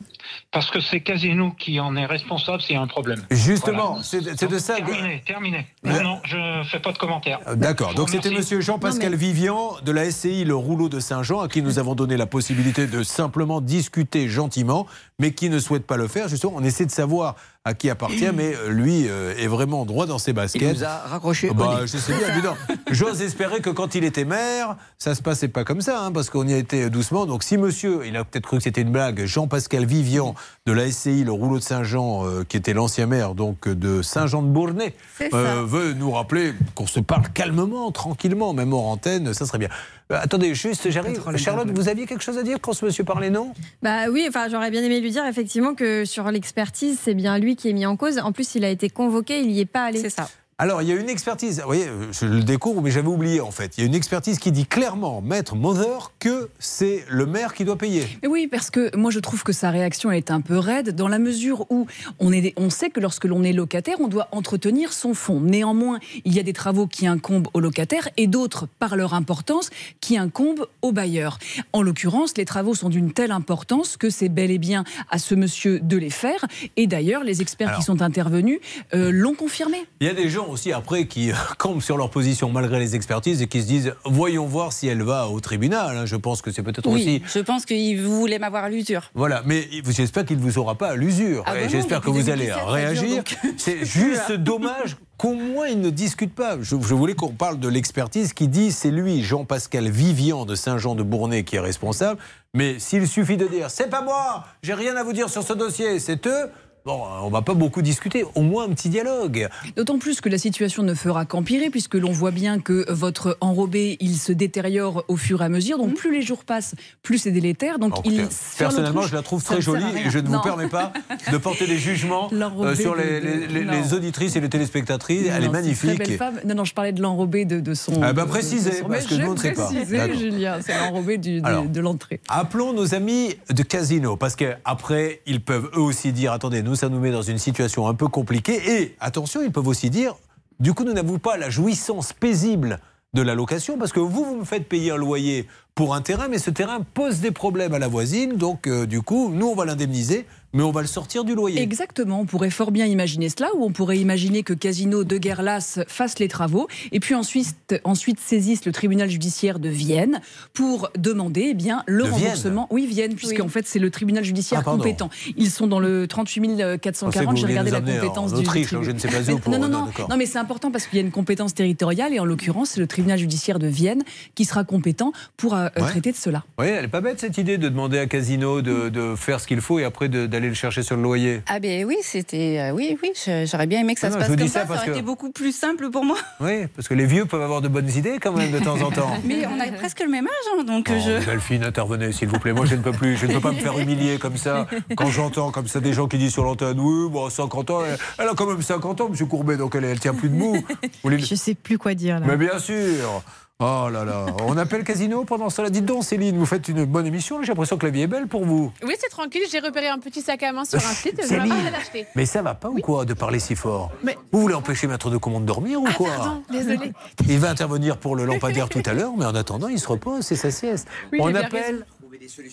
Parce 0.51 0.69
que 0.71 0.79
c'est 0.79 1.01
Casino 1.01 1.51
qui 1.51 1.79
en 1.79 1.95
est 1.97 2.05
responsable. 2.05 2.61
C'est 2.61 2.75
un 2.75 2.87
problème. 2.87 3.21
Justement, 3.29 3.97
Voilà. 4.01 4.03
c'est 4.03 4.47
de 4.49 4.57
ça 4.57 4.79
que... 4.79 4.91
Terminé, 4.91 5.21
terminé. 5.25 5.67
Non, 5.83 6.01
non, 6.01 6.21
je 6.23 6.63
fais 6.69 6.79
pas 6.79 6.93
de 6.93 6.97
commentaires. 6.97 7.39
Euh, 7.47 7.55
D'accord, 7.55 7.93
donc 7.93 8.09
c'était 8.09 8.29
monsieur 8.29 8.61
Jean-Pascal 8.61 9.15
Vivian 9.15 9.73
de 9.83 9.91
la 9.91 10.09
SCI 10.09 10.45
Le 10.45 10.55
Rouleau 10.55 10.87
de 10.87 10.99
Saint-Jean 10.99 11.41
à 11.41 11.47
qui 11.49 11.61
nous 11.61 11.77
avons 11.79 11.95
donné 11.95 12.15
la 12.15 12.25
possibilité 12.25 12.87
de 12.87 13.03
simplement 13.03 13.59
discuter 13.59 14.29
gentiment, 14.29 14.87
mais 15.19 15.33
qui 15.33 15.49
ne 15.49 15.59
souhaite 15.59 15.85
pas 15.85 15.97
le 15.97 16.07
faire. 16.07 16.29
Justement, 16.29 16.53
on 16.55 16.63
essaie 16.63 16.85
de 16.85 16.91
savoir 16.91 17.35
à 17.63 17.75
qui 17.75 17.91
appartient, 17.91 18.31
mais 18.33 18.55
euh, 18.55 18.69
lui 18.69 19.07
euh, 19.07 19.35
est 19.37 19.45
vraiment 19.45 19.85
droit 19.85 20.07
dans 20.07 20.17
ses 20.17 20.33
baskets. 20.33 20.61
Il 20.63 20.79
nous 20.79 20.83
a 20.83 20.97
raccroché 20.97 21.49
au 21.49 21.53
Bah, 21.53 21.81
je 21.85 21.95
sais 21.97 22.13
bien, 22.17 22.29
évidemment. 22.29 22.57
J'ose 22.91 23.21
espérer 23.21 23.61
que 23.61 23.69
quand 23.69 23.93
il 23.93 24.03
était 24.03 24.25
maire, 24.25 24.77
ça 24.97 25.13
se 25.13 25.21
passait 25.21 25.47
pas 25.47 25.63
comme 25.63 25.81
ça, 25.81 26.01
hein, 26.01 26.11
parce 26.11 26.31
qu'on 26.31 26.47
y 26.47 26.53
a 26.55 26.57
été 26.61 26.89
doucement. 26.89 27.25
Donc 27.25 27.43
si 27.43 27.57
monsieur, 27.57 28.05
il 28.05 28.15
a 28.15 28.23
peut-être 28.23 28.45
cru 28.45 28.57
que 28.57 28.63
c'était 28.63 28.81
une 28.81 28.91
blague, 28.91 29.25
Jean-Pascal 29.25 29.85
Vivian 29.85 30.35
de 30.65 30.71
la 30.71 30.89
SCI, 30.89 31.23
le 31.23 31.31
rouleau 31.31 31.57
de 31.57 31.63
Saint-Jean, 31.63 32.25
euh, 32.25 32.43
qui 32.47 32.57
était 32.57 32.73
l'ancien 32.73 33.07
maire 33.07 33.35
donc 33.35 33.67
de 33.67 34.01
Saint-Jean-de-Bournay, 34.01 34.93
euh, 35.33 35.63
veut 35.65 35.93
nous 35.93 36.11
rappeler 36.11 36.53
qu'on 36.75 36.87
se 36.87 36.99
parle 36.99 37.29
calmement, 37.33 37.91
tranquillement, 37.91 38.53
même 38.53 38.73
hors 38.73 38.87
antenne, 38.87 39.33
ça 39.33 39.45
serait 39.45 39.57
bien. 39.57 39.69
Euh, 40.11 40.19
attendez, 40.21 40.53
juste, 40.55 40.89
j'arrive. 40.89 41.21
Charlotte, 41.37 41.69
vous 41.71 41.89
aviez 41.89 42.05
quelque 42.05 42.23
chose 42.23 42.37
à 42.37 42.43
dire 42.43 42.57
quand 42.61 42.73
ce 42.73 42.85
monsieur 42.85 43.03
parlait, 43.03 43.29
non? 43.29 43.53
Bah 43.81 44.09
oui, 44.11 44.25
enfin 44.27 44.47
j'aurais 44.49 44.71
bien 44.71 44.83
aimé 44.83 44.99
lui 44.99 45.11
dire 45.11 45.25
effectivement 45.25 45.73
que 45.73 46.05
sur 46.05 46.29
l'expertise, 46.31 46.99
c'est 47.01 47.13
bien 47.13 47.37
lui 47.39 47.55
qui 47.55 47.69
est 47.69 47.73
mis 47.73 47.85
en 47.85 47.95
cause. 47.95 48.19
En 48.19 48.31
plus, 48.31 48.55
il 48.55 48.65
a 48.65 48.69
été 48.69 48.89
convoqué, 48.89 49.41
il 49.41 49.47
n'y 49.47 49.59
est 49.59 49.65
pas 49.65 49.85
allé. 49.85 49.99
C'est 49.99 50.09
ça. 50.09 50.29
Alors, 50.61 50.83
il 50.83 50.89
y 50.89 50.91
a 50.91 50.95
une 50.95 51.09
expertise, 51.09 51.59
vous 51.59 51.65
voyez, 51.65 51.87
je 52.11 52.27
le 52.27 52.43
découvre, 52.43 52.83
mais 52.83 52.91
j'avais 52.91 53.07
oublié 53.07 53.41
en 53.41 53.49
fait. 53.49 53.79
Il 53.79 53.81
y 53.81 53.83
a 53.83 53.87
une 53.87 53.95
expertise 53.95 54.37
qui 54.37 54.51
dit 54.51 54.67
clairement, 54.67 55.19
maître 55.19 55.55
Mother, 55.55 56.11
que 56.19 56.51
c'est 56.59 57.03
le 57.09 57.25
maire 57.25 57.55
qui 57.55 57.65
doit 57.65 57.79
payer. 57.79 58.05
Mais 58.21 58.27
oui, 58.27 58.45
parce 58.47 58.69
que 58.69 58.95
moi 58.95 59.09
je 59.09 59.17
trouve 59.17 59.41
que 59.41 59.53
sa 59.53 59.71
réaction 59.71 60.11
est 60.11 60.29
un 60.29 60.39
peu 60.39 60.59
raide 60.59 60.93
dans 60.95 61.07
la 61.07 61.17
mesure 61.17 61.65
où 61.71 61.87
on, 62.19 62.31
est, 62.31 62.53
on 62.57 62.69
sait 62.69 62.91
que 62.91 62.99
lorsque 62.99 63.25
l'on 63.25 63.41
est 63.41 63.53
locataire, 63.53 63.99
on 64.01 64.07
doit 64.07 64.27
entretenir 64.31 64.93
son 64.93 65.15
fonds. 65.15 65.41
Néanmoins, 65.41 65.99
il 66.25 66.33
y 66.35 66.39
a 66.39 66.43
des 66.43 66.53
travaux 66.53 66.85
qui 66.85 67.07
incombent 67.07 67.47
aux 67.55 67.59
locataires 67.59 68.07
et 68.17 68.27
d'autres, 68.27 68.67
par 68.77 68.95
leur 68.95 69.15
importance, 69.15 69.71
qui 69.99 70.15
incombent 70.15 70.67
aux 70.83 70.91
bailleurs. 70.91 71.39
En 71.73 71.81
l'occurrence, 71.81 72.37
les 72.37 72.45
travaux 72.45 72.75
sont 72.75 72.89
d'une 72.89 73.13
telle 73.13 73.31
importance 73.31 73.97
que 73.97 74.11
c'est 74.11 74.29
bel 74.29 74.51
et 74.51 74.59
bien 74.59 74.83
à 75.09 75.17
ce 75.17 75.33
monsieur 75.33 75.79
de 75.79 75.97
les 75.97 76.11
faire. 76.11 76.45
Et 76.77 76.85
d'ailleurs, 76.85 77.23
les 77.23 77.41
experts 77.41 77.69
Alors. 77.69 77.79
qui 77.79 77.85
sont 77.85 78.03
intervenus 78.03 78.59
euh, 78.93 79.09
l'ont 79.11 79.33
confirmé. 79.33 79.79
Il 80.01 80.05
y 80.05 80.09
a 80.11 80.13
des 80.13 80.29
gens 80.29 80.50
aussi 80.51 80.71
après 80.73 81.05
qui 81.07 81.31
euh, 81.31 81.35
campent 81.57 81.81
sur 81.81 81.97
leur 81.97 82.09
position 82.09 82.49
malgré 82.49 82.79
les 82.79 82.95
expertises 82.95 83.41
et 83.41 83.47
qui 83.47 83.61
se 83.61 83.67
disent 83.67 83.93
voyons 84.05 84.45
voir 84.45 84.73
si 84.73 84.87
elle 84.87 85.01
va 85.01 85.27
au 85.29 85.39
tribunal. 85.39 85.97
hein. 85.97 86.05
Je 86.05 86.15
pense 86.15 86.41
que 86.41 86.51
c'est 86.51 86.63
peut-être 86.63 86.87
Oui, 86.89 87.01
aussi. 87.01 87.23
je 87.33 87.39
pense 87.39 87.65
qu'il 87.65 88.01
voulait 88.01 88.39
m'avoir 88.39 88.65
à 88.65 88.69
l'usure. 88.69 89.09
Voilà, 89.15 89.41
mais 89.45 89.67
j'espère 89.89 90.25
qu'il 90.25 90.37
ne 90.37 90.41
vous 90.43 90.57
aura 90.59 90.75
pas 90.75 90.89
à 90.89 90.95
l'usure. 90.95 91.43
Ah 91.45 91.53
bah 91.53 91.67
J'espère 91.67 92.01
que 92.01 92.09
vous 92.09 92.29
allez 92.29 92.47
2017, 92.47 92.53
ça 92.53 92.59
dure, 92.59 92.69
réagir. 92.71 93.23
C'est 93.57 93.85
juste 93.85 94.31
dommage 94.33 94.97
qu'au 95.17 95.33
moins 95.33 95.67
ils 95.67 95.79
ne 95.79 95.89
discutent 95.89 96.35
pas. 96.35 96.57
Je, 96.61 96.75
je 96.81 96.93
voulais 96.93 97.13
qu'on 97.13 97.29
parle 97.31 97.59
de 97.59 97.67
l'expertise 97.69 98.33
qui 98.33 98.47
dit 98.47 98.71
c'est 98.71 98.91
lui, 98.91 99.23
Jean-Pascal 99.23 99.89
Vivian 99.89 100.45
de 100.45 100.55
Saint-Jean-de-Bournay, 100.55 101.43
qui 101.43 101.55
est 101.57 101.59
responsable. 101.59 102.19
Mais 102.53 102.79
s'il 102.79 103.07
suffit 103.07 103.37
de 103.37 103.47
dire 103.47 103.69
c'est 103.69 103.89
pas 103.89 104.01
moi, 104.01 104.45
j'ai 104.63 104.73
rien 104.73 104.95
à 104.97 105.03
vous 105.03 105.13
dire 105.13 105.29
sur 105.29 105.43
ce 105.43 105.53
dossier, 105.53 105.99
c'est 105.99 106.25
eux. 106.27 106.49
Bon, 106.83 106.99
on 107.21 107.29
va 107.29 107.43
pas 107.43 107.53
beaucoup 107.53 107.83
discuter, 107.83 108.25
au 108.33 108.41
moins 108.41 108.65
un 108.65 108.69
petit 108.69 108.89
dialogue. 108.89 109.47
D'autant 109.75 109.99
plus 109.99 110.19
que 110.19 110.29
la 110.29 110.39
situation 110.39 110.81
ne 110.81 110.95
fera 110.95 111.25
qu'empirer, 111.25 111.69
puisque 111.69 111.93
l'on 111.93 112.11
voit 112.11 112.31
bien 112.31 112.59
que 112.59 112.91
votre 112.91 113.37
enrobé, 113.39 113.97
il 113.99 114.17
se 114.17 114.31
détériore 114.31 115.05
au 115.07 115.15
fur 115.15 115.43
et 115.43 115.45
à 115.45 115.49
mesure. 115.49 115.77
Donc 115.77 115.93
plus 115.93 116.11
les 116.11 116.23
jours 116.23 116.43
passent, 116.43 116.73
plus 117.03 117.19
c'est 117.19 117.29
délétère. 117.31 117.77
Donc 117.77 117.91
Alors, 117.93 118.01
il 118.05 118.19
écoutez, 118.21 118.35
Personnellement, 118.57 119.03
je 119.03 119.13
la 119.13 119.21
trouve 119.21 119.43
très 119.43 119.61
jolie 119.61 119.83
et 120.05 120.09
je 120.09 120.17
ne 120.17 120.27
vous 120.27 120.41
permets 120.41 120.69
pas 120.69 120.91
de 121.31 121.37
porter 121.37 121.67
des 121.67 121.77
jugements 121.77 122.29
euh, 122.33 122.75
sur 122.75 122.95
de- 122.95 123.01
les, 123.01 123.19
de- 123.21 123.25
les- 123.27 123.47
les- 123.47 123.65
non. 123.65 123.73
les 123.73 123.93
auditrices 123.93 124.35
et 124.35 124.41
les 124.41 124.49
téléspectatrices. 124.49 125.27
Elle 125.31 125.43
est 125.43 125.45
Non, 125.47 125.51
magnifique. 125.51 125.95
Très 125.99 126.05
belle 126.07 126.17
femme. 126.17 126.39
Non, 126.45 126.55
non, 126.55 126.63
je 126.65 126.73
parlais 126.73 126.93
de 126.93 127.01
l'enrobé 127.01 127.45
de, 127.45 127.59
de 127.59 127.73
son. 127.75 127.93
Ah 128.01 128.11
bah, 128.13 128.23
de- 128.23 128.27
de 128.27 128.31
précisez, 128.31 128.71
son- 128.71 128.87
parce 128.87 129.05
que 129.05 129.13
on 129.23 129.33
ne 129.33 129.37
sait 129.37 129.53
pas. 129.53 129.69
Julien, 130.17 130.57
c'est 130.65 130.75
l'enrobé 130.79 131.19
de, 131.19 131.67
de 131.67 131.79
l'entrée. 131.79 132.21
Appelons 132.27 132.73
nos 132.73 132.95
amis 132.95 133.35
de 133.51 133.61
Casino, 133.61 134.17
parce 134.17 134.35
qu'après, 134.35 135.21
ils 135.27 135.41
peuvent 135.43 135.69
eux 135.75 135.81
aussi 135.81 136.11
dire 136.11 136.31
attendez, 136.31 136.63
nous, 136.63 136.70
ça 136.75 136.89
nous 136.89 136.99
met 136.99 137.11
dans 137.11 137.21
une 137.21 137.37
situation 137.37 137.87
un 137.87 137.93
peu 137.93 138.07
compliquée. 138.07 138.81
Et 138.81 138.95
attention, 138.99 139.41
ils 139.41 139.51
peuvent 139.51 139.67
aussi 139.67 139.89
dire 139.89 140.15
du 140.59 140.75
coup, 140.75 140.83
nous 140.83 140.93
n'avons 140.93 141.17
pas 141.17 141.37
la 141.37 141.49
jouissance 141.49 142.13
paisible 142.13 142.79
de 143.13 143.21
la 143.23 143.33
location, 143.33 143.79
parce 143.79 143.91
que 143.91 143.99
vous, 143.99 144.23
vous 144.23 144.35
me 144.37 144.45
faites 144.45 144.69
payer 144.69 144.91
un 144.91 144.95
loyer 144.95 145.47
pour 145.75 145.95
un 145.95 146.01
terrain, 146.01 146.27
mais 146.29 146.37
ce 146.37 146.49
terrain 146.49 146.79
pose 146.93 147.19
des 147.19 147.31
problèmes 147.31 147.73
à 147.73 147.79
la 147.79 147.87
voisine. 147.87 148.33
Donc, 148.35 148.67
euh, 148.67 148.85
du 148.85 149.01
coup, 149.01 149.31
nous, 149.33 149.47
on 149.47 149.55
va 149.55 149.65
l'indemniser, 149.65 150.25
mais 150.53 150.63
on 150.63 150.71
va 150.71 150.81
le 150.81 150.87
sortir 150.87 151.23
du 151.23 151.33
loyer. 151.33 151.61
Exactement, 151.61 152.19
on 152.19 152.25
pourrait 152.25 152.49
fort 152.49 152.71
bien 152.71 152.85
imaginer 152.85 153.29
cela, 153.29 153.47
ou 153.55 153.63
on 153.63 153.71
pourrait 153.71 153.97
imaginer 153.97 154.43
que 154.43 154.51
Casino 154.53 155.05
de 155.05 155.17
Guerlas 155.17 155.79
fasse 155.87 156.19
les 156.19 156.27
travaux, 156.27 156.67
et 156.91 156.99
puis 156.99 157.15
ensuite, 157.15 157.73
ensuite 157.85 158.19
saisisse 158.19 158.65
le 158.65 158.73
tribunal 158.73 159.09
judiciaire 159.09 159.59
de 159.59 159.69
Vienne 159.69 160.19
pour 160.53 160.89
demander 160.97 161.47
eh 161.51 161.53
bien, 161.53 161.83
le 161.87 162.03
De 162.03 162.09
Vienne 162.09 162.21
remboursement. 162.21 162.67
Oui, 162.69 162.85
Vienne, 162.85 163.15
puisqu'en 163.15 163.47
fait 163.47 163.65
c'est 163.65 163.79
le 163.79 163.89
tribunal 163.89 164.25
judiciaire 164.25 164.59
Ah, 164.65 164.69
compétent. 164.69 165.09
Ils 165.37 165.49
sont 165.49 165.67
dans 165.67 165.79
le 165.79 166.05
38 166.05 166.41
Pensez 166.49 166.57
que 166.57 166.75
440, 166.77 167.29
vous 167.31 167.37
j'ai 167.37 167.47
regardé 167.47 167.71
la 167.71 167.79
compétence 167.79 168.33
en 168.33 168.35
du 168.35 168.41
Autriche, 168.41 168.67
tribunal. 168.67 168.85
je 168.89 168.91
ne 168.91 168.99
sais 168.99 169.07
pas 169.07 169.21
où, 169.31 169.35
Mais- 169.35 169.39
pour- 169.39 169.53
non, 169.53 169.59
non, 169.59 169.69
non, 169.69 169.85
non, 169.85 170.07
non, 170.09 170.17
mais 170.17 170.25
c'est 170.25 170.37
important 170.39 170.69
parce 170.69 170.85
qu'il 170.85 170.97
y 170.97 171.01
a 171.01 171.05
une 171.05 171.11
compétence 171.11 171.53
territoriale, 171.53 172.13
et 172.13 172.19
en 172.19 172.25
l'occurrence 172.25 172.71
c'est 172.71 172.81
le 172.81 172.87
tribunal 172.87 173.17
judiciaire 173.17 173.57
de 173.57 173.67
Vienne 173.67 174.03
qui 174.35 174.43
sera 174.43 174.65
compétent 174.65 175.13
pour 175.37 175.55
euh, 175.65 175.81
Ouais. 175.81 175.89
traiter 175.89 176.11
de 176.11 176.17
cela. 176.17 176.43
Oui, 176.59 176.67
elle 176.67 176.85
est 176.85 176.89
pas 176.89 177.01
bête 177.01 177.19
cette 177.19 177.37
idée 177.37 177.57
de 177.57 177.69
demander 177.69 177.99
à 177.99 178.05
Casino 178.05 178.61
de, 178.61 178.89
de 178.89 179.15
faire 179.15 179.39
ce 179.39 179.47
qu'il 179.47 179.61
faut 179.61 179.79
et 179.79 179.83
après 179.83 180.09
d'aller 180.09 180.47
le 180.49 180.53
chercher 180.53 180.83
sur 180.83 180.95
le 180.95 181.01
loyer. 181.03 181.41
Ah 181.47 181.59
ben 181.59 181.85
oui, 181.85 181.97
c'était 182.01 182.57
euh, 182.59 182.71
oui 182.71 182.97
oui, 183.01 183.11
j'aurais 183.45 183.67
bien 183.67 183.79
aimé 183.81 183.93
que 183.95 183.99
ça 184.01 184.07
Ah 184.07 184.11
se 184.11 184.15
non, 184.15 184.21
passe 184.21 184.35
comme 184.35 184.47
ça, 184.47 184.53
ça 184.53 184.59
ça, 184.61 184.65
parce 184.67 184.79
aurait 184.79 184.87
que- 184.87 184.91
été 184.93 185.01
beaucoup 185.01 185.31
plus 185.31 185.55
simple 185.55 185.89
pour 185.89 186.05
moi. 186.05 186.17
Oui, 186.39 186.65
parce 186.75 186.87
que 186.87 186.93
les 186.93 187.05
vieux 187.05 187.25
peuvent 187.25 187.41
avoir 187.41 187.61
de 187.61 187.67
bonnes 187.67 187.89
idées 187.89 188.17
quand 188.21 188.33
même 188.33 188.51
de 188.51 188.59
temps 188.59 188.81
en 188.81 188.91
temps. 188.91 189.11
Mais 189.25 189.45
on 189.45 189.59
a 189.59 189.71
presque 189.71 189.99
le 190.01 190.09
même 190.09 190.25
âge, 190.25 190.59
hein, 190.59 190.63
donc 190.63 190.89
Oh, 190.89 190.93
je. 191.05 191.23
Delphine, 191.25 191.63
intervenez 191.63 192.11
s'il 192.11 192.27
vous 192.29 192.39
plaît. 192.39 192.53
Moi, 192.53 192.65
je 192.65 192.75
ne 192.75 192.81
peux 192.81 192.91
plus. 192.91 193.15
Je 193.17 193.25
ne 193.27 193.33
peux 193.33 193.39
pas 193.39 193.51
me 193.51 193.59
faire 193.59 193.77
humilier 193.77 194.17
comme 194.19 194.37
ça. 194.37 194.67
Quand 194.95 195.09
j'entends 195.09 195.51
comme 195.51 195.67
ça 195.67 195.79
des 195.79 195.93
gens 195.93 196.07
qui 196.07 196.17
disent 196.17 196.33
sur 196.33 196.43
l'antenne, 196.43 196.79
oui, 196.79 197.09
bon, 197.09 197.29
50 197.29 197.69
ans, 197.69 197.81
elle, 197.85 197.97
elle 198.17 198.27
a 198.27 198.33
quand 198.35 198.47
même 198.47 198.61
50 198.61 199.01
ans, 199.01 199.09
Monsieur 199.09 199.25
Courbet, 199.27 199.57
donc 199.57 199.75
elle, 199.75 199.83
elle 199.85 199.99
tient 199.99 200.13
plus 200.13 200.29
debout. 200.29 200.55
Vous 200.55 200.89
voulez- 201.03 201.19
Je 201.19 201.35
sais 201.35 201.53
plus 201.53 201.77
quoi 201.77 201.93
dire 201.93 202.19
là. 202.19 202.25
Mais 202.27 202.37
bien 202.37 202.57
sûr. 202.59 203.23
Oh 203.63 203.89
là 203.91 204.03
là. 204.03 204.25
On 204.47 204.57
appelle 204.57 204.83
Casino 204.83 205.23
pendant 205.23 205.51
cela. 205.51 205.69
Dites 205.69 205.85
donc, 205.85 206.03
Céline, 206.03 206.35
vous 206.35 206.47
faites 206.47 206.67
une 206.67 206.83
bonne 206.85 207.05
émission. 207.05 207.41
J'ai 207.43 207.49
l'impression 207.49 207.77
que 207.77 207.85
la 207.85 207.91
vie 207.91 208.01
est 208.01 208.07
belle 208.07 208.25
pour 208.27 208.43
vous. 208.43 208.71
Oui, 208.83 208.95
c'est 208.99 209.09
tranquille. 209.09 209.43
J'ai 209.51 209.59
repéré 209.59 209.87
un 209.87 209.99
petit 209.99 210.21
sac 210.21 210.41
à 210.41 210.51
main 210.51 210.65
sur 210.65 210.79
un 210.79 210.81
site. 210.81 211.13
Je 211.21 211.27
vais 211.27 211.41
Céline. 211.41 211.63
pas 211.63 211.69
l'acheter. 211.69 212.07
Mais 212.15 212.25
ça 212.25 212.41
va 212.41 212.55
pas 212.55 212.69
ou 212.69 212.79
quoi 212.79 213.05
de 213.05 213.13
parler 213.13 213.37
si 213.39 213.55
fort 213.55 213.91
Mais- 214.03 214.17
Vous 214.31 214.41
voulez 214.41 214.55
empêcher 214.55 214.87
Maître 214.87 215.11
de 215.11 215.17
Commande 215.17 215.43
de 215.43 215.47
dormir 215.47 215.79
ou 215.79 215.85
quoi 215.95 216.09
Pardon, 216.17 216.43
désolé. 216.51 216.91
Il 217.29 217.37
va 217.37 217.51
intervenir 217.51 217.97
pour 217.97 218.15
le 218.15 218.25
lampadaire 218.25 218.67
tout 218.67 218.81
à 218.83 218.93
l'heure, 218.93 219.11
mais 219.15 219.25
en 219.25 219.35
attendant, 219.35 219.67
il 219.67 219.79
se 219.79 219.87
repose, 219.87 220.25
c'est 220.25 220.35
sa 220.35 220.49
sieste. 220.49 220.87
Oui, 221.11 221.19
On 221.21 221.33
appelle 221.35 221.85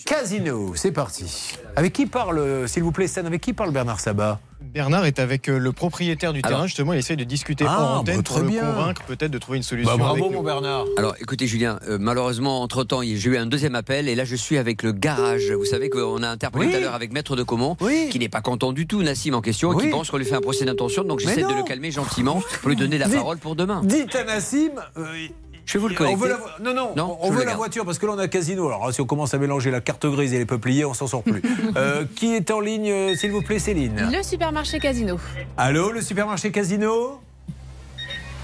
Casino, 0.05 0.73
c'est 0.75 0.91
parti. 0.91 1.53
Avec 1.75 1.93
qui 1.93 2.07
parle, 2.07 2.67
s'il 2.67 2.81
vous 2.83 2.91
plaît, 2.91 3.07
Stan, 3.07 3.25
avec 3.25 3.41
qui 3.41 3.53
parle 3.53 3.71
Bernard 3.71 3.99
Sabat 3.99 4.39
Bernard 4.61 5.05
est 5.05 5.19
avec 5.19 5.47
euh, 5.47 5.57
le 5.57 5.71
propriétaire 5.71 6.33
du 6.33 6.39
Alors- 6.43 6.57
terrain, 6.57 6.67
justement, 6.67 6.93
il 6.93 6.99
essaie 6.99 7.15
de 7.15 7.23
discuter 7.23 7.65
Ah, 7.67 7.97
antenne 7.99 8.17
bah, 8.17 8.23
pour 8.23 8.35
très 8.35 8.43
le 8.45 8.49
bien. 8.51 8.61
convaincre 8.65 9.03
peut-être 9.03 9.31
de 9.31 9.37
trouver 9.37 9.57
une 9.57 9.63
solution. 9.63 9.91
Bah, 9.91 9.97
bravo, 9.97 10.15
avec 10.23 10.31
nous. 10.31 10.37
mon 10.37 10.43
Bernard. 10.43 10.85
Alors 10.97 11.15
écoutez 11.19 11.47
Julien, 11.47 11.79
euh, 11.87 11.97
malheureusement 11.99 12.61
entre-temps 12.61 13.01
j'ai 13.01 13.29
eu 13.29 13.37
un 13.37 13.45
deuxième 13.45 13.73
appel 13.75 14.07
et 14.09 14.15
là 14.15 14.25
je 14.25 14.35
suis 14.35 14.57
avec 14.57 14.83
le 14.83 14.91
garage. 14.91 15.51
Vous 15.51 15.65
savez 15.65 15.89
qu'on 15.89 16.21
a 16.23 16.27
interpellé 16.29 16.65
Oui. 16.65 16.71
tout 16.71 16.77
à 16.77 16.81
l'heure 16.81 16.93
avec 16.95 17.13
Maître 17.13 17.35
de 17.35 17.43
Comont 17.43 17.77
Oui. 17.81 18.09
qui 18.11 18.19
n'est 18.19 18.29
pas 18.29 18.41
content 18.41 18.73
du 18.73 18.85
tout 18.85 19.01
Nassim 19.01 19.33
en 19.33 19.41
question 19.41 19.71
et 19.71 19.75
Oui. 19.75 19.83
qui 19.85 19.89
pense 19.89 20.09
qu'on 20.11 20.17
lui 20.17 20.25
fait 20.25 20.35
un 20.35 20.41
procès 20.41 20.65
d'intention 20.65 21.03
donc 21.03 21.19
j'essaie 21.19 21.43
de 21.43 21.53
le 21.53 21.63
calmer 21.63 21.91
gentiment 21.91 22.41
pour 22.61 22.69
lui 22.69 22.75
donner 22.75 22.97
la 22.97 23.05
Dites- 23.07 23.15
parole 23.17 23.37
pour 23.37 23.55
demain. 23.55 23.81
Dites 23.83 24.13
à 24.15 24.23
Nassim. 24.25 24.71
euh, 24.97 25.27
Je 25.71 25.77
vais 25.77 25.81
vous 25.81 25.87
le 25.87 25.93
on 25.93 25.97
connecter. 25.97 26.21
veut 26.23 26.29
la 26.29 26.37
vo- 26.37 26.45
Non, 26.63 26.73
non, 26.73 26.93
Non, 26.95 27.17
on 27.21 27.29
veut 27.29 27.39
la 27.39 27.45
garde. 27.45 27.57
voiture 27.57 27.85
parce 27.85 27.99
que 27.99 28.07
là 28.07 28.13
on 28.15 28.17
a 28.17 28.27
Casino. 28.27 28.65
Alors 28.67 28.91
si 28.91 29.01
on 29.01 29.05
commence 29.05 29.35
à 29.35 29.37
mélanger 29.37 29.69
la 29.69 29.81
carte 29.81 30.07
grise 30.07 30.33
et 30.33 30.39
les 30.39 30.47
peupliers, 30.47 30.83
on 30.83 30.95
s'en 30.95 31.05
sort 31.05 31.21
plus. 31.21 31.43
Euh, 31.77 32.05
qui 32.15 32.33
est 32.33 32.49
en 32.49 32.59
ligne, 32.59 32.89
euh, 32.89 33.15
s'il 33.15 33.31
vous 33.31 33.43
plaît, 33.43 33.59
Céline? 33.59 34.09
Le 34.11 34.23
supermarché 34.23 34.79
Casino. 34.79 35.17
Allô, 35.57 35.91
le 35.91 36.01
supermarché 36.01 36.51
Casino? 36.51 37.19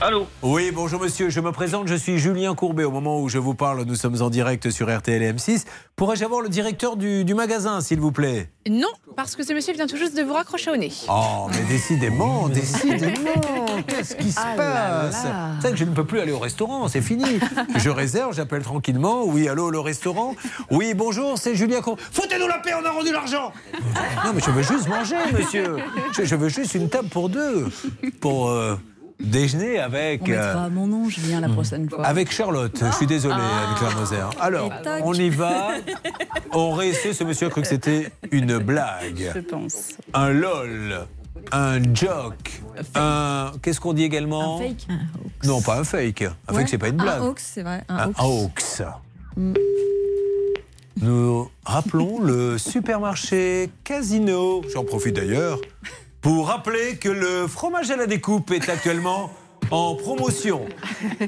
Allô 0.01 0.27
Oui, 0.41 0.71
bonjour 0.75 0.99
monsieur, 1.01 1.29
je 1.29 1.39
me 1.39 1.53
présente, 1.53 1.87
je 1.87 1.95
suis 1.95 2.19
Julien 2.19 2.53
Courbet. 2.53 2.83
Au 2.83 2.91
moment 2.91 3.21
où 3.21 3.29
je 3.29 3.37
vous 3.37 3.55
parle, 3.55 3.83
nous 3.83 3.95
sommes 3.95 4.21
en 4.21 4.29
direct 4.29 4.69
sur 4.69 4.93
RTL 4.93 5.23
et 5.23 5.31
M6. 5.31 5.63
Pourrais-je 5.95 6.25
avoir 6.25 6.41
le 6.41 6.49
directeur 6.49 6.97
du, 6.97 7.23
du 7.23 7.33
magasin, 7.33 7.79
s'il 7.79 8.01
vous 8.01 8.11
plaît? 8.11 8.49
Non, 8.69 8.89
parce 9.15 9.37
que 9.37 9.43
ce 9.43 9.53
monsieur 9.53 9.73
vient 9.73 9.87
tout 9.87 9.95
juste 9.95 10.17
de 10.17 10.21
vous 10.21 10.33
raccrocher 10.33 10.69
au 10.69 10.75
nez. 10.75 10.91
Oh, 11.09 11.47
mais 11.49 11.61
décidément, 11.69 12.49
décidément, 12.49 13.65
qu'est-ce 13.87 14.15
qui 14.15 14.33
se 14.33 14.39
Ah 14.43 14.53
passe. 14.57 15.21
C'est 15.61 15.67
vrai 15.67 15.71
que 15.71 15.77
je 15.77 15.85
ne 15.85 15.93
peux 15.95 16.03
plus 16.03 16.19
aller 16.19 16.33
au 16.33 16.39
restaurant, 16.39 16.89
c'est 16.89 17.01
fini. 17.01 17.39
Je 17.77 17.89
réserve, 17.89 18.35
j'appelle 18.35 18.63
tranquillement. 18.63 19.23
Oui, 19.23 19.47
allô, 19.47 19.71
le 19.71 19.79
restaurant? 19.79 20.35
Oui, 20.71 20.93
bonjour, 20.93 21.37
c'est 21.37 21.55
Julien 21.55 21.79
Courbet. 21.79 22.01
Foutez-nous 22.11 22.47
la 22.47 22.59
paix, 22.59 22.71
on 22.79 22.85
a 22.85 22.91
rendu 22.91 23.13
l'argent 23.13 23.53
Non, 24.25 24.33
mais 24.35 24.41
je 24.45 24.51
veux 24.51 24.61
juste 24.61 24.89
manger, 24.89 25.15
monsieur. 25.31 25.77
Je, 26.11 26.25
je 26.25 26.35
veux 26.35 26.49
juste 26.49 26.75
une 26.75 26.89
table 26.89 27.07
pour 27.07 27.29
deux. 27.29 27.69
Pour 28.19 28.49
euh, 28.49 28.75
déjeuner 29.19 29.79
avec. 29.79 30.21
On 30.23 30.27
mettra 30.29 30.65
euh, 30.65 30.69
mon 30.69 30.87
nom, 30.87 31.09
Julien, 31.09 31.39
la 31.41 31.49
prochaine 31.49 31.89
fois. 31.89 32.05
avec 32.05 32.31
Charlotte, 32.31 32.77
je 32.79 32.91
suis 32.95 33.07
désolé, 33.07 33.35
Anne-Claire 33.35 33.97
Moser. 33.97 34.39
Alors, 34.39 34.71
Et 34.79 34.83
toc. 34.83 35.01
on 35.03 35.13
y 35.13 35.29
va. 35.29 35.69
On 36.51 36.71
réessaie, 36.73 37.13
ce 37.13 37.23
monsieur 37.23 37.47
a 37.47 37.49
cru 37.49 37.61
que 37.61 37.67
c'était 37.67 38.11
une 38.31 38.57
blague. 38.59 39.31
Je 39.35 39.39
pense. 39.39 39.93
Un 40.13 40.29
lol, 40.29 41.05
un 41.51 41.81
joke, 41.93 42.61
un. 42.95 43.51
Qu'est-ce 43.61 43.79
qu'on 43.79 43.93
dit 43.93 44.03
également 44.03 44.57
Un 44.57 44.67
fake. 44.67 44.87
Non, 45.43 45.61
pas 45.61 45.79
un 45.79 45.83
fake. 45.83 46.23
Un 46.47 46.53
fake, 46.53 46.69
c'est 46.69 46.77
pas 46.77 46.87
une 46.89 46.97
blague. 46.97 47.21
Un 47.21 47.25
hoax, 47.25 47.51
c'est 47.55 47.63
vrai. 47.63 47.83
Un 47.89 47.97
Un 47.97 48.07
hoax. 48.19 48.81
hoax. 48.81 48.81
Mm. 49.37 49.53
Nous 51.01 51.49
rappelons 51.65 52.21
le 52.21 52.57
supermarché 52.57 53.69
Casino. 53.83 54.61
J'en 54.73 54.85
profite 54.85 55.17
d'ailleurs 55.17 55.59
pour 56.25 56.47
rappeler 56.47 56.97
que 56.97 57.07
le 57.07 57.45
fromage 57.45 57.91
à 57.91 57.95
la 57.95 58.07
découpe 58.07 58.49
est 58.49 58.67
actuellement 58.67 59.29
en 59.69 59.93
promotion. 59.93 60.65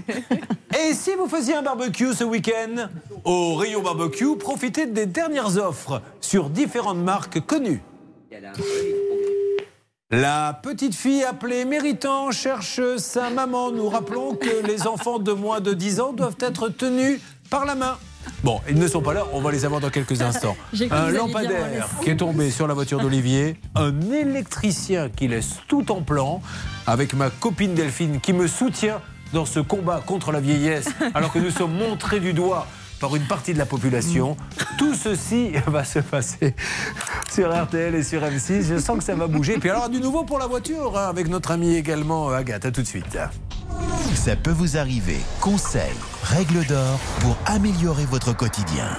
Et 0.76 0.96
si 0.96 1.14
vous 1.14 1.28
faisiez 1.28 1.54
un 1.54 1.62
barbecue 1.62 2.16
ce 2.16 2.24
week-end, 2.24 2.88
au 3.24 3.54
rayon 3.54 3.84
barbecue, 3.84 4.36
profitez 4.40 4.88
des 4.88 5.06
dernières 5.06 5.56
offres 5.58 6.02
sur 6.20 6.50
différentes 6.50 6.98
marques 6.98 7.46
connues. 7.46 7.84
La 10.10 10.60
petite 10.64 10.96
fille 10.96 11.24
appelée 11.24 11.64
Méritant 11.66 12.32
cherche 12.32 12.82
sa 12.98 13.30
maman. 13.30 13.70
Nous 13.70 13.90
rappelons 13.90 14.34
que 14.34 14.66
les 14.66 14.88
enfants 14.88 15.20
de 15.20 15.32
moins 15.32 15.62
de 15.62 15.76
10 15.76 16.00
ans 16.00 16.12
doivent 16.12 16.38
être 16.40 16.70
tenus 16.70 17.22
par 17.52 17.66
la 17.66 17.76
main. 17.76 18.00
Bon, 18.44 18.62
ils 18.70 18.78
ne 18.78 18.88
sont 18.88 19.02
pas 19.02 19.14
là, 19.14 19.26
on 19.34 19.42
va 19.42 19.52
les 19.52 19.66
avoir 19.66 19.82
dans 19.82 19.90
quelques 19.90 20.22
instants. 20.22 20.56
Un 20.92 21.12
lampadaire 21.12 21.88
qui 22.02 22.10
est 22.10 22.18
tombé 22.18 22.52
sur 22.52 22.68
la 22.68 22.74
voiture 22.74 23.00
d'Olivier, 23.00 23.60
un 23.76 23.94
électricien 24.12 25.10
qui 25.10 25.28
laisse 25.28 25.56
tout 25.68 25.92
en 25.92 26.02
plan, 26.02 26.42
avec 26.86 27.14
ma 27.14 27.30
copine 27.30 27.74
Delphine 27.74 28.20
qui 28.20 28.34
me 28.34 28.48
soutient 28.48 29.02
dans 29.34 29.46
ce 29.46 29.60
combat 29.60 30.02
contre 30.06 30.32
la 30.32 30.40
vieillesse, 30.40 30.90
alors 31.14 31.32
que 31.32 31.40
nous 31.40 31.52
sommes 31.52 31.74
montrés 31.74 32.20
du 32.20 32.34
doigt 32.34 32.68
par 33.00 33.16
une 33.16 33.28
partie 33.28 33.54
de 33.54 33.60
la 33.60 33.66
population. 33.66 34.38
Tout 34.78 34.96
ceci 34.96 35.52
va 35.68 35.84
se 35.84 36.00
passer 36.00 36.56
sur 37.32 37.56
RTL 37.56 37.94
et 37.96 38.04
sur 38.04 38.22
M6. 38.22 38.64
Je 38.68 38.78
sens 38.80 38.98
que 38.98 39.04
ça 39.04 39.16
va 39.16 39.28
bouger. 39.28 39.58
Puis 39.60 39.70
alors, 39.70 39.90
du 39.90 40.00
nouveau 40.00 40.24
pour 40.24 40.40
la 40.40 40.48
voiture, 40.48 40.98
hein, 40.98 41.08
avec 41.10 41.28
notre 41.28 41.52
amie 41.52 41.76
également 41.76 42.30
Agathe. 42.30 42.66
À 42.66 42.72
tout 42.72 42.82
de 42.82 42.88
suite. 42.88 43.18
Ça 44.16 44.36
peut 44.36 44.52
vous 44.52 44.78
arriver. 44.78 45.20
Conseils, 45.42 45.98
règles 46.24 46.66
d'or 46.66 47.00
pour 47.22 47.38
améliorer 47.46 48.06
votre 48.06 48.34
quotidien. 48.34 48.90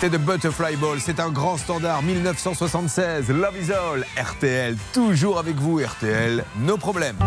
C'était 0.00 0.16
The 0.16 0.20
Butterfly 0.22 0.76
Ball, 0.76 0.98
c'est 0.98 1.20
un 1.20 1.28
grand 1.28 1.58
standard 1.58 2.02
1976. 2.02 3.28
Love 3.28 3.54
is 3.60 3.70
all, 3.70 4.06
RTL, 4.16 4.74
toujours 4.94 5.38
avec 5.38 5.56
vous, 5.56 5.78
RTL, 5.78 6.42
nos 6.60 6.78
problèmes. 6.78 7.18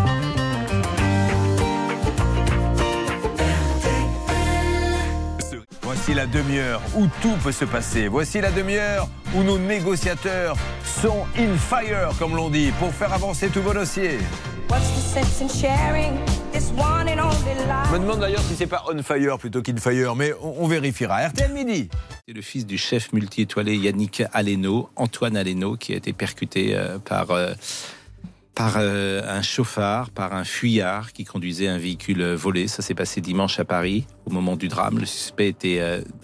Voici 5.84 6.16
la 6.16 6.26
demi-heure 6.26 6.82
où 6.96 7.06
tout 7.22 7.36
peut 7.44 7.52
se 7.52 7.66
passer. 7.66 8.08
Voici 8.08 8.42
la 8.42 8.50
demi-heure 8.50 9.08
où 9.36 9.44
nos 9.44 9.60
négociateurs 9.60 10.56
sont 10.84 11.28
in 11.38 11.56
fire, 11.56 12.10
comme 12.18 12.36
l'on 12.36 12.50
dit, 12.50 12.72
pour 12.80 12.92
faire 12.92 13.14
avancer 13.14 13.50
tous 13.50 13.62
vos 13.62 13.74
dossiers. 13.74 14.18
Je 17.86 17.94
me 17.94 18.00
demande 18.00 18.20
d'ailleurs 18.20 18.42
si 18.42 18.56
c'est 18.56 18.66
pas 18.66 18.84
on 18.92 19.04
fire 19.04 19.38
plutôt 19.38 19.62
qu'in 19.62 19.78
fire, 19.78 20.16
mais 20.16 20.34
on, 20.42 20.64
on 20.64 20.68
vérifiera. 20.68 21.28
RTL 21.28 21.52
midi. 21.52 21.90
Fils 22.44 22.66
du 22.66 22.78
chef 22.78 23.14
multi-étoilé 23.14 23.76
Yannick 23.78 24.24
Aleno, 24.34 24.90
Antoine 24.96 25.38
Aleno, 25.38 25.78
qui 25.78 25.94
a 25.94 25.96
été 25.96 26.14
percuté 26.14 26.76
euh, 26.76 27.00
par, 27.00 27.32
euh, 27.32 27.54
par 28.54 28.76
euh, 28.78 29.22
un 29.28 29.42
chauffard, 29.42 30.10
par 30.10 30.34
un 30.34 30.44
fuyard 30.44 31.14
qui 31.14 31.24
conduisait 31.24 31.68
un 31.70 31.78
véhicule 31.78 32.24
volé. 32.34 32.68
Ça 32.68 32.82
s'est 32.82 32.94
passé 32.94 33.22
dimanche 33.22 33.60
à 33.60 33.66
Paris. 33.66 34.06
Au 34.26 34.32
moment 34.32 34.56
du 34.58 34.68
drame, 34.68 35.00
le 35.00 35.06
suspect 35.06 35.48
était 35.48 35.82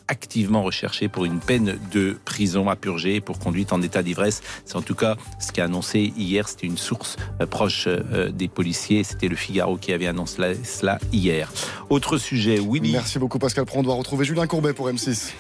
activement 0.08 0.62
recherché 0.62 1.08
pour 1.08 1.26
une 1.26 1.40
peine 1.40 1.80
de 1.92 2.18
prison 2.26 2.70
à 2.70 2.76
purger 2.76 3.20
pour 3.22 3.40
conduite 3.40 3.74
en 3.74 3.82
état 3.82 4.04
d'ivresse. 4.04 4.42
C'est 4.66 4.76
en 4.76 4.82
tout 4.82 4.96
cas 4.96 5.16
ce 5.40 5.52
qu'a 5.52 5.66
annoncé 5.66 6.14
hier. 6.16 6.48
C'était 6.48 6.68
une 6.68 6.78
source 6.78 7.18
proche 7.50 7.88
des 7.88 8.48
policiers. 8.48 9.04
C'était 9.04 9.28
le 9.28 9.36
Figaro 9.36 9.78
qui 9.78 9.92
avait 9.92 10.08
annoncé 10.08 10.56
cela- 10.64 11.00
hier. 11.12 11.52
Autre 11.90 12.18
sujet, 12.18 12.60
Willy. 12.60 12.92
Merci 12.94 13.20
beaucoup 13.20 13.40
Pascal 13.40 13.66
Pro. 13.66 13.80
On 13.80 13.84
doit 13.84 13.96
retrouver 13.96 14.24
Julien 14.24 14.48
Courbet 14.48 14.74
pour 14.74 14.88
M6. 14.90 15.32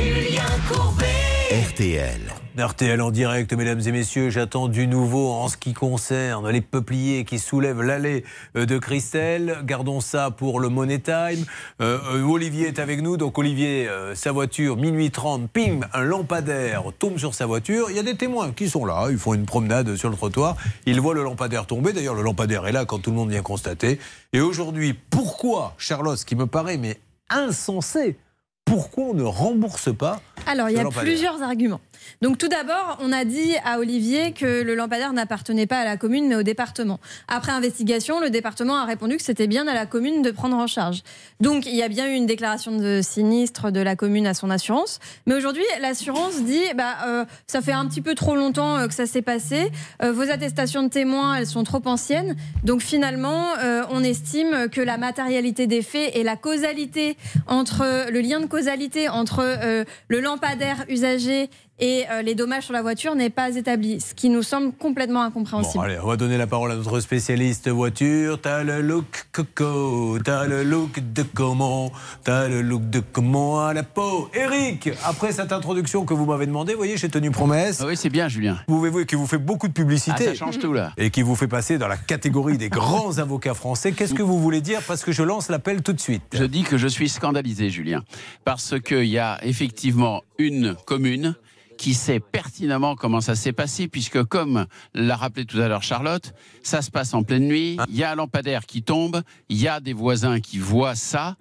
Julien 0.00 0.42
Courbet. 0.68 1.06
RTL. 1.50 2.20
RTL 2.58 3.00
en 3.00 3.10
direct, 3.10 3.52
mesdames 3.52 3.80
et 3.86 3.92
messieurs, 3.92 4.30
j'attends 4.30 4.68
du 4.68 4.86
nouveau 4.86 5.30
en 5.30 5.48
ce 5.48 5.56
qui 5.56 5.72
concerne 5.72 6.48
les 6.48 6.60
peupliers 6.60 7.24
qui 7.24 7.38
soulèvent 7.38 7.82
l'allée 7.82 8.24
euh, 8.56 8.66
de 8.66 8.78
Christelle. 8.78 9.58
Gardons 9.64 10.00
ça 10.00 10.30
pour 10.30 10.60
le 10.60 10.68
Money 10.68 11.00
Time. 11.00 11.44
Euh, 11.80 11.98
euh, 12.12 12.22
Olivier 12.22 12.68
est 12.68 12.78
avec 12.78 13.02
nous, 13.02 13.16
donc 13.16 13.38
Olivier, 13.38 13.88
euh, 13.88 14.14
sa 14.14 14.32
voiture, 14.32 14.76
minuit 14.76 15.10
30, 15.10 15.50
ping, 15.50 15.82
un 15.92 16.02
lampadaire 16.02 16.84
tombe 16.98 17.18
sur 17.18 17.34
sa 17.34 17.46
voiture. 17.46 17.86
Il 17.90 17.96
y 17.96 18.00
a 18.00 18.04
des 18.04 18.16
témoins 18.16 18.52
qui 18.52 18.68
sont 18.68 18.84
là, 18.84 19.08
ils 19.10 19.18
font 19.18 19.34
une 19.34 19.46
promenade 19.46 19.96
sur 19.96 20.08
le 20.08 20.16
trottoir, 20.16 20.56
ils 20.86 21.00
voient 21.00 21.14
le 21.14 21.22
lampadaire 21.22 21.66
tomber. 21.66 21.92
D'ailleurs, 21.92 22.14
le 22.14 22.22
lampadaire 22.22 22.66
est 22.66 22.72
là 22.72 22.84
quand 22.84 22.98
tout 22.98 23.10
le 23.10 23.16
monde 23.16 23.30
vient 23.30 23.42
constater. 23.42 23.98
Et 24.32 24.40
aujourd'hui, 24.40 24.94
pourquoi, 24.94 25.74
Charlotte, 25.78 26.18
ce 26.18 26.24
qui 26.24 26.36
me 26.36 26.46
paraît 26.46 26.78
mais 26.78 26.98
insensé, 27.30 28.16
pourquoi 28.64 29.04
on 29.04 29.14
ne 29.14 29.22
rembourse 29.22 29.94
pas 29.94 30.20
Alors, 30.46 30.68
il 30.70 30.76
y 30.76 30.80
a 30.80 30.84
plusieurs 30.88 31.42
arguments. 31.42 31.80
Donc, 32.22 32.38
tout 32.38 32.48
d'abord, 32.48 32.98
on 33.00 33.12
a 33.12 33.24
dit 33.24 33.54
à 33.64 33.78
Olivier 33.78 34.32
que 34.32 34.62
le 34.62 34.74
lampadaire 34.74 35.12
n'appartenait 35.12 35.66
pas 35.66 35.80
à 35.80 35.84
la 35.84 35.96
commune, 35.96 36.28
mais 36.28 36.36
au 36.36 36.42
département. 36.42 37.00
Après 37.28 37.52
investigation, 37.52 38.20
le 38.20 38.30
département 38.30 38.76
a 38.76 38.84
répondu 38.84 39.16
que 39.16 39.22
c'était 39.22 39.46
bien 39.46 39.66
à 39.68 39.74
la 39.74 39.86
commune 39.86 40.22
de 40.22 40.30
prendre 40.30 40.56
en 40.56 40.66
charge. 40.66 41.02
Donc, 41.40 41.66
il 41.66 41.74
y 41.74 41.82
a 41.82 41.88
bien 41.88 42.08
eu 42.08 42.14
une 42.14 42.26
déclaration 42.26 42.76
de 42.76 43.00
sinistre 43.02 43.70
de 43.70 43.80
la 43.80 43.96
commune 43.96 44.26
à 44.26 44.34
son 44.34 44.50
assurance. 44.50 44.98
Mais 45.26 45.34
aujourd'hui, 45.34 45.64
l'assurance 45.80 46.42
dit 46.42 46.62
bah, 46.74 46.96
euh, 47.06 47.24
ça 47.46 47.60
fait 47.60 47.72
un 47.72 47.86
petit 47.86 48.00
peu 48.00 48.14
trop 48.14 48.36
longtemps 48.36 48.78
euh, 48.78 48.86
que 48.86 48.94
ça 48.94 49.06
s'est 49.06 49.22
passé. 49.22 49.70
Euh, 50.02 50.12
vos 50.12 50.30
attestations 50.30 50.82
de 50.82 50.88
témoins, 50.88 51.36
elles 51.36 51.46
sont 51.46 51.64
trop 51.64 51.82
anciennes. 51.84 52.36
Donc, 52.64 52.82
finalement, 52.82 53.48
on 53.90 54.02
estime 54.02 54.68
que 54.70 54.80
la 54.80 54.96
matérialité 54.96 55.66
des 55.66 55.82
faits 55.82 56.14
et 56.14 56.22
la 56.22 56.36
causalité 56.36 57.16
entre 57.46 58.10
le 58.10 58.20
lien 58.20 58.40
de 58.40 58.46
causalité 58.46 59.08
entre 59.08 59.84
le 60.08 60.20
lampadaire 60.20 60.84
usagé 60.88 61.50
et 61.80 62.04
euh, 62.10 62.22
les 62.22 62.34
dommages 62.34 62.64
sur 62.64 62.72
la 62.72 62.82
voiture 62.82 63.14
n'est 63.14 63.30
pas 63.30 63.56
établi, 63.56 64.00
ce 64.00 64.14
qui 64.14 64.28
nous 64.28 64.42
semble 64.42 64.72
complètement 64.72 65.20
Bon, 65.20 65.26
incompréhensible. 65.26 65.84
allez, 65.84 65.98
on 66.02 66.06
va 66.06 66.16
donner 66.16 66.36
la 66.38 66.46
parole 66.46 66.70
à 66.72 66.76
notre 66.76 67.00
spécialiste 67.00 67.68
voiture. 67.68 68.40
T'as 68.40 68.62
le 68.62 68.80
look 68.80 69.26
coco, 69.32 70.18
t'as 70.24 70.46
le 70.46 70.62
look 70.62 71.00
de 71.12 71.22
comment, 71.22 71.90
t'as 72.22 72.48
le 72.48 72.62
look 72.62 72.88
de 72.90 73.00
comment 73.00 73.66
à 73.66 73.74
la 73.74 73.82
peau. 73.82 74.28
Eric, 74.34 74.90
après 75.04 75.32
cette 75.32 75.52
introduction 75.52 76.04
que 76.04 76.14
vous 76.14 76.26
m'avez 76.26 76.46
demandé, 76.46 76.72
vous 76.72 76.78
voyez, 76.78 76.96
j'ai 76.96 77.08
tenu 77.08 77.30
promesse. 77.30 77.82
Oui, 77.84 77.96
c'est 77.96 78.10
bien, 78.10 78.28
Julien. 78.28 78.58
Pouvez-vous 78.66 79.04
qui 79.04 79.14
vous 79.16 79.26
fait 79.26 79.38
beaucoup 79.38 79.68
de 79.68 79.72
publicité. 79.72 80.24
Ah, 80.28 80.30
ça 80.30 80.34
change 80.34 80.58
tout, 80.58 80.72
là. 80.72 80.92
Et 80.96 81.10
qui 81.10 81.22
vous 81.22 81.34
fait 81.34 81.48
passer 81.48 81.78
dans 81.78 81.88
la 81.88 81.96
catégorie 81.96 82.58
des 82.58 82.68
grands 82.68 83.18
avocats 83.18 83.54
français. 83.54 83.92
Qu'est-ce 83.92 84.14
que 84.14 84.22
vous 84.22 84.38
voulez 84.38 84.60
dire 84.60 84.80
Parce 84.86 85.02
que 85.02 85.12
je 85.12 85.22
lance 85.22 85.48
l'appel 85.48 85.82
tout 85.82 85.92
de 85.92 86.00
suite. 86.00 86.22
Je 86.32 86.44
dis 86.44 86.62
que 86.62 86.78
je 86.78 86.88
suis 86.88 87.08
scandalisé, 87.08 87.70
Julien, 87.70 88.02
parce 88.44 88.74
qu'il 88.80 89.04
y 89.06 89.18
a 89.18 89.38
effectivement 89.42 90.22
une 90.38 90.76
commune 90.86 91.34
qui 91.80 91.94
sait 91.94 92.20
pertinemment 92.20 92.94
comment 92.94 93.22
ça 93.22 93.34
s'est 93.34 93.54
passé, 93.54 93.88
puisque 93.88 94.22
comme 94.24 94.66
l'a 94.92 95.16
rappelé 95.16 95.46
tout 95.46 95.58
à 95.58 95.66
l'heure 95.66 95.82
Charlotte, 95.82 96.34
ça 96.62 96.82
se 96.82 96.90
passe 96.90 97.14
en 97.14 97.22
pleine 97.22 97.48
nuit, 97.48 97.78
il 97.88 97.96
y 97.96 98.04
a 98.04 98.10
un 98.10 98.16
lampadaire 98.16 98.66
qui 98.66 98.82
tombe, 98.82 99.22
il 99.48 99.58
y 99.58 99.66
a 99.66 99.80
des 99.80 99.94
voisins 99.94 100.40
qui 100.40 100.58
voient 100.58 100.94
ça. 100.94 101.36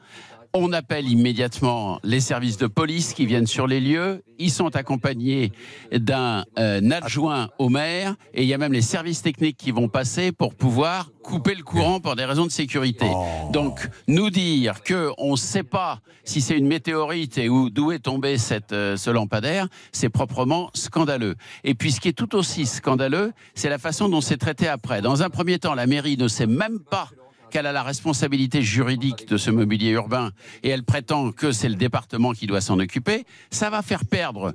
On 0.53 0.73
appelle 0.73 1.07
immédiatement 1.07 1.99
les 2.03 2.19
services 2.19 2.57
de 2.57 2.65
police 2.65 3.13
qui 3.13 3.27
viennent 3.27 3.45
sur 3.45 3.67
les 3.67 3.80
lieux. 3.80 4.23
Ils 4.39 4.49
sont 4.49 4.76
accompagnés 4.76 5.51
d'un 5.91 6.43
euh, 6.57 6.89
adjoint 6.89 7.49
au 7.59 7.69
maire 7.69 8.15
et 8.34 8.41
il 8.41 8.47
y 8.47 8.53
a 8.55 8.57
même 8.57 8.73
les 8.73 8.81
services 8.81 9.21
techniques 9.21 9.57
qui 9.57 9.69
vont 9.69 9.89
passer 9.89 10.31
pour 10.31 10.55
pouvoir 10.55 11.11
couper 11.21 11.53
le 11.53 11.61
courant 11.61 11.99
pour 11.99 12.15
des 12.15 12.26
raisons 12.26 12.47
de 12.47 12.51
sécurité. 12.51 13.05
Donc, 13.53 13.88
nous 14.07 14.31
dire 14.31 14.81
que 14.81 15.11
on 15.19 15.34
ne 15.34 15.38
sait 15.38 15.61
pas 15.61 15.99
si 16.23 16.41
c'est 16.41 16.57
une 16.57 16.67
météorite 16.67 17.38
et 17.38 17.47
où 17.47 17.69
d'où 17.69 17.91
est 17.91 17.99
tombé 17.99 18.39
cette, 18.39 18.71
euh, 18.71 18.97
ce 18.97 19.11
lampadaire, 19.11 19.67
c'est 19.91 20.09
proprement 20.09 20.71
scandaleux. 20.73 21.35
Et 21.63 21.76
puis, 21.76 21.91
ce 21.91 21.99
qui 21.99 22.07
est 22.07 22.13
tout 22.13 22.35
aussi 22.35 22.65
scandaleux, 22.65 23.34
c'est 23.53 23.69
la 23.69 23.77
façon 23.77 24.09
dont 24.09 24.21
c'est 24.21 24.38
traité 24.38 24.67
après. 24.67 25.03
Dans 25.03 25.21
un 25.21 25.30
premier 25.30 25.59
temps, 25.59 25.76
la 25.76 25.85
mairie 25.85 26.17
ne 26.17 26.27
sait 26.27 26.47
même 26.47 26.80
pas 26.80 27.09
qu'elle 27.49 27.65
a 27.65 27.71
la 27.71 27.84
responsabilité 27.84 28.61
juridique 28.61 29.27
de 29.27 29.38
ce 29.38 29.51
mobilier 29.51 29.91
urbain 29.91 30.31
et 30.63 30.69
elle 30.69 30.84
prétend 30.84 31.31
que 31.31 31.51
c'est 31.51 31.69
le 31.69 31.76
département 31.76 32.31
qui 32.34 32.47
doit 32.47 32.61
s'en 32.61 32.80
occuper, 32.80 33.26
ça 33.51 33.69
va 33.69 33.81
faire 33.81 34.05
perdre 34.05 34.53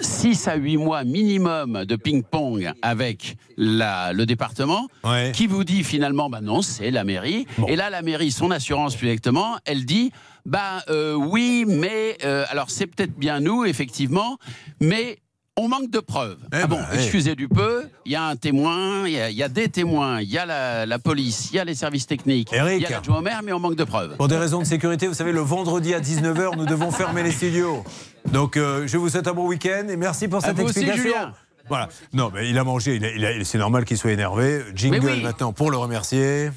6 0.00 0.48
à 0.48 0.56
8 0.56 0.78
mois 0.78 1.04
minimum 1.04 1.84
de 1.84 1.96
ping-pong 1.96 2.72
avec 2.80 3.36
la- 3.58 4.12
le 4.14 4.24
département, 4.24 4.88
qui 5.32 5.46
vous 5.46 5.64
dit 5.64 5.84
finalement, 5.84 6.30
bah 6.30 6.40
non, 6.40 6.62
c'est 6.62 6.90
la 6.90 7.04
mairie. 7.04 7.46
Et 7.68 7.76
là, 7.76 7.90
la 7.90 8.00
mairie, 8.02 8.30
son 8.32 8.50
assurance 8.50 8.96
plus 8.96 9.08
exactement, 9.08 9.58
elle 9.66 9.84
dit, 9.84 10.10
bah 10.46 10.82
euh, 10.88 11.14
oui, 11.14 11.64
mais 11.68 12.16
euh, 12.24 12.44
alors 12.48 12.70
c'est 12.70 12.86
peut-être 12.86 13.16
bien 13.18 13.40
nous, 13.40 13.64
effectivement, 13.64 14.38
mais 14.80 15.18
on 15.58 15.68
manque 15.68 15.90
de 15.90 16.00
preuves. 16.00 16.38
ah 16.50 16.66
bon, 16.66 16.78
eh. 16.92 16.96
excusez 16.96 17.34
du 17.34 17.46
peu, 17.48 17.84
il 18.06 18.12
y 18.12 18.16
a 18.16 18.24
un 18.24 18.36
témoin, 18.36 19.06
il 19.06 19.12
y 19.12 19.20
a, 19.20 19.28
il 19.28 19.36
y 19.36 19.42
a 19.42 19.48
des 19.48 19.68
témoins, 19.68 20.20
il 20.22 20.30
y 20.30 20.38
a 20.38 20.46
la, 20.46 20.86
la 20.86 20.98
police, 20.98 21.50
il 21.52 21.56
y 21.56 21.58
a 21.58 21.64
les 21.64 21.74
services 21.74 22.06
techniques, 22.06 22.48
il 22.52 22.56
Eric. 22.58 22.80
y 22.82 22.86
a 22.86 22.90
l'adjoint 22.90 23.18
au 23.18 23.22
maire, 23.22 23.40
mais 23.44 23.52
on 23.52 23.60
manque 23.60 23.76
de 23.76 23.84
preuves. 23.84 24.16
Pour 24.16 24.28
des 24.28 24.38
raisons 24.38 24.60
de 24.60 24.64
sécurité, 24.64 25.06
vous 25.06 25.14
savez, 25.14 25.32
le 25.32 25.40
vendredi 25.40 25.92
à 25.94 26.00
19h, 26.00 26.56
nous 26.56 26.64
devons 26.66 26.90
fermer 26.90 27.22
les 27.22 27.32
studios. 27.32 27.84
Donc, 28.32 28.56
euh, 28.56 28.86
je 28.86 28.96
vous 28.96 29.10
souhaite 29.10 29.28
un 29.28 29.34
bon 29.34 29.46
week-end 29.46 29.86
et 29.90 29.96
merci 29.96 30.26
pour 30.26 30.38
À 30.38 30.48
cette 30.48 30.58
aussi, 30.58 30.78
explication. 30.80 31.02
Julien. 31.02 31.32
Voilà. 31.68 31.88
Non, 32.14 32.30
mais 32.34 32.48
il 32.48 32.56
a 32.58 32.64
mangé, 32.64 32.96
il 32.96 33.04
a- 33.04 33.10
il 33.12 33.24
a- 33.42 33.44
c'est 33.44 33.58
normal 33.58 33.84
qu'il 33.84 33.96
soit 33.98 34.12
énervé. 34.12 34.62
Jingle 34.74 35.00
oui. 35.04 35.22
maintenant 35.22 35.52
pour 35.52 35.70
le 35.70 35.76
remercier. 35.76 36.50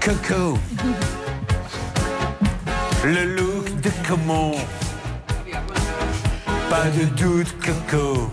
Coco. 0.00 0.58
Le 3.04 3.24
look 3.36 3.80
de 3.80 3.90
comment 4.08 4.52
Pas 6.70 6.84
de 6.90 7.04
doute, 7.16 7.54
Coco. 7.64 8.30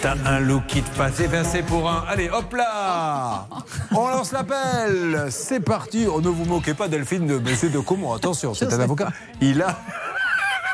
T'as 0.00 0.14
un 0.26 0.40
look 0.40 0.66
qui 0.66 0.82
te 0.82 0.96
passe. 0.96 1.20
Et 1.20 1.28
ben 1.28 1.44
c'est 1.44 1.62
pour 1.62 1.88
un. 1.90 2.04
Allez, 2.08 2.28
hop 2.30 2.52
là 2.54 3.46
On 3.92 4.08
lance 4.08 4.32
l'appel 4.32 5.26
C'est 5.30 5.60
parti 5.60 6.06
Oh, 6.10 6.20
Ne 6.20 6.28
vous 6.28 6.44
moquez 6.44 6.74
pas, 6.74 6.88
Delphine, 6.88 7.26
de 7.26 7.38
Monsieur 7.38 7.70
de 7.70 7.78
Comont. 7.78 8.12
Attention, 8.12 8.54
c'est 8.54 8.72
un 8.72 8.80
avocat. 8.80 9.08
Il 9.40 9.62
a. 9.62 9.78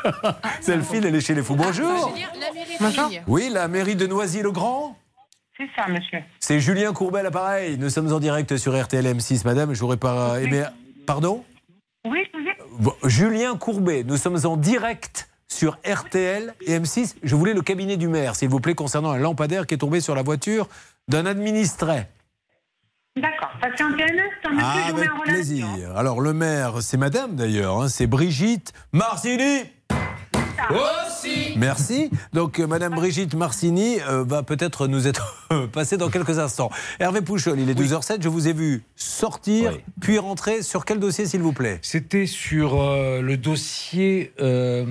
Delphine, 0.66 1.05
elle 1.05 1.15
est 1.15 1.20
chez 1.20 1.35
les 1.35 1.43
fous. 1.43 1.55
Bonjour 1.57 2.12
Bonjour. 2.81 3.11
Oui, 3.27 3.51
la 3.53 3.69
mairie 3.69 3.97
de 3.97 4.07
Noisy-le-Grand 4.07 4.97
C'est 5.57 5.69
ça, 5.77 5.87
monsieur. 5.89 6.20
C'est 6.41 6.59
Julien 6.61 6.93
Courbet, 6.93 7.23
l'appareil. 7.23 7.77
Nous 7.78 7.91
sommes 7.91 8.12
en 8.12 8.19
direct 8.19 8.57
sur 8.57 8.81
RTL 8.81 9.05
M6, 9.05 9.43
madame. 9.45 9.74
J'aurais 9.74 9.99
pas 9.99 10.41
aimé. 10.41 10.65
Pardon? 11.07 11.45
Oui, 12.07 12.20
je 12.32 12.39
vous 12.39 12.45
ai- 12.47 12.82
Bon, 12.82 12.93
Julien 13.05 13.57
Courbet, 13.57 14.05
nous 14.05 14.16
sommes 14.16 14.39
en 14.47 14.57
direct 14.57 15.30
sur 15.51 15.78
RTL 15.86 16.55
et 16.62 16.78
M6. 16.78 17.16
Je 17.22 17.36
voulais 17.36 17.52
le 17.52 17.60
cabinet 17.62 17.97
du 17.97 18.09
maire, 18.09 18.36
s'il 18.36 18.48
vous 18.48 18.60
plaît, 18.60 18.74
concernant 18.74 19.10
un 19.10 19.18
lampadaire 19.18 19.66
qui 19.66 19.74
est 19.74 19.78
tombé 19.78 20.01
sur 20.01 20.14
la 20.14 20.22
voiture 20.22 20.68
d'un 21.09 21.27
administré. 21.27 22.06
D'accord. 23.16 23.51
Patientez 23.60 24.05
un 24.05 24.06
instant, 24.06 24.51
monsieur, 24.51 24.82
je 24.86 24.93
avec 24.94 25.10
relation. 25.10 25.22
plaisir. 25.24 25.66
Alors, 25.97 26.20
le 26.20 26.32
maire, 26.32 26.81
c'est 26.81 26.97
madame 26.97 27.35
d'ailleurs, 27.35 27.82
hein, 27.82 27.89
c'est 27.89 28.06
Brigitte. 28.06 28.72
Aussi. 30.70 31.10
Merci. 31.56 32.10
Donc, 32.32 32.59
euh, 32.59 32.66
Madame 32.66 32.94
Brigitte 32.94 33.34
Marcini 33.34 33.98
euh, 34.09 34.24
va 34.26 34.42
peut-être 34.42 34.86
nous 34.86 35.06
être 35.06 35.47
passée 35.72 35.97
dans 35.97 36.09
quelques 36.09 36.38
instants. 36.38 36.70
Hervé 36.98 37.20
Pouchol, 37.20 37.59
il 37.60 37.68
est 37.70 37.74
12h07. 37.78 38.22
Je 38.22 38.28
vous 38.28 38.48
ai 38.48 38.52
vu 38.52 38.82
sortir, 38.97 39.76
puis 40.01 40.18
rentrer. 40.18 40.62
Sur 40.62 40.84
quel 40.84 40.98
dossier, 40.98 41.26
s'il 41.26 41.40
vous 41.42 41.52
plaît? 41.52 41.78
C'était 41.82 42.26
sur 42.26 42.80
euh, 42.80 43.20
le 43.22 43.36
dossier 43.36 44.32
euh, 44.40 44.84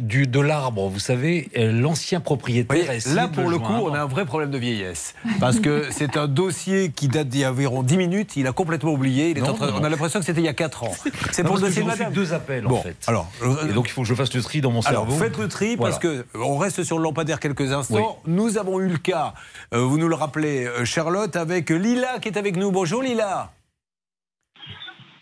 du, 0.00 0.26
de 0.26 0.40
l'arbre, 0.40 0.88
vous 0.88 0.98
savez, 0.98 1.48
l'ancien 1.56 2.20
propriétaire. 2.20 2.92
Là, 3.14 3.28
pour 3.28 3.48
le 3.48 3.58
coup, 3.58 3.72
on 3.72 3.94
a 3.94 4.00
un 4.00 4.06
vrai 4.06 4.24
problème 4.24 4.50
de 4.50 4.58
vieillesse. 4.58 5.14
Parce 5.40 5.60
que 5.60 5.86
c'est 5.90 6.16
un 6.16 6.28
dossier 6.28 6.90
qui 6.94 7.08
date 7.08 7.28
d'il 7.28 7.40
y 7.40 7.44
a 7.44 7.50
environ 7.50 7.82
10 7.82 7.96
minutes. 7.96 8.36
Il 8.36 8.46
a 8.46 8.52
complètement 8.52 8.92
oublié. 8.92 9.30
Il 9.30 9.38
est 9.38 9.40
Non, 9.40 9.50
en 9.50 9.54
train- 9.54 9.66
non, 9.70 9.78
on 9.80 9.84
a 9.84 9.88
l'impression 9.88 10.18
que 10.20 10.26
c'était 10.26 10.40
il 10.40 10.44
y 10.44 10.48
a 10.48 10.54
4 10.54 10.84
ans. 10.84 10.94
C'est 11.32 11.42
pour 11.44 11.56
le 11.56 11.62
dossier 11.62 11.82
de 11.82 12.12
deux 12.14 12.32
appels, 12.32 12.64
Bon, 12.64 12.78
en 12.78 12.82
fait. 12.82 12.96
alors, 13.06 13.30
euh, 13.42 13.68
Et 13.68 13.72
donc, 13.72 13.88
il 13.88 13.92
faut 13.92 14.02
que 14.02 14.08
je 14.08 14.14
fasse 14.14 14.32
le 14.34 14.42
tri 14.42 14.60
dans 14.60 14.70
mon 14.70 14.80
Alors, 14.82 15.06
cerveau. 15.06 15.22
faites 15.22 15.38
le 15.38 15.48
tri 15.48 15.71
Voilà. 15.76 15.92
parce 15.92 16.02
que 16.02 16.24
on 16.34 16.58
reste 16.58 16.82
sur 16.82 16.98
le 16.98 17.04
lampadaire 17.04 17.40
quelques 17.40 17.72
instants. 17.72 18.18
Nous 18.26 18.58
avons 18.58 18.80
eu 18.80 18.88
le 18.88 18.98
cas, 18.98 19.34
euh, 19.74 19.80
vous 19.80 19.98
nous 19.98 20.08
le 20.08 20.14
rappelez, 20.14 20.66
euh, 20.66 20.84
Charlotte, 20.84 21.34
avec 21.36 21.70
Lila 21.70 22.18
qui 22.20 22.28
est 22.28 22.36
avec 22.38 22.56
nous. 22.56 22.70
Bonjour 22.70 23.02
Lila. 23.02 23.52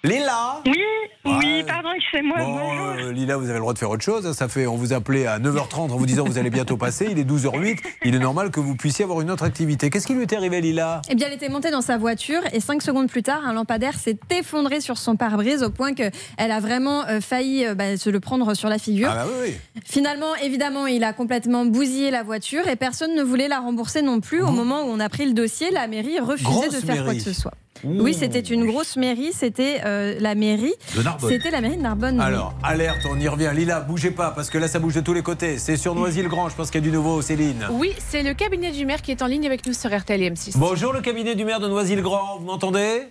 Lila 0.03 0.63
Oui, 0.65 0.79
oui, 1.27 1.63
pardon, 1.67 1.91
excusez-moi. 1.95 2.39
Bon, 2.39 2.53
bonjour. 2.55 2.87
euh, 3.09 3.13
Lila, 3.13 3.37
vous 3.37 3.45
avez 3.45 3.53
le 3.55 3.59
droit 3.61 3.75
de 3.75 3.79
faire 3.79 3.91
autre 3.91 4.03
chose. 4.03 4.27
hein. 4.27 4.33
Ça 4.33 4.49
fait, 4.49 4.67
on 4.67 4.75
vous 4.77 4.95
appelait 4.95 5.27
à 5.27 5.39
9h30 5.39 5.75
en 5.93 5.97
vous 5.99 6.07
disant 6.07 6.25
vous 6.25 6.39
allez 6.39 6.49
bientôt 6.49 6.79
passer. 6.79 7.09
Il 7.11 7.19
est 7.19 7.25
12h08. 7.31 7.81
Il 8.07 8.15
est 8.15 8.19
normal 8.19 8.51
que 8.51 8.61
vous 8.61 8.77
puissiez 8.77 9.05
avoir 9.05 9.21
une 9.21 9.31
autre 9.31 9.43
activité. 9.45 9.91
Qu'est-ce 9.91 10.07
qui 10.07 10.15
lui 10.15 10.23
est 10.23 10.33
arrivé, 10.33 10.63
Lila? 10.63 11.03
Eh 11.11 11.15
bien, 11.17 11.27
elle 11.27 11.35
était 11.35 11.51
montée 11.51 11.71
dans 11.71 11.83
sa 11.83 11.99
voiture 11.99 12.41
et 12.55 12.61
cinq 12.61 12.81
secondes 12.81 13.11
plus 13.11 13.23
tard, 13.23 13.47
un 13.47 13.53
lampadaire 13.53 13.99
s'est 13.99 14.17
effondré 14.31 14.81
sur 14.81 14.97
son 14.97 15.17
pare-brise 15.17 15.63
au 15.63 15.69
point 15.71 15.93
qu'elle 15.93 16.13
a 16.39 16.61
vraiment 16.61 17.07
euh, 17.07 17.21
failli 17.21 17.67
euh, 17.67 17.75
bah, 17.75 17.99
se 17.99 18.09
le 18.09 18.21
prendre 18.21 18.55
sur 18.55 18.71
la 18.71 18.79
figure. 18.79 19.11
Ah 19.13 19.17
bah 19.17 19.27
oui, 19.29 19.51
oui. 19.51 19.81
Finalement, 19.85 20.35
évidemment, 20.43 20.87
il 20.87 21.05
a 21.05 21.13
complètement 21.13 21.67
bousillé 21.67 22.11
la 22.11 22.23
voiture 22.23 22.67
et 22.69 22.77
personne 22.77 23.15
ne 23.15 23.23
voulait 23.23 23.49
la 23.49 23.59
rembourser 23.61 24.01
non 24.01 24.21
plus. 24.21 24.41
Au 24.41 24.51
moment 24.51 24.81
où 24.85 24.87
on 24.89 24.99
a 24.99 25.11
pris 25.11 25.27
le 25.27 25.35
dossier, 25.35 25.71
la 25.71 25.87
mairie 25.89 26.19
refusait 26.21 26.45
Grosse 26.49 26.71
de 26.81 26.87
faire 26.87 27.05
quoi 27.05 27.13
que 27.13 27.21
ce 27.21 27.35
soit. 27.35 27.53
Ouh. 27.85 28.03
Oui, 28.03 28.15
c'était 28.15 28.41
une 28.41 28.67
grosse 28.67 28.97
mairie. 28.97 29.31
C'était 29.33 29.81
euh, 29.85 30.17
la 30.21 30.35
mairie. 30.35 30.75
De 30.97 31.03
Narbonne. 31.03 31.31
C'était 31.31 31.51
la 31.51 31.61
mairie 31.61 31.77
de 31.77 31.83
Narbonne. 31.83 32.17
oui. 32.19 32.25
Alors, 32.25 32.55
alerte, 32.63 33.07
on 33.11 33.19
y 33.19 33.29
revient. 33.29 33.51
Lila, 33.55 33.81
bougez 33.81 34.11
pas 34.11 34.31
parce 34.31 34.51
que 34.51 34.59
là, 34.59 34.69
ça 34.69 34.79
bouge 34.79 34.95
de 34.95 35.01
tous 35.01 35.13
les 35.15 35.23
côtés. 35.23 35.59
C'est 35.59 35.77
sur 35.77 35.95
Noisy-le-Grand. 35.95 36.49
Je 36.49 36.57
pense 36.57 36.71
qu'il 36.71 36.81
y 36.81 36.85
a 36.85 36.89
du 36.89 36.93
nouveau, 36.95 37.23
Céline. 37.23 37.67
Oui, 37.73 37.93
c'est 37.99 38.23
le 38.23 38.35
cabinet 38.35 38.71
du 38.71 38.85
maire 38.87 39.03
qui 39.03 39.11
est 39.11 39.23
en 39.23 39.27
ligne 39.27 39.47
avec 39.47 39.67
nous 39.67 39.73
sur 39.73 39.97
RTL 39.97 40.23
et 40.23 40.31
M6. 40.31 40.53
Bonjour 40.57 40.93
le 40.93 41.01
cabinet 41.01 41.35
du 41.35 41.45
maire 41.45 41.61
de 41.61 41.69
Noisy-le-Grand, 41.69 42.39
vous 42.39 42.45
m'entendez? 42.47 43.03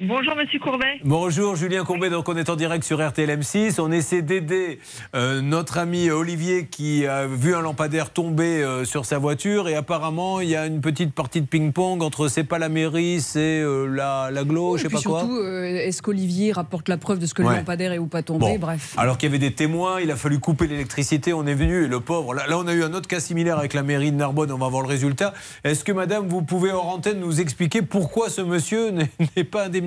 Bonjour 0.00 0.34
Monsieur 0.34 0.58
Courbet. 0.58 1.00
Bonjour 1.04 1.54
Julien 1.54 1.84
Courbet, 1.84 2.08
donc 2.08 2.26
on 2.30 2.34
est 2.36 2.48
en 2.48 2.56
direct 2.56 2.82
sur 2.82 2.98
RTLM6. 2.98 3.78
On 3.78 3.92
essaie 3.92 4.22
d'aider 4.22 4.78
euh, 5.14 5.42
notre 5.42 5.76
ami 5.76 6.10
Olivier 6.10 6.66
qui 6.66 7.06
a 7.06 7.26
vu 7.26 7.54
un 7.54 7.60
lampadaire 7.60 8.08
tomber 8.10 8.62
euh, 8.64 8.86
sur 8.86 9.04
sa 9.04 9.18
voiture 9.18 9.68
et 9.68 9.74
apparemment 9.76 10.40
il 10.40 10.48
y 10.48 10.56
a 10.56 10.66
une 10.66 10.80
petite 10.80 11.14
partie 11.14 11.42
de 11.42 11.46
ping-pong 11.46 12.02
entre 12.02 12.28
c'est 12.28 12.42
pas 12.42 12.58
la 12.58 12.70
mairie, 12.70 13.20
c'est 13.20 13.60
euh, 13.60 13.84
la, 13.86 14.30
la 14.32 14.44
glo, 14.44 14.78
je 14.78 14.82
sais 14.82 14.86
Et 14.86 14.88
puis 14.88 14.96
pas 14.96 15.02
quoi. 15.10 15.20
surtout, 15.20 15.36
euh, 15.36 15.64
est-ce 15.66 16.00
qu'Olivier 16.00 16.52
rapporte 16.52 16.88
la 16.88 16.96
preuve 16.96 17.18
de 17.18 17.26
ce 17.26 17.34
que 17.34 17.42
Ouais. 17.42 17.50
le 17.50 17.56
lampadaire 17.58 17.92
est 17.92 17.98
ou 17.98 18.06
pas 18.06 18.22
tombé? 18.22 18.46
Bon. 18.46 18.58
Bref. 18.58 18.94
Alors 18.96 19.18
qu'il 19.18 19.28
y 19.28 19.30
avait 19.30 19.38
des 19.38 19.52
témoins, 19.52 20.00
il 20.00 20.10
a 20.10 20.16
fallu 20.16 20.38
couper 20.40 20.68
l'électricité, 20.68 21.34
on 21.34 21.46
est 21.46 21.54
venu, 21.54 21.84
et 21.84 21.88
le 21.88 22.00
pauvre. 22.00 22.32
Là, 22.32 22.46
là, 22.48 22.58
on 22.58 22.66
a 22.66 22.72
eu 22.72 22.82
un 22.82 22.94
autre 22.94 23.08
cas 23.08 23.20
similaire 23.20 23.58
avec 23.58 23.74
la 23.74 23.82
mairie 23.82 24.10
de 24.10 24.16
Narbonne, 24.16 24.50
on 24.52 24.58
va 24.58 24.68
voir 24.68 24.82
le 24.82 24.88
résultat. 24.88 25.34
Est-ce 25.64 25.84
que, 25.84 25.92
madame, 25.92 26.26
vous 26.28 26.40
pouvez 26.42 26.72
hors 26.72 26.88
antenne 26.88 27.20
nous 27.20 27.42
expliquer 27.42 27.82
pourquoi 27.82 28.30
ce 28.30 28.40
monsieur 28.40 28.90
n'est 28.90 29.10
n'est 29.36 29.44
pas 29.44 29.66
indemnisé 29.66 29.81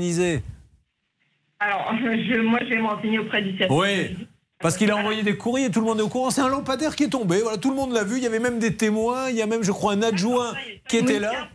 Alors, 1.60 1.94
je, 2.00 2.42
moi, 2.42 2.60
je 2.64 2.70
vais 2.70 2.82
me 2.82 2.88
renseigner 2.88 3.20
auprès 3.20 3.42
du 3.42 3.58
service. 3.58 3.78
Oui. 3.78 4.28
Parce 4.60 4.78
qu'il 4.78 4.90
a 4.90 4.96
envoyé 4.96 5.22
des 5.22 5.36
courriers, 5.36 5.70
tout 5.70 5.82
le 5.82 5.86
monde 5.86 6.00
est 6.00 6.04
au 6.04 6.08
courant. 6.08 6.32
C'est 6.32 6.42
un 6.42 6.48
lampadaire 6.48 6.96
qui 6.96 7.04
est 7.04 7.10
tombé. 7.10 7.42
Voilà, 7.42 7.58
tout 7.58 7.70
le 7.70 7.76
monde 7.76 7.92
l'a 7.92 8.04
vu. 8.04 8.18
Il 8.18 8.24
y 8.24 8.26
avait 8.26 8.40
même 8.40 8.58
des 8.58 8.76
témoins. 8.76 9.30
Il 9.30 9.36
y 9.36 9.42
a 9.42 9.46
même, 9.46 9.64
je 9.64 9.72
crois, 9.72 9.94
un 9.94 10.02
adjoint 10.02 10.54
qui 10.88 10.98
était 10.98 11.20
là. 11.20 11.50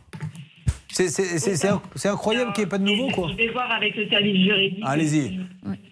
C'est- 0.92 1.08
C'est 1.08 1.38
c'est- 1.38 1.56
c'est 1.56 1.68
inc- 1.68 1.80
c'est 1.94 2.08
incroyable 2.08 2.52
qu'il 2.52 2.62
n'y 2.62 2.66
ait 2.66 2.70
pas 2.70 2.78
de 2.78 2.84
nouveau, 2.84 3.08
quoi. 3.10 3.28
Je 3.30 3.36
vais 3.36 3.48
voir 3.52 3.70
avec 3.70 3.94
le 3.96 4.08
service 4.08 4.44
juridique. 4.44 4.82
Allez-y. 4.84 5.38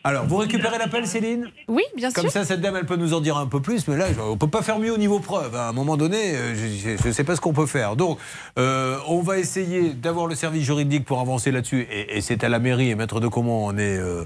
Alors, 0.05 0.27
vous 0.27 0.37
récupérez 0.39 0.79
l'appel, 0.79 1.07
Céline? 1.07 1.47
Oui, 1.69 1.83
bien 1.97 2.11
Comme 2.11 2.25
sûr. 2.25 2.33
ça, 2.33 2.45
cette 2.45 2.61
dame, 2.61 2.77
elle 2.77 2.87
peut 2.87 2.97
nous 2.97 3.15
en 3.15 3.21
dire 3.21 3.37
un 3.37 3.47
peu 3.47 3.61
plus. 3.61 3.87
Mais 3.89 3.97
là, 3.97 4.07
on 4.21 4.33
ne 4.33 4.37
peut 4.37 4.49
pas 4.49 4.63
faire 4.63 4.79
mieux 4.79 4.93
au 4.93 4.97
niveau 4.99 5.21
preuve. 5.21 5.55
À 5.55 5.69
un 5.69 5.73
moment 5.73 5.97
donné, 5.97 6.35
euh, 6.35 6.55
je 7.03 7.09
ne 7.09 7.13
sais 7.13 7.25
pas 7.25 7.37
ce 7.37 7.41
qu'on 7.41 7.53
peut 7.53 7.67
faire. 7.67 7.95
Donc, 7.97 8.19
euh, 8.59 8.97
on 9.07 9.21
va 9.21 9.39
essayer 9.39 9.91
d'avoir 9.95 10.27
le 10.27 10.35
service 10.35 10.65
juridique 10.65 11.05
pour 11.05 11.21
avancer 11.21 11.51
là-dessus. 11.53 11.87
Et, 11.93 12.17
et 12.17 12.21
c'est 12.21 12.43
à 12.43 12.49
la 12.49 12.59
mairie 12.59 12.91
et 12.91 12.95
maître 12.95 13.21
de 13.21 13.29
comment 13.29 13.67
on 13.67 13.77
est. 13.79 13.99
euh, 13.99 14.25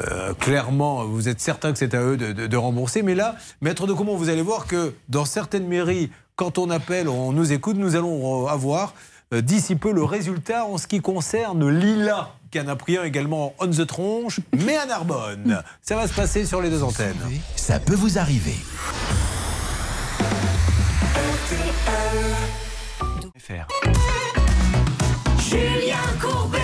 euh, 0.00 0.32
clairement, 0.34 1.04
vous 1.04 1.28
êtes 1.28 1.40
certain 1.40 1.70
que 1.72 1.78
c'est 1.78 1.94
à 1.94 2.00
eux 2.02 2.16
de, 2.16 2.32
de- 2.32 2.46
de 2.46 2.56
rembourser. 2.56 3.02
Mais 3.02 3.14
là, 3.14 3.34
maître 3.60 3.86
de 3.86 3.92
comment, 3.92 4.14
vous 4.14 4.30
allez 4.30 4.40
voir 4.40 4.66
que 4.66 4.94
dans 5.10 5.24
certaines 5.26 5.66
mairies, 5.66 6.10
quand 6.36 6.56
on 6.58 6.70
appelle, 6.70 7.08
on 7.08 7.32
nous 7.32 7.52
écoute, 7.52 7.76
nous 7.76 7.94
allons 7.94 8.46
avoir 8.46 8.94
euh, 8.94 9.11
d'ici 9.40 9.76
peu 9.76 9.92
le 9.92 10.04
résultat 10.04 10.66
en 10.66 10.78
ce 10.78 10.86
qui 10.86 11.00
concerne 11.00 11.68
Lila, 11.68 12.30
qui 12.50 12.60
en 12.60 12.68
a 12.68 12.76
pris 12.76 12.98
un 12.98 13.04
également 13.04 13.54
on 13.58 13.68
the 13.68 13.86
tronche, 13.86 14.40
mais 14.64 14.76
à 14.76 14.86
Narbonne. 14.86 15.62
Ça 15.80 15.96
va 15.96 16.06
se 16.06 16.14
passer 16.14 16.44
sur 16.44 16.60
les 16.60 16.70
deux 16.70 16.82
antennes. 16.82 17.16
Ça 17.56 17.80
peut 17.80 17.94
vous 17.94 18.18
arriver. 18.18 18.56
Julien 25.38 25.96
Courbet. 26.20 26.61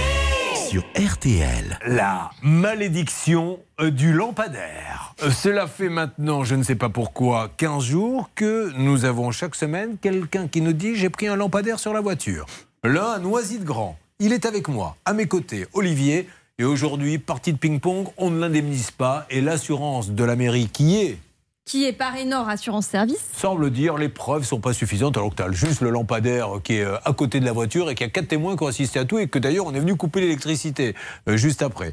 Sur 0.69 0.85
RTL. 0.97 1.79
La 1.87 2.31
malédiction 2.43 3.59
euh, 3.81 3.91
du 3.91 4.13
lampadaire. 4.13 5.15
Euh, 5.23 5.31
Cela 5.31 5.67
fait 5.67 5.89
maintenant, 5.89 6.45
je 6.45 6.57
ne 6.57 6.63
sais 6.63 6.75
pas 6.75 6.91
pourquoi, 6.91 7.51
15 7.57 7.83
jours 7.83 8.29
que 8.35 8.71
nous 8.77 9.07
avons 9.07 9.31
chaque 9.31 9.55
semaine 9.55 9.97
quelqu'un 9.99 10.47
qui 10.47 10.61
nous 10.61 10.75
dit 10.75 10.95
j'ai 10.95 11.09
pris 11.09 11.27
un 11.27 11.37
lampadaire 11.37 11.79
sur 11.79 11.95
la 11.95 12.03
voiture. 12.03 12.45
Là, 12.85 13.13
à 13.13 13.19
Noisy-de-Grand. 13.19 13.97
Il 14.19 14.35
est 14.35 14.45
avec 14.45 14.69
moi, 14.69 14.97
à 15.07 15.15
mes 15.15 15.27
côtés, 15.27 15.67
Olivier. 15.73 16.29
Et 16.59 16.65
aujourd'hui, 16.65 17.17
partie 17.19 17.55
de 17.55 17.59
ping-pong, 17.59 18.09
on 18.19 18.31
ne 18.31 18.39
l'indemnise 18.39 18.91
pas. 18.91 19.27
Et 19.31 19.41
l'assurance 19.41 20.11
de 20.11 20.25
la 20.25 20.37
mairie 20.37 20.69
qui 20.69 21.01
est 21.01 21.19
Qui 21.69 21.85
est 21.85 21.93
Paris 21.93 22.25
Nord 22.25 22.49
Assurance 22.49 22.87
Service 22.87 23.23
semble 23.37 23.71
dire 23.71 23.99
les 23.99 24.09
preuves 24.09 24.43
sont 24.43 24.59
pas 24.59 24.73
suffisantes 24.73 25.19
alors 25.19 25.29
que 25.29 25.35
tu 25.35 25.43
as 25.43 25.53
juste 25.53 25.83
le 25.83 25.91
lampadaire 25.91 26.49
qui 26.65 26.77
est 26.77 26.83
euh, 26.83 26.97
à 27.05 27.13
côté 27.13 27.41
de 27.41 27.45
la 27.45 27.53
voiture 27.53 27.91
et 27.91 27.95
qu'il 27.95 28.07
y 28.07 28.09
a 28.09 28.11
quatre 28.11 28.29
témoins 28.29 28.57
qui 28.57 28.63
ont 28.63 28.69
assisté 28.69 28.99
à 28.99 29.05
tout 29.05 29.19
et 29.19 29.29
que 29.29 29.39
d'ailleurs 29.39 29.67
on 29.67 29.75
est 29.75 29.79
venu 29.79 29.95
couper 29.95 30.23
l'électricité 30.23 30.95
euh, 31.29 31.37
juste 31.37 31.61
après. 31.61 31.93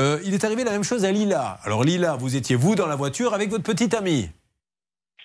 Euh, 0.00 0.18
il 0.24 0.34
est 0.34 0.42
arrivé 0.42 0.64
la 0.64 0.72
même 0.72 0.82
chose 0.82 1.04
à 1.04 1.12
Lila. 1.12 1.60
Alors 1.62 1.84
Lila, 1.84 2.16
vous 2.16 2.34
étiez 2.34 2.56
vous 2.56 2.74
dans 2.74 2.88
la 2.88 2.96
voiture 2.96 3.34
avec 3.34 3.50
votre 3.50 3.62
petite 3.62 3.94
amie. 3.94 4.30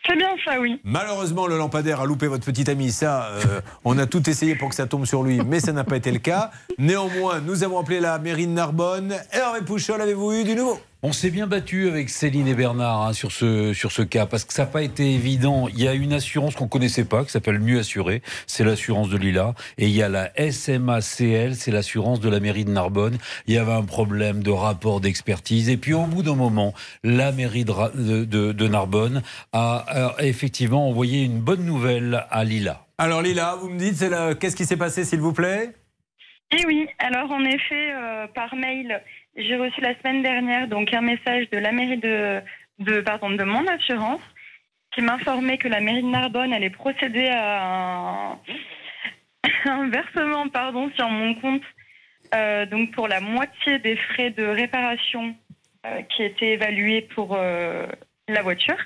C'est 0.08 0.16
bien 0.16 0.36
ça, 0.46 0.60
oui. 0.60 0.80
Malheureusement, 0.84 1.48
le 1.48 1.58
lampadaire 1.58 2.02
a 2.02 2.06
loupé 2.06 2.28
votre 2.28 2.46
petite 2.46 2.70
amie. 2.70 2.92
Ça, 2.92 3.30
euh, 3.32 3.60
on 3.86 3.98
a 3.98 4.06
tout 4.06 4.30
essayé 4.30 4.54
pour 4.54 4.70
que 4.70 4.76
ça 4.76 4.86
tombe 4.86 5.06
sur 5.06 5.24
lui, 5.24 5.42
mais 5.44 5.60
ça 5.60 5.72
n'a 5.72 5.84
pas 5.84 5.98
été 5.98 6.12
le 6.12 6.20
cas. 6.20 6.52
Néanmoins, 6.78 7.42
nous 7.42 7.64
avons 7.64 7.80
appelé 7.80 8.00
la 8.00 8.20
mairie 8.20 8.46
de 8.46 8.52
Narbonne. 8.52 9.16
Hervé 9.32 9.62
Pouchol, 9.66 10.00
avez-vous 10.00 10.34
eu 10.34 10.44
du 10.44 10.54
nouveau? 10.54 10.80
On 11.02 11.14
s'est 11.14 11.32
bien 11.32 11.48
battu 11.48 11.88
avec 11.88 12.10
Céline 12.10 12.46
et 12.50 12.56
Bernard 12.56 13.04
hein, 13.04 13.14
sur, 13.14 13.32
ce, 13.32 13.72
sur 13.72 13.94
ce 13.94 14.02
cas 14.02 14.26
parce 14.26 14.44
que 14.44 14.52
ça 14.52 14.64
n'a 14.64 14.70
pas 14.70 14.82
été 14.82 15.14
évident. 15.14 15.70
Il 15.70 15.82
y 15.82 15.88
a 15.88 15.94
une 15.94 16.12
assurance 16.12 16.58
qu'on 16.58 16.66
ne 16.66 16.70
connaissait 16.70 17.06
pas 17.06 17.24
qui 17.24 17.32
s'appelle 17.32 17.60
Mieux 17.60 17.80
Assuré, 17.80 18.22
c'est 18.48 18.66
l'assurance 18.66 19.08
de 19.08 19.16
Lila. 19.16 19.54
Et 19.78 19.86
il 19.86 19.96
y 19.96 20.04
a 20.04 20.10
la 20.10 20.30
SMACL, 20.36 21.56
c'est 21.56 21.72
l'assurance 21.72 22.20
de 22.20 22.28
la 22.28 22.42
mairie 22.42 22.66
de 22.66 22.72
Narbonne. 22.72 23.18
Il 23.48 23.54
y 23.54 23.58
avait 23.58 23.72
un 23.72 23.86
problème 23.86 24.44
de 24.44 24.52
rapport 24.52 25.00
d'expertise. 25.00 25.70
Et 25.70 25.78
puis 25.78 25.94
au 25.94 26.04
bout 26.04 26.22
d'un 26.22 26.36
moment, 26.36 26.74
la 27.06 27.32
mairie 27.32 27.64
de, 27.64 28.68
Narbonne 28.68 29.22
a, 29.54 30.16
a 30.18 30.24
effectivement 30.26 30.90
envoyé 30.90 31.24
une 31.24 31.40
bonne 31.40 31.64
nouvelle 31.64 32.26
à 32.30 32.44
Lila. 32.44 32.88
Alors 32.98 33.22
Lila, 33.22 33.56
vous 33.56 33.70
me 33.70 33.80
dites, 33.80 34.04
qu'est-ce 34.42 34.58
qui 34.58 34.66
s'est 34.66 34.76
passé 34.76 35.06
s'il 35.06 35.22
vous 35.22 35.32
plaît? 35.32 35.72
Et 36.52 36.66
oui, 36.66 36.88
alors 36.98 37.32
en 37.32 37.44
effet, 37.46 37.92
euh, 37.94 38.26
par 38.34 38.56
mail, 38.56 39.04
j'ai 39.40 39.56
reçu 39.56 39.82
la 39.82 39.98
semaine 40.00 40.22
dernière 40.22 40.68
donc 40.68 40.94
un 40.94 41.02
message 41.02 41.50
de 41.50 41.58
la 41.58 41.72
mairie 41.72 41.98
de, 41.98 42.42
de, 42.80 43.02
pardon, 43.02 43.30
de 43.30 43.44
mon 43.44 43.66
assurance 43.68 44.22
qui 44.94 45.02
m'informait 45.02 45.58
que 45.58 45.68
la 45.68 45.82
mairie 45.82 46.02
de 46.02 46.08
Narbonne 46.08 46.54
allait 46.54 46.70
procéder 46.70 47.30
à 47.32 48.38
un, 49.66 49.88
versement 49.90 50.50
pardon, 50.50 50.92
sur 50.96 51.10
mon 51.10 51.36
compte 51.36 51.64
euh, 52.36 52.66
donc 52.66 52.92
pour 52.92 53.08
la 53.08 53.22
moitié 53.22 53.80
des 53.80 53.96
frais 53.96 54.30
de 54.32 54.46
réparation 54.46 55.36
euh, 55.86 56.02
qui 56.04 56.24
étaient 56.24 56.54
évalués 56.54 57.08
pour 57.16 57.36
euh, 57.36 57.88
la 58.28 58.42
voiture. 58.42 58.78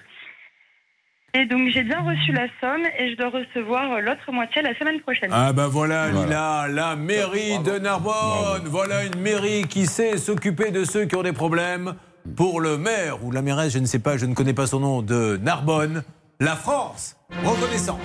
Et 1.35 1.45
donc 1.47 1.67
j'ai 1.69 1.81
bien 1.81 1.99
reçu 2.01 2.31
la 2.31 2.45
somme 2.61 2.83
et 2.99 3.09
je 3.09 3.17
dois 3.17 3.29
recevoir 3.29 3.99
l'autre 4.01 4.31
moitié 4.31 4.61
la 4.61 4.77
semaine 4.77 4.99
prochaine. 4.99 5.31
Ah 5.33 5.51
ben 5.51 5.65
voilà, 5.65 6.11
Lila, 6.11 6.67
la 6.69 6.95
mairie 6.95 7.57
de 7.57 7.79
Narbonne. 7.79 8.65
Voilà 8.65 9.03
une 9.03 9.19
mairie 9.19 9.63
qui 9.67 9.87
sait 9.87 10.17
s'occuper 10.17 10.69
de 10.69 10.85
ceux 10.85 11.05
qui 11.05 11.15
ont 11.15 11.23
des 11.23 11.33
problèmes. 11.33 11.95
Pour 12.35 12.61
le 12.61 12.77
maire 12.77 13.23
ou 13.23 13.31
la 13.31 13.41
mairesse, 13.41 13.73
je 13.73 13.79
ne 13.79 13.85
sais 13.85 13.97
pas, 13.97 14.15
je 14.15 14.27
ne 14.27 14.35
connais 14.35 14.53
pas 14.53 14.67
son 14.67 14.79
nom, 14.79 15.01
de 15.01 15.37
Narbonne, 15.37 16.03
la 16.39 16.55
France 16.55 17.17
reconnaissante. 17.43 17.99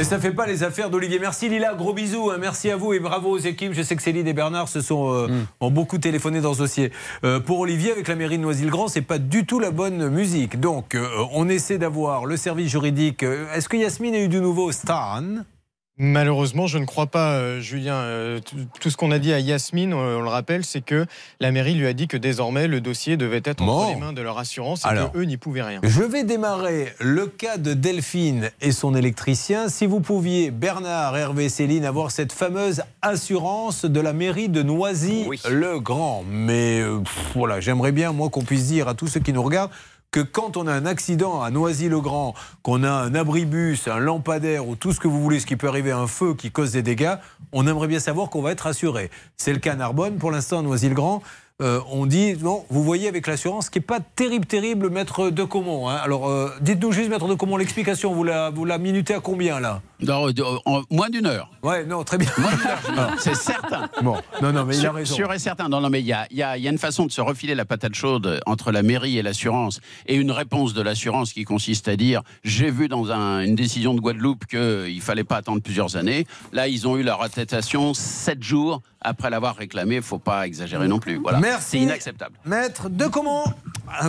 Mais 0.00 0.04
ça 0.04 0.18
fait 0.18 0.32
pas 0.32 0.46
les 0.46 0.62
affaires 0.62 0.88
d'Olivier. 0.88 1.18
Merci 1.18 1.50
Lila, 1.50 1.74
gros 1.74 1.92
bisous, 1.92 2.30
hein. 2.30 2.38
merci 2.40 2.70
à 2.70 2.76
vous 2.76 2.94
et 2.94 3.00
bravo 3.00 3.32
aux 3.32 3.38
équipes. 3.38 3.74
Je 3.74 3.82
sais 3.82 3.96
que 3.96 4.02
Céline 4.02 4.26
et 4.26 4.32
Bernard 4.32 4.70
se 4.70 4.80
sont 4.80 5.12
euh, 5.12 5.28
ont 5.60 5.70
beaucoup 5.70 5.98
téléphoné 5.98 6.40
dans 6.40 6.54
ce 6.54 6.60
dossier. 6.60 6.90
Euh, 7.22 7.38
pour 7.38 7.60
Olivier, 7.60 7.92
avec 7.92 8.08
la 8.08 8.14
mairie 8.14 8.38
de 8.38 8.42
Noisy-le-Grand, 8.42 8.88
c'est 8.88 9.02
pas 9.02 9.18
du 9.18 9.44
tout 9.44 9.60
la 9.60 9.70
bonne 9.70 10.08
musique. 10.08 10.58
Donc, 10.58 10.94
euh, 10.94 11.06
on 11.34 11.50
essaie 11.50 11.76
d'avoir 11.76 12.24
le 12.24 12.38
service 12.38 12.70
juridique. 12.70 13.22
Est-ce 13.22 13.68
que 13.68 13.76
Yasmine 13.76 14.14
a 14.14 14.20
eu 14.20 14.28
du 14.28 14.40
nouveau? 14.40 14.72
Stan? 14.72 15.44
Malheureusement, 16.02 16.66
je 16.66 16.78
ne 16.78 16.86
crois 16.86 17.08
pas, 17.08 17.32
euh, 17.34 17.60
Julien. 17.60 17.96
Euh, 17.96 18.40
tout, 18.80 18.88
ce 18.88 18.96
qu'on 18.96 19.10
a 19.10 19.18
dit 19.18 19.34
à 19.34 19.38
Yasmine, 19.38 19.92
on, 19.92 19.98
on 19.98 20.22
le 20.22 20.30
rappelle, 20.30 20.64
c'est 20.64 20.80
que 20.80 21.04
la 21.40 21.52
mairie 21.52 21.74
lui 21.74 21.86
a 21.86 21.92
dit 21.92 22.08
que 22.08 22.16
désormais 22.16 22.68
le 22.68 22.80
dossier 22.80 23.18
devait 23.18 23.42
être 23.44 23.62
entre 23.62 23.92
les 23.92 24.00
mains 24.00 24.14
de 24.14 24.22
leur 24.22 24.38
assurance 24.38 24.86
et 24.86 24.88
Alors. 24.88 25.12
qu'eux 25.12 25.24
n'y 25.24 25.36
pouvaient 25.36 25.60
rien. 25.60 25.80
Je 25.82 26.02
vais 26.02 26.24
démarrer 26.24 26.94
le 27.00 27.26
cas 27.26 27.58
de 27.58 27.74
Delphine 27.74 28.50
et 28.62 28.72
son 28.72 28.94
électricien. 28.94 29.68
Si 29.68 29.84
vous 29.84 30.00
pouviez, 30.00 30.50
Bernard, 30.50 31.18
Hervé, 31.18 31.50
Céline, 31.50 31.84
avoir 31.84 32.12
cette 32.12 32.32
fameuse 32.32 32.80
assurance 33.02 33.84
de 33.84 34.00
la 34.00 34.14
mairie 34.14 34.48
de 34.48 34.62
Noisy-le-Grand. 34.62 36.24
Mais 36.26 36.80
euh, 36.80 37.00
pff, 37.00 37.32
voilà, 37.34 37.60
j'aimerais 37.60 37.92
bien, 37.92 38.12
moi, 38.12 38.30
qu'on 38.30 38.42
puisse 38.42 38.68
dire 38.68 38.88
à 38.88 38.94
tous 38.94 39.06
ceux 39.08 39.20
qui 39.20 39.34
nous 39.34 39.42
regardent 39.42 39.70
que 40.10 40.20
quand 40.20 40.56
on 40.56 40.66
a 40.66 40.72
un 40.72 40.86
accident 40.86 41.42
à 41.42 41.50
Noisy-le-Grand, 41.50 42.34
qu'on 42.62 42.82
a 42.82 42.90
un 42.90 43.14
abribus, 43.14 43.86
un 43.88 43.98
lampadaire 43.98 44.66
ou 44.66 44.76
tout 44.76 44.92
ce 44.92 45.00
que 45.00 45.08
vous 45.08 45.20
voulez, 45.20 45.40
ce 45.40 45.46
qui 45.46 45.56
peut 45.56 45.68
arriver, 45.68 45.92
un 45.92 46.06
feu 46.06 46.34
qui 46.34 46.50
cause 46.50 46.72
des 46.72 46.82
dégâts, 46.82 47.14
on 47.52 47.66
aimerait 47.66 47.88
bien 47.88 48.00
savoir 48.00 48.30
qu'on 48.30 48.42
va 48.42 48.52
être 48.52 48.66
assuré. 48.66 49.10
C'est 49.36 49.52
le 49.52 49.58
cas 49.58 49.72
à 49.72 49.76
Narbonne. 49.76 50.16
Pour 50.18 50.30
l'instant, 50.30 50.58
à 50.58 50.62
Noisy-le-Grand, 50.62 51.22
euh, 51.60 51.80
on 51.90 52.06
dit, 52.06 52.34
non, 52.40 52.64
vous 52.70 52.82
voyez 52.82 53.08
avec 53.08 53.26
l'assurance, 53.26 53.70
qui 53.70 53.78
n'est 53.78 53.84
pas 53.84 54.00
terrible, 54.00 54.46
terrible, 54.46 54.90
maître 54.90 55.30
de 55.30 55.44
Comont. 55.44 55.88
hein. 55.88 55.96
Alors, 56.02 56.28
euh, 56.28 56.50
dites-nous 56.60 56.92
juste, 56.92 57.10
maître 57.10 57.28
de 57.28 57.34
Comont, 57.34 57.56
l'explication, 57.56 58.12
vous 58.14 58.24
la, 58.24 58.50
vous 58.50 58.64
la 58.64 58.78
minutez 58.78 59.14
à 59.14 59.20
combien, 59.20 59.60
là? 59.60 59.82
Non, 60.02 60.30
de- 60.30 60.42
en 60.64 60.82
moins 60.90 61.10
d'une 61.10 61.26
heure. 61.26 61.50
Ouais, 61.62 61.84
non, 61.84 62.02
très 62.04 62.16
bien. 62.16 62.30
C'est 63.18 63.34
certain. 63.36 63.88
Bon, 64.02 64.16
non, 64.40 64.52
non, 64.52 64.64
mais 64.64 64.76
il 64.78 64.86
a 64.86 64.92
raison. 64.92 65.14
Sûr 65.14 65.32
et 65.32 65.38
certain. 65.38 65.68
Non, 65.68 65.80
non, 65.80 65.90
mais 65.90 66.00
il 66.00 66.06
y 66.06 66.12
a, 66.12 66.26
il 66.30 66.38
y 66.38 66.42
a- 66.42 66.56
il 66.56 66.62
y 66.64 66.68
a 66.68 66.70
une 66.70 66.78
façon 66.78 67.04
de 67.04 67.12
se 67.12 67.20
refiler 67.20 67.54
la 67.54 67.64
patate 67.66 67.94
chaude 67.94 68.40
entre 68.46 68.72
la 68.72 68.82
mairie 68.82 69.18
et 69.18 69.22
l'assurance 69.22 69.80
et 70.06 70.14
une 70.16 70.30
réponse 70.30 70.72
de 70.72 70.80
l'assurance 70.82 71.32
qui 71.34 71.44
consiste 71.44 71.88
à 71.88 71.96
dire 71.96 72.22
j'ai 72.44 72.70
vu 72.70 72.88
dans 72.88 73.10
un- 73.12 73.40
une 73.42 73.54
décision 73.56 73.92
de 73.94 74.00
Guadeloupe 74.00 74.46
qu'il 74.46 74.58
ne 74.96 75.00
fallait 75.00 75.24
pas 75.24 75.36
attendre 75.36 75.60
plusieurs 75.60 75.96
années. 75.96 76.26
Là, 76.52 76.66
ils 76.68 76.88
ont 76.88 76.96
eu 76.96 77.02
leur 77.02 77.22
attestation 77.22 77.92
sept 77.92 78.42
jours 78.42 78.80
après 79.00 79.30
l'avoir 79.30 79.56
réclamé. 79.56 79.96
Il 79.96 79.98
ne 79.98 80.04
faut 80.04 80.18
pas 80.18 80.46
exagérer 80.46 80.88
non 80.88 80.98
plus. 80.98 81.16
Voilà. 81.16 81.40
Merci. 81.40 81.70
C'est 81.70 81.78
inacceptable. 81.78 82.36
Maître 82.44 82.88
de 82.88 83.06
comment 83.06 83.44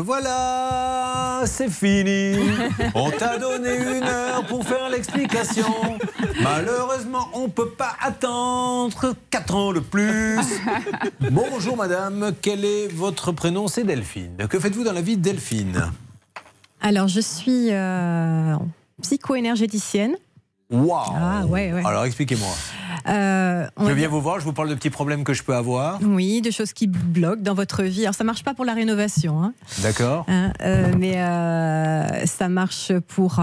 Voilà, 0.01 1.43
c'est 1.45 1.69
fini. 1.69 2.37
On 2.95 3.09
t'a 3.11 3.37
donné 3.37 3.75
une 3.75 4.03
heure 4.03 4.45
pour 4.45 4.65
faire 4.65 4.89
l'explication. 4.89 5.65
Malheureusement, 6.41 7.29
on 7.33 7.49
peut 7.49 7.69
pas 7.69 7.95
attendre 8.01 9.15
4 9.29 9.55
ans 9.55 9.73
de 9.73 9.79
plus. 9.79 10.39
Bonjour 11.31 11.77
madame, 11.77 12.33
quel 12.41 12.65
est 12.65 12.87
votre 12.87 13.31
prénom? 13.31 13.67
C'est 13.67 13.83
Delphine. 13.83 14.47
Que 14.49 14.59
faites-vous 14.59 14.83
dans 14.83 14.93
la 14.93 15.01
vie 15.01 15.17
de 15.17 15.21
Delphine? 15.21 15.91
Alors, 16.81 17.07
je 17.07 17.21
suis 17.21 17.67
euh, 17.71 18.55
psycho-énergéticienne. 19.01 20.15
Waouh 20.71 21.01
Ah, 21.15 21.45
ouais, 21.45 21.73
ouais. 21.73 21.81
Alors 21.85 22.05
expliquez-moi. 22.05 22.49
Euh, 23.07 23.65
Je 23.83 23.91
viens 23.93 24.07
vous 24.07 24.21
voir, 24.21 24.39
je 24.39 24.45
vous 24.45 24.53
parle 24.53 24.69
de 24.69 24.75
petits 24.75 24.91
problèmes 24.91 25.23
que 25.23 25.33
je 25.33 25.41
peux 25.41 25.55
avoir. 25.55 25.97
Oui, 26.03 26.41
de 26.41 26.51
choses 26.51 26.71
qui 26.71 26.85
bloquent 26.87 27.41
dans 27.41 27.55
votre 27.55 27.81
vie. 27.83 28.03
Alors 28.03 28.13
ça 28.13 28.23
marche 28.23 28.43
pas 28.43 28.53
pour 28.53 28.63
la 28.63 28.73
rénovation, 28.73 29.41
hein. 29.41 29.53
D'accord 29.79 30.25
Hein, 30.27 30.51
euh, 30.61 30.91
mais 30.99 31.15
euh, 31.17 32.25
ça 32.27 32.47
marche 32.47 32.91
pour 33.07 33.39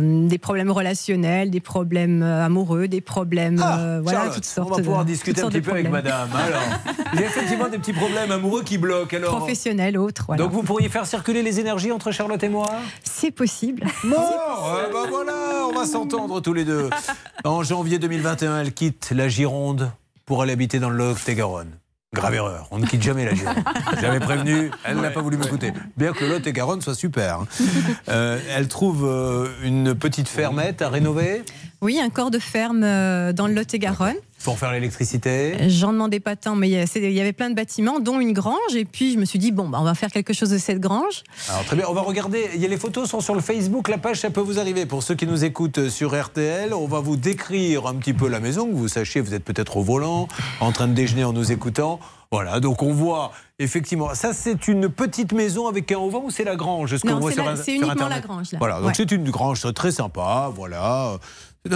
des 0.00 0.38
problèmes 0.38 0.70
relationnels, 0.70 1.50
des 1.50 1.60
problèmes 1.60 2.22
amoureux, 2.22 2.88
des 2.88 3.00
problèmes, 3.02 3.56
voilà, 3.56 4.00
Ah, 4.06 4.10
Charlotte, 4.10 4.34
toutes 4.34 4.44
sortes. 4.46 4.70
on 4.72 4.76
va 4.76 4.82
pouvoir 4.82 5.04
de- 5.04 5.10
discuter 5.10 5.42
un 5.42 5.48
petit 5.48 5.60
peu 5.60 5.72
avec 5.72 5.90
madame. 5.90 6.28
Alors, 6.34 6.62
a 7.12 7.20
effectivement 7.22 7.68
des 7.68 7.78
petits 7.78 7.92
problèmes 7.92 8.30
amoureux 8.30 8.62
qui 8.62 8.78
bloquent. 8.78 9.14
Alors, 9.16 9.36
Professionnels, 9.36 9.98
autres. 9.98 10.24
Voilà. 10.28 10.42
Donc 10.42 10.52
vous 10.52 10.62
pourriez 10.62 10.88
faire 10.88 11.04
circuler 11.06 11.42
les 11.42 11.60
énergies 11.60 11.92
entre 11.92 12.12
Charlotte 12.12 12.42
et 12.42 12.48
moi? 12.48 12.66
C'est 13.04 13.30
possible. 13.30 13.84
Bon, 14.04 14.16
euh, 14.16 14.92
bah 14.92 15.06
voilà, 15.10 15.66
on 15.70 15.78
va 15.78 15.84
s'entendre 15.86 16.40
tous 16.40 16.54
les 16.56 16.64
deux. 16.64 16.90
En 17.44 17.62
janvier 17.62 17.98
2021, 18.00 18.60
elle 18.62 18.72
quitte 18.72 19.12
la 19.14 19.28
Gironde 19.28 19.92
pour 20.24 20.42
aller 20.42 20.52
habiter 20.52 20.80
dans 20.80 20.90
le 20.90 20.96
Lot-et-Garonne. 20.96 21.70
Grave 22.12 22.34
erreur, 22.34 22.66
on 22.72 22.78
ne 22.78 22.86
quitte 22.86 23.02
jamais 23.02 23.24
la 23.24 23.34
Gironde. 23.34 23.56
J'avais 24.00 24.18
prévenu, 24.20 24.70
elle 24.84 24.96
n'a 24.96 25.10
pas 25.10 25.20
voulu 25.20 25.36
m'écouter. 25.36 25.72
Bien 25.96 26.12
que 26.12 26.24
le 26.24 26.30
Lot-et-Garonne 26.30 26.80
soit 26.80 26.94
super. 26.94 27.40
hein. 27.40 27.46
Euh, 28.08 28.38
elle 28.56 28.68
trouve 28.68 29.04
euh, 29.04 29.48
une 29.62 29.94
petite 29.94 30.28
fermette 30.28 30.80
à 30.80 30.88
rénover? 30.88 31.42
Oui, 31.82 32.00
un 32.00 32.08
corps 32.08 32.30
de 32.30 32.38
ferme 32.38 32.82
euh, 32.84 33.32
dans 33.32 33.46
le 33.48 33.54
Lot-et-Garonne. 33.54 34.14
Pour 34.44 34.58
faire 34.58 34.70
l'électricité. 34.72 35.56
J'en 35.68 35.92
demandais 35.92 36.20
pas 36.20 36.36
tant, 36.36 36.54
mais 36.54 36.68
il 36.68 37.12
y 37.12 37.20
avait 37.20 37.32
plein 37.32 37.50
de 37.50 37.54
bâtiments, 37.54 37.98
dont 38.00 38.20
une 38.20 38.32
grange. 38.32 38.74
Et 38.76 38.84
puis 38.84 39.12
je 39.12 39.18
me 39.18 39.24
suis 39.24 39.38
dit, 39.38 39.50
bon, 39.50 39.68
bah, 39.68 39.78
on 39.80 39.84
va 39.84 39.94
faire 39.94 40.10
quelque 40.10 40.32
chose 40.32 40.50
de 40.50 40.58
cette 40.58 40.78
grange. 40.80 41.24
Alors 41.48 41.64
très 41.64 41.76
bien, 41.76 41.86
on 41.88 41.94
va 41.94 42.02
regarder. 42.02 42.48
Il 42.54 42.60
y 42.60 42.64
a 42.64 42.68
les 42.68 42.76
photos 42.76 43.08
sont 43.10 43.20
sur 43.20 43.34
le 43.34 43.40
Facebook, 43.40 43.88
la 43.88 43.98
page 43.98 44.20
ça 44.20 44.30
peut 44.30 44.40
vous 44.40 44.58
arriver. 44.60 44.86
Pour 44.86 45.02
ceux 45.02 45.14
qui 45.14 45.26
nous 45.26 45.44
écoutent 45.44 45.88
sur 45.88 46.14
RTL, 46.20 46.72
on 46.74 46.86
va 46.86 47.00
vous 47.00 47.16
décrire 47.16 47.86
un 47.86 47.94
petit 47.96 48.12
peu 48.14 48.28
la 48.28 48.40
maison, 48.40 48.68
que 48.68 48.74
vous 48.74 48.88
sachiez, 48.88 49.20
vous 49.20 49.34
êtes 49.34 49.44
peut-être 49.44 49.76
au 49.78 49.82
volant, 49.82 50.28
en 50.60 50.72
train 50.72 50.86
de 50.88 50.94
déjeuner 50.94 51.24
en 51.24 51.32
nous 51.32 51.50
écoutant. 51.52 51.98
Voilà, 52.32 52.58
donc 52.58 52.82
on 52.82 52.92
voit 52.92 53.30
effectivement. 53.60 54.12
Ça, 54.14 54.32
c'est 54.32 54.66
une 54.66 54.88
petite 54.88 55.32
maison 55.32 55.68
avec 55.68 55.90
un 55.92 55.98
auvent 55.98 56.16
ou 56.24 56.30
c'est 56.30 56.42
la 56.44 56.56
grange? 56.56 56.96
C'est 56.96 57.06
uniquement 57.06 57.28
Internet? 57.28 58.10
la 58.10 58.20
grange, 58.20 58.52
là. 58.52 58.58
Voilà, 58.58 58.76
donc 58.78 58.88
Ouais. 58.88 58.92
c'est 58.96 59.10
une 59.12 59.30
grange 59.30 59.72
très 59.74 59.92
sympa. 59.92 60.50
Voilà. 60.54 61.18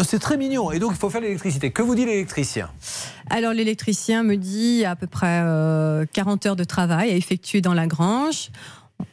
C'est 0.05 0.19
très 0.19 0.37
mignon. 0.37 0.71
Et 0.73 0.79
donc 0.79 0.93
il 0.93 0.99
faut 0.99 1.11
faire 1.11 1.21
l'électricité. 1.21 1.71
Que 1.71 1.83
vous 1.83 1.95
dit 1.95 2.05
l'électricien? 2.05 2.71
Alors 3.29 3.53
l'électricien 3.53 4.23
me 4.23 4.37
dit 4.37 4.85
à 4.85 4.97
peu 4.97 5.07
près 5.07 5.43
euh, 5.45 6.05
40 6.12 6.47
heures 6.47 6.57
de 6.57 6.65
travail 6.65 7.11
à 7.11 7.15
effectuer 7.15 7.61
dans 7.61 7.75
la 7.75 7.87
grange. 7.87 8.51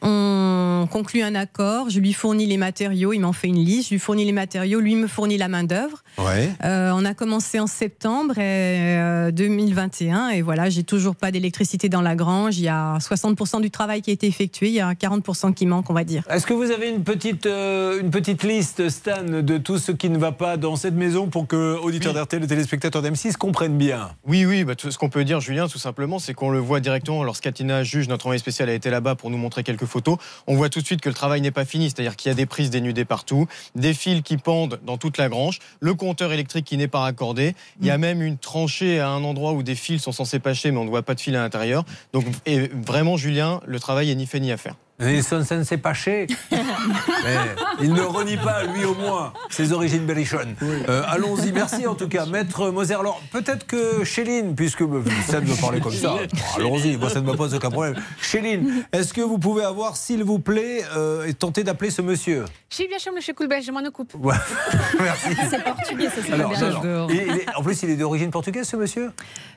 On 0.02 0.88
conclut 0.92 1.22
un 1.22 1.36
accord, 1.36 1.90
je 1.90 2.00
lui 2.00 2.14
fournis 2.14 2.46
les 2.46 2.58
matériaux, 2.58 3.14
il 3.14 3.20
m'en 3.20 3.34
fait 3.34 3.48
une 3.48 3.64
liste, 3.64 3.90
je 3.90 3.96
lui 3.96 4.00
fournis 4.00 4.26
les 4.26 4.32
matériaux, 4.32 4.80
lui 4.80 4.96
me 4.96 5.08
fournit 5.08 5.38
la 5.38 5.48
main-d'œuvre. 5.48 6.04
Ouais. 6.18 6.50
Euh, 6.64 6.92
on 6.94 7.04
a 7.06 7.14
commencé 7.14 7.60
en 7.60 7.68
septembre 7.68 8.38
et, 8.38 8.98
euh, 8.98 9.32
2021 9.32 10.30
et 10.30 10.42
voilà, 10.42 10.70
j'ai 10.70 10.84
toujours 10.84 11.16
pas 11.16 11.32
d'électricité 11.32 11.90
dans 11.90 12.02
la 12.02 12.16
grange. 12.16 12.58
Il 12.58 12.64
y 12.64 12.70
a 12.70 12.98
60% 13.00 13.62
du 13.62 13.72
travail 13.72 14.02
qui 14.02 14.12
a 14.12 14.14
été 14.14 14.28
effectué, 14.28 14.68
il 14.68 14.74
y 14.74 14.82
a 14.82 14.94
40% 14.94 15.54
qui 15.54 15.66
manque, 15.66 15.90
on 15.90 15.94
va 15.94 16.04
dire. 16.04 16.24
Est-ce 16.30 16.46
que 16.46 16.54
vous 16.54 16.72
avez 16.72 16.90
une 16.90 17.04
petite, 17.04 17.46
euh, 17.46 18.02
une 18.02 18.12
petite 18.12 18.44
liste, 18.44 18.90
Stan, 18.90 19.24
de 19.24 19.58
tout 19.58 19.78
ce 19.78 19.92
qui 19.92 20.10
ne 20.10 20.18
va 20.18 20.32
pas 20.32 20.58
dans 20.58 20.76
cette 20.76 20.96
maison 20.96 21.28
pour 21.28 21.48
que 21.48 21.78
auditeurs 21.80 22.14
d'RTL 22.14 22.44
et 22.44 22.48
téléspectateurs 22.48 23.02
d'M6 23.02 23.36
comprennent 23.38 23.78
bien? 23.78 24.10
Oui, 24.26 24.46
oui, 24.46 24.64
bah, 24.64 24.76
tout 24.76 24.92
ce 24.92 24.98
qu'on 24.98 25.10
peut 25.10 25.26
dire, 25.26 25.40
Julien, 25.40 25.68
tout 25.68 25.80
simplement, 25.80 26.20
c'est 26.20 26.34
qu'on 26.34 26.50
le 26.50 26.60
voit 26.60 26.80
directement 26.80 27.24
lorsqu'Atina 27.24 27.84
Juge, 27.84 28.08
notre 28.08 28.26
envoyé 28.26 28.40
spécial, 28.40 28.70
a 28.70 28.74
été 28.74 28.90
là-bas 28.90 29.16
pour 29.16 29.30
nous 29.30 29.38
montrer 29.38 29.64
quelques 29.64 29.77
photos. 29.86 30.18
On 30.48 30.56
voit 30.56 30.70
tout 30.70 30.82
de 30.82 30.86
suite 30.86 31.02
que 31.02 31.10
le 31.10 31.16
travail 31.16 31.42
n'est 31.42 31.52
pas 31.52 31.66
fini, 31.66 31.90
c'est-à-dire 31.90 32.16
qu'il 32.16 32.30
y 32.30 32.32
a 32.32 32.36
des 32.36 32.46
prises 32.46 32.70
dénudées 32.70 33.06
partout, 33.06 33.48
des 33.76 33.94
fils 33.94 34.22
qui 34.24 34.38
pendent 34.38 34.80
dans 34.86 34.98
toute 34.98 35.18
la 35.18 35.30
grange, 35.30 35.60
le 35.80 35.94
compteur 35.94 36.34
électrique 36.34 36.66
qui 36.66 36.78
n'est 36.78 36.88
pas 36.88 37.00
raccordé. 37.00 37.56
Il 37.80 37.86
Mm. 37.86 37.88
y 37.88 37.92
a 37.92 37.98
même 37.98 38.22
une 38.22 38.38
tranchée 38.38 39.00
à 39.00 39.10
un 39.10 39.24
endroit 39.24 39.54
où 39.54 39.64
des 39.64 39.76
fils 39.76 40.02
sont 40.02 40.12
censés 40.12 40.40
passer, 40.40 40.72
mais 40.72 40.78
on 40.78 40.86
ne 40.86 40.90
voit 40.90 41.04
pas 41.04 41.16
de 41.16 41.22
fil 41.22 41.36
à 41.36 41.40
l'intérieur. 41.42 41.84
Donc, 42.14 42.26
et 42.46 42.70
vraiment, 42.74 43.18
Julien, 43.18 43.62
le 43.66 43.80
travail 43.80 44.10
est 44.10 44.16
ni 44.16 44.26
fait 44.26 44.40
ni 44.40 44.52
à 44.52 44.58
faire. 44.58 44.76
Ils 45.00 45.24
sont 45.24 45.44
censés 45.44 45.78
pâcher. 45.78 46.26
Mais 46.52 47.38
il 47.82 47.94
ne 47.94 48.02
renie 48.02 48.38
pas, 48.38 48.64
lui 48.64 48.84
au 48.84 48.96
moins, 48.96 49.32
ses 49.52 49.72
origines 49.72 50.08
berrichonnes. 50.08 50.56
Euh, 50.64 51.04
Allons-y, 51.08 51.52
merci 51.52 51.86
en 51.86 51.94
tout 51.94 52.08
cas, 52.08 52.26
Maître 52.26 52.72
Moser. 52.72 52.96
Alors, 52.96 53.22
peut-être 53.32 53.68
que 53.68 54.04
Chéline, 54.04 54.56
puisque 54.56 54.82
euh, 54.82 55.04
ça 55.28 55.40
me 55.40 55.62
parler 55.62 55.82
comme 55.82 55.94
ça, 55.94 56.16
allons-y, 56.56 56.98
moi 56.98 57.12
ça 57.12 57.22
ne 57.22 57.28
me 57.28 57.36
pose 57.36 57.54
aucun 57.54 57.70
problème. 57.70 57.94
Chéline, 58.20 58.84
est-ce 58.92 59.14
que 59.14 59.22
vous 59.22 59.38
pouvez 59.38 59.64
avoir, 59.64 59.98
s'il 59.98 60.24
vous 60.24 60.40
plaît, 60.40 60.82
euh, 60.96 61.28
et 61.28 61.34
tenter 61.36 61.64
d'appeler 61.64 61.92
ce 61.92 62.02
monsieur 62.02 62.46
Je 62.72 62.76
suis 62.78 62.88
bien 62.88 62.98
sûr, 62.98 63.14
monsieur 63.14 63.36
Coulbel, 63.36 63.62
je 63.62 63.72
m'en 63.72 63.82
occupe. 63.86 64.16
Ouais. 64.16 64.34
Merci. 65.00 65.28
C'est 65.52 65.64
portugais, 65.64 66.06
ça, 66.10 66.16
c'est 66.26 66.34
Alors, 66.34 66.50
bien. 66.50 66.70
non, 66.72 66.84
non. 66.84 67.08
Il- 67.12 67.16
il 67.18 67.36
est- 67.42 67.56
en 67.56 67.62
plus, 67.62 67.84
il 67.84 67.92
est 67.92 67.98
d'origine 67.98 68.32
portugaise, 68.32 68.68
ce 68.68 68.76
monsieur 68.78 69.12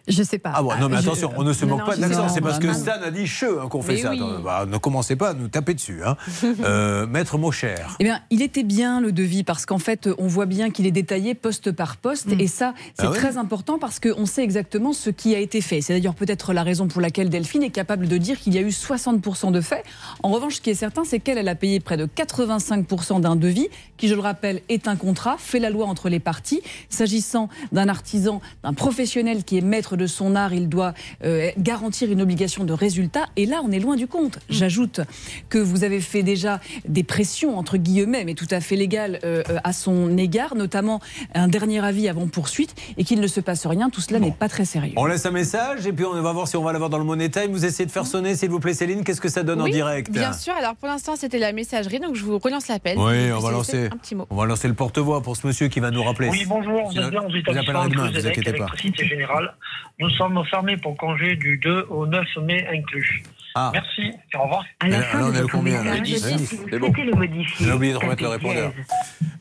Je 0.07 0.23
sais 0.23 0.39
pas. 0.39 0.53
Ah 0.55 0.63
bon, 0.63 0.75
non, 0.79 0.91
mais 0.91 0.97
Je- 0.99 1.03
attention, 1.09 1.33
on 1.37 1.45
ne 1.45 1.55
se 1.55 1.65
moque 1.65 1.79
non, 1.81 1.87
pas 1.87 1.97
de 1.97 2.03
l'accent. 2.03 2.29
C'est 2.29 2.43
parce 2.43 2.59
bah, 2.61 2.67
que. 2.67 2.75
Stan 2.75 3.01
a 3.03 3.11
dit 3.11 3.27
che 3.27 3.45
hein, 3.45 3.69
qu'on 3.71 3.81
fait 3.81 3.95
Mais 3.95 4.03
ça. 4.03 4.11
oui. 4.11 4.19
Attends, 4.23 4.41
bah, 4.43 4.67
ne 4.69 4.77
commencez 4.77 5.17
pas 5.17 5.30
à 5.31 5.35
nous 5.35 5.49
taper 5.49 5.75
dessus. 5.75 6.03
Hein. 6.05 6.17
Euh, 6.63 7.07
Maître 7.07 7.39
Mocher. 7.39 7.77
Eh 8.01 8.05
bien, 8.05 8.21
il 8.31 8.43
était 8.43 8.63
bien 8.63 9.01
le 9.01 9.13
devis 9.13 9.45
parce 9.45 9.67
qu'en 9.67 9.79
fait, 9.79 10.09
on 10.19 10.27
voit 10.27 10.47
bien 10.47 10.71
qu'il 10.71 10.87
est 10.87 10.91
détaillé 10.91 11.35
poste 11.35 11.73
par 11.73 11.97
poste 11.97 12.29
et 12.39 12.47
ça, 12.47 12.75
c'est 12.99 13.07
Ah 13.07 13.13
très 13.15 13.39
important 13.39 13.79
parce 13.79 13.99
qu'on 13.99 14.27
sait 14.27 14.43
exactement 14.43 14.93
ce 14.93 15.11
qui 15.11 15.35
a 15.35 15.39
été 15.39 15.61
fait. 15.61 15.81
C'est 15.81 15.95
d'ailleurs 15.95 16.15
peut-être 16.15 16.53
la 16.53 16.63
raison 16.63 16.87
pour 16.89 17.01
laquelle 17.01 17.31
Delphine 17.31 17.63
est 17.63 17.71
capable 17.71 18.09
de 18.09 18.19
dire 18.19 18.39
qu'il 18.39 18.55
y 18.55 18.59
a 18.59 18.61
eu 18.61 18.69
60% 18.69 19.53
de 19.53 19.61
faits. 19.61 19.85
En 20.23 20.31
revanche, 20.31 20.57
ce 20.57 20.61
qui 20.61 20.71
est 20.71 20.75
certain, 20.75 21.05
c'est 21.05 21.21
qu'elle 21.21 21.39
elle 21.39 21.49
a 21.49 21.55
payé 21.55 21.81
près 21.81 21.97
de 21.97 22.07
85% 22.07 23.21
d'un 23.21 23.37
devis 23.37 23.69
qui, 23.97 24.09
je 24.09 24.15
le 24.15 24.21
rappelle, 24.21 24.61
est 24.69 24.89
un 24.89 24.97
contrat, 24.97 25.37
fait 25.39 25.59
la 25.59 25.71
loi 25.71 25.87
entre 25.87 26.09
les 26.09 26.21
parties. 26.21 26.63
S'agissant 26.89 27.49
d'un 27.73 27.89
artisan, 27.89 28.41
d'un 28.63 28.75
professionnel 28.75 29.45
qui 29.45 29.59
est 29.59 29.63
maître 29.63 29.97
de 29.97 30.07
son 30.07 30.35
art, 30.35 30.53
il 30.53 30.69
doit 30.69 30.95
euh, 31.25 31.51
garantir 31.59 32.11
une 32.11 32.23
obligation 32.23 32.65
de 32.65 32.73
résultat. 32.73 33.27
Et 33.37 33.47
là, 33.47 33.61
on 33.65 33.71
est 33.71 33.79
loin 33.79 33.97
du 33.97 34.07
compte. 34.07 34.39
J'ajoute 34.49 35.01
que 35.49 35.59
vous 35.59 35.85
avez 35.85 36.01
fait 36.01 36.23
déjà 36.23 36.61
des 36.87 37.03
pressions, 37.03 37.59
entre 37.59 37.77
guillemets, 37.77 38.25
mais 38.25 38.35
tout 38.35 38.47
à 38.51 38.61
fait 38.61 38.77
légales 38.77 39.21
euh, 39.25 39.43
euh, 39.51 39.59
à 39.65 39.73
son 39.73 40.17
égard, 40.17 40.55
notamment 40.55 41.01
un 41.35 41.49
dernier 41.49 41.85
avis 41.85 42.09
avant 42.09 42.27
poursuite, 42.29 42.75
et 42.97 43.05
qu'il 43.05 43.21
ne 43.21 43.27
se 43.27 43.41
passe 43.41 43.67
rien. 43.67 43.91
Tout 43.91 44.01
cela 44.01 44.19
n'est 44.19 44.33
pas 44.33 44.49
très 44.49 44.65
sérieux. 44.65 44.95
On 44.97 45.07
laisse 45.07 45.27
un 45.27 45.31
message 45.31 45.87
et 45.87 45.93
puis 45.93 46.05
on 46.05 46.21
va 46.21 46.33
voir 46.33 46.49
si 46.49 46.57
on 46.57 46.63
va 46.63 46.73
l'avoir 46.73 46.91
dans 46.91 46.99
le 46.99 47.05
Money 47.05 47.29
Time. 47.29 47.53
Vous 47.53 47.65
essayez 47.65 47.87
de 47.87 47.91
faire 47.91 48.07
sonner, 48.07 48.35
s'il 48.35 48.51
vous 48.51 48.61
plaît, 48.61 48.75
Céline. 48.75 49.05
Qu'est-ce 49.05 49.21
que 49.21 49.29
ça 49.29 49.43
donne 49.43 49.61
en 49.61 49.69
direct 49.69 50.11
Bien 50.11 50.33
sûr, 50.33 50.55
alors 50.55 50.77
pour 50.77 50.89
l'instant, 50.89 51.17
c'était 51.17 51.39
la 51.39 51.53
messagerie, 51.53 52.01
donc 52.01 52.17
je 52.17 52.25
vous 52.25 52.39
relance 52.39 52.69
l'appel. 52.69 52.99
Oui, 52.99 53.31
Vous 53.31 53.37
on 53.37 53.41
va 53.41 53.51
lancer. 53.51 53.87
Un 53.87 53.97
petit 53.97 54.15
mot. 54.15 54.27
On 54.31 54.37
va 54.37 54.47
lancer 54.47 54.69
le 54.69 54.75
porte-voix 54.75 55.23
pour 55.23 55.37
ce 55.37 55.47
monsieur 55.47 55.69
qui 55.69 55.81
va 55.81 55.91
nous 55.91 56.03
rappeler. 56.03 56.29
Oui, 56.29 56.45
bonjour, 56.47 56.89
vous 56.89 57.11
bien 57.11 57.21
vous 57.21 57.59
appellerai 57.59 57.89
demain, 57.89 58.11
vous 58.11 58.27
inquiétez 58.27 58.53
pas. 58.53 58.67
générale. 58.95 59.55
Nous 59.99 60.11
sommes 60.11 60.43
fermés 60.47 60.77
pour 60.77 60.97
congé 60.97 61.37
du 61.37 61.59
2 61.59 61.87
au 61.91 62.07
9 62.07 62.25
mai 62.43 62.67
inclus. 62.73 63.23
Ah. 63.55 63.71
Merci 63.73 64.03
et 64.33 64.37
au 64.37 64.43
revoir. 64.43 64.65
À 64.81 64.89
la 64.89 65.03
fin 65.03 65.23
on 65.25 65.35
est 65.35 65.49
combien, 65.51 65.83
là 65.83 65.99
message, 66.01 66.33
Le 66.33 66.37
10. 66.39 66.47
si 66.49 66.57
vous 66.57 66.65
C'est 66.71 66.79
bon. 66.79 66.87
souhaitez 66.87 67.05
le 67.05 67.15
modifier, 67.17 67.67
J'ai 67.67 67.73
oublié 67.73 67.93
de 67.93 67.99
remettre 67.99 68.23
le 68.23 68.29
répondeur. 68.29 68.73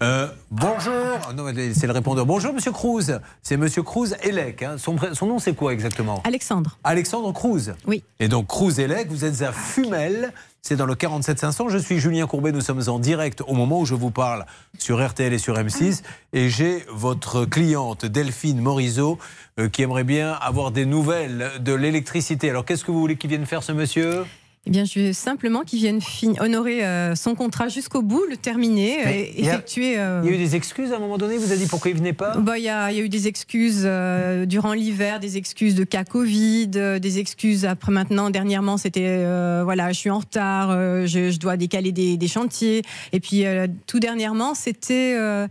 Euh, 0.02 0.28
bonjour. 0.50 1.34
Non, 1.36 1.46
c'est 1.74 1.88
le 1.88 1.94
répondeur. 1.94 2.26
Bonjour, 2.26 2.54
monsieur 2.54 2.72
Cruz. 2.72 3.20
C'est 3.44 3.58
monsieur 3.58 3.84
Cruz 3.84 4.16
Elec. 4.24 4.64
hein. 4.64 4.78
Son 4.78 4.96
nom, 5.28 5.40
c'est 5.40 5.54
quoi 5.54 5.74
exactement? 5.74 6.22
Alexandre. 6.26 6.78
Alexandre 6.84 7.32
Cruz. 7.34 7.74
Oui. 7.86 8.04
Et 8.20 8.28
donc 8.28 8.48
Cruz 8.48 8.80
Elec, 8.80 9.10
vous 9.10 9.26
êtes 9.26 9.42
à 9.42 9.52
Fumel. 9.52 10.32
C'est 10.62 10.76
dans 10.76 10.86
le 10.86 10.96
47 10.96 11.40
500. 11.40 11.70
Je 11.70 11.78
suis 11.78 12.00
Julien 12.00 12.28
Courbet. 12.28 12.52
Nous 12.52 12.62
sommes 12.62 12.84
en 12.88 13.00
direct 13.00 13.42
au 13.48 13.54
moment 13.54 13.80
où 13.80 13.86
je 13.86 13.96
vous 13.96 14.12
parle 14.12 14.46
sur 14.78 15.06
RTL 15.06 15.32
et 15.32 15.38
sur 15.38 15.56
M6. 15.56 16.04
Et 16.34 16.50
j'ai 16.50 16.84
votre 16.92 17.46
cliente 17.46 18.06
Delphine 18.06 18.60
Morisot 18.60 19.18
euh, 19.60 19.70
qui 19.70 19.84
aimerait 19.84 20.04
bien 20.04 20.34
avoir 20.34 20.72
des 20.72 20.86
nouvelles 20.86 21.52
de 21.60 21.74
l'électricité. 21.74 22.50
Alors 22.50 22.66
qu'est-ce 22.66 22.84
que 22.84 22.92
vous 22.92 23.00
voulez 23.00 23.16
qu'il 23.16 23.30
vienne 23.30 23.46
faire 23.46 23.64
ce 23.64 23.72
monsieur? 23.72 24.26
Eh 24.66 24.72
bien, 24.72 24.84
je 24.84 25.00
veux 25.00 25.14
simplement 25.14 25.62
qu'il 25.62 25.80
vienne 25.80 26.00
honorer 26.42 26.86
euh, 26.86 27.16
son 27.16 27.34
contrat 27.34 27.70
jusqu'au 27.70 28.02
bout, 28.02 28.26
le 28.30 28.36
terminer, 28.36 28.98
et 29.10 29.34
il 29.38 29.48
a- 29.50 29.54
effectuer. 29.54 29.98
euh, 29.98 30.22
Il 30.24 30.30
y 30.30 30.34
a 30.34 30.36
eu 30.36 30.38
des 30.38 30.56
excuses 30.56 30.92
à 30.92 30.98
un 30.98 31.00
moment 31.00 31.18
donné. 31.18 31.38
Vous 31.38 31.52
avez 31.52 31.62
dit 31.62 31.66
pourquoi 31.66 31.90
il 31.92 31.98
venait 31.98 32.14
pas? 32.14 32.36
Bah, 32.38 32.58
il 32.58 32.66
y, 32.66 32.70
a, 32.70 32.92
il 32.92 32.98
y 32.98 33.02
a 33.02 33.04
eu 33.04 33.10
des 33.10 33.28
excuses 33.28 33.84
euh, 33.86 34.46
durant 34.46 34.74
l'hiver, 34.74 35.22
des 35.22 35.38
excuses 35.38 35.76
de 35.76 35.86
cas 35.86 36.04
Covid, 36.04 36.72
euh, 36.76 37.00
des 37.00 37.20
excuses 37.20 37.66
après 37.66 37.92
maintenant. 37.94 38.30
Dernièrement, 38.30 38.76
c'était 38.78 39.06
euh, 39.08 39.62
voilà, 39.64 39.92
je 39.94 39.98
suis 39.98 40.10
en 40.10 40.20
retard, 40.20 40.70
euh, 40.72 41.06
je, 41.08 41.32
je 41.32 41.40
dois 41.40 41.56
décaler 41.56 41.94
des, 41.94 42.18
des 42.18 42.28
chantiers. 42.28 42.82
Et 43.14 43.22
puis 43.22 43.46
euh, 43.46 43.66
tout 43.88 44.00
dernièrement, 44.00 44.54
c'était 44.56 45.16
euh, 45.18 45.48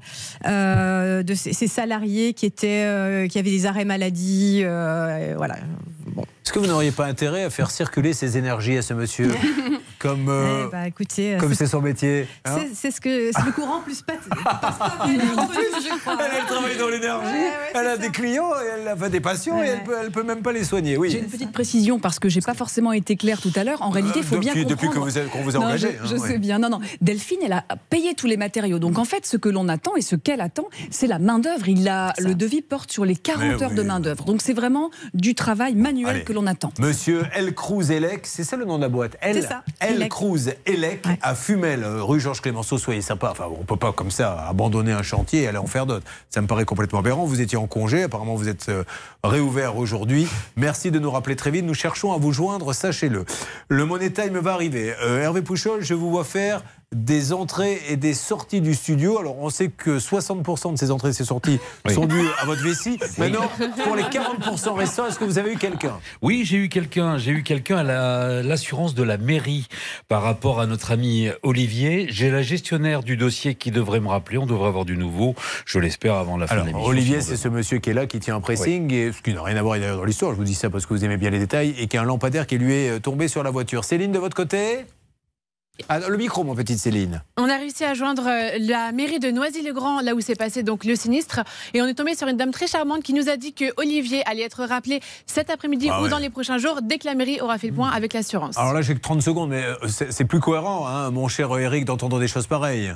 euh, 0.46 1.22
de 1.22 1.34
ces, 1.34 1.54
ces 1.54 1.66
salariés 1.66 2.34
qui 2.34 2.44
étaient, 2.44 2.84
euh, 2.84 3.26
qui 3.26 3.38
avaient 3.38 3.50
des 3.50 3.64
arrêts 3.66 3.86
maladie. 3.86 4.60
euh, 4.62 5.32
voilà. 5.38 5.56
Bon. 6.14 6.24
Est-ce 6.48 6.54
que 6.54 6.60
vous 6.60 6.66
n'auriez 6.66 6.92
pas 6.92 7.04
intérêt 7.04 7.44
à 7.44 7.50
faire 7.50 7.70
circuler 7.70 8.14
ces 8.14 8.38
énergies 8.38 8.78
à 8.78 8.80
ce 8.80 8.94
monsieur 8.94 9.30
Comme 9.98 10.28
euh, 10.28 10.64
Eh 10.66 10.70
bah, 10.70 10.86
écoutez, 10.86 11.34
euh, 11.34 11.38
comme 11.38 11.54
c'est- 11.54 11.66
son 11.66 11.80
métier 11.80 12.26
hein 12.44 12.56
c'est 12.74 12.90
ce 12.90 13.00
que 13.00 13.30
c'est 13.34 13.44
le 13.44 13.52
courant 13.52 13.80
plus 13.80 14.00
pas. 14.02 14.12
je 15.06 15.98
crois. 16.00 16.16
Elle, 16.20 16.30
elle 16.40 16.46
travaille 16.46 16.76
dans 16.76 16.88
l'énergie, 16.88 17.46
elle 17.74 17.86
a 17.86 17.96
des 17.96 18.10
clients, 18.10 18.50
et 18.54 18.80
elle 18.82 18.88
a 18.88 19.08
des 19.08 19.20
patients 19.20 19.62
et 19.62 19.66
elle 19.66 19.82
peut, 19.84 19.94
elle 20.02 20.10
peut 20.10 20.22
même 20.22 20.42
pas 20.42 20.52
les 20.52 20.64
soigner. 20.64 20.96
Oui. 20.96 21.10
J'ai 21.10 21.18
une 21.20 21.26
petite 21.28 21.52
précision 21.52 21.98
parce 21.98 22.18
que 22.18 22.28
j'ai 22.28 22.40
pas 22.40 22.54
forcément 22.54 22.92
été 22.92 23.16
claire 23.16 23.40
tout 23.40 23.52
à 23.56 23.64
l'heure. 23.64 23.82
En 23.82 23.90
réalité, 23.90 24.20
il 24.20 24.24
faut 24.24 24.38
bien 24.38 24.52
Euh, 24.52 24.64
depuis- 24.64 24.86
comprendre. 24.86 25.06
depuis 25.06 25.12
que 25.12 25.12
vous 25.12 25.18
avez- 25.18 25.28
qu'on 25.28 25.42
vous 25.42 25.56
a 25.56 25.60
engagé, 25.60 25.98
Je, 26.02 26.08
je 26.08 26.14
hein, 26.14 26.18
sais 26.18 26.28
ouais. 26.32 26.38
bien. 26.38 26.58
Non, 26.58 26.68
non. 26.70 26.80
Delphine, 27.00 27.38
elle 27.44 27.52
a 27.52 27.64
payé 27.90 28.14
tous 28.14 28.26
les 28.26 28.36
matériaux. 28.36 28.78
Donc 28.78 28.98
en 28.98 29.04
fait, 29.04 29.26
ce 29.26 29.36
que 29.36 29.48
l'on 29.48 29.68
attend 29.68 29.96
et 29.96 30.00
ce 30.02 30.16
qu'elle 30.16 30.40
attend, 30.40 30.68
c'est 30.90 31.06
la 31.06 31.18
main 31.18 31.38
d'œuvre. 31.38 31.68
Il 31.68 31.88
a 31.88 32.12
le 32.18 32.34
devis 32.34 32.62
porte 32.62 32.92
sur 32.92 33.04
les 33.04 33.16
40 33.16 33.42
Mais 33.56 33.62
heures 33.62 33.70
oui. 33.70 33.76
de 33.76 33.82
main 33.82 34.00
d'œuvre. 34.00 34.24
Donc 34.24 34.42
c'est 34.42 34.52
vraiment 34.52 34.90
du 35.14 35.34
travail 35.34 35.74
manuel 35.74 36.08
Allez. 36.16 36.24
que 36.24 36.32
l'on 36.32 36.46
attend. 36.46 36.72
Monsieur 36.78 37.22
El 37.34 37.54
Cruz 37.54 37.90
Elec, 37.90 38.26
c'est 38.26 38.44
ça 38.44 38.56
le 38.56 38.64
nom 38.64 38.76
de 38.76 38.82
la 38.82 38.88
boîte? 38.88 39.16
El, 39.20 39.34
C'est 39.42 39.48
ça, 39.48 39.62
El. 39.88 40.08
Cruz 40.08 40.50
Elec 40.66 41.06
à 41.22 41.34
Fumel, 41.34 41.84
rue 41.84 42.20
Georges 42.20 42.40
Clémenceau, 42.40 42.78
soyez 42.78 43.02
sympa. 43.02 43.30
Enfin, 43.30 43.46
on 43.48 43.64
peut 43.64 43.76
pas 43.76 43.92
comme 43.92 44.10
ça 44.10 44.46
abandonner 44.48 44.92
un 44.92 45.02
chantier 45.02 45.42
et 45.42 45.48
aller 45.48 45.58
en 45.58 45.66
faire 45.66 45.86
d'autres. 45.86 46.06
Ça 46.30 46.40
me 46.40 46.46
paraît 46.46 46.64
complètement 46.64 47.00
aberrant. 47.00 47.24
Vous 47.24 47.40
étiez 47.40 47.58
en 47.58 47.66
congé, 47.66 48.04
apparemment 48.04 48.34
vous 48.34 48.48
êtes 48.48 48.68
euh, 48.68 48.84
réouvert 49.24 49.76
aujourd'hui. 49.76 50.28
Merci 50.56 50.90
de 50.90 50.98
nous 50.98 51.10
rappeler 51.10 51.36
très 51.36 51.50
vite. 51.50 51.64
Nous 51.64 51.74
cherchons 51.74 52.12
à 52.12 52.18
vous 52.18 52.32
joindre, 52.32 52.72
sachez-le. 52.72 53.24
Le 53.68 53.84
Money 53.84 54.10
Time 54.10 54.38
va 54.38 54.52
arriver. 54.52 54.94
Euh, 55.02 55.22
Hervé 55.22 55.42
Pouchol, 55.42 55.82
je 55.82 55.94
vous 55.94 56.10
vois 56.10 56.24
faire 56.24 56.62
des 56.94 57.34
entrées 57.34 57.78
et 57.90 57.96
des 57.96 58.14
sorties 58.14 58.60
du 58.62 58.74
studio. 58.74 59.18
Alors, 59.18 59.36
on 59.38 59.50
sait 59.50 59.68
que 59.68 59.98
60% 59.98 60.72
de 60.72 60.78
ces 60.78 60.90
entrées 60.90 61.10
et 61.10 61.12
ces 61.12 61.24
sorties 61.24 61.58
sont 61.92 62.06
dues 62.06 62.26
à 62.40 62.46
votre 62.46 62.62
vessie. 62.62 62.98
Maintenant, 63.18 63.48
pour 63.84 63.94
les 63.94 64.04
40% 64.04 64.72
restants, 64.74 65.06
est-ce 65.06 65.18
que 65.18 65.24
vous 65.24 65.38
avez 65.38 65.52
eu 65.52 65.56
quelqu'un? 65.56 65.98
Oui, 66.22 66.42
j'ai 66.46 66.56
eu 66.56 66.68
quelqu'un. 66.70 67.18
J'ai 67.18 67.32
eu 67.32 67.42
quelqu'un 67.42 67.78
à 67.78 67.82
la- 67.82 68.42
l'assurance 68.42 68.94
de 68.94 69.02
la 69.02 69.18
mairie 69.18 69.68
par 70.08 70.22
rapport 70.22 70.60
à 70.60 70.66
notre 70.66 70.90
ami 70.90 71.28
Olivier. 71.42 72.06
J'ai 72.08 72.30
la 72.30 72.40
gestionnaire 72.42 73.02
du 73.02 73.16
dossier 73.18 73.54
qui 73.54 73.70
devrait 73.70 74.00
me 74.00 74.08
rappeler. 74.08 74.38
On 74.38 74.46
devrait 74.46 74.68
avoir 74.68 74.86
du 74.86 74.96
nouveau, 74.96 75.34
je 75.66 75.78
l'espère, 75.78 76.14
avant 76.14 76.38
la 76.38 76.46
fin 76.46 76.54
Alors, 76.54 76.64
de 76.64 76.70
l'émission. 76.70 76.90
Olivier, 76.90 77.20
c'est 77.20 77.36
ce 77.36 77.48
monsieur 77.48 77.78
qui 77.80 77.90
est 77.90 77.94
là, 77.94 78.06
qui 78.06 78.18
tient 78.18 78.36
un 78.36 78.40
pressing, 78.40 78.90
et 78.94 79.12
ce 79.12 79.20
qui 79.20 79.34
n'a 79.34 79.42
rien 79.42 79.56
à 79.56 79.62
voir 79.62 79.78
d'ailleurs 79.78 79.98
dans 79.98 80.04
l'histoire, 80.04 80.32
je 80.32 80.36
vous 80.36 80.44
dis 80.44 80.54
ça 80.54 80.70
parce 80.70 80.86
que 80.86 80.94
vous 80.94 81.04
aimez 81.04 81.18
bien 81.18 81.28
les 81.30 81.38
détails, 81.38 81.74
et 81.78 81.86
qui 81.86 81.98
a 81.98 82.02
un 82.02 82.04
lampadaire 82.04 82.46
qui 82.46 82.56
lui 82.56 82.72
est 82.72 82.90
euh, 82.90 82.98
tombé 82.98 83.28
sur 83.28 83.42
la 83.42 83.50
voiture. 83.50 83.84
Céline, 83.84 84.10
de 84.12 84.18
votre 84.18 84.34
côté? 84.36 84.86
Ah, 85.88 86.00
Le 86.08 86.16
micro, 86.16 86.44
mon 86.44 86.54
petite 86.54 86.78
Céline. 86.78 87.22
On 87.36 87.48
a 87.48 87.56
réussi 87.56 87.84
à 87.84 87.94
joindre 87.94 88.26
euh, 88.26 88.58
la 88.60 88.92
mairie 88.92 89.18
de 89.18 89.30
Noisy-le-Grand, 89.30 90.00
là 90.00 90.14
où 90.14 90.20
s'est 90.20 90.34
passé 90.34 90.62
donc 90.62 90.84
le 90.84 90.96
sinistre, 90.96 91.40
et 91.74 91.82
on 91.82 91.86
est 91.86 91.94
tombé 91.94 92.14
sur 92.14 92.28
une 92.28 92.36
dame 92.36 92.50
très 92.50 92.66
charmante 92.66 93.02
qui 93.02 93.12
nous 93.12 93.28
a 93.28 93.36
dit 93.36 93.52
que 93.52 93.64
Olivier 93.76 94.22
allait 94.26 94.42
être 94.42 94.64
rappelé 94.64 95.00
cet 95.26 95.50
après-midi 95.50 95.88
Ah 95.90 96.00
ou 96.00 96.04
ouais. 96.04 96.10
dans 96.10 96.18
les 96.18 96.30
prochains 96.30 96.58
jours, 96.58 96.80
dès 96.82 96.98
que 96.98 97.06
la 97.06 97.14
mairie 97.14 97.40
aura 97.40 97.58
fait 97.58 97.68
le 97.68 97.74
point 97.74 97.90
avec 97.90 98.12
l'assurance. 98.12 98.56
Alors 98.58 98.72
là, 98.72 98.82
j'ai 98.82 98.94
que 98.94 99.00
30 99.00 99.22
secondes, 99.22 99.50
mais 99.50 99.64
euh, 99.64 99.88
c'est 99.88 100.24
plus 100.24 100.40
cohérent, 100.40 100.86
hein, 100.86 101.10
mon 101.10 101.28
cher 101.28 101.56
Eric, 101.58 101.84
d'entendre 101.84 102.18
des 102.18 102.28
choses 102.28 102.46
pareilles. 102.46 102.94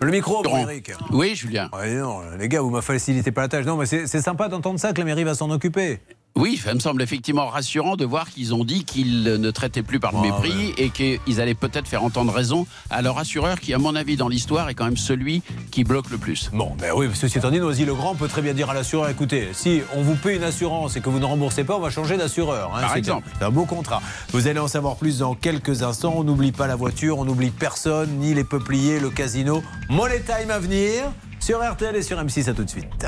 Le 0.00 0.10
micro, 0.10 0.42
bon, 0.42 0.56
Eric. 0.58 0.92
Oui, 1.10 1.34
Julien. 1.34 1.70
Ouais, 1.72 1.94
non, 1.94 2.20
les 2.38 2.48
gars, 2.48 2.60
vous 2.60 2.70
me 2.70 2.80
facilitez 2.80 3.32
pas 3.32 3.42
la 3.42 3.48
tâche. 3.48 3.64
Non, 3.64 3.76
mais 3.76 3.86
c'est 3.86 4.06
c'est 4.06 4.20
sympa 4.20 4.48
d'entendre 4.48 4.78
ça, 4.78 4.92
que 4.92 4.98
la 4.98 5.04
mairie 5.04 5.24
va 5.24 5.34
s'en 5.34 5.50
occuper. 5.50 6.00
Oui, 6.36 6.60
ça 6.62 6.74
me 6.74 6.80
semble 6.80 7.00
effectivement 7.00 7.46
rassurant 7.46 7.96
de 7.96 8.04
voir 8.04 8.28
qu'ils 8.28 8.54
ont 8.54 8.62
dit 8.62 8.84
qu'ils 8.84 9.22
ne 9.24 9.50
traitaient 9.50 9.82
plus 9.82 9.98
par 9.98 10.12
le 10.12 10.20
mépris 10.20 10.74
et 10.76 10.90
qu'ils 10.90 11.40
allaient 11.40 11.54
peut-être 11.54 11.88
faire 11.88 12.04
entendre 12.04 12.30
raison 12.32 12.66
à 12.90 13.00
leur 13.00 13.16
assureur 13.18 13.58
qui, 13.58 13.72
à 13.72 13.78
mon 13.78 13.94
avis, 13.96 14.16
dans 14.16 14.28
l'histoire, 14.28 14.68
est 14.68 14.74
quand 14.74 14.84
même 14.84 14.98
celui 14.98 15.42
qui 15.70 15.82
bloque 15.82 16.10
le 16.10 16.18
plus. 16.18 16.50
Bon, 16.52 16.72
ben 16.78 16.92
oui, 16.94 17.06
ceci 17.14 17.38
étant 17.38 17.50
dit, 17.50 17.58
Noisy-le-Grand 17.58 18.16
peut 18.16 18.28
très 18.28 18.42
bien 18.42 18.52
dire 18.52 18.68
à 18.68 18.74
l'assureur 18.74 19.08
écoutez, 19.08 19.48
si 19.54 19.80
on 19.94 20.02
vous 20.02 20.14
paie 20.14 20.36
une 20.36 20.44
assurance 20.44 20.94
et 20.96 21.00
que 21.00 21.08
vous 21.08 21.18
ne 21.20 21.24
remboursez 21.24 21.64
pas, 21.64 21.76
on 21.76 21.80
va 21.80 21.88
changer 21.90 22.18
d'assureur. 22.18 22.70
hein. 22.76 22.80
Par 22.82 22.92
C'est 22.92 22.98
exemple. 22.98 23.26
un- 23.34 23.38
C'est 23.38 23.44
un 23.46 23.50
beau 23.50 23.64
contrat. 23.64 24.02
Vous 24.32 24.46
allez 24.46 24.60
en 24.60 24.68
savoir 24.68 24.96
plus 24.96 25.18
dans 25.20 25.34
quelques 25.34 25.82
instants. 25.82 26.12
On 26.18 26.24
n'oublie 26.24 26.52
pas 26.52 26.66
la 26.66 26.76
voiture, 26.76 27.18
on 27.18 27.24
n'oublie 27.24 27.50
personne, 27.50 28.10
ni 28.18 28.34
les 28.34 28.44
peupliers, 28.44 29.00
le 29.00 29.08
casino. 29.08 29.62
Money 29.88 30.20
Time 30.20 30.50
à 30.50 30.58
venir 30.58 31.04
sur 31.46 31.62
RTL 31.62 31.94
et 31.94 32.02
sur 32.02 32.18
M6. 32.18 32.50
À 32.50 32.54
tout 32.54 32.64
de 32.64 32.68
suite. 32.68 33.06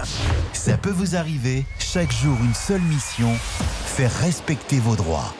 Ça 0.52 0.76
peut 0.76 0.92
vous 0.92 1.16
arriver, 1.16 1.64
chaque 1.80 2.12
jour 2.12 2.36
une 2.40 2.54
seule 2.54 2.80
mission, 2.82 3.32
faire 3.84 4.12
respecter 4.20 4.78
vos 4.78 4.94
droits. 4.94 5.34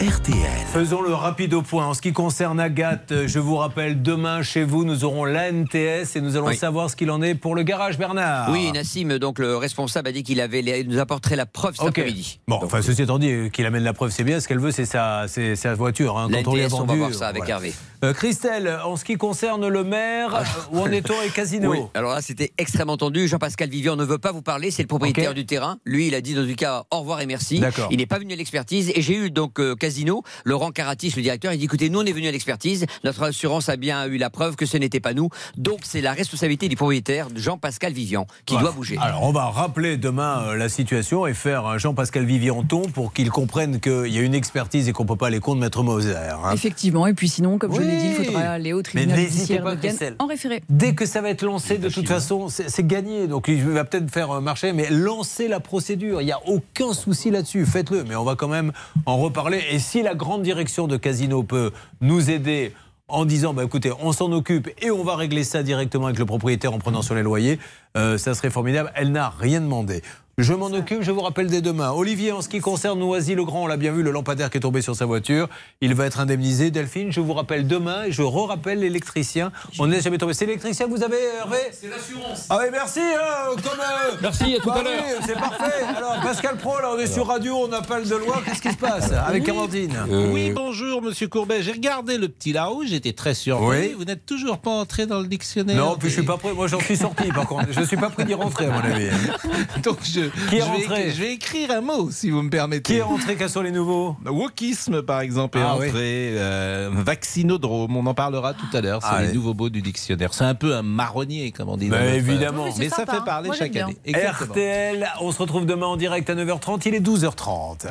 RTL. 0.00 0.36
Faisons 0.72 1.02
le 1.02 1.12
rapide 1.12 1.54
au 1.54 1.62
point. 1.62 1.86
En 1.86 1.92
ce 1.94 2.00
qui 2.00 2.12
concerne 2.12 2.60
Agathe, 2.60 3.10
euh, 3.10 3.26
je 3.26 3.40
vous 3.40 3.56
rappelle, 3.56 4.00
demain 4.00 4.42
chez 4.42 4.62
vous, 4.62 4.84
nous 4.84 5.02
aurons 5.04 5.24
l'ANTS 5.24 5.74
et 6.14 6.20
nous 6.20 6.36
allons 6.36 6.46
Oui. 6.46 6.56
savoir 6.56 6.88
ce 6.88 6.94
qu'il 6.94 7.10
en 7.10 7.20
est 7.20 7.34
pour 7.34 7.56
le 7.56 7.64
garage, 7.64 7.98
Bernard. 7.98 8.48
Oui, 8.52 8.70
Nassim, 8.70 9.18
donc 9.18 9.40
le 9.40 9.56
responsable, 9.56 10.08
a 10.08 10.12
dit 10.12 10.22
qu'il 10.22 10.40
avait, 10.40 10.60
il 10.60 10.88
nous 10.88 11.00
apporterait 11.00 11.34
la 11.34 11.46
preuve 11.46 11.74
cet 11.74 11.88
après-midi. 11.88 12.38
Bon, 12.46 12.60
enfin, 12.62 12.80
ceci 12.80 13.02
étant 13.02 13.18
dit, 13.18 13.28
euh, 13.32 13.48
qu'il 13.48 13.66
amène 13.66 13.82
la 13.82 13.92
preuve, 13.92 14.12
c'est 14.12 14.22
bien. 14.22 14.38
Ce 14.38 14.46
qu'elle 14.46 14.60
veut, 14.60 14.70
c'est 14.70 14.84
sa, 14.84 15.24
c'est 15.26 15.56
sa 15.56 15.74
voiture. 15.74 16.16
hein. 16.16 16.28
Quand 16.32 16.52
on 16.52 16.54
lui 16.54 16.62
a 16.62 16.66
NTS, 16.66 16.74
on 16.74 16.78
va 16.80 16.84
vendu, 16.86 16.98
voir 17.00 17.14
ça 17.14 17.26
avec 17.26 17.38
voilà. 17.42 17.54
Hervé. 17.56 17.74
Euh, 18.04 18.12
Christelle, 18.12 18.78
en 18.84 18.94
ce 18.94 19.04
qui 19.04 19.16
concerne 19.16 19.66
le 19.66 19.82
maire, 19.82 20.32
euh, 20.36 20.42
où 20.76 20.80
en 20.80 20.86
est-on 20.92 21.18
avec 21.18 21.32
Casino 21.34 21.72
Oui, 21.72 21.80
alors 21.94 22.12
là, 22.14 22.22
c'était 22.22 22.52
extrêmement 22.56 22.96
tendu. 22.96 23.26
Jean-Pascal 23.26 23.68
Vivian 23.68 23.96
ne 23.96 24.04
veut 24.04 24.18
pas 24.18 24.30
vous 24.30 24.42
parler, 24.42 24.70
c'est 24.70 24.82
le 24.82 24.88
propriétaire 24.88 25.34
du 25.34 25.44
terrain. 25.44 25.78
Lui, 25.84 26.06
il 26.06 26.14
a 26.14 26.20
dit 26.20 26.34
dans 26.34 26.46
tout 26.46 26.54
cas 26.54 26.84
au 26.92 27.00
revoir 27.00 27.20
et 27.20 27.26
merci. 27.26 27.58
D'accord. 27.58 27.88
Il 27.90 27.96
n'est 27.96 28.06
pas 28.06 28.20
venu 28.20 28.34
à 28.34 28.36
l'expertise. 28.36 28.92
Et 28.94 29.02
j'ai 29.02 29.16
eu 29.16 29.32
donc 29.32 29.58
euh, 29.58 29.74
Casino, 29.88 30.22
Laurent 30.44 30.70
Caratis, 30.70 31.14
le 31.16 31.22
directeur, 31.22 31.50
il 31.54 31.58
dit 31.58 31.64
écoutez, 31.64 31.88
nous, 31.88 32.00
on 32.00 32.04
est 32.04 32.12
venu 32.12 32.28
à 32.28 32.30
l'expertise. 32.30 32.84
Notre 33.04 33.22
assurance 33.22 33.70
a 33.70 33.76
bien 33.76 34.04
eu 34.06 34.18
la 34.18 34.28
preuve 34.28 34.54
que 34.54 34.66
ce 34.66 34.76
n'était 34.76 35.00
pas 35.00 35.14
nous. 35.14 35.30
Donc, 35.56 35.78
c'est 35.84 36.02
la 36.02 36.12
responsabilité 36.12 36.68
du 36.68 36.76
propriétaire, 36.76 37.28
Jean-Pascal 37.34 37.94
Vivian, 37.94 38.26
qui 38.44 38.52
Voilà. 38.52 38.68
doit 38.68 38.76
bouger. 38.76 38.98
Alors, 39.00 39.22
on 39.22 39.32
va 39.32 39.46
rappeler 39.46 39.96
demain 39.96 40.42
euh, 40.42 40.56
la 40.56 40.68
situation 40.68 41.26
et 41.26 41.32
faire 41.32 41.64
un 41.66 41.78
Jean-Pascal 41.78 42.26
Vivianton 42.26 42.82
pour 42.82 43.14
qu'il 43.14 43.30
comprenne 43.30 43.80
qu'il 43.80 44.08
y 44.08 44.18
a 44.18 44.20
une 44.20 44.34
expertise 44.34 44.88
et 44.90 44.92
qu'on 44.92 45.04
ne 45.04 45.08
peut 45.08 45.16
pas 45.16 45.28
aller 45.28 45.40
contre 45.40 45.60
Maître 45.60 45.82
Moser. 45.82 46.14
hein. 46.16 46.52
Effectivement. 46.52 47.06
Et 47.06 47.14
puis 47.14 47.30
sinon, 47.30 47.56
comme 47.56 47.74
je 47.74 47.80
l'ai 47.80 47.96
dit, 47.96 48.08
il 48.18 48.26
faudra 48.26 48.40
aller 48.42 48.74
au 48.74 48.82
tribunal 48.82 49.18
judiciaire 49.18 49.62
pas, 49.64 49.74
de 49.74 49.88
en 50.18 50.26
référé. 50.26 50.62
Dès 50.68 50.94
que 50.94 51.06
ça 51.06 51.22
va 51.22 51.30
être 51.30 51.42
lancé, 51.44 51.78
de 51.78 51.88
toute 51.88 52.06
façon, 52.08 52.48
c'est 52.50 52.86
gagné. 52.86 53.26
Donc 53.26 53.48
il 53.48 53.64
va 53.64 53.84
peut-être 53.86 54.10
faire 54.10 54.32
euh, 54.32 54.40
marcher, 54.42 54.74
mais 54.74 54.90
lancez 54.90 55.48
la 55.48 55.60
procédure. 55.60 56.20
Il 56.20 56.26
n'y 56.26 56.32
a 56.32 56.40
aucun 56.46 56.92
souci 56.92 57.30
là-dessus. 57.30 57.64
Faites-le. 57.64 58.04
Mais 58.04 58.16
on 58.16 58.24
va 58.24 58.34
quand 58.36 58.48
même 58.48 58.72
en 59.06 59.16
reparler. 59.16 59.62
Et 59.70 59.77
si 59.78 60.02
la 60.02 60.14
grande 60.14 60.42
direction 60.42 60.86
de 60.86 60.96
Casino 60.96 61.42
peut 61.42 61.72
nous 62.00 62.30
aider 62.30 62.72
en 63.08 63.24
disant, 63.24 63.54
bah, 63.54 63.64
écoutez, 63.64 63.90
on 64.00 64.12
s'en 64.12 64.30
occupe 64.32 64.68
et 64.82 64.90
on 64.90 65.02
va 65.02 65.16
régler 65.16 65.42
ça 65.44 65.62
directement 65.62 66.06
avec 66.06 66.18
le 66.18 66.26
propriétaire 66.26 66.74
en 66.74 66.78
prenant 66.78 67.02
sur 67.02 67.14
les 67.14 67.22
loyers, 67.22 67.58
euh, 67.96 68.18
ça 68.18 68.34
serait 68.34 68.50
formidable. 68.50 68.92
Elle 68.94 69.12
n'a 69.12 69.30
rien 69.30 69.60
demandé. 69.60 70.02
Je 70.38 70.52
m'en 70.54 70.66
occupe, 70.66 71.02
je 71.02 71.10
vous 71.10 71.20
rappelle 71.22 71.48
dès 71.48 71.60
demain. 71.60 71.90
Olivier, 71.90 72.30
en 72.30 72.42
ce 72.42 72.48
qui 72.48 72.60
concerne 72.60 73.00
Noisy-le-Grand, 73.00 73.64
on 73.64 73.66
l'a 73.66 73.76
bien 73.76 73.90
vu, 73.90 74.04
le 74.04 74.12
lampadaire 74.12 74.50
qui 74.50 74.58
est 74.58 74.60
tombé 74.60 74.82
sur 74.82 74.94
sa 74.94 75.04
voiture, 75.04 75.48
il 75.80 75.94
va 75.96 76.06
être 76.06 76.20
indemnisé. 76.20 76.70
Delphine, 76.70 77.10
je 77.10 77.18
vous 77.18 77.32
rappelle 77.32 77.66
demain 77.66 78.04
et 78.04 78.12
je 78.12 78.22
re-rappelle 78.22 78.78
l'électricien. 78.78 79.50
On 79.80 79.88
n'est 79.88 80.00
jamais 80.00 80.16
tombé. 80.16 80.34
C'est 80.34 80.46
l'électricien 80.46 80.86
que 80.86 80.92
vous 80.92 81.02
avez, 81.02 81.16
Hervé 81.40 81.56
C'est 81.72 81.88
l'assurance. 81.90 82.46
Ah 82.50 82.58
oui, 82.60 82.66
merci. 82.70 83.00
hein, 83.00 83.50
comme, 83.56 83.80
euh, 83.80 84.14
Merci, 84.22 84.54
à 84.54 84.60
tout 84.60 84.68
bah 84.68 84.76
à 84.78 84.82
l'heure. 84.84 84.92
oui, 85.08 85.24
c'est 85.26 85.34
parfait. 85.34 85.84
Alors, 85.96 86.20
Pascal 86.22 86.56
Pro, 86.56 86.78
là, 86.80 86.92
on 86.94 86.98
est 87.00 87.12
sur 87.12 87.26
radio, 87.26 87.56
on 87.68 87.72
appelle 87.72 88.08
de 88.08 88.14
loi. 88.14 88.40
Qu'est-ce 88.46 88.62
qui 88.62 88.70
se 88.70 88.76
passe 88.76 89.10
avec 89.10 89.42
Oui. 89.42 89.50
Amandine 89.50 89.98
Oui, 90.32 90.52
bonjour, 90.54 91.02
monsieur 91.02 91.26
Courbet. 91.26 91.62
J'ai 91.64 91.72
regardé 91.72 92.16
le 92.16 92.28
petit 92.28 92.52
là-haut, 92.52 92.84
j'étais 92.86 93.12
très 93.12 93.34
surpris. 93.34 93.66
Oui. 93.66 93.94
Vous 93.98 94.04
n'êtes 94.04 94.24
toujours 94.24 94.58
pas 94.58 94.70
entré 94.70 95.06
dans 95.06 95.18
le 95.18 95.26
dictionnaire. 95.26 95.76
Non, 95.84 95.96
puis 95.98 96.10
je 96.10 96.14
suis 96.14 96.22
pas 96.22 96.36
prêt. 96.36 96.52
Moi, 96.52 96.68
j'en 96.68 96.78
suis 96.78 96.96
sorti, 96.96 97.26
par 97.32 97.48
contre. 97.48 97.66
Je 97.72 97.82
suis 97.82 97.96
pas 97.96 98.08
prêt 98.10 98.24
d'y 98.24 98.34
rentrer, 98.34 98.66
à 98.66 98.70
mon 98.70 98.78
avis. 98.84 99.08
Donc, 99.82 99.98
je, 100.04 100.27
Qui 100.48 100.56
est 100.56 100.60
je 100.60 100.64
rentré 100.64 101.04
vais, 101.04 101.10
je 101.10 101.20
vais 101.20 101.32
écrire 101.34 101.70
un 101.70 101.80
mot, 101.80 102.10
si 102.10 102.30
vous 102.30 102.42
me 102.42 102.50
permettez. 102.50 102.94
Qui 102.94 102.98
est 102.98 103.02
rentré 103.02 103.36
Quels 103.36 103.50
sont 103.50 103.62
les 103.62 103.70
nouveaux 103.70 104.16
Wokisme, 104.24 105.02
par 105.02 105.20
exemple, 105.20 105.58
est 105.58 105.62
Ah, 105.62 105.76
oui. 105.78 105.88
entré. 105.88 106.32
euh, 106.36 106.90
vaccinodrome, 106.92 107.96
on 107.96 108.06
en 108.06 108.14
parlera 108.14 108.54
tout 108.54 108.66
à 108.76 108.80
l'heure. 108.80 109.00
C'est 109.02 109.08
Ah, 109.10 109.22
les 109.22 109.28
oui. 109.28 109.34
nouveaux 109.34 109.54
mots 109.54 109.68
du 109.68 109.82
dictionnaire. 109.82 110.34
C'est 110.34 110.44
un 110.44 110.54
peu 110.54 110.74
un 110.74 110.82
marronnier, 110.82 111.50
comme 111.52 111.68
on 111.68 111.76
dit. 111.76 111.88
dans 111.88 111.96
Mais 111.98 112.16
évidemment. 112.16 112.66
Mais, 112.78 112.88
ça 112.88 112.96
sympa, 112.96 113.14
fait 113.16 113.24
parler 113.24 113.48
Moi, 113.48 113.56
chaque 113.56 113.76
année. 113.76 113.96
Exactement. 114.04 114.52
RTL, 114.52 115.08
on 115.20 115.32
se 115.32 115.38
retrouve 115.38 115.66
demain 115.66 115.86
en 115.86 115.96
direct 115.96 116.28
à 116.30 116.34
9h30. 116.34 116.82
Il 116.86 116.94
est 116.94 117.00
12h30. 117.00 117.86